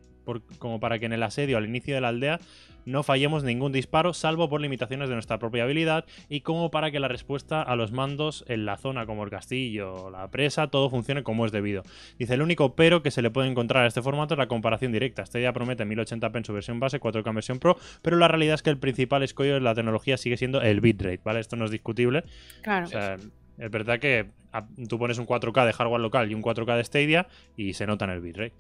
como 0.58 0.80
para 0.80 0.98
que 0.98 1.06
en 1.06 1.12
el 1.12 1.22
asedio 1.22 1.58
al 1.58 1.66
inicio 1.66 1.94
de 1.94 2.00
la 2.00 2.08
aldea 2.08 2.40
no 2.86 3.02
fallemos 3.02 3.44
ningún 3.44 3.72
disparo, 3.72 4.14
salvo 4.14 4.48
por 4.48 4.62
limitaciones 4.62 5.08
de 5.10 5.14
nuestra 5.14 5.38
propia 5.38 5.64
habilidad, 5.64 6.06
y 6.30 6.40
como 6.40 6.70
para 6.70 6.90
que 6.90 6.98
la 7.00 7.08
respuesta 7.08 7.60
a 7.60 7.76
los 7.76 7.92
mandos 7.92 8.44
en 8.48 8.64
la 8.64 8.78
zona 8.78 9.04
como 9.04 9.24
el 9.24 9.30
castillo 9.30 9.92
o 10.04 10.10
la 10.10 10.30
presa, 10.30 10.68
todo 10.68 10.88
funcione 10.88 11.22
como 11.22 11.44
es 11.44 11.52
debido. 11.52 11.82
Dice, 12.18 12.32
el 12.34 12.40
único 12.42 12.74
pero 12.74 13.02
que 13.02 13.10
se 13.10 13.20
le 13.20 13.30
puede 13.30 13.48
encontrar 13.48 13.84
a 13.84 13.86
este 13.88 14.00
formato 14.00 14.32
es 14.34 14.38
la 14.38 14.48
comparación 14.48 14.92
directa. 14.92 15.22
Este 15.22 15.42
ya 15.42 15.52
promete 15.52 15.84
1080p 15.84 16.38
en 16.38 16.44
su 16.46 16.52
versión 16.54 16.80
base, 16.80 16.98
4K 17.00 17.28
en 17.28 17.34
versión 17.34 17.58
Pro, 17.58 17.76
pero 18.02 18.16
la 18.16 18.28
realidad 18.28 18.54
es 18.54 18.62
que 18.62 18.70
el 18.70 18.78
principal 18.78 19.22
escollo 19.22 19.54
de 19.54 19.60
la 19.60 19.74
tecnología 19.74 20.16
sigue 20.16 20.36
siendo 20.36 20.62
el 20.62 20.80
bitrate, 20.80 21.20
¿vale? 21.24 21.40
Esto 21.40 21.56
no 21.56 21.64
es 21.66 21.70
discutible. 21.70 22.22
Claro. 22.62 22.86
O 22.86 22.88
sea, 22.88 23.16
es 23.58 23.70
verdad 23.70 23.98
que 23.98 24.26
a- 24.52 24.66
tú 24.88 24.98
pones 24.98 25.18
un 25.18 25.26
4K 25.26 25.66
de 25.66 25.72
hardware 25.72 26.00
local 26.00 26.30
y 26.30 26.34
un 26.34 26.42
4K 26.42 26.76
de 26.76 26.84
Stadia 26.84 27.26
y 27.56 27.74
se 27.74 27.86
nota 27.86 28.04
en 28.04 28.12
el 28.12 28.20
bitrate. 28.20 28.52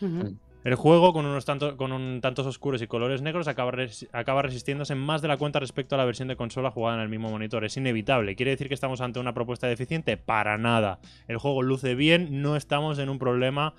Ujú. 0.00 0.34
El 0.62 0.74
juego, 0.74 1.14
con 1.14 1.24
unos 1.24 1.46
tantos 1.46 2.46
oscuros 2.46 2.82
y 2.82 2.86
colores 2.86 3.22
negros, 3.22 3.48
acaba, 3.48 3.70
res- 3.70 4.06
acaba 4.12 4.42
resistiéndose 4.42 4.94
más 4.94 5.22
de 5.22 5.28
la 5.28 5.38
cuenta 5.38 5.58
respecto 5.58 5.94
a 5.94 5.98
la 5.98 6.04
versión 6.04 6.28
de 6.28 6.36
consola 6.36 6.70
jugada 6.70 6.96
en 6.96 7.02
el 7.02 7.08
mismo 7.08 7.30
monitor. 7.30 7.64
Es 7.64 7.78
inevitable. 7.78 8.36
¿Quiere 8.36 8.50
decir 8.50 8.68
que 8.68 8.74
estamos 8.74 9.00
ante 9.00 9.20
una 9.20 9.32
propuesta 9.32 9.66
deficiente? 9.68 10.18
Para 10.18 10.58
nada. 10.58 10.98
El 11.28 11.38
juego 11.38 11.62
luce 11.62 11.94
bien, 11.94 12.42
no 12.42 12.56
estamos 12.56 12.98
en 12.98 13.08
un 13.08 13.18
problema 13.18 13.72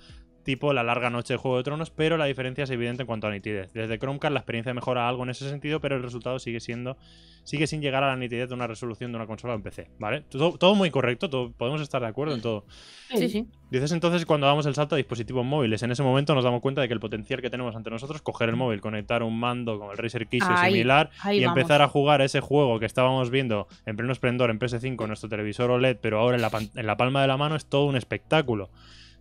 tipo 0.44 0.72
la 0.72 0.82
larga 0.82 1.10
noche 1.10 1.34
de 1.34 1.38
Juego 1.38 1.56
de 1.58 1.62
Tronos, 1.64 1.90
pero 1.90 2.16
la 2.16 2.24
diferencia 2.26 2.64
es 2.64 2.70
evidente 2.70 3.02
en 3.02 3.06
cuanto 3.06 3.26
a 3.26 3.30
nitidez. 3.30 3.72
Desde 3.72 3.98
Chromecast 3.98 4.32
la 4.32 4.40
experiencia 4.40 4.74
mejora 4.74 5.08
algo 5.08 5.22
en 5.22 5.30
ese 5.30 5.48
sentido, 5.48 5.80
pero 5.80 5.96
el 5.96 6.02
resultado 6.02 6.38
sigue 6.38 6.60
siendo 6.60 6.96
sigue 7.44 7.66
sin 7.66 7.80
llegar 7.80 8.04
a 8.04 8.06
la 8.06 8.14
nitidez 8.16 8.48
de 8.48 8.54
una 8.54 8.68
resolución 8.68 9.10
de 9.10 9.16
una 9.16 9.26
consola 9.26 9.54
en 9.54 9.62
PC, 9.62 9.90
¿vale? 9.98 10.20
Todo, 10.30 10.56
todo 10.58 10.76
muy 10.76 10.92
correcto, 10.92 11.28
todo- 11.28 11.50
podemos 11.50 11.80
estar 11.80 12.00
de 12.00 12.06
acuerdo 12.06 12.36
en 12.36 12.40
todo. 12.40 12.66
Sí, 13.12 13.28
sí. 13.28 13.48
Dices 13.68 13.90
entonces 13.90 14.24
cuando 14.26 14.46
damos 14.46 14.64
el 14.66 14.74
salto 14.76 14.94
a 14.94 14.98
dispositivos 14.98 15.44
móviles. 15.44 15.82
En 15.82 15.90
ese 15.90 16.04
momento 16.04 16.36
nos 16.36 16.44
damos 16.44 16.60
cuenta 16.60 16.82
de 16.82 16.86
que 16.86 16.94
el 16.94 17.00
potencial 17.00 17.42
que 17.42 17.50
tenemos 17.50 17.74
ante 17.74 17.90
nosotros, 17.90 18.22
coger 18.22 18.48
el 18.50 18.54
móvil, 18.56 18.80
conectar 18.80 19.24
un 19.24 19.40
mando 19.40 19.80
con 19.80 19.90
el 19.90 19.98
Razer 19.98 20.28
Kiss 20.28 20.44
o 20.44 20.56
similar 20.66 21.10
ahí 21.22 21.38
y 21.40 21.44
vamos. 21.44 21.58
empezar 21.58 21.82
a 21.82 21.88
jugar 21.88 22.20
ese 22.22 22.38
juego 22.40 22.78
que 22.78 22.86
estábamos 22.86 23.30
viendo 23.30 23.66
en 23.86 23.96
pleno 23.96 24.12
esplendor 24.12 24.50
en 24.50 24.60
PS5 24.60 25.02
en 25.02 25.08
nuestro 25.08 25.28
televisor 25.28 25.68
OLED, 25.70 25.96
pero 26.00 26.20
ahora 26.20 26.36
en 26.36 26.42
la, 26.42 26.50
en 26.76 26.86
la 26.86 26.96
palma 26.96 27.22
de 27.22 27.26
la 27.28 27.36
mano 27.36 27.56
es 27.56 27.66
todo 27.66 27.86
un 27.86 27.96
espectáculo. 27.96 28.70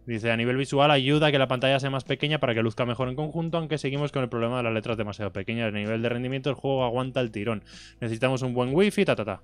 Dice, 0.06 0.32
a 0.32 0.38
nivel 0.38 0.58
visual 0.58 0.90
ayuda 0.90 1.28
a 1.28 1.32
que 1.32 1.38
la 1.38 1.48
pantalla 1.48 1.80
sea 1.80 1.90
más 1.90 2.04
pequeña 2.04 2.40
para 2.40 2.54
que 2.56 2.64
luzca 2.64 2.86
mejor 2.86 3.08
en 3.08 3.16
conjunto, 3.16 3.58
aunque 3.58 3.78
seguimos 3.78 4.12
con 4.12 4.24
el 4.24 4.30
problema 4.30 4.58
de 4.58 4.64
las 4.64 4.74
letras 4.74 4.98
demasiado 4.98 5.32
pequeñas. 5.32 5.68
A 5.68 5.72
nivel 5.72 6.02
de 6.02 6.10
rendimiento 6.10 6.50
el 6.50 6.56
juego 6.56 6.84
aguanta 6.84 7.22
el 7.22 7.32
tirón. 7.32 7.64
Necesitamos 8.00 8.42
un 8.42 8.54
buen 8.54 8.74
wifi, 8.74 9.06
ta 9.06 9.16
ta 9.16 9.26
ta. 9.26 9.42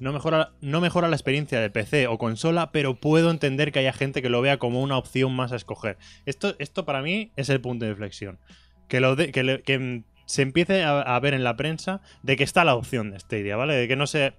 No 0.00 0.12
mejora, 0.12 0.52
no 0.60 0.80
mejora 0.80 1.08
la 1.08 1.14
experiencia 1.14 1.60
de 1.60 1.70
PC 1.70 2.08
o 2.08 2.18
consola, 2.18 2.72
pero 2.72 2.96
puedo 2.96 3.30
entender 3.30 3.70
que 3.70 3.78
haya 3.78 3.92
gente 3.92 4.22
que 4.22 4.28
lo 4.28 4.40
vea 4.40 4.58
como 4.58 4.82
una 4.82 4.96
opción 4.96 5.34
más 5.34 5.52
a 5.52 5.56
escoger. 5.56 5.98
Esto, 6.26 6.56
esto 6.58 6.84
para 6.84 7.00
mí 7.00 7.30
es 7.36 7.48
el 7.48 7.60
punto 7.60 7.84
de 7.84 7.92
inflexión. 7.92 8.38
Que, 8.88 9.00
lo 9.00 9.16
que, 9.16 10.02
se 10.26 10.42
empiece 10.42 10.82
a, 10.82 11.00
a 11.00 11.20
ver 11.20 11.34
en 11.34 11.44
la 11.44 11.56
prensa 11.56 12.00
de 12.22 12.36
que 12.36 12.44
está 12.44 12.64
la 12.64 12.74
opción 12.74 13.10
de 13.10 13.20
Stadia, 13.20 13.56
¿vale? 13.56 13.74
De 13.74 13.88
que 13.88 13.96
no 13.96 14.06
se. 14.06 14.34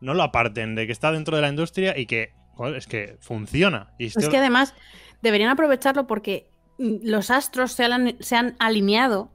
No 0.00 0.14
lo 0.14 0.22
aparten, 0.22 0.74
de 0.74 0.86
que 0.86 0.92
está 0.92 1.12
dentro 1.12 1.36
de 1.36 1.42
la 1.42 1.48
industria 1.48 1.98
y 1.98 2.06
que. 2.06 2.32
Joder, 2.56 2.76
es 2.76 2.86
que 2.86 3.16
funciona. 3.20 3.92
Y 3.98 4.06
esto- 4.06 4.20
Es 4.20 4.28
que 4.28 4.38
además 4.38 4.74
deberían 5.22 5.50
aprovecharlo 5.50 6.06
porque 6.06 6.48
mm, 6.78 6.96
los 7.02 7.30
astros 7.30 7.72
se 7.72 7.84
han, 7.84 8.16
se 8.20 8.36
han 8.36 8.56
alineado 8.58 9.30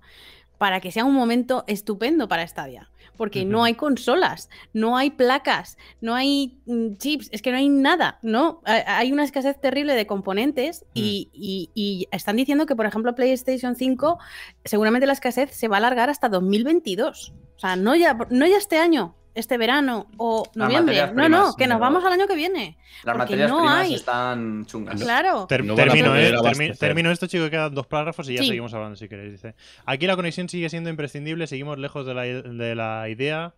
para 0.58 0.82
que 0.82 0.92
sea 0.92 1.06
un 1.06 1.14
momento 1.14 1.64
estupendo 1.68 2.28
para 2.28 2.46
Stadia. 2.46 2.90
Porque 3.16 3.44
no 3.44 3.66
hay 3.66 3.74
consolas, 3.74 4.50
no 4.72 4.96
hay 4.96 5.10
placas, 5.10 5.78
no 6.00 6.16
hay 6.16 6.58
mm, 6.66 6.96
chips, 6.96 7.28
es 7.34 7.42
que 7.42 7.52
no 7.52 7.58
hay 7.58 7.68
nada, 7.68 8.18
¿no? 8.22 8.62
Ha- 8.66 8.98
Hay 8.98 9.12
una 9.12 9.26
escasez 9.26 9.60
terrible 9.60 9.94
de 9.94 10.08
componentes 10.08 10.86
y, 10.94 11.30
y- 11.34 11.70
y 11.74 12.08
están 12.12 12.38
diciendo 12.38 12.66
que, 12.66 12.78
por 12.78 12.86
ejemplo, 12.86 13.16
PlayStation 13.16 13.76
5, 13.76 14.20
seguramente 14.64 15.06
la 15.06 15.12
escasez 15.14 15.52
se 15.54 15.68
va 15.68 15.76
a 15.76 15.80
alargar 15.80 16.10
hasta 16.10 16.30
2022. 16.30 17.34
O 17.56 17.60
sea, 17.60 17.76
no 17.76 17.94
ya, 17.96 18.14
no 18.30 18.46
ya 18.48 18.56
este 18.58 18.78
año, 18.78 19.16
este 19.36 19.58
verano 19.58 20.08
o 20.18 20.44
Las 20.56 20.68
noviembre. 20.70 21.12
No, 21.14 21.30
no, 21.30 21.56
que 21.56 21.68
nos 21.68 21.80
vamos 21.80 22.04
al 22.04 22.14
año 22.14 22.28
que 22.28 22.36
viene. 22.36 22.78
Las 23.04 23.16
materias 23.18 23.50
no 23.50 23.58
primas 23.60 23.76
hay. 23.86 23.94
están 23.94 24.66
chungas. 24.66 25.02
Claro. 25.02 25.46
Ter- 25.48 25.64
No 25.64 25.76
termino, 25.76 26.16
eh, 26.16 26.32
termi- 26.32 26.38
abastecer. 26.40 26.78
termino 26.78 27.12
esto, 27.12 27.28
chicos, 27.28 27.50
quedan 27.50 27.74
dos 27.74 27.88
párrafos 27.88 28.30
y 28.30 28.34
ya 28.36 28.42
Sí. 28.42 28.48
seguimos 28.50 28.74
hablando 28.74 28.96
si 28.96 29.08
queréis. 29.08 29.32
Dice. 29.34 29.56
Aquí 29.86 30.08
la 30.08 30.16
conexión 30.16 30.50
sigue 30.50 30.70
siendo 30.70 30.90
imprescindible, 30.90 31.48
seguimos 31.48 31.78
lejos 31.78 32.06
de 32.06 32.14
la, 32.14 32.24
de 32.24 32.76
la 32.76 33.08
idea 33.10 33.54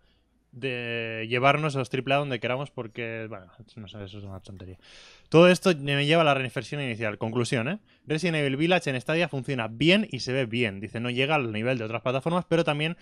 de 0.51 1.27
llevarnos 1.29 1.75
a 1.77 1.79
los 1.79 1.89
AAA 1.89 2.17
donde 2.17 2.41
queramos 2.41 2.71
porque, 2.71 3.25
bueno, 3.29 3.45
no 3.77 3.87
sé, 3.87 4.03
eso 4.03 4.17
es 4.17 4.23
una 4.25 4.41
tontería. 4.41 4.77
Todo 5.29 5.47
esto 5.47 5.71
me 5.79 6.05
lleva 6.05 6.23
a 6.23 6.25
la 6.25 6.33
reflexión 6.33 6.81
inicial. 6.81 7.17
Conclusión, 7.17 7.69
¿eh? 7.69 7.79
Resident 8.05 8.35
Evil 8.35 8.57
Village 8.57 8.89
en 8.89 8.99
Stadia 8.99 9.29
funciona 9.29 9.69
bien 9.69 10.07
y 10.11 10.19
se 10.19 10.33
ve 10.33 10.45
bien. 10.45 10.81
Dice, 10.81 10.99
no 10.99 11.09
llega 11.09 11.35
al 11.35 11.53
nivel 11.53 11.77
de 11.77 11.85
otras 11.85 12.01
plataformas, 12.01 12.43
pero 12.49 12.65
también 12.65 12.97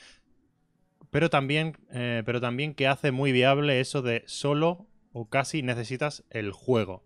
pero 1.11 1.29
también, 1.29 1.77
eh, 1.91 2.23
pero 2.25 2.41
también 2.41 2.73
que 2.73 2.87
hace 2.87 3.11
muy 3.11 3.31
viable 3.31 3.79
eso 3.79 4.01
de 4.01 4.23
solo 4.27 4.87
o 5.11 5.29
casi 5.29 5.61
necesitas 5.63 6.23
el 6.29 6.51
juego. 6.51 7.03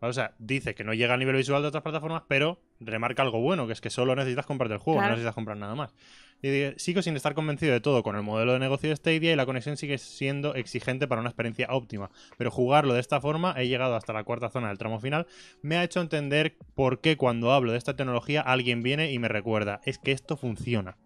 O 0.00 0.12
sea, 0.12 0.34
dice 0.38 0.74
que 0.74 0.84
no 0.84 0.92
llega 0.92 1.14
al 1.14 1.20
nivel 1.20 1.36
visual 1.36 1.62
de 1.62 1.68
otras 1.68 1.82
plataformas, 1.82 2.24
pero 2.28 2.60
remarca 2.80 3.22
algo 3.22 3.40
bueno, 3.40 3.66
que 3.66 3.72
es 3.72 3.80
que 3.80 3.88
solo 3.88 4.14
necesitas 4.14 4.44
comprarte 4.44 4.74
el 4.74 4.80
juego, 4.80 4.98
Claro. 4.98 5.10
no 5.10 5.16
necesitas 5.16 5.34
comprar 5.34 5.56
nada 5.56 5.74
más. 5.74 5.94
Y 6.42 6.74
sigo 6.76 7.00
sin 7.00 7.16
estar 7.16 7.32
convencido 7.32 7.72
de 7.72 7.80
todo 7.80 8.02
con 8.02 8.14
el 8.14 8.22
modelo 8.22 8.52
de 8.52 8.58
negocio 8.58 8.90
de 8.90 8.96
Stadia 8.96 9.32
y 9.32 9.36
la 9.36 9.46
conexión 9.46 9.78
sigue 9.78 9.96
siendo 9.96 10.54
exigente 10.54 11.08
para 11.08 11.22
una 11.22 11.30
experiencia 11.30 11.68
óptima. 11.70 12.10
Pero 12.36 12.50
jugarlo 12.50 12.92
de 12.92 13.00
esta 13.00 13.22
forma, 13.22 13.54
he 13.56 13.68
llegado 13.68 13.96
hasta 13.96 14.12
la 14.12 14.22
cuarta 14.22 14.50
zona 14.50 14.68
del 14.68 14.76
tramo 14.76 15.00
final, 15.00 15.26
me 15.62 15.78
ha 15.78 15.82
hecho 15.84 16.02
entender 16.02 16.58
por 16.74 17.00
qué 17.00 17.16
cuando 17.16 17.52
hablo 17.52 17.72
de 17.72 17.78
esta 17.78 17.96
tecnología 17.96 18.42
alguien 18.42 18.82
viene 18.82 19.12
y 19.12 19.18
me 19.18 19.28
recuerda, 19.28 19.80
es 19.86 19.98
que 19.98 20.12
esto 20.12 20.36
funciona. 20.36 20.98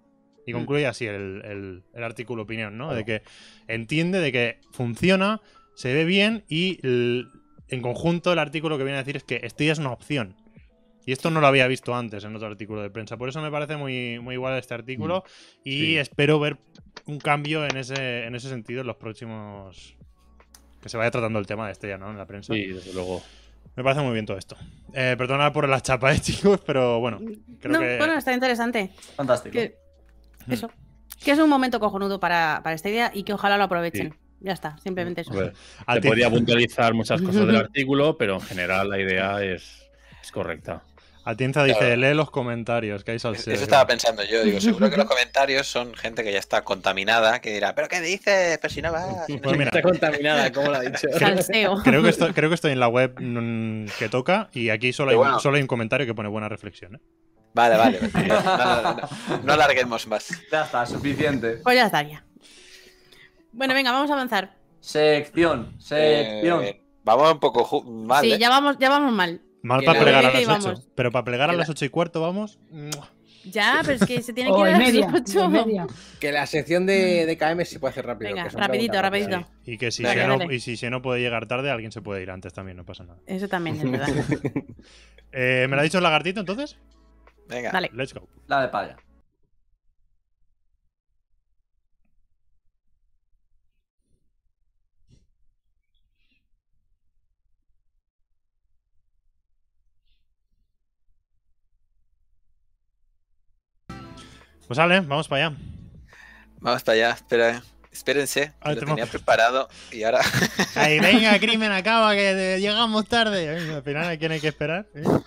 Y 0.51 0.53
concluye 0.53 0.87
así 0.87 1.07
el, 1.07 1.43
el- 1.45 1.83
el 1.95 2.03
artículo 2.05 2.43
opinión, 2.43 2.77
¿no? 2.79 2.93
De 2.95 3.05
que 3.05 3.23
entiende 3.69 4.21
de 4.21 4.33
que 4.33 4.59
funciona, 4.73 5.41
se 5.75 5.93
ve 5.95 6.05
bien 6.05 6.45
y 6.49 6.79
el- 6.87 7.29
en 7.69 7.83
conjunto 7.83 8.33
el 8.33 8.39
artículo 8.39 8.77
que 8.79 8.85
viene 8.85 8.99
a 8.99 9.03
decir 9.03 9.17
es 9.17 9.25
que 9.25 9.49
Stadia 9.49 9.73
es 9.73 9.79
una 9.79 9.93
opción. 9.93 10.35
Y 11.07 11.13
esto 11.13 11.31
no 11.31 11.41
lo 11.41 11.47
había 11.47 11.67
visto 11.67 11.95
antes 11.95 12.25
en 12.25 12.37
otro 12.37 12.49
artículo 12.49 12.83
de 12.83 12.91
prensa. 12.91 13.17
Por 13.17 13.29
eso 13.29 13.41
me 13.41 13.51
parece 13.51 13.77
muy, 13.77 14.19
muy 14.21 14.35
igual 14.35 14.59
este 14.59 14.75
artículo. 14.75 15.25
Y 15.65 15.79
Sí. 15.79 15.97
espero 15.99 16.39
ver 16.39 16.59
un 17.07 17.19
cambio 17.19 17.65
en 17.65 17.77
ese, 17.79 18.25
en 18.27 18.35
ese 18.35 18.49
sentido 18.49 18.83
en 18.83 18.87
los 18.87 18.97
próximos. 18.97 19.97
Que 20.83 20.89
se 20.89 20.97
vaya 20.97 21.11
tratando 21.11 21.39
el 21.39 21.47
tema 21.47 21.67
de 21.69 21.75
Stadia, 21.75 21.97
¿no? 21.99 22.11
En 22.11 22.19
la 22.19 22.27
prensa. 22.27 22.53
Sí, 22.55 22.67
desde 22.67 22.93
luego. 22.93 23.23
Me 23.77 23.83
parece 23.85 24.03
muy 24.03 24.13
bien 24.13 24.27
todo 24.27 24.37
esto. 24.37 24.57
Eh, 24.93 25.15
perdonad 25.17 25.53
por 25.53 25.69
la 25.69 25.81
chapa, 25.81 26.13
eh, 26.15 26.19
chicos, 26.21 26.61
pero 26.67 27.01
bueno. 27.01 27.19
Creo 27.61 27.73
no, 27.73 27.81
que. 27.81 27.97
bueno, 27.99 28.15
está 28.15 28.33
interesante. 28.35 28.91
Fantástico. 29.17 29.53
Que, 29.55 29.77
Hmm. 30.47 30.53
eso. 30.53 30.71
Que 31.23 31.33
es 31.33 31.39
un 31.39 31.49
momento 31.51 31.81
cojonudo 31.81 32.19
para, 32.21 32.61
para 32.63 32.75
esta 32.75 32.89
idea 32.89 33.11
y 33.15 33.25
que 33.25 33.33
ojalá 33.35 33.59
lo 33.59 33.65
aprovechen. 33.65 34.13
Sí. 34.13 34.19
Ya 34.43 34.53
está, 34.53 34.79
simplemente 34.79 35.21
eso. 35.21 35.33
Te 35.33 36.01
ti- 36.01 36.09
podría 36.09 36.31
puntualizar 36.31 36.95
muchas 36.95 37.21
cosas 37.21 37.47
del 37.47 37.57
artículo, 37.57 38.17
pero 38.17 38.35
en 38.37 38.41
general 38.41 38.89
la 38.89 38.99
idea 38.99 39.43
es, 39.45 39.83
es 40.23 40.33
correcta. 40.33 40.83
Atienza 41.23 41.63
dice, 41.65 41.79
Claro. 41.79 41.97
lee 41.97 42.15
los 42.15 42.31
comentarios, 42.31 43.05
que 43.05 43.11
hay 43.11 43.19
salseo. 43.19 43.53
Eso 43.53 43.65
estaba 43.65 43.87
pensando 43.87 44.23
yo, 44.25 44.43
digo, 44.43 44.59
seguro 44.59 44.89
que 44.89 44.97
los 44.97 45.05
comentarios 45.11 45.67
son 45.67 45.93
gente 45.95 46.25
que 46.25 46.33
ya 46.33 46.39
está 46.39 46.63
contaminada, 46.65 47.41
que 47.43 47.53
dirá, 47.53 47.75
¿pero 47.75 47.89
qué 47.89 48.01
dices? 48.01 48.57
Pero 48.59 48.73
si 48.73 48.81
no 48.81 48.91
va. 48.91 49.27
si 49.27 49.35
no 49.35 49.43
Pues 49.43 49.59
mira, 49.59 49.69
Está 49.69 49.83
contaminada, 49.83 50.51
como 50.51 50.71
lo 50.71 50.77
ha 50.79 50.81
dicho. 50.81 51.07
Salseo. 51.19 51.83
creo 51.85 52.03
que, 52.03 52.09
estoy, 52.09 52.33
creo 52.33 52.49
que 52.49 52.55
estoy 52.55 52.73
en 52.73 52.81
la 52.81 52.89
web 52.89 53.15
mm, 53.21 53.89
que 53.99 54.09
toca 54.09 54.49
y 54.55 54.71
aquí 54.71 54.95
solo 54.95 55.11
hay, 55.11 55.17
bueno. 55.19 55.39
solo 55.39 55.57
hay 55.57 55.61
un 55.63 55.69
comentario 55.69 56.07
que 56.07 56.15
pone 56.15 56.31
buena 56.31 56.49
reflexión. 56.49 56.95
¿eh? 56.95 57.01
Vale, 57.55 57.77
vale. 57.77 57.99
No, 58.29 58.83
no, 58.83 58.83
no, 58.93 59.09
no 59.45 59.53
alarguemos 59.53 60.07
más. 60.07 60.29
Ya 60.51 60.65
está, 60.65 60.87
suficiente. 60.87 61.57
Pues 61.63 61.77
ya 61.77 61.87
estaría. 61.87 62.25
Bueno, 63.53 63.75
venga, 63.75 63.93
vamos 63.93 64.11
a 64.11 64.15
avanzar. 64.15 64.55
Sección, 64.81 65.75
sección. 65.81 66.65
Eh, 66.65 66.81
vamos 67.05 67.33
un 67.33 67.41
poco 67.41 67.83
mal. 67.83 68.23
sí, 68.25 68.33
¿eh? 68.33 68.39
ya 68.39 68.49
vamos, 68.49 68.77
ya 68.79 68.89
vamos 68.89 69.13
mal. 69.13 69.41
Mal 69.63 69.83
para 69.85 70.01
plegar 70.01 70.25
a 70.25 70.31
las 70.31 70.43
8. 70.43 70.47
vamos. 70.49 70.89
Pero 70.95 71.11
para 71.13 71.25
plegar 71.25 71.51
a 71.51 71.53
las 71.53 71.69
la- 71.69 71.73
8 71.73 71.85
y 71.85 71.89
cuarto 71.91 72.21
vamos. 72.23 72.59
Ya, 73.45 73.81
pero 73.83 73.95
es 73.95 74.05
que 74.07 74.23
se 74.23 74.33
tiene 74.33 74.51
que 74.53 74.59
ir 74.61 74.67
a 74.67 74.79
las 74.79 74.95
o 74.95 74.95
en 74.95 75.15
8. 75.15 75.49
media. 75.51 75.87
Que 76.21 76.31
la 76.33 76.47
sección 76.47 76.87
de, 76.87 77.27
de 77.27 77.37
KM 77.37 77.65
se 77.65 77.79
puede 77.81 77.91
hacer 77.93 78.07
rápido. 78.07 78.31
Venga, 78.35 78.49
rapidito, 78.49 79.01
rapidito. 79.03 79.31
rápidas. 79.31 79.47
Y 79.67 79.77
que 79.77 79.91
si 79.91 80.05
Xeno, 80.05 80.39
dale. 80.39 80.55
y 80.55 80.61
si 80.61 80.77
Xeno 80.77 81.03
puede 81.03 81.21
llegar 81.21 81.47
tarde, 81.47 81.71
alguien 81.71 81.91
se 81.93 82.01
puede 82.01 82.23
ir 82.23 82.31
antes 82.31 82.53
también, 82.55 82.77
no 82.77 82.85
pasa 82.87 83.05
nada. 83.05 83.19
Eso 83.27 83.49
también 83.49 83.77
es 83.77 83.91
verdad. 83.91 84.09
Eh, 85.33 85.67
¿Me 85.71 85.77
lo 85.77 85.83
ha 85.83 85.85
dicho 85.85 85.99
el 85.99 86.03
lagartito 86.03 86.41
entonces? 86.41 86.77
Venga. 87.51 87.73
Dale. 87.73 87.91
Let's 87.93 88.15
go. 88.15 88.29
La 88.47 88.63
de 88.63 88.69
palla. 88.69 88.97
Pues 104.69 104.77
sale, 104.77 105.01
vamos 105.01 105.27
para 105.27 105.47
allá. 105.47 105.57
Vamos 106.61 106.85
para 106.85 106.95
allá, 106.95 107.11
espera. 107.11 107.63
Espérense, 107.93 108.53
lo 108.65 108.75
te 108.77 108.87
tenía 108.87 109.07
preparado 109.07 109.69
y 109.91 110.03
ahora. 110.05 110.21
Ahí, 110.75 111.01
venga, 111.01 111.39
crimen, 111.41 111.73
acaba, 111.73 112.15
que 112.15 112.59
llegamos 112.61 113.07
tarde. 113.07 113.49
Al 113.75 113.83
final, 113.83 114.09
¿a 114.09 114.17
quién 114.17 114.33
hay 114.33 114.41
que 114.41 114.49
esperar? 114.49 114.87
¿Eh? 114.95 115.03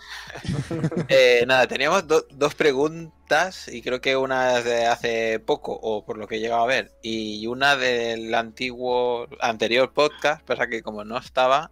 Eh, 1.09 1.43
nada, 1.47 1.67
teníamos 1.67 2.07
do- 2.07 2.25
dos 2.31 2.55
preguntas 2.55 3.67
y 3.67 3.81
creo 3.81 4.01
que 4.01 4.15
una 4.17 4.57
es 4.57 4.65
de 4.65 4.85
hace 4.87 5.39
poco, 5.39 5.73
o 5.81 6.03
por 6.05 6.17
lo 6.17 6.27
que 6.27 6.35
he 6.35 6.39
llegado 6.39 6.63
a 6.63 6.67
ver, 6.67 6.91
y 7.01 7.45
una 7.47 7.75
del 7.75 8.33
antiguo, 8.33 9.27
anterior 9.39 9.93
podcast, 9.93 10.43
pasa 10.43 10.67
que 10.67 10.81
como 10.81 11.03
no 11.03 11.17
estaba, 11.17 11.71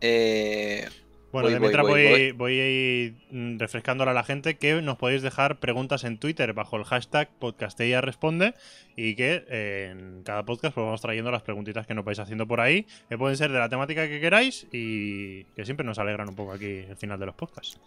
eh, 0.00 0.88
Bueno, 1.36 1.48
Voy, 1.48 1.52
de 1.52 1.58
voy, 1.58 1.68
mientras 1.68 1.86
voy, 1.86 2.32
voy, 2.32 2.56
voy, 2.56 3.14
mm, 3.30 3.58
refrescándole 3.58 4.10
a 4.10 4.14
la 4.14 4.24
gente 4.24 4.56
que 4.56 4.80
nos 4.80 4.96
podéis 4.96 5.20
dejar 5.20 5.60
preguntas 5.60 6.04
en 6.04 6.16
Twitter 6.16 6.54
bajo 6.54 6.78
el 6.78 6.84
hashtag 6.84 7.28
Podcastella 7.38 8.00
Responde 8.00 8.54
y 8.96 9.16
que 9.16 9.44
eh, 9.50 9.90
en 9.92 10.22
cada 10.22 10.46
podcast 10.46 10.74
pues 10.74 10.86
vamos 10.86 11.02
trayendo 11.02 11.30
las 11.30 11.42
preguntitas 11.42 11.86
que 11.86 11.92
nos 11.92 12.06
vais 12.06 12.18
haciendo 12.20 12.46
por 12.46 12.62
ahí, 12.62 12.86
que 13.10 13.18
pueden 13.18 13.36
ser 13.36 13.52
de 13.52 13.58
la 13.58 13.68
temática 13.68 14.08
que 14.08 14.18
queráis 14.18 14.66
y 14.72 15.44
que 15.44 15.66
siempre 15.66 15.84
nos 15.84 15.98
alegran 15.98 16.26
un 16.26 16.36
poco 16.36 16.52
aquí 16.52 16.86
el 16.88 16.96
final 16.96 17.20
de 17.20 17.26
los 17.26 17.34
podcasts. 17.34 17.78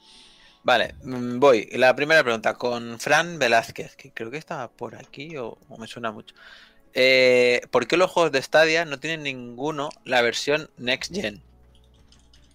vale, 0.62 0.94
mm, 1.02 1.40
voy. 1.40 1.70
La 1.72 1.96
primera 1.96 2.22
pregunta 2.22 2.54
con 2.54 3.00
Fran 3.00 3.40
Velázquez, 3.40 3.96
que 3.96 4.12
creo 4.12 4.30
que 4.30 4.38
estaba 4.38 4.68
por 4.68 4.94
aquí 4.94 5.38
o, 5.38 5.58
o 5.70 5.78
me 5.80 5.88
suena 5.88 6.12
mucho. 6.12 6.36
Eh, 6.94 7.62
¿Por 7.72 7.88
qué 7.88 7.98
los 7.98 8.12
juegos 8.12 8.32
de 8.32 8.44
Stadia 8.44 8.86
no 8.86 9.00
tienen 9.00 9.24
ninguno 9.24 9.90
la 10.06 10.22
versión 10.22 10.70
Next 10.78 11.16
Gen? 11.16 11.42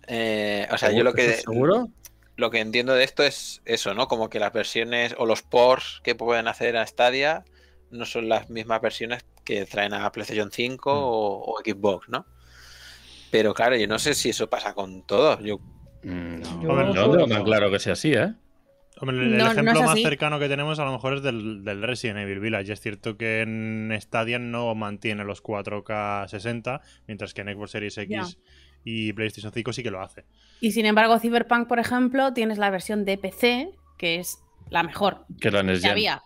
Eh, 0.06 0.66
o 0.70 0.78
sea, 0.78 0.90
yo 0.92 1.04
lo 1.04 1.12
que, 1.12 1.34
¿Seguro? 1.34 1.88
lo 2.36 2.50
que 2.50 2.60
entiendo 2.60 2.94
de 2.94 3.04
esto 3.04 3.22
es 3.22 3.62
eso, 3.64 3.94
¿no? 3.94 4.08
Como 4.08 4.28
que 4.28 4.38
las 4.38 4.52
versiones 4.52 5.14
o 5.18 5.26
los 5.26 5.42
ports 5.42 6.00
que 6.02 6.14
pueden 6.14 6.48
hacer 6.48 6.76
a 6.76 6.86
Stadia 6.86 7.44
no 7.90 8.04
son 8.04 8.28
las 8.28 8.50
mismas 8.50 8.80
versiones 8.80 9.24
que 9.44 9.66
traen 9.66 9.94
a 9.94 10.10
PlayStation 10.10 10.50
5 10.50 10.90
o, 10.92 11.52
o 11.52 11.58
Xbox, 11.60 12.08
¿no? 12.08 12.26
Pero 13.30 13.54
claro, 13.54 13.76
yo 13.76 13.86
no 13.86 13.98
sé 13.98 14.14
si 14.14 14.30
eso 14.30 14.48
pasa 14.48 14.74
con 14.74 15.06
todos. 15.06 15.40
Yo, 15.40 15.60
Mm, 16.04 16.62
no, 16.62 16.92
no 16.92 16.92
tengo 16.92 17.26
tan 17.26 17.44
claro 17.44 17.70
que 17.70 17.78
sea 17.78 17.94
así, 17.94 18.12
¿eh? 18.12 18.34
Hombre, 19.00 19.16
el, 19.16 19.38
No, 19.38 19.50
ejemplo 19.50 19.82
más 19.82 20.00
cercano 20.00 20.38
que 20.38 20.48
tenemos 20.48 20.78
a 20.78 20.84
lo 20.84 20.92
mejor 20.92 21.14
es 21.14 21.22
del, 21.22 21.64
del 21.64 21.82
Resident 21.82 22.18
Evil 22.20 22.40
Village. 22.40 22.72
Es 22.72 22.80
cierto 22.80 23.16
que 23.16 23.40
en 23.40 23.90
Stadia 24.00 24.38
no 24.38 24.72
mantiene 24.74 25.24
los 25.24 25.42
4K 25.42 26.28
60, 26.28 26.80
mientras 27.08 27.34
que 27.34 27.40
en 27.40 27.48
Xbox 27.48 27.70
Series 27.72 27.98
X. 27.98 28.38
y 28.84 29.12
PlayStation 29.12 29.52
5 29.52 29.72
sí 29.72 29.82
que 29.82 29.90
lo 29.90 30.00
hace. 30.00 30.24
Y 30.60 30.72
sin 30.72 30.86
embargo, 30.86 31.18
Cyberpunk, 31.18 31.66
por 31.68 31.78
ejemplo, 31.78 32.32
tienes 32.32 32.58
la 32.58 32.70
versión 32.70 33.04
de 33.04 33.18
PC, 33.18 33.70
que 33.98 34.20
es 34.20 34.38
la 34.70 34.82
mejor 34.82 35.26
Que 35.40 35.50
la 35.50 35.62
que 35.62 35.88
había. 35.88 36.22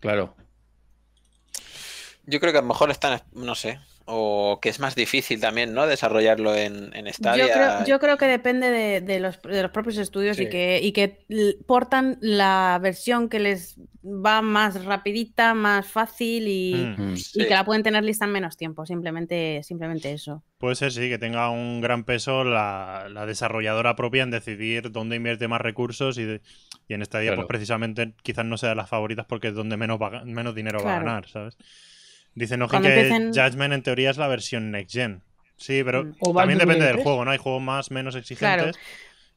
Claro. 0.00 0.36
yo 2.26 2.38
creo 2.38 2.52
que 2.52 2.58
a 2.58 2.62
lo 2.62 2.68
mejor 2.68 2.90
están, 2.90 3.20
no 3.32 3.54
sé, 3.54 3.80
o 4.08 4.60
que 4.62 4.68
es 4.68 4.78
más 4.80 4.94
difícil 4.94 5.40
también, 5.40 5.74
¿no? 5.74 5.86
Desarrollarlo 5.86 6.54
en, 6.54 6.94
en 6.94 7.12
Stadia. 7.12 7.46
Yo 7.46 7.52
creo, 7.52 7.84
yo 7.86 7.98
creo 8.00 8.16
que 8.16 8.26
depende 8.26 8.70
de, 8.70 9.00
de 9.00 9.20
los, 9.20 9.42
de 9.42 9.62
los 9.62 9.70
propios 9.72 9.98
estudios 9.98 10.38
y 10.40 10.48
que, 10.48 10.80
y 10.82 10.92
que 10.92 11.24
portan 11.66 12.16
la 12.20 12.78
versión 12.80 13.28
que 13.28 13.40
les 13.40 13.76
va 14.04 14.40
más 14.42 14.84
rapidita, 14.84 15.54
más 15.54 15.86
fácil 15.88 16.46
y, 16.46 16.74
Mm. 16.96 17.02
Mm. 17.10 17.14
y 17.14 17.18
Sí. 17.18 17.38
que 17.46 17.50
la 17.54 17.64
pueden 17.64 17.82
tener 17.82 18.04
lista 18.04 18.24
en 18.24 18.30
menos 18.32 18.56
tiempo. 18.56 18.86
Simplemente, 18.86 19.62
simplemente 19.64 20.12
eso. 20.12 20.42
Puede 20.58 20.76
ser, 20.76 20.92
sí, 20.92 21.08
que 21.08 21.18
tenga 21.18 21.50
un 21.50 21.80
gran 21.80 22.04
peso 22.04 22.44
la, 22.44 23.08
la 23.10 23.26
desarrolladora 23.26 23.96
propia 23.96 24.22
en 24.22 24.30
decidir 24.30 24.92
dónde 24.92 25.16
invierte 25.16 25.48
más 25.48 25.60
recursos 25.60 26.16
y, 26.18 26.24
de- 26.24 26.40
y 26.88 26.94
en 26.94 27.02
esta 27.02 27.18
día, 27.18 27.30
Claro. 27.30 27.42
pues 27.42 27.48
precisamente 27.48 28.14
quizás 28.22 28.44
no 28.44 28.56
sea 28.56 28.68
de 28.68 28.74
las 28.76 28.88
favoritas 28.88 29.26
porque 29.28 29.48
es 29.48 29.54
donde 29.54 29.76
menos, 29.76 30.00
va 30.00 30.24
menos 30.24 30.54
dinero 30.54 30.80
va 30.84 30.94
a 30.94 30.98
ganar, 31.00 31.28
¿sabes? 31.28 31.56
Dice 32.36 32.56
Nojin 32.56 32.70
Cuando 32.82 32.88
que 32.90 33.08
empiecen- 33.08 33.32
Judgment 33.34 33.74
en 33.74 33.82
teoría 33.82 34.10
es 34.10 34.16
la 34.18 34.28
versión 34.28 34.70
Next 34.70 34.92
Gen. 34.94 35.22
Sí, 35.56 35.82
pero 35.82 36.04
Mm. 36.04 36.14
O 36.20 36.32
también 36.34 36.58
depende 36.60 36.84
del 36.84 36.92
3. 36.94 37.02
juego, 37.02 37.24
¿no? 37.24 37.30
Hay 37.32 37.38
juegos 37.38 37.62
más, 37.62 37.90
menos 37.90 38.14
exigentes. 38.14 38.76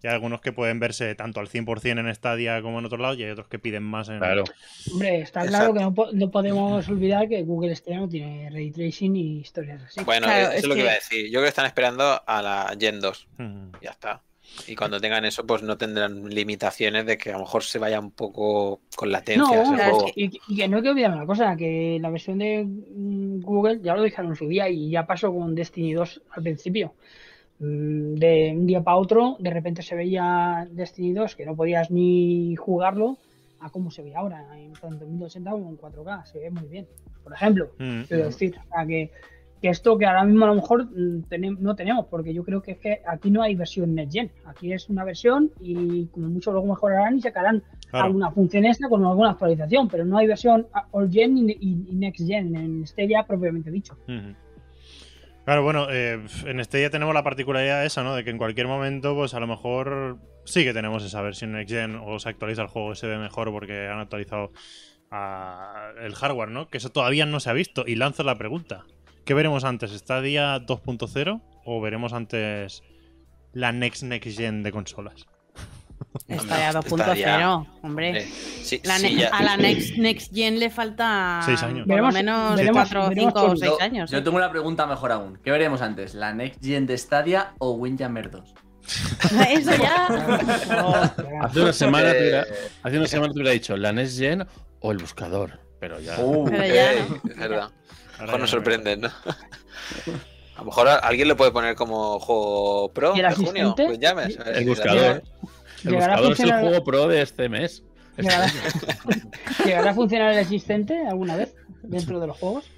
Y 0.01 0.07
hay 0.07 0.13
algunos 0.13 0.39
que 0.39 0.53
pueden 0.53 0.79
verse 0.79 1.13
tanto 1.15 1.41
al 1.41 1.47
100% 1.49 1.99
en 1.99 2.13
Stadia 2.15 2.61
como 2.61 2.79
en 2.79 2.85
otro 2.85 2.97
lado 2.99 3.15
y 3.15 3.23
hay 3.23 3.31
otros 3.31 3.47
que 3.49 3.59
piden 3.59 3.83
más 3.83 4.07
en... 4.07 4.19
Claro. 4.19 4.45
Hombre, 4.93 5.21
está 5.21 5.45
claro 5.45 5.73
que 5.73 5.79
no, 5.81 5.93
po- 5.93 6.09
no 6.13 6.31
podemos 6.31 6.87
olvidar 6.87 7.27
que 7.27 7.41
Google 7.43 7.75
Stadia 7.75 7.99
no 7.99 8.07
tiene 8.07 8.49
ray 8.49 8.71
tracing 8.71 9.13
y 9.17 9.39
historias 9.39 9.81
así. 9.83 10.01
Bueno, 10.05 10.27
Claro, 10.27 10.41
eso 10.43 10.51
es, 10.51 10.57
es 10.59 10.63
lo 10.67 10.75
que 10.75 10.79
que- 10.79 10.83
iba 10.83 10.91
a 10.91 10.95
decir. 10.95 11.25
Yo 11.25 11.31
creo 11.31 11.41
que 11.43 11.49
están 11.49 11.65
esperando 11.65 12.21
a 12.25 12.41
la 12.41 12.77
Gen 12.79 13.01
2. 13.01 13.27
Mm. 13.39 13.71
Ya 13.81 13.89
está. 13.91 14.21
Y 14.67 14.75
cuando 14.75 14.99
tengan 14.99 15.25
eso, 15.25 15.45
pues 15.45 15.63
no 15.63 15.77
tendrán 15.77 16.29
limitaciones 16.29 17.05
de 17.05 17.17
que 17.17 17.29
a 17.29 17.33
lo 17.33 17.39
mejor 17.39 17.63
se 17.63 17.79
vaya 17.79 17.99
un 17.99 18.11
poco 18.11 18.81
con 18.95 19.11
latencias 19.11 19.49
No, 19.69 19.75
juego. 19.75 20.07
es 20.07 20.13
y, 20.17 20.31
y 20.49 20.55
que 20.57 20.67
no 20.67 20.77
hay 20.77 20.83
que 20.83 20.89
olvidar 20.89 21.11
una 21.13 21.25
cosa, 21.25 21.55
que 21.55 21.97
la 22.01 22.09
versión 22.09 22.39
de 22.39 22.63
mm, 22.65 23.41
Google 23.41 23.79
ya 23.81 23.95
lo 23.95 24.03
dijeron 24.03 24.31
en 24.31 24.35
su 24.35 24.47
día 24.47 24.69
y 24.69 24.89
ya 24.91 25.05
pasó 25.07 25.33
con 25.33 25.55
Destiny 25.55 25.93
2 25.93 26.21
al 26.31 26.43
principio. 26.43 26.93
Mm, 27.59 28.15
De 28.15 28.53
un 28.55 28.67
día 28.67 28.81
para 28.81 28.97
otro, 28.97 29.37
de 29.39 29.49
repente 29.49 29.81
se 29.81 29.95
veía 29.95 30.67
Destiny 30.71 31.13
2 31.13 31.35
que 31.35 31.45
no 31.45 31.55
podías 31.55 31.89
ni 31.91 32.55
jugarlo 32.55 33.17
a 33.61 33.69
cómo 33.69 33.91
se 33.91 34.03
ve 34.03 34.15
ahora, 34.15 34.45
en 34.57 34.71
tanto 34.73 35.03
en 35.05 35.17
1080 35.17 35.51
como 35.51 35.69
en 35.69 35.77
4K, 35.77 36.25
se 36.25 36.39
ve 36.39 36.49
muy 36.49 36.67
bien. 36.67 36.87
Por 37.23 37.33
ejemplo, 37.33 37.71
Mm. 37.79 38.03
quiero 38.03 38.25
decir, 38.25 38.55
o 38.57 38.73
sea, 38.73 38.85
que, 38.85 39.11
que 39.61 39.69
esto 39.69 39.97
que 39.97 40.05
ahora 40.05 40.23
mismo 40.23 40.45
a 40.45 40.49
lo 40.49 40.55
mejor 40.55 40.85
mm, 40.85 41.23
no 41.59 41.75
tenemos, 41.75 42.05
porque 42.07 42.33
yo 42.33 42.43
creo 42.43 42.61
que 42.61 42.71
es 42.71 42.77
que 42.79 43.01
aquí 43.05 43.29
no 43.29 43.41
hay 43.41 43.55
versión 43.55 43.93
Next 43.95 44.13
Gen, 44.13 44.31
aquí 44.45 44.73
es 44.73 44.89
una 44.89 45.03
versión 45.03 45.51
y 45.59 46.07
como 46.07 46.27
mucho 46.27 46.51
luego 46.51 46.67
mejorarán 46.67 47.17
y 47.17 47.21
sacarán 47.21 47.63
Claro. 47.89 48.05
alguna 48.05 48.29
función 48.29 48.65
extra 48.65 48.87
con 48.87 49.03
alguna 49.03 49.31
actualización, 49.31 49.87
pero 49.87 50.05
no 50.05 50.17
hay 50.17 50.27
versión 50.27 50.67
All 50.91 51.11
Gen 51.11 51.37
y, 51.37 51.75
Next 51.93 52.27
Gen 52.27 52.55
en 52.55 52.85
Stadia 52.85 53.23
propiamente 53.23 53.71
dicho. 53.71 53.97
Claro, 55.43 55.63
bueno, 55.63 55.87
eh, 55.89 56.23
en 56.45 56.57
ya 56.61 56.89
tenemos 56.91 57.15
la 57.15 57.23
particularidad 57.23 57.83
esa, 57.83 58.03
¿no? 58.03 58.13
De 58.13 58.23
que 58.23 58.29
en 58.29 58.37
cualquier 58.37 58.67
momento, 58.67 59.15
pues 59.15 59.33
a 59.33 59.39
lo 59.39 59.47
mejor 59.47 60.19
sí 60.45 60.63
que 60.63 60.73
tenemos 60.73 61.03
esa 61.03 61.23
versión 61.23 61.53
Next 61.53 61.73
Gen 61.73 61.95
o 61.95 62.19
se 62.19 62.29
actualiza 62.29 62.61
el 62.61 62.67
juego 62.67 62.93
se 62.93 63.07
ve 63.07 63.17
mejor 63.17 63.51
porque 63.51 63.87
han 63.87 63.99
actualizado 63.99 64.51
el 65.11 66.13
hardware, 66.13 66.49
¿no? 66.49 66.67
Que 66.67 66.77
eso 66.77 66.89
todavía 66.91 67.25
no 67.25 67.39
se 67.39 67.49
ha 67.49 67.53
visto. 67.53 67.83
Y 67.87 67.95
lanzo 67.95 68.23
la 68.23 68.37
pregunta. 68.37 68.85
¿Qué 69.25 69.33
veremos 69.33 69.63
antes? 69.63 69.91
¿Stadia 69.91 70.57
2.0 70.59 71.41
o 71.65 71.81
veremos 71.81 72.13
antes 72.13 72.81
la 73.53 73.71
Next 73.71 74.03
Next 74.03 74.37
Gen 74.37 74.63
de 74.63 74.71
consolas? 74.71 75.25
Ya- 76.27 76.71
2.0, 76.73 77.67
hombre. 77.83 78.25
Sí, 78.63 78.79
La 78.83 78.97
sí, 78.97 79.15
ya- 79.17 79.29
a 79.29 79.43
la 79.43 79.57
next, 79.57 79.97
next 79.97 80.33
Gen 80.33 80.57
le 80.59 80.69
falta 80.69 81.41
Seis 81.45 81.61
años. 81.61 81.85
por 81.85 81.95
Veremos- 81.95 82.13
lo 82.13 82.17
menos 82.19 82.55
veremos- 82.55 82.89
4, 82.89 83.09
veremos 83.09 83.33
5 83.33 83.43
o 83.43 83.47
con- 83.47 83.57
6 83.57 83.71
Yo- 83.71 83.81
años. 83.81 84.11
Yo 84.11 84.17
¿eh? 84.17 84.21
tengo 84.21 84.37
una 84.37 84.49
pregunta 84.49 84.87
mejor 84.87 85.11
aún. 85.11 85.37
¿Qué 85.43 85.51
veremos 85.51 85.81
antes? 85.81 86.13
¿La 86.15 86.33
Next 86.33 86.63
Gen 86.63 86.85
de 86.87 86.97
Stadia 86.97 87.53
o 87.59 87.71
Windjammer 87.73 88.31
2? 88.31 88.53
Eso 89.49 89.71
ya. 89.75 90.05
Hace 91.43 91.61
una 91.61 91.73
semana, 91.73 92.09
Eh, 92.11 92.13
te 92.13 92.19
hubiera, 92.21 92.45
hace 92.83 92.97
una 92.97 93.07
semana 93.07 93.33
te 93.33 93.39
hubiera 93.39 93.51
dicho 93.51 93.77
la 93.77 93.91
Next 93.91 94.17
Gen 94.17 94.47
o 94.79 94.91
el 94.91 94.97
buscador. 94.97 95.59
Pero 95.79 95.99
ya. 95.99 96.17
Uh, 96.19 96.45
Pero 96.45 96.65
ya, 96.65 96.93
eh, 96.93 97.05
¿no? 97.07 97.31
es 97.31 97.37
verdad. 97.37 97.69
Ahora 98.19 98.33
A 98.33 98.37
lo 98.37 98.39
mejor 98.39 98.39
nos 98.41 98.41
no 98.41 98.47
sorprenden, 98.57 99.01
¿no? 99.01 99.07
A 100.55 100.59
lo 100.59 100.65
mejor 100.65 100.87
a- 100.89 100.95
alguien 100.97 101.27
lo 101.29 101.37
puede 101.37 101.51
poner 101.51 101.75
como 101.75 102.19
juego 102.19 102.91
pro 102.93 103.15
¿Y 103.15 103.21
de 103.21 103.27
el 103.27 103.33
junio. 103.33 103.73
Pues 103.77 103.97
llames. 103.97 104.37
a 104.39 104.43
ver 104.43 104.57
El 104.57 104.63
si- 104.63 104.69
buscador. 104.69 105.23
El 105.85 105.91
¿Llegará 105.91 106.15
a 106.15 106.21
buscador 106.21 106.31
es 106.33 106.39
el 106.41 106.51
juego 106.59 106.83
pro 106.83 107.07
de 107.07 107.21
este 107.21 107.47
mes. 107.49 107.83
Este 108.17 108.23
¿Llegará, 108.23 108.43
año. 108.43 108.53
¿Llegará 109.65 109.91
a 109.91 109.93
funcionar 109.93 110.33
el 110.33 110.39
existente 110.39 111.01
alguna 111.07 111.37
vez 111.37 111.55
dentro 111.83 112.19
de 112.19 112.27
los 112.27 112.37
juegos? 112.37 112.69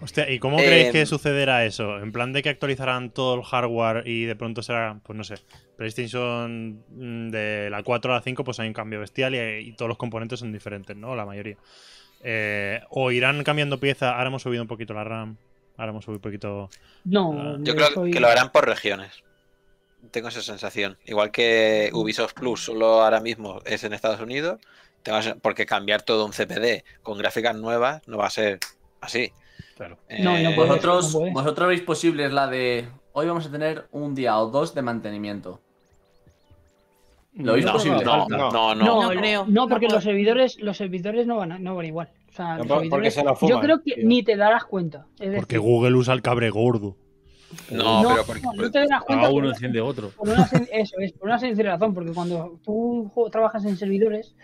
Hostia, 0.00 0.28
¿y 0.28 0.40
cómo 0.40 0.58
Eh, 0.58 0.64
creéis 0.64 0.90
que 0.90 1.06
sucederá 1.06 1.64
eso? 1.64 1.98
¿En 2.00 2.10
plan 2.10 2.32
de 2.32 2.42
que 2.42 2.48
actualizarán 2.48 3.10
todo 3.10 3.36
el 3.36 3.42
hardware 3.44 4.02
y 4.04 4.24
de 4.24 4.34
pronto 4.34 4.60
será, 4.60 4.98
pues 5.04 5.16
no 5.16 5.22
sé, 5.22 5.36
PlayStation 5.76 6.82
mm, 6.90 7.28
de 7.30 7.68
la 7.70 7.84
4 7.84 8.12
a 8.12 8.16
la 8.16 8.22
5 8.22 8.42
pues 8.42 8.58
hay 8.58 8.66
un 8.66 8.74
cambio 8.74 8.98
bestial 8.98 9.36
y, 9.36 9.68
y 9.68 9.76
todos 9.76 9.88
los 9.88 9.98
componentes 9.98 10.40
son 10.40 10.50
diferentes, 10.52 10.96
¿no? 10.96 11.14
La 11.14 11.24
mayoría. 11.24 11.56
Eh, 12.22 12.80
o 12.90 13.10
irán 13.10 13.42
cambiando 13.44 13.78
pieza, 13.80 14.12
ahora 14.16 14.28
hemos 14.28 14.42
subido 14.42 14.62
un 14.62 14.68
poquito 14.68 14.94
la 14.94 15.04
RAM, 15.04 15.36
ahora 15.76 15.90
hemos 15.90 16.04
subido 16.04 16.18
un 16.18 16.22
poquito... 16.22 16.70
No, 17.04 17.58
Yo 17.62 17.74
creo 17.74 17.88
soy- 17.88 18.10
que 18.12 18.20
lo 18.20 18.28
harán 18.28 18.50
por 18.52 18.66
regiones. 18.66 19.22
Tengo 20.10 20.28
esa 20.28 20.42
sensación. 20.42 20.98
Igual 21.04 21.30
que 21.30 21.90
Ubisoft 21.92 22.34
Plus 22.34 22.64
solo 22.64 23.02
ahora 23.02 23.20
mismo 23.20 23.60
es 23.64 23.84
en 23.84 23.92
Estados 23.92 24.20
Unidos, 24.20 24.60
tengo 25.02 25.18
esa- 25.18 25.34
porque 25.36 25.66
cambiar 25.66 26.02
todo 26.02 26.24
un 26.26 26.32
CPD 26.32 26.84
con 27.02 27.18
gráficas 27.18 27.56
nuevas 27.56 28.06
no 28.06 28.18
va 28.18 28.26
a 28.26 28.30
ser 28.30 28.58
así. 29.00 29.32
Claro. 29.76 29.98
No, 30.20 30.32
no 30.38 30.50
Eh, 30.50 30.52
puede 30.54 30.68
Vosotros, 30.68 31.14
no 31.14 31.32
vosotros 31.32 31.68
veis 31.68 31.80
posible 31.82 32.24
es 32.26 32.32
la 32.32 32.46
de 32.46 32.88
hoy 33.12 33.26
vamos 33.26 33.46
a 33.46 33.50
tener 33.50 33.86
un 33.90 34.14
día 34.14 34.38
o 34.38 34.48
dos 34.48 34.74
de 34.74 34.82
mantenimiento. 34.82 35.60
¿Lo 37.34 37.54
veis 37.54 37.64
No, 37.64 37.72
posible? 37.72 38.04
no, 38.04 38.28
No. 38.28 38.50
no, 38.50 38.74
no. 38.74 38.74
No, 38.74 39.02
No 39.02 39.08
creo. 39.20 39.44
No, 39.48 39.68
porque 39.68 39.86
No 39.88 39.94
los 39.94 40.04
servidores, 40.04 40.60
los 40.60 40.76
servidores 40.76 41.26
no 41.26 41.36
van, 41.36 41.52
a- 41.52 41.58
no 41.58 41.74
van 41.74 41.86
igual. 41.86 42.08
O 42.28 42.32
sea, 42.32 42.56
No, 42.58 42.64
los 42.64 42.68
servidores- 42.82 43.14
se 43.14 43.24
lo 43.24 43.38
yo 43.48 43.60
creo 43.60 43.82
que 43.82 43.94
tío. 43.94 44.06
ni 44.06 44.22
te 44.22 44.36
darás 44.36 44.64
cuenta. 44.64 45.06
Es 45.18 45.34
Porque 45.36 45.56
decir, 45.56 45.60
Google 45.60 45.96
usa 45.96 46.14
el 46.14 46.22
cabre 46.22 46.50
gordo. 46.50 46.96
No, 47.70 48.02
no, 48.02 48.08
pero 48.10 48.24
porque, 48.26 48.42
no, 48.42 48.52
no 48.54 48.70
te 48.70 48.78
darás 48.80 49.02
cuenta. 49.04 49.24
Apaga 49.26 49.34
uno, 49.34 49.48
enciende 49.50 49.80
otro. 49.80 50.10
por 50.10 50.28
una 50.28 50.46
sen- 50.46 50.68
eso 50.72 50.96
es, 51.00 51.12
por 51.12 51.28
una 51.28 51.38
sencilla 51.38 51.70
razón, 51.72 51.92
porque 51.94 52.12
cuando 52.12 52.58
tú 52.64 53.10
trabajas 53.30 53.64
en 53.66 53.76
servidores, 53.76 54.34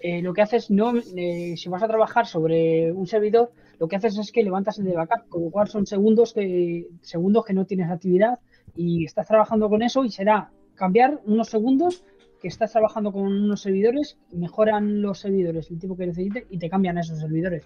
eh, 0.00 0.20
lo 0.22 0.32
que 0.32 0.42
haces 0.42 0.70
no, 0.70 0.92
eh, 1.16 1.54
si 1.56 1.68
vas 1.68 1.82
a 1.82 1.88
trabajar 1.88 2.26
sobre 2.26 2.92
un 2.92 3.06
servidor, 3.06 3.50
lo 3.78 3.88
que 3.88 3.96
haces 3.96 4.16
es 4.18 4.30
que 4.32 4.42
levantas 4.44 4.78
el 4.78 4.84
de 4.84 4.94
backup, 4.94 5.28
con 5.28 5.44
lo 5.44 5.50
cual 5.50 5.68
son 5.68 5.86
segundos 5.86 6.32
que, 6.34 6.86
segundos 7.02 7.44
que 7.44 7.52
no 7.52 7.64
tienes 7.66 7.90
actividad 7.90 8.38
y 8.76 9.04
estás 9.04 9.26
trabajando 9.26 9.68
con 9.68 9.82
eso 9.82 10.04
y 10.04 10.10
será 10.10 10.50
cambiar 10.76 11.20
unos 11.24 11.48
segundos 11.48 12.04
que 12.42 12.48
estás 12.48 12.72
trabajando 12.72 13.12
con 13.12 13.22
unos 13.22 13.62
servidores, 13.62 14.18
mejoran 14.32 15.00
los 15.00 15.20
servidores 15.20 15.70
el 15.70 15.78
tiempo 15.78 15.96
que 15.96 16.06
necesites 16.08 16.44
y 16.50 16.58
te 16.58 16.68
cambian 16.68 16.98
esos 16.98 17.20
servidores. 17.20 17.64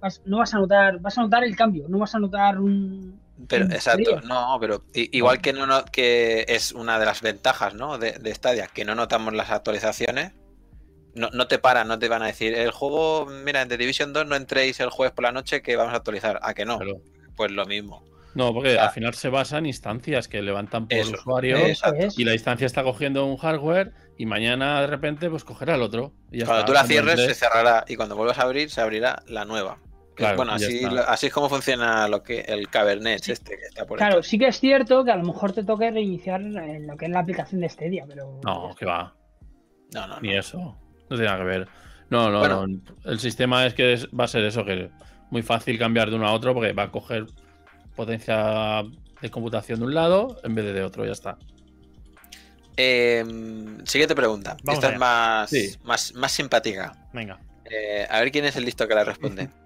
Vas- 0.00 0.22
no 0.26 0.38
vas 0.38 0.54
a 0.54 0.58
notar, 0.58 1.00
vas 1.00 1.18
a 1.18 1.22
notar 1.22 1.42
el 1.44 1.56
cambio, 1.56 1.86
no 1.88 1.98
vas 1.98 2.14
a 2.14 2.18
notar 2.20 2.60
un. 2.60 3.20
Pero, 3.48 3.64
un 3.66 3.72
exacto, 3.72 4.20
no, 4.22 4.56
pero 4.60 4.84
igual 4.94 5.40
que 5.40 5.52
no, 5.52 5.66
no- 5.66 5.84
que 5.86 6.44
es 6.48 6.72
una 6.72 6.98
de 6.98 7.06
las 7.06 7.22
ventajas, 7.22 7.74
¿no? 7.74 7.98
De, 7.98 8.12
de 8.12 8.34
Stadia, 8.34 8.66
que 8.72 8.84
no 8.84 8.94
notamos 8.94 9.32
las 9.34 9.50
actualizaciones, 9.50 10.32
no, 11.14 11.30
no 11.32 11.48
te 11.48 11.58
paran, 11.58 11.88
no 11.88 11.98
te 11.98 12.08
van 12.08 12.22
a 12.22 12.26
decir, 12.26 12.54
el 12.54 12.70
juego, 12.70 13.26
mira, 13.44 13.62
en 13.62 13.68
The 13.68 13.76
Division 13.76 14.12
2 14.12 14.26
no 14.26 14.36
entréis 14.36 14.78
el 14.80 14.90
jueves 14.90 15.12
por 15.14 15.24
la 15.24 15.32
noche 15.32 15.62
que 15.62 15.74
vamos 15.76 15.94
a 15.94 15.96
actualizar. 15.96 16.38
¿A 16.42 16.54
que 16.54 16.64
no? 16.64 16.78
Pues 17.34 17.50
lo 17.50 17.64
mismo. 17.66 18.04
No, 18.34 18.52
porque 18.52 18.78
Ah. 18.78 18.86
al 18.86 18.90
final 18.92 19.14
se 19.14 19.30
basa 19.30 19.58
en 19.58 19.66
instancias 19.66 20.28
que 20.28 20.42
levantan 20.42 20.86
por 20.86 20.96
Eso, 20.98 21.12
usuario 21.14 21.56
Eso 21.56 21.92
es. 21.94 22.16
y 22.18 22.24
la 22.24 22.34
instancia 22.34 22.66
está 22.66 22.84
cogiendo 22.84 23.24
un 23.26 23.36
hardware 23.36 23.92
y 24.18 24.26
mañana 24.26 24.80
de 24.82 24.86
repente 24.88 25.30
pues 25.30 25.44
cogerá 25.44 25.76
el 25.76 25.82
otro. 25.82 26.12
y 26.30 26.40
ya 26.40 26.44
Cuando 26.44 26.60
está, 26.60 26.66
tú 26.66 26.72
la 26.74 26.84
cierres, 26.84 27.20
se 27.24 27.34
cerrará 27.34 27.84
y 27.88 27.96
cuando 27.96 28.16
vuelvas 28.16 28.38
a 28.38 28.42
abrir, 28.42 28.68
se 28.68 28.80
abrirá 28.82 29.22
la 29.28 29.44
nueva. 29.46 29.78
Claro, 30.14 30.36
bueno, 30.36 30.52
así, 30.52 30.84
así 31.06 31.26
es 31.28 31.32
como 31.32 31.48
funciona 31.48 32.08
lo 32.08 32.24
que 32.24 32.40
el 32.40 32.68
Cabernet 32.68 33.28
este 33.28 33.56
que 33.56 33.62
está 33.66 33.86
por 33.86 33.98
Claro, 33.98 34.18
hecho. 34.18 34.28
sí 34.28 34.36
que 34.36 34.48
es 34.48 34.58
cierto 34.58 35.04
que 35.04 35.12
a 35.12 35.16
lo 35.16 35.22
mejor 35.24 35.52
te 35.52 35.62
toque 35.62 35.88
reiniciar 35.92 36.40
en 36.42 36.88
lo 36.88 36.96
que 36.96 37.04
es 37.04 37.10
la 37.12 37.20
aplicación 37.20 37.60
de 37.60 37.68
Stadia, 37.68 38.04
pero. 38.08 38.40
No, 38.44 38.74
que 38.76 38.84
va. 38.84 39.14
No, 39.94 40.08
no, 40.08 40.20
Ni 40.20 40.30
no. 40.32 40.40
eso. 40.40 40.58
No 40.58 41.16
tiene 41.16 41.24
nada 41.26 41.38
que 41.38 41.44
ver. 41.44 41.68
No, 42.10 42.30
no, 42.30 42.40
Bueno. 42.40 42.66
no. 42.66 42.80
El 43.04 43.20
sistema 43.20 43.64
es 43.64 43.74
que 43.74 43.92
es- 43.92 44.08
va 44.08 44.24
a 44.24 44.28
ser 44.28 44.44
eso, 44.44 44.64
que 44.64 44.90
muy 45.30 45.42
fácil 45.42 45.78
cambiar 45.78 46.10
de 46.10 46.16
uno 46.16 46.26
a 46.26 46.32
otro 46.32 46.52
porque 46.52 46.72
va 46.72 46.84
a 46.84 46.90
coger 46.90 47.26
potencia 47.94 48.82
de 49.20 49.30
computación 49.30 49.78
de 49.80 49.86
un 49.86 49.94
lado 49.94 50.36
en 50.42 50.54
vez 50.54 50.64
de 50.64 50.72
de 50.72 50.82
otro, 50.82 51.04
ya 51.04 51.12
está. 51.12 51.38
Eh, 52.78 53.24
siguiente 53.84 54.14
pregunta. 54.14 54.56
Vamos 54.62 54.74
Esta 54.82 54.86
allá. 54.86 54.94
es 54.94 55.00
más, 55.00 55.50
Sí. 55.50 55.76
más, 55.82 56.14
más 56.14 56.32
simpática. 56.32 56.94
Venga. 57.12 57.40
Eh, 57.70 58.06
a 58.08 58.20
ver 58.20 58.30
quién 58.32 58.44
es 58.44 58.56
el 58.56 58.64
listo 58.64 58.86
que 58.88 58.94
la 58.94 59.04
responde. 59.04 59.50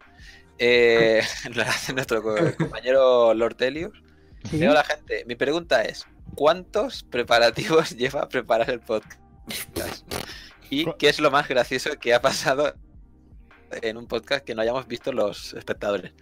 Eh, 0.58 1.22
la 1.54 1.64
hace 1.64 1.92
nuestro 1.92 2.22
co- 2.22 2.34
compañero 2.58 3.34
Lord 3.34 3.56
Telius. 3.56 3.92
Sí. 4.48 4.58
Digo 4.58 4.70
a 4.72 4.74
la 4.76 4.84
gente, 4.84 5.24
mi 5.26 5.34
pregunta 5.34 5.82
es: 5.82 6.06
¿cuántos 6.36 7.02
preparativos 7.04 7.96
lleva 7.96 8.22
a 8.22 8.28
preparar 8.28 8.70
el 8.70 8.78
podcast? 8.80 9.18
¿Y 10.70 10.86
qué 10.98 11.08
es 11.08 11.18
lo 11.20 11.30
más 11.32 11.48
gracioso 11.48 11.90
que 11.98 12.14
ha 12.14 12.20
pasado 12.22 12.74
en 13.72 13.96
un 13.96 14.06
podcast 14.06 14.44
que 14.44 14.54
no 14.54 14.62
hayamos 14.62 14.86
visto 14.86 15.10
los 15.12 15.54
espectadores? 15.54 16.12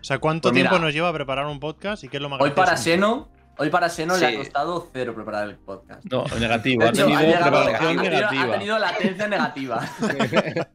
O 0.00 0.04
sea, 0.04 0.18
¿cuánto 0.18 0.50
Pues 0.50 0.54
mira. 0.54 0.68
tiempo 0.70 0.84
nos 0.84 0.94
lleva 0.94 1.08
a 1.08 1.12
preparar 1.12 1.46
un 1.46 1.58
podcast 1.58 2.04
y 2.04 2.08
qué 2.08 2.18
es 2.18 2.22
lo 2.22 2.28
más 2.28 2.40
Hoy 2.40 2.50
para? 2.50 2.76
Seno, 2.76 3.30
hoy 3.58 3.70
para 3.70 3.88
Seno 3.88 4.16
le 4.16 4.26
ha 4.26 4.34
costado 4.34 4.88
cero 4.92 5.14
preparar 5.14 5.48
el 5.48 5.56
podcast. 5.56 6.04
No, 6.10 6.24
negativo. 6.38 6.84
Ha 6.84 6.92
tenido 6.92 7.18
ha 7.18 7.22
llegado- 7.22 7.58
ha 7.58 7.78
tenido- 7.78 8.02
negativa. 8.02 8.42
ha 8.42 8.52
tenido 8.52 8.78
latencia 8.78 9.28
negativa. 9.28 9.88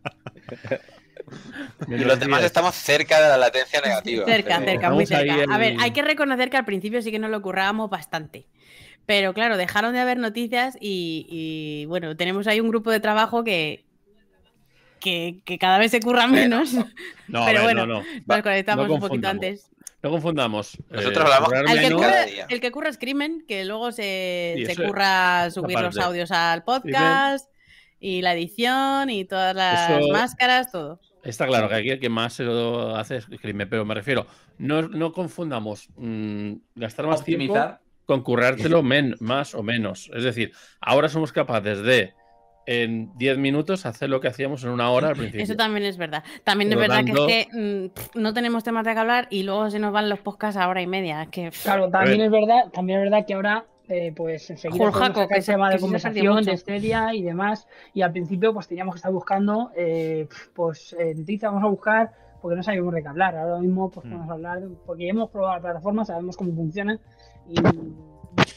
Y 1.87 1.97
los 1.97 2.19
demás 2.19 2.43
estamos 2.43 2.75
cerca 2.75 3.21
de 3.21 3.29
la 3.29 3.37
latencia 3.37 3.81
negativa. 3.81 4.25
Cerca, 4.25 4.59
pero- 4.59 4.71
cerca, 4.71 4.91
muy 4.91 5.05
cerca. 5.05 5.45
A 5.49 5.57
ver, 5.57 5.75
hay 5.79 5.91
que 5.91 6.01
reconocer 6.01 6.49
que 6.49 6.57
al 6.57 6.65
principio 6.65 7.01
sí 7.01 7.11
que 7.11 7.19
nos 7.19 7.31
lo 7.31 7.41
currábamos 7.41 7.89
bastante. 7.89 8.45
Pero 9.05 9.33
claro, 9.33 9.57
dejaron 9.57 9.93
de 9.93 9.99
haber 9.99 10.17
noticias 10.17 10.77
y, 10.79 11.25
y, 11.29 11.85
bueno, 11.87 12.15
tenemos 12.15 12.47
ahí 12.47 12.59
un 12.61 12.69
grupo 12.69 12.89
de 12.91 12.99
trabajo 12.99 13.43
que, 13.43 13.83
que, 14.99 15.41
que 15.43 15.57
cada 15.57 15.77
vez 15.77 15.91
se 15.91 15.99
curra 15.99 16.27
menos. 16.27 16.73
No, 17.27 17.45
pero 17.45 17.45
ver, 17.45 17.63
bueno, 17.63 17.85
no, 17.85 17.99
no. 18.01 18.05
Nos 18.27 18.41
conectamos 18.43 18.87
no 18.87 18.93
un 18.95 18.99
poquito 19.01 19.27
antes. 19.27 19.69
No 20.03 20.09
confundamos. 20.09 20.77
Nosotros 20.89 21.17
eh, 21.17 21.33
hablamos 21.33 21.49
currar 21.49 21.65
El 21.69 21.79
que, 21.87 21.95
curra, 21.95 22.23
el 22.49 22.61
que 22.61 22.71
curra 22.71 22.89
es 22.89 22.97
Crimen, 22.97 23.45
que 23.47 23.63
luego 23.65 23.91
se, 23.91 24.53
Sí, 24.57 24.65
se 24.65 24.71
eso 24.73 24.83
es. 24.83 24.87
curra 24.89 25.49
subir 25.49 25.79
los 25.79 25.97
audios 25.97 26.29
al 26.31 26.63
podcast 26.63 27.49
y 27.99 28.21
la 28.21 28.33
edición 28.33 29.09
y 29.09 29.23
todas 29.25 29.55
las 29.55 29.89
Eso- 29.91 30.11
máscaras, 30.11 30.71
todo. 30.71 30.99
Está 31.23 31.47
claro 31.47 31.69
que 31.69 31.75
aquí 31.75 31.89
el 31.89 31.99
que 32.01 32.09
más 32.09 32.33
se 32.33 32.43
lo 32.43 32.97
hace 32.97 33.15
es 33.15 33.25
crimen, 33.41 33.69
pero 33.69 33.85
me 33.85 33.93
refiero, 33.95 34.27
no, 34.57 34.81
no 34.81 35.13
confundamos 35.13 35.87
mm, 35.95 36.51
gastar 36.75 37.07
más 37.07 37.23
tiempo 37.23 37.53
Optimizar. 37.53 37.79
con 38.05 38.23
currártelo 38.23 38.83
men- 38.83 39.15
más 39.21 39.55
o 39.55 39.63
menos. 39.63 40.11
Es 40.13 40.25
decir, 40.25 40.51
ahora 40.81 41.07
somos 41.07 41.31
capaces 41.31 41.81
de 41.81 42.13
en 42.65 43.11
10 43.17 43.37
minutos 43.37 43.85
hacer 43.85 44.09
lo 44.09 44.19
que 44.21 44.27
hacíamos 44.29 44.63
en 44.63 44.69
una 44.71 44.89
hora 44.89 45.09
al 45.09 45.15
principio. 45.15 45.43
Eso 45.43 45.55
también 45.55 45.85
es 45.85 45.97
verdad. 45.97 46.23
También 46.43 46.69
Por 46.69 46.77
es 46.83 46.87
verdad 46.89 47.03
tanto- 47.05 47.27
que 47.27 47.39
es 47.41 47.47
que 47.47 47.57
mm, 47.57 47.89
pff, 47.89 48.15
no 48.15 48.33
tenemos 48.33 48.63
temas 48.63 48.85
de 48.85 48.93
que 48.93 48.99
hablar 48.99 49.27
y 49.29 49.43
luego 49.43 49.69
se 49.69 49.79
nos 49.79 49.91
van 49.91 50.09
los 50.09 50.19
podcasts 50.19 50.57
a 50.59 50.67
hora 50.69 50.81
y 50.81 50.87
media. 50.87 51.23
Es 51.23 51.29
que 51.29 51.51
Claro, 51.63 51.89
también 51.89 52.21
es 52.21 52.31
verdad, 52.31 52.69
también 52.71 52.99
es 52.99 53.09
verdad 53.09 53.25
que 53.25 53.33
ahora 53.33 53.65
eh, 53.89 54.13
pues 54.15 54.49
enseguida 54.49 54.91
sacar 54.93 55.27
que 55.27 55.35
el 55.35 55.43
se- 55.43 55.51
tema 55.51 55.69
de 55.69 55.77
conversación, 55.79 56.43
de 56.45 56.55
Stadia 56.57 57.13
y 57.13 57.21
demás. 57.21 57.67
Y 57.93 58.01
al 58.01 58.11
principio 58.13 58.53
pues 58.53 58.67
teníamos 58.67 58.95
que 58.95 58.97
estar 58.99 59.11
buscando, 59.11 59.71
eh, 59.75 60.27
pues 60.53 60.95
eh, 60.97 61.13
noticias 61.15 61.51
vamos 61.51 61.65
a 61.67 61.69
buscar 61.69 62.11
porque 62.41 62.55
no 62.55 62.63
sabíamos 62.63 62.93
de 62.93 63.01
qué 63.01 63.07
hablar. 63.09 63.35
Ahora 63.35 63.59
mismo 63.59 63.91
pues 63.91 64.05
Mm. 64.05 64.09
podemos 64.09 64.29
hablar, 64.31 64.61
porque 64.85 65.09
hemos 65.09 65.29
probado 65.29 65.55
la 65.55 65.61
plataforma, 65.61 66.05
sabemos 66.05 66.37
cómo 66.37 66.53
funciona 66.55 66.97
y, 67.49 67.55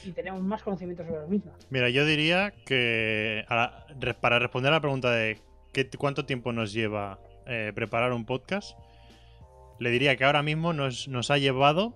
y 0.07 0.13
tenemos 0.13 0.43
más 0.43 0.63
conocimiento 0.63 1.05
sobre 1.05 1.21
lo 1.21 1.29
mismo. 1.29 1.53
Mira, 1.71 1.89
yo 1.91 2.05
diría 2.07 2.53
que 2.65 3.45
la- 3.49 3.87
para 4.21 4.39
responder 4.39 4.73
a 4.73 4.77
la 4.77 4.81
pregunta 4.81 5.11
de 5.11 5.39
qué, 5.73 5.89
cuánto 5.91 6.25
tiempo 6.27 6.53
nos 6.53 6.73
lleva 6.73 7.19
eh, 7.47 7.73
preparar 7.75 8.13
un 8.13 8.25
podcast, 8.25 8.77
le 9.79 9.91
diría 9.91 10.17
que 10.17 10.25
ahora 10.25 10.43
mismo 10.43 10.73
nos, 10.73 11.07
nos 11.09 11.31
ha 11.31 11.39
llevado 11.39 11.95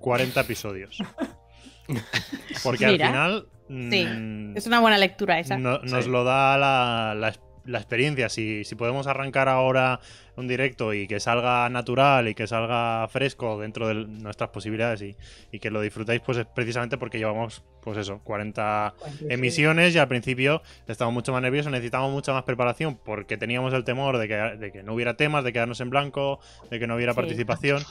40 0.00 0.40
episodios. 0.40 0.98
Porque 2.62 2.86
Mira. 2.86 3.06
al 3.06 3.12
final 3.12 3.46
Sí, 3.68 4.04
mm, 4.04 4.56
es 4.56 4.66
una 4.66 4.80
buena 4.80 4.98
lectura 4.98 5.38
esa. 5.38 5.56
no- 5.56 5.78
nos 5.78 6.04
Sí. 6.04 6.10
lo 6.10 6.24
da 6.24 6.58
la, 6.58 7.14
la- 7.16 7.34
la 7.64 7.78
experiencia. 7.78 8.28
Si, 8.28 8.64
si 8.64 8.74
podemos 8.74 9.06
arrancar 9.06 9.48
ahora 9.48 10.00
un 10.36 10.48
directo 10.48 10.94
y 10.94 11.06
que 11.06 11.20
salga 11.20 11.68
natural 11.68 12.28
y 12.28 12.34
que 12.34 12.46
salga 12.46 13.06
fresco 13.08 13.60
dentro 13.60 13.88
de 13.88 13.94
nuestras 13.94 14.50
posibilidades 14.50 15.02
y, 15.02 15.16
y 15.52 15.58
que 15.58 15.70
lo 15.70 15.80
disfrutáis, 15.82 16.20
pues 16.24 16.38
es 16.38 16.46
precisamente 16.46 16.96
porque 16.96 17.18
llevamos, 17.18 17.62
pues 17.82 17.98
eso, 17.98 18.20
40 18.24 18.94
emisiones 19.28 19.94
y 19.94 19.98
al 19.98 20.08
principio 20.08 20.62
estábamos 20.88 21.14
mucho 21.14 21.32
más 21.32 21.42
nerviosos, 21.42 21.70
necesitábamos 21.70 22.12
mucha 22.12 22.32
más 22.32 22.44
preparación 22.44 22.98
porque 23.04 23.36
teníamos 23.36 23.74
el 23.74 23.84
temor 23.84 24.16
de 24.18 24.28
que, 24.28 24.34
de 24.34 24.72
que 24.72 24.82
no 24.82 24.94
hubiera 24.94 25.14
temas, 25.14 25.44
de 25.44 25.52
quedarnos 25.52 25.80
en 25.80 25.90
blanco, 25.90 26.40
de 26.70 26.78
que 26.78 26.86
no 26.86 26.94
hubiera 26.96 27.12
Sí. 27.12 27.16
participación. 27.16 27.82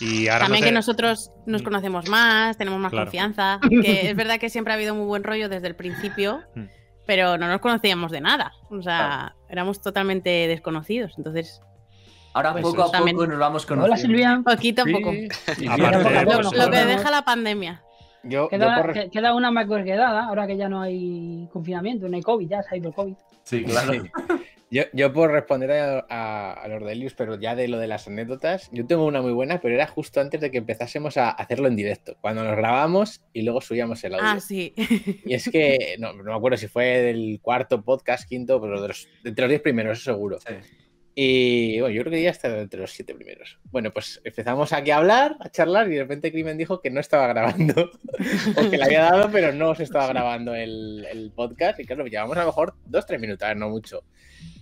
Y 0.00 0.28
ahora 0.28 0.44
También 0.46 0.62
no 0.62 0.66
sé- 0.66 0.70
que 0.70 0.74
nosotros 0.74 1.32
nos 1.46 1.60
Mm. 1.62 1.64
conocemos 1.64 2.08
más, 2.08 2.56
tenemos 2.56 2.80
más 2.80 2.90
Claro. 2.90 3.06
confianza. 3.06 3.60
Que 3.68 3.68
es 4.10 4.16
verdad 4.16 4.38
que 4.40 4.48
siempre 4.48 4.72
ha 4.72 4.76
habido 4.76 4.94
muy 4.94 5.04
buen 5.06 5.24
rollo 5.24 5.48
desde 5.50 5.66
el 5.66 5.74
principio, 5.76 6.40
Mm. 6.54 6.62
Pero 7.08 7.38
no 7.38 7.48
nos 7.48 7.60
conocíamos 7.62 8.10
de 8.12 8.20
nada. 8.20 8.52
O 8.68 8.82
sea, 8.82 9.34
éramos 9.48 9.80
totalmente 9.80 10.28
desconocidos. 10.46 11.14
Entonces, 11.16 11.62
Ahora 12.34 12.52
Pues 12.52 12.62
poco 12.62 12.84
a 12.84 12.90
también- 12.92 13.16
poco 13.16 13.26
nos 13.26 13.38
vamos 13.38 13.64
conociendo. 13.66 13.86
Hola 13.94 13.96
Silvia. 13.96 14.42
poquito 14.44 14.82
a 14.82 14.84
Sí, 14.84 14.92
poco. 14.92 15.08
a 15.10 16.24
poco 16.24 16.42
Lo, 16.42 16.52
lo 16.66 16.70
que 16.70 16.84
deja 16.84 17.10
la 17.10 17.22
pandemia. 17.22 17.82
Yo, 18.24 18.44
yo 18.44 18.48
Queda, 18.48 18.82
por- 18.82 18.92
que- 18.92 19.10
queda 19.10 19.34
una 19.34 19.50
macro 19.50 19.82
quedada, 19.84 20.26
ahora 20.26 20.46
que 20.46 20.56
ya 20.56 20.68
no 20.68 20.80
hay 20.82 21.48
confinamiento, 21.52 22.08
no 22.08 22.16
hay 22.16 22.22
COVID, 22.22 22.48
ya 22.48 22.62
se 22.62 22.74
ha 22.74 22.78
ido 22.78 22.88
el 22.88 22.94
COVID. 22.94 23.14
Sí, 23.44 23.64
claro. 23.64 23.92
Sí. 23.94 24.00
Yo, 24.70 24.82
yo 24.92 25.14
por 25.14 25.30
responder 25.32 25.70
a, 25.72 26.04
a, 26.10 26.52
a 26.52 26.68
los 26.68 26.84
Delius, 26.84 27.14
pero 27.14 27.40
ya 27.40 27.54
de 27.56 27.68
lo 27.68 27.78
de 27.78 27.86
las 27.86 28.06
anécdotas, 28.06 28.68
yo 28.70 28.84
tengo 28.86 29.06
una 29.06 29.22
muy 29.22 29.32
buena, 29.32 29.62
pero 29.62 29.74
era 29.74 29.86
justo 29.86 30.20
antes 30.20 30.42
de 30.42 30.50
que 30.50 30.58
empezásemos 30.58 31.16
a 31.16 31.30
hacerlo 31.30 31.68
en 31.68 31.76
directo, 31.76 32.18
cuando 32.20 32.44
nos 32.44 32.54
grabamos 32.54 33.22
y 33.32 33.40
luego 33.44 33.62
subíamos 33.62 34.04
el 34.04 34.16
audio. 34.16 34.26
Ah, 34.28 34.40
sí. 34.40 34.74
Y 35.24 35.32
es 35.32 35.48
que, 35.48 35.96
no, 35.98 36.12
no 36.12 36.22
me 36.22 36.34
acuerdo 36.34 36.58
si 36.58 36.68
fue 36.68 36.84
del 36.98 37.38
cuarto 37.40 37.80
podcast, 37.80 38.28
quinto, 38.28 38.60
pero 38.60 38.82
de 38.82 38.88
los, 38.88 39.08
de 39.22 39.30
entre 39.30 39.44
los 39.44 39.48
diez 39.48 39.62
primeros, 39.62 39.96
eso 40.02 40.12
seguro. 40.12 40.36
Sí. 40.40 40.52
Y 41.20 41.80
bueno, 41.80 41.96
yo 41.96 42.02
creo 42.02 42.12
que 42.12 42.22
ya 42.22 42.30
está 42.30 42.60
entre 42.60 42.78
los 42.78 42.92
siete 42.92 43.12
primeros. 43.12 43.58
Bueno, 43.72 43.90
pues 43.92 44.20
empezamos 44.22 44.72
aquí 44.72 44.92
a 44.92 44.98
hablar, 44.98 45.36
a 45.40 45.50
charlar, 45.50 45.88
y 45.88 45.96
de 45.96 46.02
repente 46.02 46.30
Crimen 46.30 46.56
dijo 46.56 46.80
que 46.80 46.90
no 46.90 47.00
estaba 47.00 47.26
grabando, 47.26 47.90
o 48.56 48.70
que 48.70 48.78
le 48.78 48.84
había 48.84 49.00
dado, 49.00 49.28
pero 49.32 49.52
no 49.52 49.74
se 49.74 49.82
estaba 49.82 50.06
grabando 50.06 50.54
el, 50.54 51.04
el 51.10 51.32
podcast. 51.32 51.80
Y 51.80 51.86
claro, 51.86 52.06
llevamos 52.06 52.36
a 52.36 52.42
lo 52.42 52.46
mejor 52.46 52.76
dos, 52.86 53.04
tres 53.04 53.20
minutos, 53.20 53.48
no 53.56 53.68
mucho. 53.68 54.04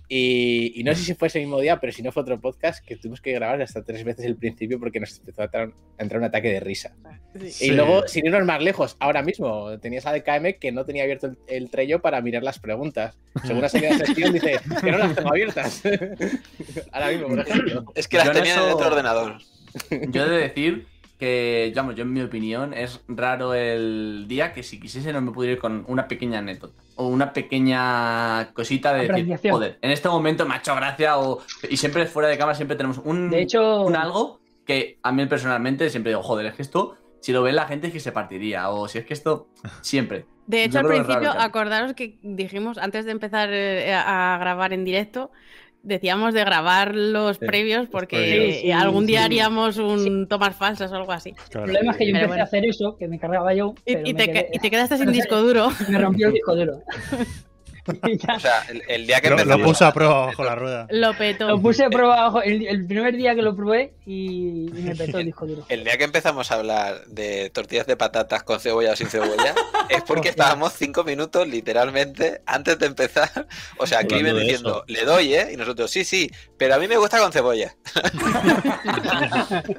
Y, 0.09 0.73
y 0.81 0.85
no 0.85 0.95
sé 0.95 1.03
si 1.03 1.15
fue 1.15 1.27
ese 1.29 1.41
mismo 1.41 1.61
día, 1.61 1.81
pero 1.81 1.93
si 1.93 2.01
no 2.01 2.13
fue 2.13 2.23
otro 2.23 2.41
podcast 2.41 2.85
que 2.87 2.95
tuvimos 2.97 3.21
que 3.21 3.33
grabar 3.33 3.61
hasta 3.61 3.83
tres 3.83 4.05
veces 4.05 4.25
el 4.25 4.37
principio 4.37 4.79
porque 4.79 5.01
nos 5.01 5.19
empezó 5.19 5.43
a, 5.43 5.51
tra- 5.51 5.73
a 5.99 6.03
entrar 6.03 6.21
un 6.21 6.27
ataque 6.27 6.49
de 6.53 6.61
risa. 6.61 6.95
Sí. 7.51 7.67
Y 7.67 7.71
luego, 7.73 8.07
sin 8.07 8.25
irnos 8.25 8.45
más 8.45 8.63
lejos, 8.63 8.97
ahora 9.01 9.23
mismo 9.23 9.79
tenías 9.81 10.07
a 10.07 10.13
DKM 10.13 10.61
que 10.61 10.71
no 10.71 10.85
tenía 10.85 11.03
abierto 11.03 11.27
el, 11.27 11.39
el 11.49 11.71
Trello 11.71 12.01
para 12.01 12.21
mirar 12.21 12.45
las 12.45 12.61
preguntas. 12.61 13.19
Según 13.45 13.65
ha 13.65 13.69
salido 13.69 13.93
la 13.99 14.07
sesión, 14.07 14.33
dice 14.33 14.61
que 14.83 14.93
no 14.93 14.99
las 14.99 15.15
tengo 15.17 15.31
abiertas. 15.31 15.83
ahora 16.93 17.11
mismo, 17.11 17.29
por 17.29 17.41
ejemplo. 17.41 17.85
Es 17.95 18.07
que 18.09 18.19
las 18.19 18.31
tenía 18.31 18.55
en 18.55 18.61
eso- 18.61 18.77
otro 18.77 18.87
ordenador. 18.89 19.39
Yo 20.09 20.25
he 20.25 20.29
de 20.31 20.39
decir 20.39 20.87
que, 21.19 21.65
digamos, 21.67 21.95
yo 21.95 22.03
en 22.03 22.13
mi 22.13 22.21
opinión, 22.21 22.75
es 22.75 23.01
raro 23.09 23.55
el 23.55 24.27
día 24.29 24.53
que 24.53 24.63
si 24.63 24.79
quisiese 24.79 25.13
no 25.13 25.21
me 25.21 25.33
pudiera 25.33 25.55
ir 25.55 25.59
con 25.59 25.85
una 25.89 26.09
pequeña 26.09 26.39
anécdota. 26.41 26.75
O 26.97 27.09
una 27.09 27.33
pequeña 27.33 28.53
cosita 28.55 28.95
de 28.95 29.09
decir, 29.09 29.51
joder, 29.51 29.79
en 29.83 29.91
este 29.91 30.09
momento 30.09 30.47
me 30.47 30.55
ha 30.55 30.59
hecho 30.59 30.75
gracia. 30.75 31.19
O... 31.19 31.41
Y 31.69 31.77
siempre 31.77 32.07
fuera 32.07 32.29
de 32.29 32.39
cámara 32.39 32.55
siempre 32.57 32.77
tenemos 32.77 32.99
un, 33.05 33.31
De 33.31 33.43
hecho- 33.43 33.83
un 33.83 33.97
algo 33.97 34.41
que 34.65 34.99
a 35.03 35.13
mí 35.13 35.25
personalmente 35.27 35.91
siempre 35.91 36.11
digo, 36.11 36.23
joder, 36.23 36.47
es 36.47 36.55
que 36.55 36.63
esto, 36.63 36.97
si 37.21 37.33
lo 37.33 37.43
ve 37.43 37.53
la 37.53 37.67
gente 37.67 37.89
es 37.89 37.93
que 37.93 38.01
se 38.01 38.13
partiría. 38.13 38.71
O 38.71 38.89
si 38.89 38.99
es 38.99 39.05
que 39.05 39.15
esto, 39.15 39.49
siempre. 39.83 40.27
De 40.47 40.65
hecho, 40.65 40.79
al 40.79 40.87
principio, 40.87 41.31
acordaros 41.33 41.95
que 41.95 42.19
dijimos, 42.23 42.79
antes 42.79 43.05
de 43.05 43.11
empezar 43.11 43.49
eh, 43.53 43.93
a 43.93 44.35
a 44.37 44.39
grabar 44.39 44.73
en 44.73 44.85
directo, 44.85 45.31
decíamos 45.87 46.35
de 46.35 46.41
grabar 46.45 46.95
los 46.95 47.39
Sí, 47.39 47.47
previos 47.47 47.89
porque. 47.89 48.61
Sí, 48.63 48.73
algún 48.73 49.07
día 49.07 49.21
sí. 49.21 49.25
haríamos 49.25 49.79
un 49.79 50.27
tomas 50.29 50.55
falsas 50.57 50.93
o 50.93 50.97
algo 50.97 51.13
así. 51.13 51.31
El 51.31 51.37
Claro. 51.51 51.65
problema 51.67 51.93
es 51.93 51.97
que 51.99 52.07
yo 52.07 52.13
Pero 52.13 52.19
empecé 52.25 52.27
bueno. 52.29 52.43
a 52.43 52.45
hacer 52.47 52.65
eso, 52.67 52.97
que 52.99 53.09
me 53.09 53.19
cargaba 53.19 53.55
yo. 53.55 53.75
Y, 53.87 53.95
pero 53.95 54.09
y 54.09 54.15
me 54.15 54.19
te, 54.27 54.33
quedé- 54.33 54.49
y 54.53 54.59
te 54.59 54.71
quedaste 54.71 54.99
sin 54.99 55.13
disco 55.13 55.41
duro. 55.41 55.69
me 55.89 55.99
rompió 55.99 56.29
el 56.29 56.35
disco 56.35 56.55
duro. 56.57 56.83
O 58.37 58.41
sea, 58.41 58.63
el, 58.69 58.83
el 58.89 59.07
día 59.07 59.21
que 59.21 59.31
Lo, 59.31 59.37
lo 59.45 59.63
puso 59.63 59.87
a 59.87 59.93
prueba 59.93 60.27
bajo 60.27 60.45
la 60.45 60.55
rueda. 60.55 60.87
Lo 60.91 61.17
petó. 61.17 61.49
Lo 61.49 61.61
puse 61.61 61.85
a 61.85 61.91
prueba 61.91 62.19
abajo 62.19 62.43
el, 62.43 62.67
el 62.67 62.87
primer 62.87 63.17
día 63.17 63.35
que 63.35 63.43
lo 63.43 63.55
probé 63.55 63.95
y, 64.05 64.67
y 64.69 64.83
me 64.83 64.95
petó 64.95 65.19
el 65.19 65.27
disco 65.27 65.47
duro. 65.47 65.65
El 65.69 65.85
día 65.85 65.97
que 65.99 66.05
empezamos 66.05 66.51
a 66.51 66.55
hablar 66.57 67.07
de 67.07 67.51
tortillas 67.51 67.87
de 67.87 67.97
patatas 67.97 68.43
con 68.43 68.61
cebolla 68.61 68.93
o 68.93 68.97
sin 68.97 69.09
cebolla, 69.09 69.55
es 69.89 70.03
porque 70.03 70.29
estábamos 70.29 70.73
cinco 70.75 71.05
minutos 71.05 71.47
literalmente 71.49 72.43
antes 72.47 72.79
de 72.79 72.87
empezar. 72.87 73.47
O 73.79 73.87
sea, 73.87 74.05
Crimen 74.07 74.37
diciendo, 74.39 74.85
le 74.87 75.05
doy, 75.05 75.35
¿eh? 75.35 75.51
Y 75.53 75.57
nosotros, 75.57 75.91
sí, 75.91 76.05
sí, 76.05 76.31
pero 76.57 76.75
a 76.75 76.79
mí 76.79 76.89
me 76.89 76.97
gusta 76.97 77.19
con 77.19 77.33
cebolla. 77.33 77.75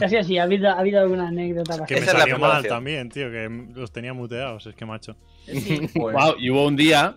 Así, 0.00 0.16
así, 0.16 0.38
ha 0.38 0.44
habido, 0.44 0.70
ha 0.70 0.78
habido 0.78 1.00
alguna 1.00 1.28
anécdota 1.28 1.78
Que 1.86 1.96
bastante. 1.96 2.00
me 2.00 2.00
Esa 2.00 2.12
es 2.12 2.18
la 2.18 2.20
salió 2.20 2.38
mal 2.38 2.66
también, 2.66 3.10
tío, 3.10 3.30
que 3.30 3.48
los 3.74 3.92
tenía 3.92 4.14
muteados, 4.14 4.66
es 4.66 4.74
que 4.74 4.86
macho. 4.86 5.16
Sí. 5.52 5.88
Pues, 5.94 6.14
Wow, 6.16 6.34
y 6.38 6.50
hubo 6.50 6.66
un 6.66 6.76
día 6.76 7.16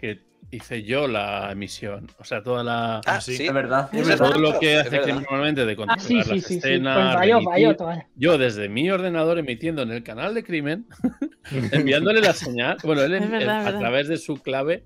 que 0.00 0.20
hice 0.50 0.82
yo 0.84 1.08
la 1.08 1.50
emisión. 1.52 2.08
O 2.18 2.24
sea, 2.24 2.42
toda 2.42 2.62
la. 2.64 3.00
Ah, 3.06 3.20
sí. 3.20 3.36
sí. 3.36 3.46
es 3.46 3.52
verdad. 3.52 3.88
Es. 3.92 4.16
Todo 4.16 4.38
lo 4.38 4.58
que 4.58 4.76
hace 4.78 4.98
normalmente 5.12 5.64
de 5.66 5.72
Ah, 5.72 5.76
controlar 5.76 6.00
sí, 6.00 6.08
sí, 6.08 6.16
las 6.16 6.26
sí, 6.28 6.40
sí. 6.40 6.56
escenas. 6.58 7.16
Pues. 7.16 7.98
Yo 8.16 8.38
desde 8.38 8.68
mi 8.68 8.90
ordenador 8.90 9.38
emitiendo 9.38 9.82
en 9.82 9.90
el 9.90 10.02
canal 10.02 10.34
de 10.34 10.44
Crimen, 10.44 10.86
enviándole 11.72 12.20
la 12.20 12.32
señal, 12.32 12.76
bueno, 12.84 13.02
él 13.02 13.14
Es 13.14 13.22
en- 13.22 13.30
verdad, 13.30 13.66
a 13.66 13.78
través 13.78 14.08
de 14.08 14.16
su 14.18 14.36
clave 14.42 14.84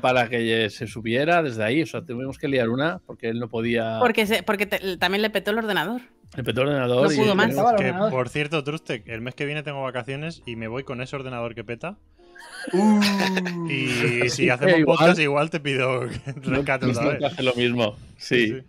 para 0.00 0.28
que 0.28 0.68
se 0.70 0.86
subiera 0.86 1.42
desde 1.42 1.64
ahí. 1.64 1.82
O 1.82 1.86
sea, 1.86 2.02
tuvimos 2.02 2.38
que 2.38 2.48
liar 2.48 2.68
una 2.68 2.98
porque 3.06 3.28
él 3.28 3.38
no 3.38 3.48
podía. 3.48 3.98
Porque, 4.00 4.26
se- 4.26 4.42
porque 4.42 4.66
te- 4.66 4.96
también 4.98 5.22
le 5.22 5.30
petó 5.30 5.50
el 5.52 5.58
ordenador. 5.58 6.00
Le 6.36 6.44
petó 6.44 6.62
el 6.62 6.68
ordenador 6.68 7.06
No 7.08 7.12
y- 7.12 7.16
pudo 7.16 7.34
más. 7.34 7.48
Que, 7.54 7.60
ordenador. 7.60 8.10
por 8.10 8.28
cierto, 8.28 8.62
Trustec, 8.62 9.08
el 9.08 9.20
mes 9.20 9.34
que 9.34 9.46
viene 9.46 9.62
tengo 9.62 9.82
vacaciones 9.82 10.42
y 10.46 10.56
me 10.56 10.68
voy 10.68 10.84
con 10.84 11.00
ese 11.00 11.16
ordenador 11.16 11.54
que 11.54 11.64
peta. 11.64 11.96
Uh. 12.72 13.00
Y 13.70 13.88
si 13.88 14.30
Sí, 14.30 14.48
hacemos 14.50 14.78
igual. 14.78 14.98
podcast, 14.98 15.20
igual 15.20 15.50
te 15.50 15.60
pido 15.60 16.00
que 16.08 16.32
rescate 16.42 16.86
No, 16.86 16.92
otra 16.92 17.18
vez. 17.18 17.40
lo 17.40 17.54
mismo. 17.54 17.96
Sí. 18.18 18.62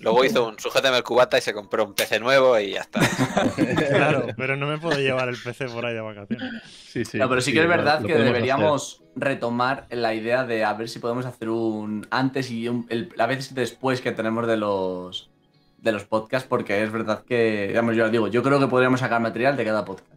Luego 0.00 0.24
hizo 0.24 0.48
un 0.48 0.58
sujétame 0.58 0.96
el 0.96 1.02
cubata 1.04 1.38
y 1.38 1.40
se 1.40 1.52
compró 1.52 1.84
un 1.84 1.94
PC 1.94 2.18
nuevo 2.20 2.58
y 2.58 2.72
ya 2.72 2.80
está. 2.80 3.00
Claro, 3.88 4.26
pero 4.36 4.56
no 4.56 4.66
me 4.66 4.78
puedo 4.78 4.98
llevar 4.98 5.28
el 5.28 5.36
PC 5.42 5.66
por 5.68 5.86
ahí 5.86 5.94
de 5.94 6.00
vacaciones. 6.00 6.62
sí, 6.88 7.04
sí. 7.04 7.18
No, 7.18 7.28
pero 7.28 7.40
sí 7.40 7.52
que 7.52 7.60
es 7.62 7.68
verdad 7.68 8.00
lo 8.00 8.08
que 8.08 8.14
deberíamos 8.18 9.02
retomar 9.14 9.86
la 9.90 10.14
idea 10.14 10.44
de 10.44 10.64
a 10.64 10.72
ver 10.74 10.88
si 10.88 10.98
podemos 10.98 11.24
hacer 11.26 11.48
un 11.50 12.06
antes 12.10 12.50
y 12.50 12.68
un, 12.68 12.86
el, 12.90 13.10
a 13.18 13.26
veces 13.26 13.54
después 13.54 14.00
que 14.00 14.12
tenemos 14.12 14.46
de 14.46 14.56
los 14.56 15.30
de 15.78 15.92
los 15.92 16.04
podcasts, 16.04 16.48
porque 16.48 16.82
es 16.82 16.90
verdad 16.90 17.22
que, 17.24 17.68
digamos, 17.68 17.94
yo 17.94 18.04
lo 18.04 18.10
digo, 18.10 18.28
yo 18.28 18.42
creo 18.42 18.58
que 18.58 18.66
podríamos 18.66 18.98
sacar 19.00 19.20
material 19.20 19.56
de 19.56 19.64
cada 19.64 19.84
podcast. 19.84 20.10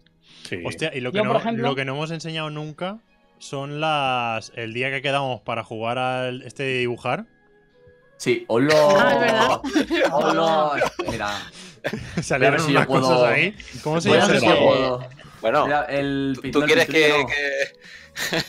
Sí. 0.48 0.64
Hostia, 0.66 0.92
y 0.96 1.00
lo 1.00 1.12
que, 1.12 1.20
Yo, 1.20 1.26
no, 1.26 1.32
por 1.34 1.42
ejemplo- 1.42 1.68
lo 1.68 1.76
que 1.76 1.86
no 1.86 1.94
hemos 1.94 2.10
enseñado 2.12 2.50
nunca 2.50 2.98
son 3.38 3.80
las. 3.80 4.52
El 4.56 4.74
día 4.74 4.90
que 4.90 5.02
quedamos 5.04 5.42
para 5.42 5.64
jugar 5.64 5.98
al 6.00 6.42
este 6.42 6.64
de 6.64 6.80
dibujar. 6.80 7.26
Sí, 8.20 8.44
hola. 8.48 8.76
Ah, 8.98 9.14
es 9.14 9.20
verdad. 9.22 10.12
Hola. 10.14 10.92
Mira, 11.10 11.32
Salieron 12.22 12.60
si 12.60 12.66
yo 12.66 12.72
unas 12.80 12.88
puedo- 12.88 13.02
cosas 13.08 13.32
ahí. 13.32 13.56
¿Cómo 13.82 14.02
se 14.02 14.10
llama 14.12 14.28
ver 14.28 14.40
si 14.42 14.46
puedo. 14.46 15.00
Bueno, 15.42 15.66
Mira, 15.66 15.86
el 15.86 16.38
¿tú, 16.52 16.60
no, 16.60 16.66
quieres 16.66 16.86
que, 16.88 17.10
no. 17.18 17.26
que- 17.28 18.46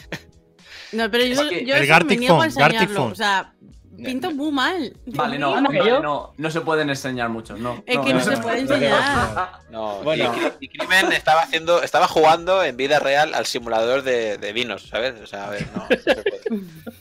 No, 0.97 1.09
pero 1.09 1.25
yo, 1.25 1.49
yo 1.51 1.77
El 1.77 1.87
Gartic 1.87 2.09
me 2.11 2.17
niego 2.17 2.43
a 2.43 2.51
Phone, 2.51 2.55
Gartic 2.59 2.81
enseñarlo. 2.81 2.97
Phone. 3.01 3.13
O 3.13 3.15
sea, 3.15 3.53
pinto 3.97 4.33
muy 4.33 4.51
mal. 4.51 4.97
Vale, 5.07 5.39
no, 5.39 5.73
yo- 5.73 6.01
no, 6.03 6.35
no 6.37 6.51
se 6.51 6.61
pueden 6.63 6.91
enseñar 6.91 7.29
muchos, 7.29 7.61
no. 7.61 7.85
Es 7.87 7.97
que 8.01 8.13
no 8.13 8.21
se 8.25 8.37
puede 8.39 8.59
enseñar. 8.59 9.61
No, 9.71 10.03
Bueno. 10.03 10.35
y, 10.59 10.65
y 10.65 10.69
Crimen 10.69 11.13
estaba 11.13 11.43
haciendo, 11.43 11.81
estaba 11.85 12.09
jugando 12.09 12.65
en 12.65 12.77
vida 12.77 12.99
real 12.99 13.35
al 13.35 13.47
simulador 13.47 14.03
de, 14.03 14.37
de 14.39 14.53
vinos, 14.53 14.89
¿sabes? 14.89 15.15
O 15.23 15.29
sea, 15.29 15.47
a 15.47 15.51
ver, 15.51 15.65
no, 15.77 15.83
no 15.89 15.97
se 15.97 16.15
puede. 16.17 16.41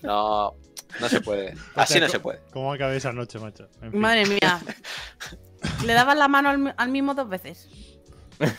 No, 0.04 0.54
no 1.00 1.10
se 1.10 1.22
puede. 1.22 1.54
Así 1.76 2.00
no 2.00 2.08
se 2.10 2.20
puede. 2.20 2.40
¿Cómo 2.52 2.74
acabé 2.74 2.98
esa 2.98 3.12
noche, 3.14 3.40
macho? 3.40 3.68
En 3.82 3.92
fin. 3.92 4.00
Madre 4.00 4.26
mía. 4.26 4.60
Le 5.86 5.94
dabas 5.94 6.18
la 6.18 6.28
mano 6.28 6.50
al, 6.50 6.74
al 6.78 6.90
mismo 6.90 7.14
dos 7.14 7.28
veces. 7.30 7.68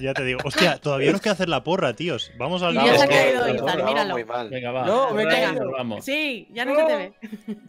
Ya 0.00 0.14
te 0.14 0.24
digo. 0.24 0.40
Hostia, 0.44 0.78
todavía 0.78 1.12
nos 1.12 1.20
queda 1.20 1.34
hacer 1.34 1.48
la 1.48 1.62
porra, 1.62 1.94
tíos. 1.94 2.32
Vamos 2.38 2.62
al 2.62 2.74
Y 2.74 2.76
ya 2.76 2.98
se 2.98 3.04
ha 3.04 3.08
caído 3.08 3.84
míralo. 3.84 4.14
muy 4.14 4.24
mal. 4.24 4.50
Venga, 4.50 4.72
va. 4.72 4.84
No, 4.86 5.12
me 5.14 5.24
caído. 5.24 5.70
vamos. 5.70 6.04
Sí, 6.04 6.48
ya 6.52 6.64
no 6.64 6.74
se 6.74 6.82
te 6.84 6.96
ve. 6.96 7.12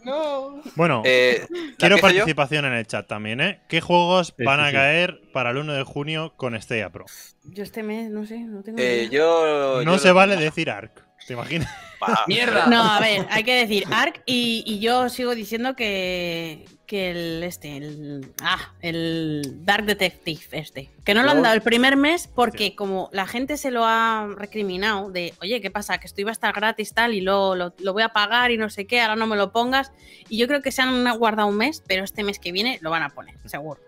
No. 0.04 0.60
Bueno, 0.74 1.02
Eh, 1.04 1.46
quiero 1.78 1.98
participación 1.98 2.64
en 2.64 2.72
el 2.72 2.86
chat 2.86 3.06
también, 3.06 3.40
¿eh? 3.40 3.60
¿Qué 3.68 3.80
juegos 3.80 4.34
Sí, 4.36 4.44
van 4.44 4.58
sí, 4.60 4.64
a 4.64 4.68
sí. 4.70 4.74
caer 4.74 5.20
para 5.32 5.50
el 5.50 5.58
1 5.58 5.72
de 5.74 5.82
junio 5.84 6.32
con 6.36 6.60
Stella 6.60 6.90
Pro? 6.90 7.04
Yo 7.44 7.62
este 7.62 7.82
mes, 7.82 8.10
no 8.10 8.26
sé, 8.26 8.40
no 8.40 8.62
tengo 8.62 8.78
Eh, 8.78 9.04
idea. 9.04 9.10
yo. 9.10 9.82
No 9.84 9.92
yo 9.92 9.98
se 9.98 10.08
lo- 10.08 10.14
vale 10.14 10.36
decir 10.36 10.70
ARC. 10.70 11.04
¿Te 11.26 11.32
imaginas? 11.32 11.68
¡Mierda! 12.26 12.66
No, 12.66 12.82
a 12.82 13.00
ver, 13.00 13.26
hay 13.30 13.44
que 13.44 13.54
decir 13.54 13.84
ARC 13.90 14.22
y, 14.26 14.62
y 14.66 14.78
yo 14.78 15.08
sigo 15.08 15.34
diciendo 15.34 15.74
que, 15.74 16.66
que 16.86 17.10
el 17.10 17.42
este, 17.42 17.78
el, 17.78 18.32
ah, 18.42 18.74
el 18.80 19.64
Dark 19.64 19.86
Detective 19.86 20.42
este, 20.52 20.90
que 21.02 21.14
no 21.14 21.22
lo 21.22 21.30
han 21.30 21.42
dado 21.42 21.54
el 21.54 21.62
primer 21.62 21.96
mes 21.96 22.28
porque 22.28 22.76
como 22.76 23.08
la 23.12 23.26
gente 23.26 23.56
se 23.56 23.70
lo 23.70 23.86
ha 23.86 24.28
recriminado 24.36 25.10
de, 25.10 25.32
oye, 25.40 25.62
¿qué 25.62 25.70
pasa? 25.70 25.96
Que 25.96 26.06
esto 26.06 26.20
iba 26.20 26.30
a 26.30 26.32
estar 26.32 26.54
gratis 26.54 26.92
tal 26.92 27.14
y 27.14 27.22
lo, 27.22 27.54
lo, 27.54 27.74
lo 27.78 27.92
voy 27.94 28.02
a 28.02 28.10
pagar 28.10 28.50
y 28.50 28.58
no 28.58 28.68
sé 28.68 28.86
qué, 28.86 29.00
ahora 29.00 29.16
no 29.16 29.26
me 29.26 29.36
lo 29.36 29.50
pongas. 29.50 29.92
Y 30.28 30.36
yo 30.36 30.46
creo 30.46 30.60
que 30.60 30.72
se 30.72 30.82
han 30.82 31.10
guardado 31.18 31.48
un 31.48 31.56
mes, 31.56 31.82
pero 31.86 32.04
este 32.04 32.22
mes 32.22 32.38
que 32.38 32.52
viene 32.52 32.78
lo 32.82 32.90
van 32.90 33.02
a 33.02 33.10
poner, 33.10 33.36
seguro. 33.46 33.80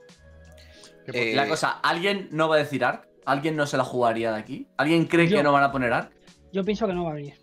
Eh, 1.13 1.35
La 1.35 1.47
cosa, 1.47 1.73
¿alguien 1.83 2.29
no 2.33 2.49
va 2.49 2.57
a 2.57 2.59
decir 2.59 2.85
ARC? 2.85 3.07
¿Alguien 3.27 3.57
no 3.57 3.67
se 3.67 3.77
la 3.77 3.85
jugaría 3.85 4.33
de 4.33 4.39
aquí? 4.39 4.67
¿Alguien 4.77 5.05
cree 5.07 5.29
Yo. 5.29 5.37
que 5.37 5.43
no 5.43 5.53
van 5.53 5.65
a 5.65 5.73
poner 5.73 5.93
ARC? 5.93 6.13
Yo 6.53 6.65
pienso 6.65 6.87
que 6.87 6.95
no 6.95 7.05
va 7.05 7.11
a 7.13 7.15
venir. 7.15 7.35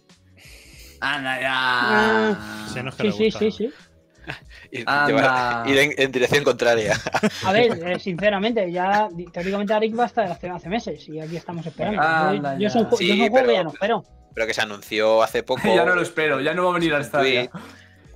Anda 1.02 1.40
ya. 1.42 1.50
Ah. 1.52 2.68
Se 2.74 2.82
nos 2.84 2.96
Sí, 2.96 3.12
sí, 3.12 3.32
sí, 3.32 3.52
sí. 3.52 3.70
ir, 4.72 4.84
Anda. 4.88 5.08
llevar- 5.64 5.70
ir 5.70 5.78
en, 5.78 5.92
en 5.98 6.12
dirección 6.12 6.44
contraria. 6.46 6.94
A 7.46 7.52
ver, 7.52 7.72
eh, 7.92 8.00
sinceramente, 8.00 8.72
ya 8.72 9.10
teóricamente 9.34 9.74
Arik 9.74 9.98
va 10.00 10.04
a 10.04 10.08
estar 10.08 10.26
hace, 10.32 10.50
hace 10.50 10.70
meses 10.70 11.08
y 11.10 11.20
aquí 11.20 11.36
estamos 11.36 11.66
esperando. 11.66 12.02
Anda 12.02 12.54
yo, 12.54 12.60
yo 12.60 12.64
ya. 12.64 12.70
son, 12.70 12.90
ju- 12.90 12.98
Sí, 12.98 13.08
yo 13.08 13.16
son 13.16 13.20
juegos 13.30 13.40
que 13.40 13.46
pero- 13.46 13.54
ya 13.54 13.64
no 13.64 13.70
espero. 13.72 14.04
Pero 14.34 14.48
que 14.48 14.54
se 14.54 14.62
anunció 14.62 15.22
hace 15.22 15.44
poco. 15.44 15.62
ya 15.64 15.84
no 15.86 15.94
lo 15.96 16.02
espero, 16.02 16.40
ya 16.42 16.54
no 16.54 16.64
va 16.66 16.72
a 16.72 16.74
venir 16.76 16.94
al 16.94 17.02
estadio. 17.02 17.50
tweet, 17.50 17.62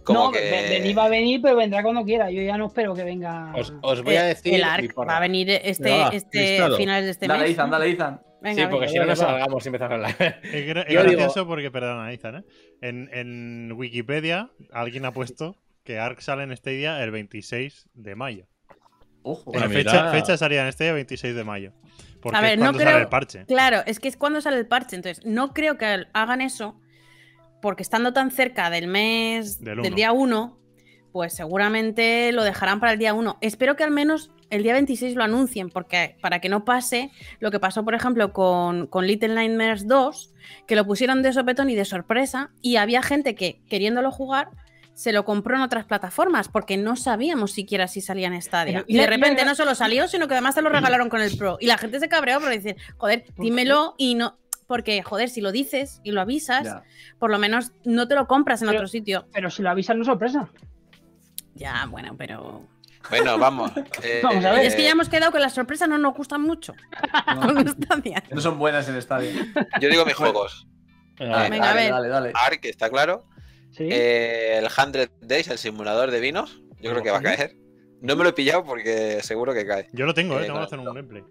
como 0.04 0.24
no, 0.24 0.32
que. 0.32 0.40
venir 0.70 0.98
va 0.98 1.04
a 1.06 1.10
venir, 1.10 1.42
pero 1.44 1.58
vendrá 1.58 1.84
cuando 1.84 2.06
quiera. 2.06 2.32
Yo 2.32 2.42
ya 2.42 2.58
no 2.58 2.68
espero 2.68 2.94
que 2.96 3.04
venga. 3.04 3.52
Os, 3.54 3.74
os 3.82 4.02
voy 4.04 4.16
a 4.16 4.24
Eh, 4.24 4.28
decir. 4.30 4.54
el 4.56 4.64
ARC 4.64 4.98
va 4.98 5.18
a 5.18 5.20
venir 5.20 5.50
este, 5.50 5.92
va, 5.92 6.08
este 6.14 6.62
finales 6.78 7.04
de 7.06 7.12
este 7.12 7.28
Dale, 7.28 7.42
mes. 7.42 7.52
Izan, 7.52 7.70
dale, 7.70 7.90
Izan. 7.90 8.22
Venga, 8.42 8.64
Sí, 8.64 8.68
porque 8.70 8.86
venga. 8.86 8.92
si 8.92 9.00
no 9.00 9.06
nos 9.06 9.20
salgamos 9.20 9.66
y 9.66 9.68
empezar 9.70 9.92
a 9.92 9.96
hablar. 9.96 10.16
Es, 10.44 10.68
gra- 10.68 10.86
es 10.88 10.94
Yo 10.94 11.04
digo- 11.04 11.18
gracioso 11.22 11.48
porque, 11.48 11.72
perdona, 11.72 12.14
Izan, 12.14 12.36
¿eh? 12.38 12.44
En, 12.82 13.10
en 13.14 13.72
Wikipedia 13.74 14.52
alguien 14.72 15.06
ha 15.06 15.12
puesto 15.12 15.56
que 15.84 16.00
ARC 16.00 16.20
sale 16.22 16.44
en 16.44 16.56
Stadia 16.56 17.02
el 17.04 17.12
26 17.12 17.90
de 17.94 18.16
mayo. 18.16 18.46
Ojo. 19.24 19.52
Bueno, 19.52 19.66
Ah, 19.66 19.70
fecha, 19.70 20.12
fecha 20.12 20.34
en 20.66 20.72
Stadia 20.72 20.94
26 20.94 21.36
de 21.36 21.44
mayo. 21.44 21.74
Porque 22.22 22.38
A 22.38 22.42
ver, 22.42 22.52
es 22.54 22.58
no 22.60 22.66
cuando 22.66 22.80
creo- 22.80 22.92
sale 22.92 23.04
el 23.04 23.10
parche. 23.10 23.46
Claro, 23.46 23.82
es 23.86 24.00
que 24.00 24.08
es 24.08 24.18
cuando 24.18 24.42
sale 24.42 24.58
el 24.58 24.68
parche. 24.68 24.96
Entonces, 24.96 25.26
no 25.26 25.54
creo 25.54 25.78
que 25.78 26.06
hagan 26.14 26.42
eso, 26.42 26.80
porque 27.62 27.84
estando 27.84 28.14
tan 28.14 28.32
cerca 28.32 28.70
del 28.70 28.88
mes 28.88 29.60
Del 29.60 29.78
del, 29.78 29.88
uno. 29.88 29.96
día 29.96 30.12
1, 30.12 30.60
pues 31.12 31.34
seguramente 31.34 32.32
lo 32.32 32.44
dejarán 32.44 32.80
para 32.80 32.94
el 32.94 33.00
día 33.00 33.14
1. 33.14 33.38
Espero 33.42 33.76
que 33.76 33.84
al 33.84 33.92
menos 33.92 34.32
el 34.50 34.64
día 34.64 34.74
26 34.74 35.16
lo 35.16 35.24
anuncien, 35.24 35.70
porque 35.70 36.16
para 36.22 36.40
que 36.40 36.50
no 36.50 36.64
pase 36.66 37.12
lo 37.40 37.52
que 37.52 37.60
pasó, 37.60 37.84
por 37.84 37.96
ejemplo, 37.96 38.32
con, 38.34 38.88
con 38.88 39.06
Little 39.08 39.34
Nightmares 39.36 39.88
2, 39.88 40.34
que 40.68 40.76
lo 40.76 40.86
pusieron 40.86 41.22
de 41.22 41.34
sopetón 41.34 41.70
y 41.70 41.76
de 41.76 41.86
sorpresa, 41.86 42.52
y 42.62 42.78
había 42.78 43.02
gente 43.02 43.36
que, 43.36 43.62
queriéndolo 43.70 44.12
jugar, 44.12 44.50
se 44.94 45.12
lo 45.12 45.26
compró 45.26 45.56
en 45.58 45.62
otras 45.62 45.86
plataformas, 45.86 46.48
porque 46.50 46.76
no 46.78 46.96
sabíamos 46.96 47.52
siquiera 47.52 47.88
si 47.88 48.02
salía 48.02 48.28
en 48.28 48.42
Stadia. 48.42 48.84
Y 48.88 48.98
de 48.98 49.06
repente 49.06 49.46
no 49.46 49.54
solo 49.54 49.76
salió, 49.76 50.08
sino 50.08 50.28
que 50.28 50.34
además 50.34 50.56
te 50.56 50.62
lo 50.64 50.70
regalaron 50.70 51.10
con 51.10 51.22
el 51.22 51.38
Pro. 51.38 51.58
Y 51.60 51.68
la 51.68 51.78
gente 51.78 52.00
se 52.00 52.10
cabreó 52.10 52.40
por 52.40 52.50
decir, 52.50 52.78
joder, 52.98 53.26
dímelo 53.38 53.94
y 53.98 54.16
no. 54.16 54.38
Porque, 54.66 55.02
joder, 55.04 55.30
si 55.30 55.40
lo 55.40 55.52
dices 55.52 56.02
y 56.04 56.12
lo 56.12 56.20
avisas, 56.20 56.64
Ya. 56.66 56.84
por 57.20 57.30
lo 57.30 57.38
menos 57.40 57.72
no 57.86 58.08
te 58.08 58.16
lo 58.16 58.28
compras 58.28 58.62
en 58.62 58.68
Pero- 58.70 58.80
otro 58.80 58.88
sitio. 58.88 59.28
Pero 59.32 59.50
si 59.52 59.62
lo 59.62 59.70
avisan, 59.70 59.98
no 59.98 60.02
es 60.02 60.08
sorpresa. 60.08 60.50
Ya, 61.58 61.86
bueno, 61.90 62.16
pero. 62.18 62.62
Bueno, 63.10 63.38
vamos. 63.38 63.72
eh, 64.04 64.20
Vamos 64.24 64.44
a 64.44 64.52
ver. 64.54 64.66
Es 64.66 64.76
que 64.76 64.84
ya 64.84 64.92
hemos 64.92 65.08
quedado 65.10 65.32
que 65.32 65.40
las 65.40 65.54
sorpresas 65.54 65.88
no 65.88 65.98
nos 65.98 66.14
gustan 66.16 66.42
mucho. 66.42 66.74
No 68.32 68.42
son 68.42 68.58
buenas 68.60 68.88
en 68.90 68.96
estadio. 68.96 69.32
Yo 69.82 69.90
digo 69.90 70.06
mis 70.06 70.16
juegos. 70.16 70.68
Venga, 71.20 71.46
Ah, 71.46 71.50
Venga, 71.50 71.72
a 71.72 71.74
ver. 71.74 71.92
dale, 71.92 72.08
dale. 72.10 72.32
Ark, 72.36 72.60
está 72.66 72.90
claro. 72.90 73.26
Sí. 73.72 73.88
Eh, 73.90 74.58
el 74.60 74.70
100 74.70 75.12
Days, 75.22 75.48
el 75.48 75.58
simulador 75.58 76.12
de 76.12 76.20
vinos. 76.20 76.62
Yo 76.80 76.92
creo 76.92 77.04
que 77.04 77.12
va 77.12 77.18
a 77.20 77.22
caer. 77.24 77.56
No 78.02 78.16
me 78.16 78.24
lo 78.24 78.30
he 78.30 78.34
pillado 78.34 78.64
porque 78.64 79.20
seguro 79.24 79.54
que 79.54 79.66
cae. 79.66 79.88
Yo 79.94 80.06
lo 80.06 80.14
tengo, 80.14 80.36
Eh, 80.40 80.44
¿eh? 80.44 80.46
Tengo 80.46 80.56
que 80.56 80.60
no, 80.60 80.66
hacer 80.66 80.80
un 80.80 80.86
no. 80.86 80.94
gameplay. 80.94 81.24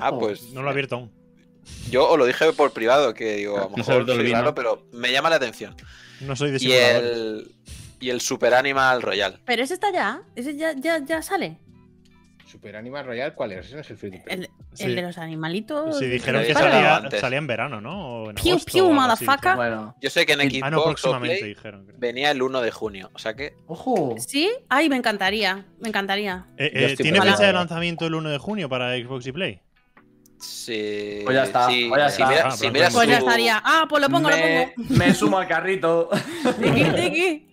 Ah, 0.00 0.12
pues 0.18 0.52
No 0.52 0.62
lo 0.62 0.68
he 0.68 0.70
abierto 0.72 0.96
aún. 0.96 1.12
yo 1.90 2.08
os 2.10 2.18
lo 2.18 2.26
dije 2.26 2.52
por 2.52 2.72
privado, 2.72 3.14
que 3.14 3.36
digo, 3.36 3.56
a 3.56 3.60
lo 3.64 3.70
No 3.70 3.76
mejor 3.76 4.04
del 4.04 4.16
soy 4.16 4.24
vino. 4.24 4.38
raro, 4.38 4.54
pero 4.54 4.86
me 4.92 5.12
llama 5.12 5.30
la 5.30 5.36
atención. 5.36 5.76
No 6.20 6.34
soy 6.34 6.50
de 6.50 6.58
Y 6.60 6.72
el, 6.72 7.54
y 8.00 8.10
el 8.10 8.20
Super 8.20 8.54
Animal 8.54 9.02
Royal. 9.02 9.40
Pero 9.44 9.62
ese 9.62 9.74
está 9.74 9.90
ya. 9.92 10.22
Ese 10.36 10.56
ya, 10.56 10.72
ya, 10.76 10.98
ya 11.04 11.22
sale. 11.22 11.58
Super 12.46 12.76
Animal 12.76 13.04
Royal, 13.04 13.34
¿cuál 13.34 13.52
es? 13.52 13.66
Ese 13.66 13.74
no 13.74 13.80
es 13.82 13.90
el 13.90 13.96
free 13.98 14.10
to 14.10 14.24
play. 14.24 14.36
El, 14.38 14.50
Sí. 14.72 14.84
el 14.84 14.94
de 14.94 15.02
los 15.02 15.18
animalitos. 15.18 15.98
Sí, 15.98 16.06
dijeron 16.06 16.44
que 16.44 16.54
salía, 16.54 17.02
salía 17.20 17.38
en 17.38 17.46
verano, 17.48 17.80
¿no? 17.80 18.22
O 18.22 18.30
en 18.30 18.36
Piu, 18.36 18.52
agosto 18.52 18.72
piu, 18.72 18.92
motherfucker. 18.92 19.56
Bueno, 19.56 19.96
Yo 20.00 20.08
sé 20.08 20.24
que 20.24 20.34
en 20.34 20.40
Ah, 20.62 20.70
no, 20.70 20.78
Xbox 20.78 20.80
o 20.80 20.84
próximamente 20.84 21.38
Play 21.38 21.54
dijeron. 21.54 21.84
creo. 21.86 21.96
venía 21.98 22.30
el 22.30 22.40
1 22.40 22.60
de 22.60 22.70
junio. 22.70 23.10
O 23.12 23.18
sea 23.18 23.34
que 23.34 23.54
ojo. 23.66 24.14
Sí, 24.18 24.48
ay, 24.68 24.88
me 24.88 24.96
encantaría. 24.96 25.66
Me 25.80 25.88
encantaría. 25.88 26.46
Eh, 26.58 26.70
eh, 26.72 26.94
¿Tiene 26.96 27.20
fecha 27.20 27.44
de 27.46 27.52
lanzamiento 27.52 28.06
el 28.06 28.14
1 28.14 28.30
de 28.30 28.38
junio 28.38 28.68
para 28.68 28.94
Xbox 28.96 29.26
y 29.26 29.32
Play? 29.32 29.60
si, 30.40 31.22
Pues 31.24 31.34
ya 31.34 31.42
está, 31.44 31.68
si, 31.68 31.88
pues 31.88 32.00
ya 32.00 32.08
si 32.10 32.22
mira- 32.22 32.42
Ah, 32.46 32.50
si 32.52 32.60
pero 32.60 32.72
miras 32.74 32.94
Pues 32.94 33.08
ya 33.08 33.18
estaría. 33.18 33.60
Ah, 33.64 33.86
pues 33.88 34.00
lo 34.00 34.08
pongo, 34.08 34.28
me, 34.28 34.36
lo 34.66 34.72
pongo. 34.72 34.94
me 34.96 35.12
sumo 35.14 35.38
al 35.38 35.48
carrito. 35.48 36.08
Tiki, 36.62 36.84
tiki. 36.84 37.47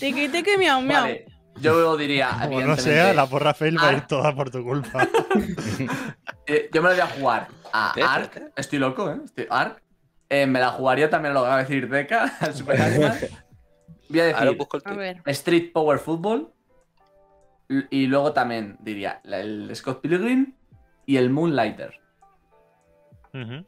Tiki, 0.00 0.28
tiki, 0.28 0.56
miau, 0.58 0.80
miau. 0.82 1.02
Vale. 1.02 1.26
Yo 1.60 1.96
diría, 1.96 2.30
Como 2.42 2.60
no 2.60 2.76
sea, 2.76 3.14
la 3.14 3.26
porra 3.26 3.54
fail 3.54 3.78
va 3.78 3.88
a 3.88 3.92
ir 3.92 3.96
Ark. 3.98 4.06
toda 4.08 4.34
por 4.34 4.50
tu 4.50 4.62
culpa. 4.62 5.08
eh, 6.46 6.68
yo 6.72 6.82
me 6.82 6.90
la 6.90 6.94
voy 6.94 7.00
a 7.00 7.06
jugar 7.06 7.48
a 7.72 7.92
Ark. 8.14 8.52
Estoy 8.56 8.78
loco, 8.78 9.10
¿eh? 9.10 9.16
Estoy 9.24 9.46
Ark. 9.48 9.82
Eh, 10.28 10.46
me 10.46 10.60
la 10.60 10.68
jugaría 10.70 11.08
también 11.08 11.32
lo 11.32 11.42
que 11.42 11.48
va 11.48 11.54
a 11.56 11.58
decir 11.60 11.88
Deca, 11.88 12.24
al 12.40 12.54
Super 12.54 12.80
Animal. 12.82 13.18
Voy 14.08 14.20
a 14.20 14.24
decir 14.26 14.56
busco 14.56 14.76
el 14.76 14.82
A 14.84 14.88
tweet. 14.90 14.98
ver. 14.98 15.22
Street 15.26 15.72
Power 15.72 15.98
Football. 15.98 16.52
Y 17.90 18.06
luego 18.06 18.32
también 18.32 18.76
diría 18.80 19.20
el 19.24 19.74
Scott 19.74 20.00
Pilgrim 20.00 20.54
y 21.06 21.16
el 21.16 21.30
Moonlighter. 21.30 21.98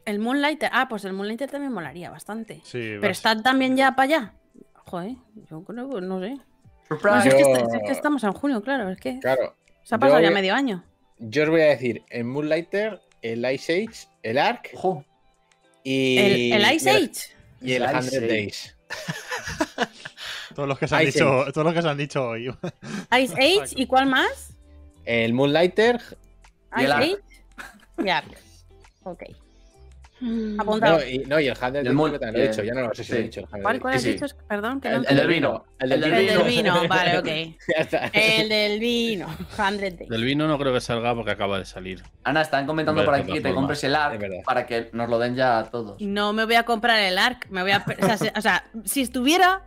El 0.05 0.19
Moonlighter. 0.19 0.69
Ah, 0.73 0.87
pues 0.87 1.05
el 1.05 1.13
Moonlighter 1.13 1.49
también 1.51 1.71
molaría 1.73 2.09
bastante. 2.09 2.61
Sí, 2.63 2.79
Pero 2.79 3.01
vas- 3.01 3.11
está 3.11 3.39
también 3.41 3.75
ya 3.75 3.95
para 3.95 4.03
allá. 4.05 4.33
Joder, 4.89 5.15
yo 5.49 5.63
creo 5.63 5.89
que 5.89 6.01
no 6.01 6.19
sé. 6.19 6.29
No, 6.31 6.43
Surprise. 6.87 7.21
si 7.21 7.27
es, 7.29 7.33
que 7.35 7.41
Yo- 7.41 7.55
est- 7.55 7.75
es 7.75 7.81
que 7.85 7.91
estamos 7.91 8.23
en 8.23 8.33
junio, 8.33 8.61
claro. 8.61 8.89
Es 8.89 8.99
que 8.99 9.19
Claro. 9.19 9.55
se 9.83 9.93
ha 9.95 9.97
pasado 9.99 10.19
yo- 10.19 10.25
ya 10.29 10.31
medio 10.31 10.55
año. 10.55 10.83
Yo 11.19 11.43
os 11.43 11.49
voy 11.49 11.61
a 11.61 11.65
decir 11.67 12.03
el 12.09 12.23
Moonlighter, 12.23 12.99
el 13.21 13.45
Ice 13.51 13.83
Age, 13.87 14.07
el 14.23 14.37
Ark 14.39 14.71
Ojo. 14.73 15.05
y. 15.83 16.17
El, 16.17 16.53
el 16.63 16.75
Ice 16.75 16.89
y 16.89 16.95
el- 16.95 17.03
Age. 17.03 17.21
Y 17.61 17.73
el 17.73 17.83
El 17.83 17.89
100 17.89 18.03
Ice 18.03 18.17
Age. 18.17 18.27
Days. 18.27 18.77
Todos 20.55 20.67
los 20.67 20.79
que 20.79 20.87
se 20.87 20.95
han 20.95 21.03
Ice 21.03 21.11
dicho, 21.11 21.41
Age. 21.41 21.51
todos 21.53 21.65
los 21.65 21.73
que 21.73 21.81
se 21.81 21.87
han 21.89 21.97
dicho 21.97 22.27
hoy. 22.29 22.47
Ice 23.21 23.33
Age. 23.33 23.73
¿Y 23.75 23.85
cuál 23.85 24.07
más? 24.07 24.53
El 25.05 25.33
Moonlighter. 25.33 26.01
Y 26.77 26.79
el 26.79 26.85
Ice 26.85 26.93
Ark. 26.93 27.03
Age. 27.03 28.05
Y 28.05 28.09
Ark. 28.09 28.37
Ok. 29.03 29.23
Mm. 30.21 30.59
Apuntado. 30.59 30.97
No, 30.99 31.05
y, 31.05 31.17
no, 31.19 31.39
y 31.39 31.47
el 31.47 31.55
100 31.55 31.73
Days 31.73 31.93
Moon- 31.93 32.11
también 32.19 32.33
lo 32.33 32.39
he 32.39 32.43
eh, 32.45 32.47
dicho. 32.49 32.63
Ya 32.63 32.73
no 32.73 32.81
lo 32.87 32.93
sé 32.93 33.03
si 33.03 33.11
lo 33.13 33.17
he 33.17 33.21
sí. 33.21 33.27
dicho. 33.27 33.39
El 33.41 33.47
100 33.47 33.61
¿Cuál, 33.61 33.79
cuál 33.79 33.93
has 33.93 34.01
Sí, 34.01 34.07
sí. 34.07 34.13
dicho? 34.19 34.35
Perdón, 34.47 34.81
que 34.81 34.89
no 34.89 34.95
El, 34.97 35.05
he 35.05 35.09
el 35.09 35.17
del 35.17 35.27
vino. 35.27 35.65
El 35.79 35.89
del 35.89 36.03
El 36.03 36.11
del 36.11 36.25
vino. 36.27 36.43
vino, 36.45 36.87
vale, 36.87 37.17
ok. 37.17 37.25
Ya 37.75 37.81
está. 37.81 38.05
El 38.13 38.49
del 38.49 38.79
vino. 38.79 39.27
100 39.55 39.77
Days. 39.79 40.09
Del 40.09 40.23
vino 40.23 40.47
no 40.47 40.57
creo 40.59 40.73
que 40.73 40.81
salga 40.81 41.15
porque 41.15 41.31
acaba 41.31 41.57
de 41.59 41.65
salir. 41.65 42.03
Ana, 42.23 42.41
están 42.41 42.65
comentando 42.65 43.03
por 43.05 43.13
aquí 43.15 43.31
que 43.33 43.41
te 43.41 43.53
compres 43.53 43.83
el 43.83 43.91
verdad. 43.93 44.41
para 44.45 44.65
que 44.65 44.89
nos 44.93 45.09
lo 45.09 45.19
den 45.19 45.35
ya 45.35 45.59
a 45.59 45.63
todos. 45.69 46.01
No 46.01 46.33
me 46.33 46.45
voy 46.45 46.55
a 46.55 46.63
comprar 46.63 46.99
el 46.99 47.17
ARC. 47.17 47.47
Me 47.49 47.61
voy 47.61 47.71
a. 47.71 47.85
O 48.01 48.05
sea, 48.05 48.17
se- 48.17 48.33
o 48.35 48.41
sea, 48.41 48.65
si 48.85 49.01
estuviera, 49.01 49.63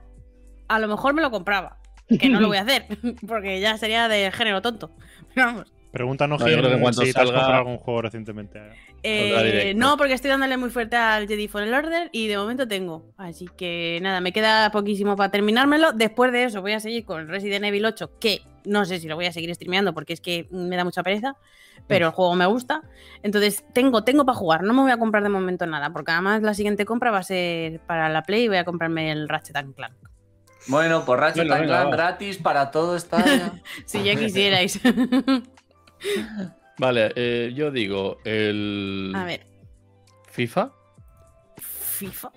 a 0.68 0.78
lo 0.78 0.88
mejor 0.88 1.14
me 1.14 1.22
lo 1.22 1.30
compraba. 1.30 1.78
Que 2.20 2.28
no 2.28 2.40
lo 2.40 2.48
voy 2.48 2.58
a 2.58 2.62
hacer. 2.62 2.84
Porque 3.26 3.58
ya 3.60 3.78
sería 3.78 4.06
de 4.08 4.30
género 4.32 4.60
tonto. 4.60 4.90
Pero 5.34 5.46
vamos. 5.46 5.72
Pregúntanos 5.92 6.40
No, 6.40 6.80
cuanto 6.80 7.02
si 7.02 7.12
te 7.12 7.20
has 7.20 7.26
salga- 7.28 7.34
comprado 7.40 7.58
algún 7.58 7.76
juego 7.78 8.00
recientemente. 8.02 8.60
Eh, 9.02 9.74
no, 9.76 9.96
porque 9.98 10.14
estoy 10.14 10.30
dándole 10.30 10.56
muy 10.56 10.70
fuerte 10.70 10.96
al 10.96 11.28
Jedi 11.28 11.48
Fallen 11.48 11.74
Order 11.74 12.08
y 12.12 12.28
de 12.28 12.38
momento 12.38 12.66
tengo. 12.66 13.12
Así 13.18 13.46
que 13.58 13.98
nada, 14.00 14.20
me 14.22 14.32
queda 14.32 14.70
poquísimo 14.70 15.16
para 15.16 15.30
terminármelo. 15.30 15.92
Después 15.92 16.32
de 16.32 16.44
eso 16.44 16.62
voy 16.62 16.72
a 16.72 16.80
seguir 16.80 17.04
con 17.04 17.28
Resident 17.28 17.64
Evil 17.66 17.84
8, 17.84 18.18
que 18.18 18.40
no 18.64 18.84
sé 18.86 19.00
si 19.00 19.06
lo 19.08 19.16
voy 19.16 19.26
a 19.26 19.32
seguir 19.32 19.54
streameando 19.54 19.92
porque 19.92 20.14
es 20.14 20.20
que 20.22 20.46
me 20.50 20.76
da 20.76 20.84
mucha 20.84 21.02
pereza, 21.02 21.36
pero 21.88 22.06
el 22.06 22.12
juego 22.12 22.34
me 22.36 22.46
gusta. 22.46 22.82
Entonces 23.22 23.62
tengo, 23.74 24.02
tengo 24.02 24.24
para 24.24 24.38
jugar. 24.38 24.62
No 24.62 24.72
me 24.72 24.80
voy 24.82 24.92
a 24.92 24.96
comprar 24.96 25.22
de 25.22 25.28
momento 25.28 25.66
nada, 25.66 25.92
porque 25.92 26.12
además 26.12 26.40
la 26.40 26.54
siguiente 26.54 26.86
compra 26.86 27.10
va 27.10 27.18
a 27.18 27.22
ser 27.22 27.80
para 27.80 28.08
la 28.08 28.22
Play 28.22 28.44
y 28.44 28.48
voy 28.48 28.56
a 28.56 28.64
comprarme 28.64 29.12
el 29.12 29.28
Ratchet 29.28 29.56
and 29.56 29.74
Clank. 29.74 29.92
Bueno, 30.68 31.04
por 31.04 31.18
Ratchet 31.18 31.38
Bueno, 31.48 31.54
and 31.54 31.62
venga, 31.62 31.74
Clank 31.80 31.92
va. 31.92 31.96
gratis 31.96 32.38
para 32.38 32.70
todo 32.70 32.96
está. 32.96 33.22
Si 33.84 34.02
ya 34.04 34.14
quisierais. 34.16 34.80
Vale, 36.78 37.12
eh, 37.16 37.52
yo 37.54 37.70
digo 37.70 38.18
el 38.24 39.12
a 39.14 39.24
ver, 39.24 39.46
FIFA, 40.30 40.72
FIFA, 41.58 42.32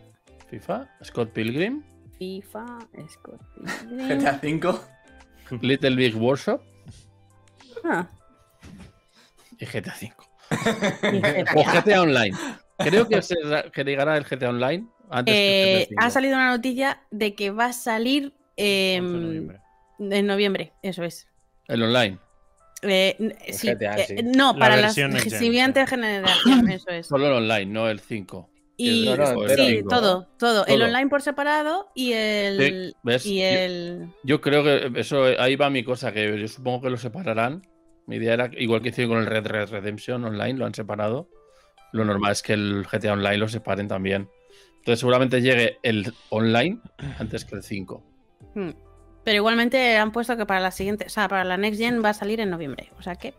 FIFA, 0.49 0.89
Scott 1.03 1.29
Pilgrim, 1.31 1.83
FIFA, 2.19 2.65
Scott. 3.09 3.41
GTA 4.07 4.39
V. 4.41 4.79
Little 5.61 5.95
Big 5.95 6.15
Workshop 6.15 6.61
Ah, 7.83 8.07
y 9.59 9.65
GTA 9.65 9.93
V. 9.99 10.13
y 11.13 11.21
GTA. 11.21 11.53
O 11.55 11.63
GTA 11.63 12.01
Online. 12.01 12.35
Creo 12.77 13.07
que, 13.07 13.21
se, 13.21 13.35
que 13.71 13.83
llegará 13.83 14.17
el 14.17 14.23
GTA 14.25 14.49
Online 14.49 14.85
antes 15.09 15.33
que 15.33 15.81
Eh, 15.83 15.87
ha 15.97 16.09
salido 16.09 16.35
una 16.35 16.49
noticia 16.49 17.01
de 17.11 17.35
que 17.35 17.51
va 17.51 17.67
a 17.67 17.73
salir 17.73 18.33
11 18.57 18.63
de 18.63 18.95
em, 18.95 19.11
noviembre. 19.21 19.59
en 19.99 20.27
noviembre, 20.27 20.73
eso 20.81 21.03
es. 21.03 21.27
El 21.67 21.83
online. 21.83 22.17
Eh, 22.87 23.15
n- 23.19 23.35
sí, 23.51 23.67
GTA, 23.69 23.97
eh. 23.97 24.23
No, 24.23 24.53
La 24.53 24.59
para 24.59 24.77
las 24.77 24.93
siguientes 24.93 25.89
generaciones, 25.89 26.75
eso 26.81 26.89
es. 26.89 27.07
Solo 27.07 27.27
el 27.27 27.33
online, 27.33 27.65
no 27.65 27.89
el 27.89 27.99
5. 27.99 28.49
Y 28.77 29.05
No, 29.05 29.15
no, 29.15 29.47
sí, 29.47 29.81
todo, 29.87 30.27
todo. 30.37 30.65
El 30.65 30.81
online 30.81 31.07
por 31.07 31.21
separado 31.21 31.89
y 31.95 32.11
el. 32.13 32.57
Sí, 32.91 32.97
¿ves? 33.03 33.25
Y 33.25 33.39
Yo- 33.39 33.45
el. 33.47 34.07
Yo 34.23 34.41
creo 34.41 34.63
que 34.63 34.99
eso 34.99 35.23
ahí 35.39 35.55
va 35.55 35.69
mi 35.69 35.83
cosa, 35.83 36.11
que 36.11 36.37
yo 36.39 36.47
supongo 36.47 36.81
que 36.81 36.89
lo 36.89 36.97
separarán. 36.97 37.65
Mi 38.07 38.17
idea 38.17 38.33
era, 38.33 38.51
igual 38.57 38.81
que 38.81 38.89
hicieron 38.89 39.13
con 39.13 39.21
el 39.21 39.27
Red 39.27 39.47
Red 39.47 39.69
Redemption 39.69 40.25
Online, 40.25 40.53
lo 40.59 40.65
han 40.65 40.73
separado. 40.73 41.29
Lo 41.93 42.03
normal 42.03 42.33
es 42.33 42.41
que 42.41 42.53
el 42.53 42.85
GTA 42.91 43.13
Online 43.13 43.37
lo 43.37 43.47
separen 43.47 43.87
también. 43.87 44.29
Entonces 44.79 44.99
seguramente 44.99 45.41
llegue 45.41 45.77
el 45.81 46.13
online 46.29 46.79
antes 47.17 47.45
que 47.45 47.55
el 47.55 47.63
5. 47.63 48.03
Hmm. 48.53 48.69
Pero 49.25 49.35
igualmente 49.37 49.97
han 49.97 50.13
puesto 50.13 50.37
que 50.37 50.45
para 50.45 50.61
la 50.61 50.71
siguiente, 50.71 51.05
o 51.07 51.09
sea, 51.09 51.27
para 51.27 51.43
la 51.43 51.57
Next 51.57 51.79
Gen 51.81 52.01
va 52.01 52.09
a 52.09 52.13
salir 52.13 52.39
en 52.39 52.49
noviembre. 52.49 52.91
O 52.97 53.01
sea 53.01 53.15
que 53.15 53.33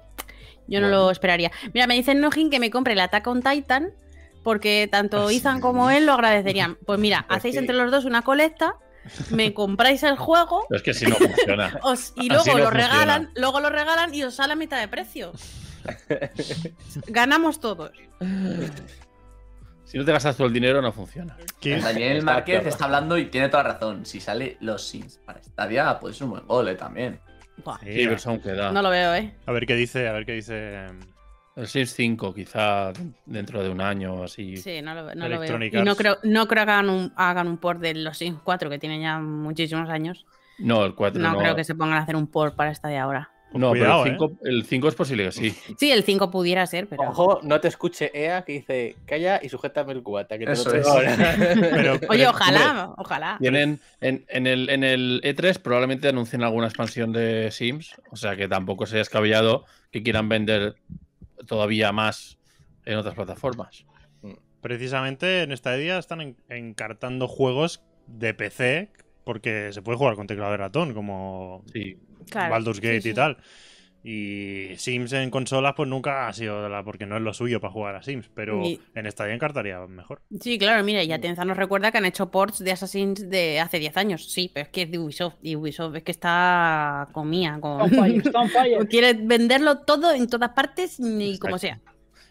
yo 0.66 0.80
no 0.80 0.88
Bueno. 0.88 1.04
lo 1.06 1.10
esperaría. 1.10 1.50
Mira, 1.72 1.86
me 1.86 1.94
dicen 1.94 2.20
Nojin 2.20 2.50
que 2.50 2.58
me 2.60 2.70
compre 2.70 2.92
el 2.92 3.00
Attack 3.00 3.26
on 3.28 3.40
Titan 3.42 3.92
porque 4.42 4.88
tanto 4.90 5.30
Ethan 5.30 5.60
como 5.60 5.90
él 5.90 6.04
lo 6.06 6.12
agradecerían. 6.12 6.76
Pues 6.84 6.98
mira, 6.98 7.24
hacéis 7.28 7.56
entre 7.56 7.74
los 7.76 7.90
dos 7.90 8.04
una 8.04 8.22
colecta, 8.22 8.74
me 9.30 9.54
compráis 9.54 10.02
el 10.02 10.16
juego 10.16 10.66
es 10.70 10.82
que 10.82 10.92
si 10.92 11.06
no 11.06 11.14
funciona. 11.16 11.78
os- 11.82 12.12
y 12.16 12.28
luego 12.28 12.44
no 12.46 12.58
lo 12.58 12.64
funciona. 12.64 12.70
regalan, 12.92 13.30
luego 13.36 13.60
lo 13.60 13.70
regalan 13.70 14.12
y 14.14 14.22
os 14.24 14.34
sale 14.34 14.52
a 14.52 14.56
mitad 14.56 14.80
de 14.80 14.88
precio. 14.88 15.32
Ganamos 17.06 17.60
todos. 17.60 17.92
Si 19.86 19.96
no 19.98 20.04
te 20.04 20.12
gastas 20.12 20.36
todo 20.36 20.48
el 20.48 20.52
dinero, 20.52 20.82
no 20.82 20.92
funciona. 20.92 21.36
¿Qué? 21.60 21.78
Daniel. 21.78 22.22
Márquez 22.22 22.66
está 22.66 22.84
hablando 22.86 23.16
y 23.16 23.26
tiene 23.26 23.48
toda 23.48 23.62
razón. 23.62 24.04
Si 24.04 24.20
sale 24.20 24.56
los 24.60 24.86
Sims 24.86 25.18
para 25.24 25.42
Stadia, 25.42 25.98
puede 25.98 26.12
ser 26.14 26.24
un 26.24 26.30
buen 26.32 26.46
gol 26.46 26.68
eh, 26.68 26.74
también. 26.74 27.20
Sí, 27.56 27.62
Sí, 27.92 28.08
pero 28.08 28.42
queda. 28.42 28.72
no 28.72 28.82
lo 28.82 28.90
veo, 28.90 29.14
¿eh? 29.14 29.32
A 29.46 29.52
ver 29.52 29.64
qué 29.66 29.74
dice, 29.76 30.08
a 30.08 30.12
ver 30.12 30.26
qué 30.26 30.32
dice. 30.32 30.74
em, 30.86 31.00
El 31.54 31.66
Sims 31.68 31.90
5, 31.94 32.34
quizá 32.34 32.92
dentro 33.24 33.62
de 33.62 33.70
un 33.70 33.80
año 33.80 34.14
o 34.14 34.24
así. 34.24 34.56
Sí, 34.58 34.82
no 34.82 34.94
lo, 34.94 35.14
no 35.14 35.28
lo 35.28 35.38
veo. 35.40 35.58
Y 35.62 35.82
no 35.82 35.96
creo, 35.96 36.18
no 36.24 36.46
creo 36.48 36.64
que 36.66 36.70
hagan 36.72 36.90
un, 36.90 37.12
hagan 37.16 37.46
un 37.48 37.56
port 37.56 37.80
de 37.80 37.94
los 37.94 38.18
Sims 38.18 38.40
4, 38.44 38.68
que 38.68 38.78
tienen 38.78 39.00
ya 39.00 39.18
muchísimos 39.18 39.88
años. 39.88 40.26
No, 40.58 40.84
el 40.84 40.94
4 40.94 41.20
No, 41.22 41.32
no. 41.32 41.38
creo 41.38 41.54
que 41.56 41.64
se 41.64 41.74
pongan 41.74 41.98
a 41.98 42.02
hacer 42.02 42.16
un 42.16 42.26
port 42.26 42.54
para 42.56 42.70
esta 42.72 42.88
de 42.88 42.98
ahora. 42.98 43.30
No, 43.52 43.70
Cuidado, 43.70 44.02
pero 44.02 44.14
el 44.14 44.18
5, 44.28 44.38
el 44.44 44.64
5 44.64 44.88
es 44.88 44.94
posible 44.96 45.24
que 45.24 45.32
sí. 45.32 45.50
Sí, 45.78 45.90
el 45.90 46.02
5 46.02 46.30
pudiera 46.30 46.66
ser, 46.66 46.88
pero. 46.88 47.04
Ojo, 47.04 47.40
no 47.42 47.58
te 47.60 47.68
escuche 47.68 48.10
EA 48.12 48.42
que 48.44 48.52
dice 48.52 48.96
calla 49.06 49.40
y 49.42 49.48
sujétame 49.48 49.92
el 49.92 50.02
cubata. 50.02 50.36
Que 50.36 50.44
te 50.46 50.52
Eso 50.52 50.68
lo 50.70 50.76
es. 50.76 50.82
traigo 50.84 50.98
ahora. 50.98 51.34
Pero, 51.54 51.92
Oye, 51.92 52.00
pero- 52.08 52.30
ojalá, 52.30 52.94
ojalá. 52.98 53.36
Tienen 53.40 53.80
en, 54.00 54.24
en 54.28 54.46
el, 54.46 54.68
en 54.68 54.84
el 54.84 55.20
E3 55.24 55.58
probablemente 55.60 56.08
anuncien 56.08 56.42
alguna 56.42 56.66
expansión 56.66 57.12
de 57.12 57.50
Sims, 57.50 57.94
o 58.10 58.16
sea 58.16 58.36
que 58.36 58.46
tampoco 58.48 58.84
sea 58.86 58.98
descabellado 58.98 59.64
que 59.90 60.02
quieran 60.02 60.28
vender 60.28 60.74
todavía 61.46 61.92
más 61.92 62.38
en 62.84 62.96
otras 62.98 63.14
plataformas. 63.14 63.86
Precisamente 64.60 65.42
en 65.42 65.52
esta 65.52 65.74
día 65.76 65.98
están 65.98 66.20
en- 66.20 66.36
encartando 66.48 67.28
juegos 67.28 67.82
de 68.06 68.34
PC 68.34 68.90
porque 69.24 69.72
se 69.72 69.82
puede 69.82 69.98
jugar 69.98 70.14
con 70.16 70.26
teclado 70.26 70.50
de 70.52 70.56
ratón, 70.56 70.92
como 70.94 71.62
Sí. 71.72 71.96
Claro, 72.30 72.50
Baldur's 72.50 72.80
Gate 72.80 73.00
sí. 73.02 73.10
y 73.10 73.14
tal. 73.14 73.36
Y 74.08 74.68
Sims 74.76 75.12
en 75.14 75.30
consolas, 75.30 75.74
pues 75.76 75.88
nunca 75.88 76.28
ha 76.28 76.32
sido 76.32 76.68
la, 76.68 76.84
porque 76.84 77.06
no 77.06 77.16
es 77.16 77.22
lo 77.22 77.34
suyo 77.34 77.60
para 77.60 77.72
jugar 77.72 77.96
a 77.96 78.02
Sims, 78.04 78.30
pero 78.32 78.62
Y- 78.64 78.80
en 78.94 79.10
Stadia 79.10 79.34
encartaría 79.34 79.84
mejor. 79.88 80.22
Sí, 80.40 80.58
claro, 80.60 80.84
mira, 80.84 81.02
y 81.02 81.10
Atenza 81.12 81.44
nos 81.44 81.56
recuerda 81.56 81.90
que 81.90 81.98
han 81.98 82.04
hecho 82.04 82.30
ports 82.30 82.60
de 82.60 82.70
Assassin's 82.70 83.28
de 83.28 83.58
hace 83.58 83.80
10 83.80 83.96
años. 83.96 84.30
Sí, 84.30 84.48
pero 84.54 84.66
es 84.66 84.68
que 84.72 84.82
es 84.82 84.90
de 84.92 85.00
Ubisoft. 85.00 85.34
Y 85.42 85.56
Ubisoft 85.56 85.96
es 85.96 86.02
que 86.04 86.12
está 86.12 87.08
comía. 87.12 87.58
Con... 87.60 87.80
On 87.82 87.90
fire, 87.90 88.22
está 88.24 88.38
on 88.42 88.48
fire. 88.48 88.86
Quiere 88.88 89.14
venderlo 89.14 89.78
todo 89.80 90.12
en 90.12 90.28
todas 90.28 90.50
partes 90.50 91.00
y 91.00 91.36
como 91.40 91.58
sea. 91.58 91.80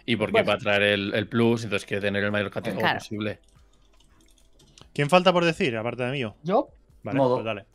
Y 0.06 0.16
porque 0.16 0.32
Bueno. 0.34 0.48
va 0.48 0.54
a 0.54 0.58
traer 0.60 0.84
el, 0.84 1.14
el 1.14 1.28
plus, 1.28 1.66
entonces 1.66 1.86
quiere 1.86 2.00
tener 2.00 2.24
el 2.24 2.32
mayor 2.32 2.52
catálogo 2.52 2.80
Claro. 2.80 3.00
posible. 3.00 3.40
¿Quién 4.94 5.10
falta 5.10 5.34
por 5.34 5.44
decir, 5.44 5.76
aparte 5.76 6.04
de 6.04 6.12
mí? 6.14 6.20
¿Yo? 6.44 6.70
Vale, 7.04 7.18
Modo. 7.18 7.36
pues 7.36 7.46
dale. 7.46 7.66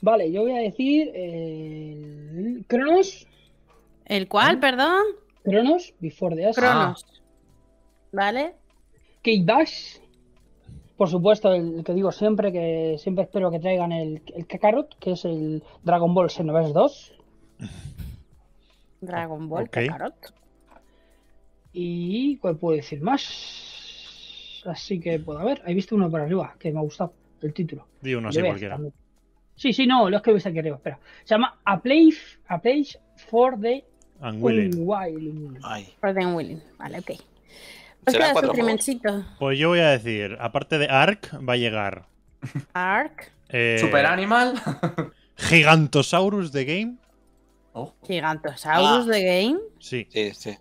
Vale, 0.00 0.30
yo 0.30 0.42
voy 0.42 0.52
a 0.52 0.60
decir. 0.60 1.10
eh, 1.14 2.62
Cronos. 2.66 3.26
¿El 4.04 4.28
cual, 4.28 4.58
perdón? 4.60 5.02
Cronos, 5.44 5.94
Before 6.00 6.34
the 6.36 6.44
Ashes. 6.46 6.56
Cronos. 6.56 7.06
¿Vale? 8.12 8.54
Kate 9.22 9.42
Dash. 9.44 9.98
Por 10.96 11.08
supuesto, 11.08 11.52
el 11.52 11.84
que 11.84 11.94
digo 11.94 12.10
siempre, 12.10 12.50
que 12.52 12.96
siempre 12.98 13.24
espero 13.24 13.50
que 13.50 13.60
traigan 13.60 13.92
el, 13.92 14.22
el 14.34 14.46
Kakarot, 14.46 14.98
que 14.98 15.12
es 15.12 15.24
el 15.24 15.62
Dragon 15.84 16.12
Ball 16.14 16.30
Xenoverse 16.30 16.72
2. 16.72 17.12
Dragon 19.00 19.48
Ball. 19.48 19.68
Kakarot. 19.70 20.32
Y. 21.72 22.36
¿Cuál 22.38 22.56
puedo 22.56 22.76
decir 22.76 23.00
más? 23.00 24.62
Así 24.64 24.98
que 25.00 25.18
puedo 25.20 25.44
ver. 25.44 25.62
He 25.66 25.74
visto 25.74 25.94
uno 25.94 26.10
por 26.10 26.20
arriba 26.20 26.56
que 26.58 26.72
me 26.72 26.78
ha 26.78 26.82
gustado 26.82 27.12
el 27.42 27.52
título. 27.54 27.86
Di 28.00 28.14
uno 28.14 28.28
así 28.30 28.40
cualquiera. 28.40 28.74
también. 28.74 28.94
Sí, 29.58 29.72
sí, 29.74 29.86
no, 29.86 30.08
lo 30.08 30.16
es 30.16 30.22
que 30.22 30.32
veis 30.32 30.46
aquí 30.46 30.58
arriba. 30.58 30.76
Espera. 30.76 30.98
Se 31.24 31.34
llama 31.34 31.58
A 31.64 31.80
Place, 31.80 32.16
a 32.46 32.58
place 32.60 32.98
for 33.28 33.60
the. 33.60 33.84
Unwilling. 34.20 34.88
Ay, 35.62 35.94
Orden 36.02 36.34
Willing. 36.34 36.62
Vale, 36.78 36.98
ok. 37.00 37.06
Pues 38.04 38.16
queda. 38.16 39.26
Pues 39.38 39.58
yo 39.58 39.68
voy 39.68 39.80
a 39.80 39.90
decir, 39.90 40.36
aparte 40.40 40.78
de 40.78 40.86
Ark, 40.86 41.28
va 41.46 41.52
a 41.52 41.56
llegar 41.56 42.06
Ark. 42.72 43.30
eh, 43.50 43.76
Super 43.80 44.06
Animal. 44.06 44.54
Gigantosaurus 45.36 46.52
de 46.52 46.64
Game. 46.64 46.96
Oh, 47.72 47.94
Gigantosaurus 48.06 49.06
Ah. 49.08 49.10
de 49.10 49.24
Game. 49.24 49.58
Sí. 49.78 50.06
sí, 50.10 50.32
sí. 50.34 50.56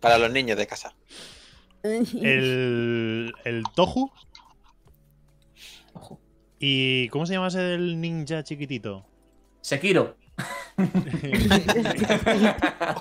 Para 0.00 0.16
los 0.18 0.30
niños 0.30 0.56
de 0.56 0.66
casa. 0.66 0.94
El, 1.82 3.32
el 3.44 3.62
Tohu. 3.74 4.10
¿Y 6.60 7.08
cómo 7.08 7.26
se 7.26 7.32
llama 7.32 7.48
ese 7.48 7.58
del 7.60 8.00
ninja 8.00 8.44
chiquitito? 8.44 9.04
Sekiro. 9.62 10.16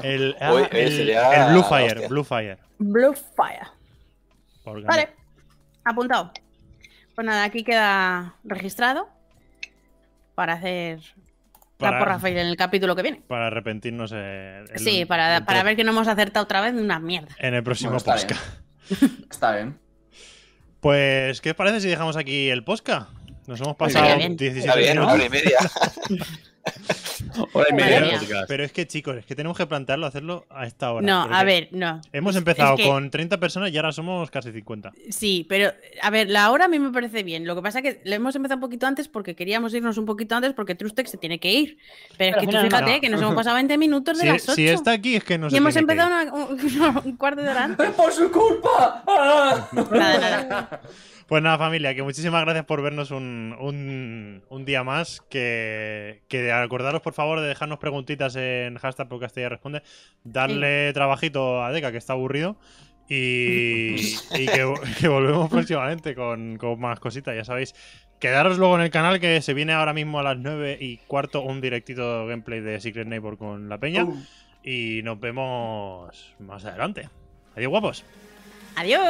El, 0.03 0.35
ah, 0.41 0.53
Uy, 0.53 0.63
el, 0.71 0.91
sería 0.91 1.45
el 1.47 1.51
Blue 1.53 1.61
la 1.61 1.67
Fire. 1.67 1.91
hostia. 1.93 2.07
Blue 2.07 2.23
Fire. 2.23 2.57
Blue 2.79 3.13
Fire. 3.35 3.67
Vale. 4.85 5.09
Apuntado. 5.83 6.31
Pues 7.15 7.25
nada, 7.25 7.43
aquí 7.43 7.63
queda 7.63 8.35
registrado 8.43 9.09
para 10.35 10.53
hacer 10.53 10.99
la 11.79 11.89
Para- 11.91 11.99
porra 11.99 12.19
fail 12.19 12.37
en 12.37 12.47
el 12.47 12.55
capítulo 12.57 12.95
que 12.95 13.01
viene. 13.03 13.21
Para 13.27 13.47
arrepentirnos. 13.47 14.11
eh, 14.15 14.63
el- 14.71 14.79
Sí, 14.79 15.05
para, 15.05 15.37
el 15.37 15.45
para 15.45 15.63
ver 15.63 15.75
que 15.75 15.83
no 15.83 15.91
hemos 15.91 16.07
acertado 16.07 16.43
otra 16.43 16.61
vez 16.61 16.73
una 16.73 16.99
mierda. 16.99 17.29
En 17.39 17.53
el 17.53 17.63
próximo 17.63 17.91
Bueno, 17.91 17.97
está 17.97 18.15
podcast. 18.15 18.59
Está 19.31 19.55
bien. 19.55 19.79
Pues, 20.81 21.41
¿qué 21.41 21.49
os 21.49 21.55
parece 21.57 21.81
si 21.81 21.89
dejamos 21.89 22.15
aquí 22.15 22.49
el 22.49 22.63
podcast? 22.63 23.09
Nos 23.49 23.59
hemos 23.61 23.75
pasado 23.75 24.05
estaría 24.05 24.27
bien. 24.27 24.37
17 24.37 24.59
Está 24.67 24.79
bien, 24.79 24.99
hora 24.99 25.25
y 25.25 25.29
media. 25.29 25.57
Hora 27.53 27.67
y 27.71 27.73
media. 27.73 28.19
Pero 28.47 28.63
es 28.63 28.71
que, 28.71 28.85
chicos, 28.85 29.15
es 29.17 29.25
que 29.25 29.35
tenemos 29.35 29.57
que 29.57 29.65
plantearlo, 29.65 30.05
hacerlo 30.05 30.45
a 30.49 30.67
esta 30.67 30.91
hora. 30.91 31.05
No, 31.05 31.21
a 31.23 31.43
ver, 31.43 31.69
no. 31.71 31.99
Hemos 32.13 32.35
empezado 32.35 32.75
es 32.75 32.81
que- 32.81 32.87
con 32.87 33.09
30 33.09 33.39
personas 33.39 33.71
y 33.71 33.77
ahora 33.77 33.91
somos 33.91 34.29
casi 34.29 34.51
50. 34.51 34.91
Sí, 35.09 35.45
pero 35.49 35.71
a 36.01 36.09
ver, 36.11 36.29
la 36.29 36.51
hora 36.51 36.65
a 36.65 36.67
mí 36.67 36.77
me 36.77 36.91
parece 36.91 37.23
bien. 37.23 37.47
Lo 37.47 37.55
que 37.55 37.61
pasa 37.61 37.79
es 37.79 37.83
que 37.83 38.01
le 38.03 38.15
hemos 38.15 38.35
empezado 38.35 38.57
un 38.57 38.61
poquito 38.61 38.85
antes 38.85 39.07
porque 39.07 39.35
queríamos 39.35 39.73
irnos 39.73 39.97
un 39.97 40.05
poquito 40.05 40.35
antes 40.35 40.53
porque 40.53 40.75
Trustex 40.75 41.09
se 41.11 41.17
tiene 41.17 41.39
que 41.39 41.51
ir. 41.51 41.77
Pero 42.17 42.37
es 42.37 42.41
que 42.45 42.51
tú 42.51 42.57
fíjate 42.59 42.95
no. 42.95 43.01
que 43.01 43.09
nos 43.09 43.21
hemos 43.21 43.35
pasado 43.35 43.55
20 43.55 43.77
minutos 43.77 44.17
de 44.17 44.23
Si, 44.23 44.27
las 44.29 44.43
8. 44.43 44.53
si 44.55 44.67
está 44.67 44.91
aquí 44.91 45.15
es 45.15 45.23
que 45.23 45.37
no 45.39 45.47
y 45.49 45.55
hemos 45.55 45.75
empezado 45.75 46.07
una- 46.09 46.33
un, 46.33 47.01
un 47.05 47.17
cuarto 47.17 47.41
de 47.41 47.49
hora 47.49 47.63
antes. 47.63 47.87
¡Es 47.89 47.95
por 47.95 48.11
su 48.11 48.31
culpa! 48.31 49.03
¡Ah! 49.07 49.67
Nada, 49.91 50.19
nada. 50.19 50.81
Pues 51.29 51.43
nada, 51.43 51.59
familia, 51.59 51.93
que 51.93 52.01
muchísimas 52.01 52.41
gracias 52.43 52.65
por 52.65 52.81
vernos 52.81 53.11
un, 53.11 53.55
un- 53.59 54.43
un 54.49 54.65
día 54.65 54.83
más. 54.83 55.21
Que, 55.29 56.23
que 56.27 56.51
acordaros, 56.51 57.01
por 57.01 57.13
favor, 57.13 57.39
de 57.39 57.47
dejarnos 57.47 57.77
preguntitas 57.77 58.35
en 58.35 58.77
hashtag 58.79 59.07
y 59.35 59.47
responde. 59.47 59.83
Darle 60.23 60.91
trabajito 60.93 61.63
a 61.63 61.71
Deca, 61.71 61.91
que 61.91 61.99
está 61.99 62.13
aburrido. 62.13 62.57
Y, 63.07 63.95
y 64.35 64.45
que, 64.47 64.73
que 64.99 65.07
volvemos 65.07 65.49
próximamente 65.49 66.15
con, 66.15 66.57
con 66.57 66.79
más 66.79 66.99
cositas, 66.99 67.35
ya 67.35 67.45
sabéis. 67.45 67.75
Quedaros 68.19 68.57
luego 68.57 68.75
en 68.75 68.81
el 68.81 68.89
canal 68.89 69.19
que 69.19 69.41
se 69.41 69.53
viene 69.53 69.73
ahora 69.73 69.93
mismo 69.93 70.19
a 70.19 70.23
las 70.23 70.37
9 70.37 70.77
y 70.81 70.97
cuarto 70.97 71.41
un 71.41 71.61
directito 71.61 72.25
gameplay 72.25 72.59
de 72.59 72.81
Secret 72.81 73.07
Neighbor 73.07 73.37
con 73.37 73.69
la 73.69 73.77
peña. 73.77 74.03
Uh. 74.03 74.17
Y 74.63 75.01
nos 75.03 75.19
vemos 75.19 76.35
más 76.39 76.65
adelante. 76.65 77.07
Adiós, 77.55 77.69
guapos. 77.69 78.03
Adiós. 78.75 79.03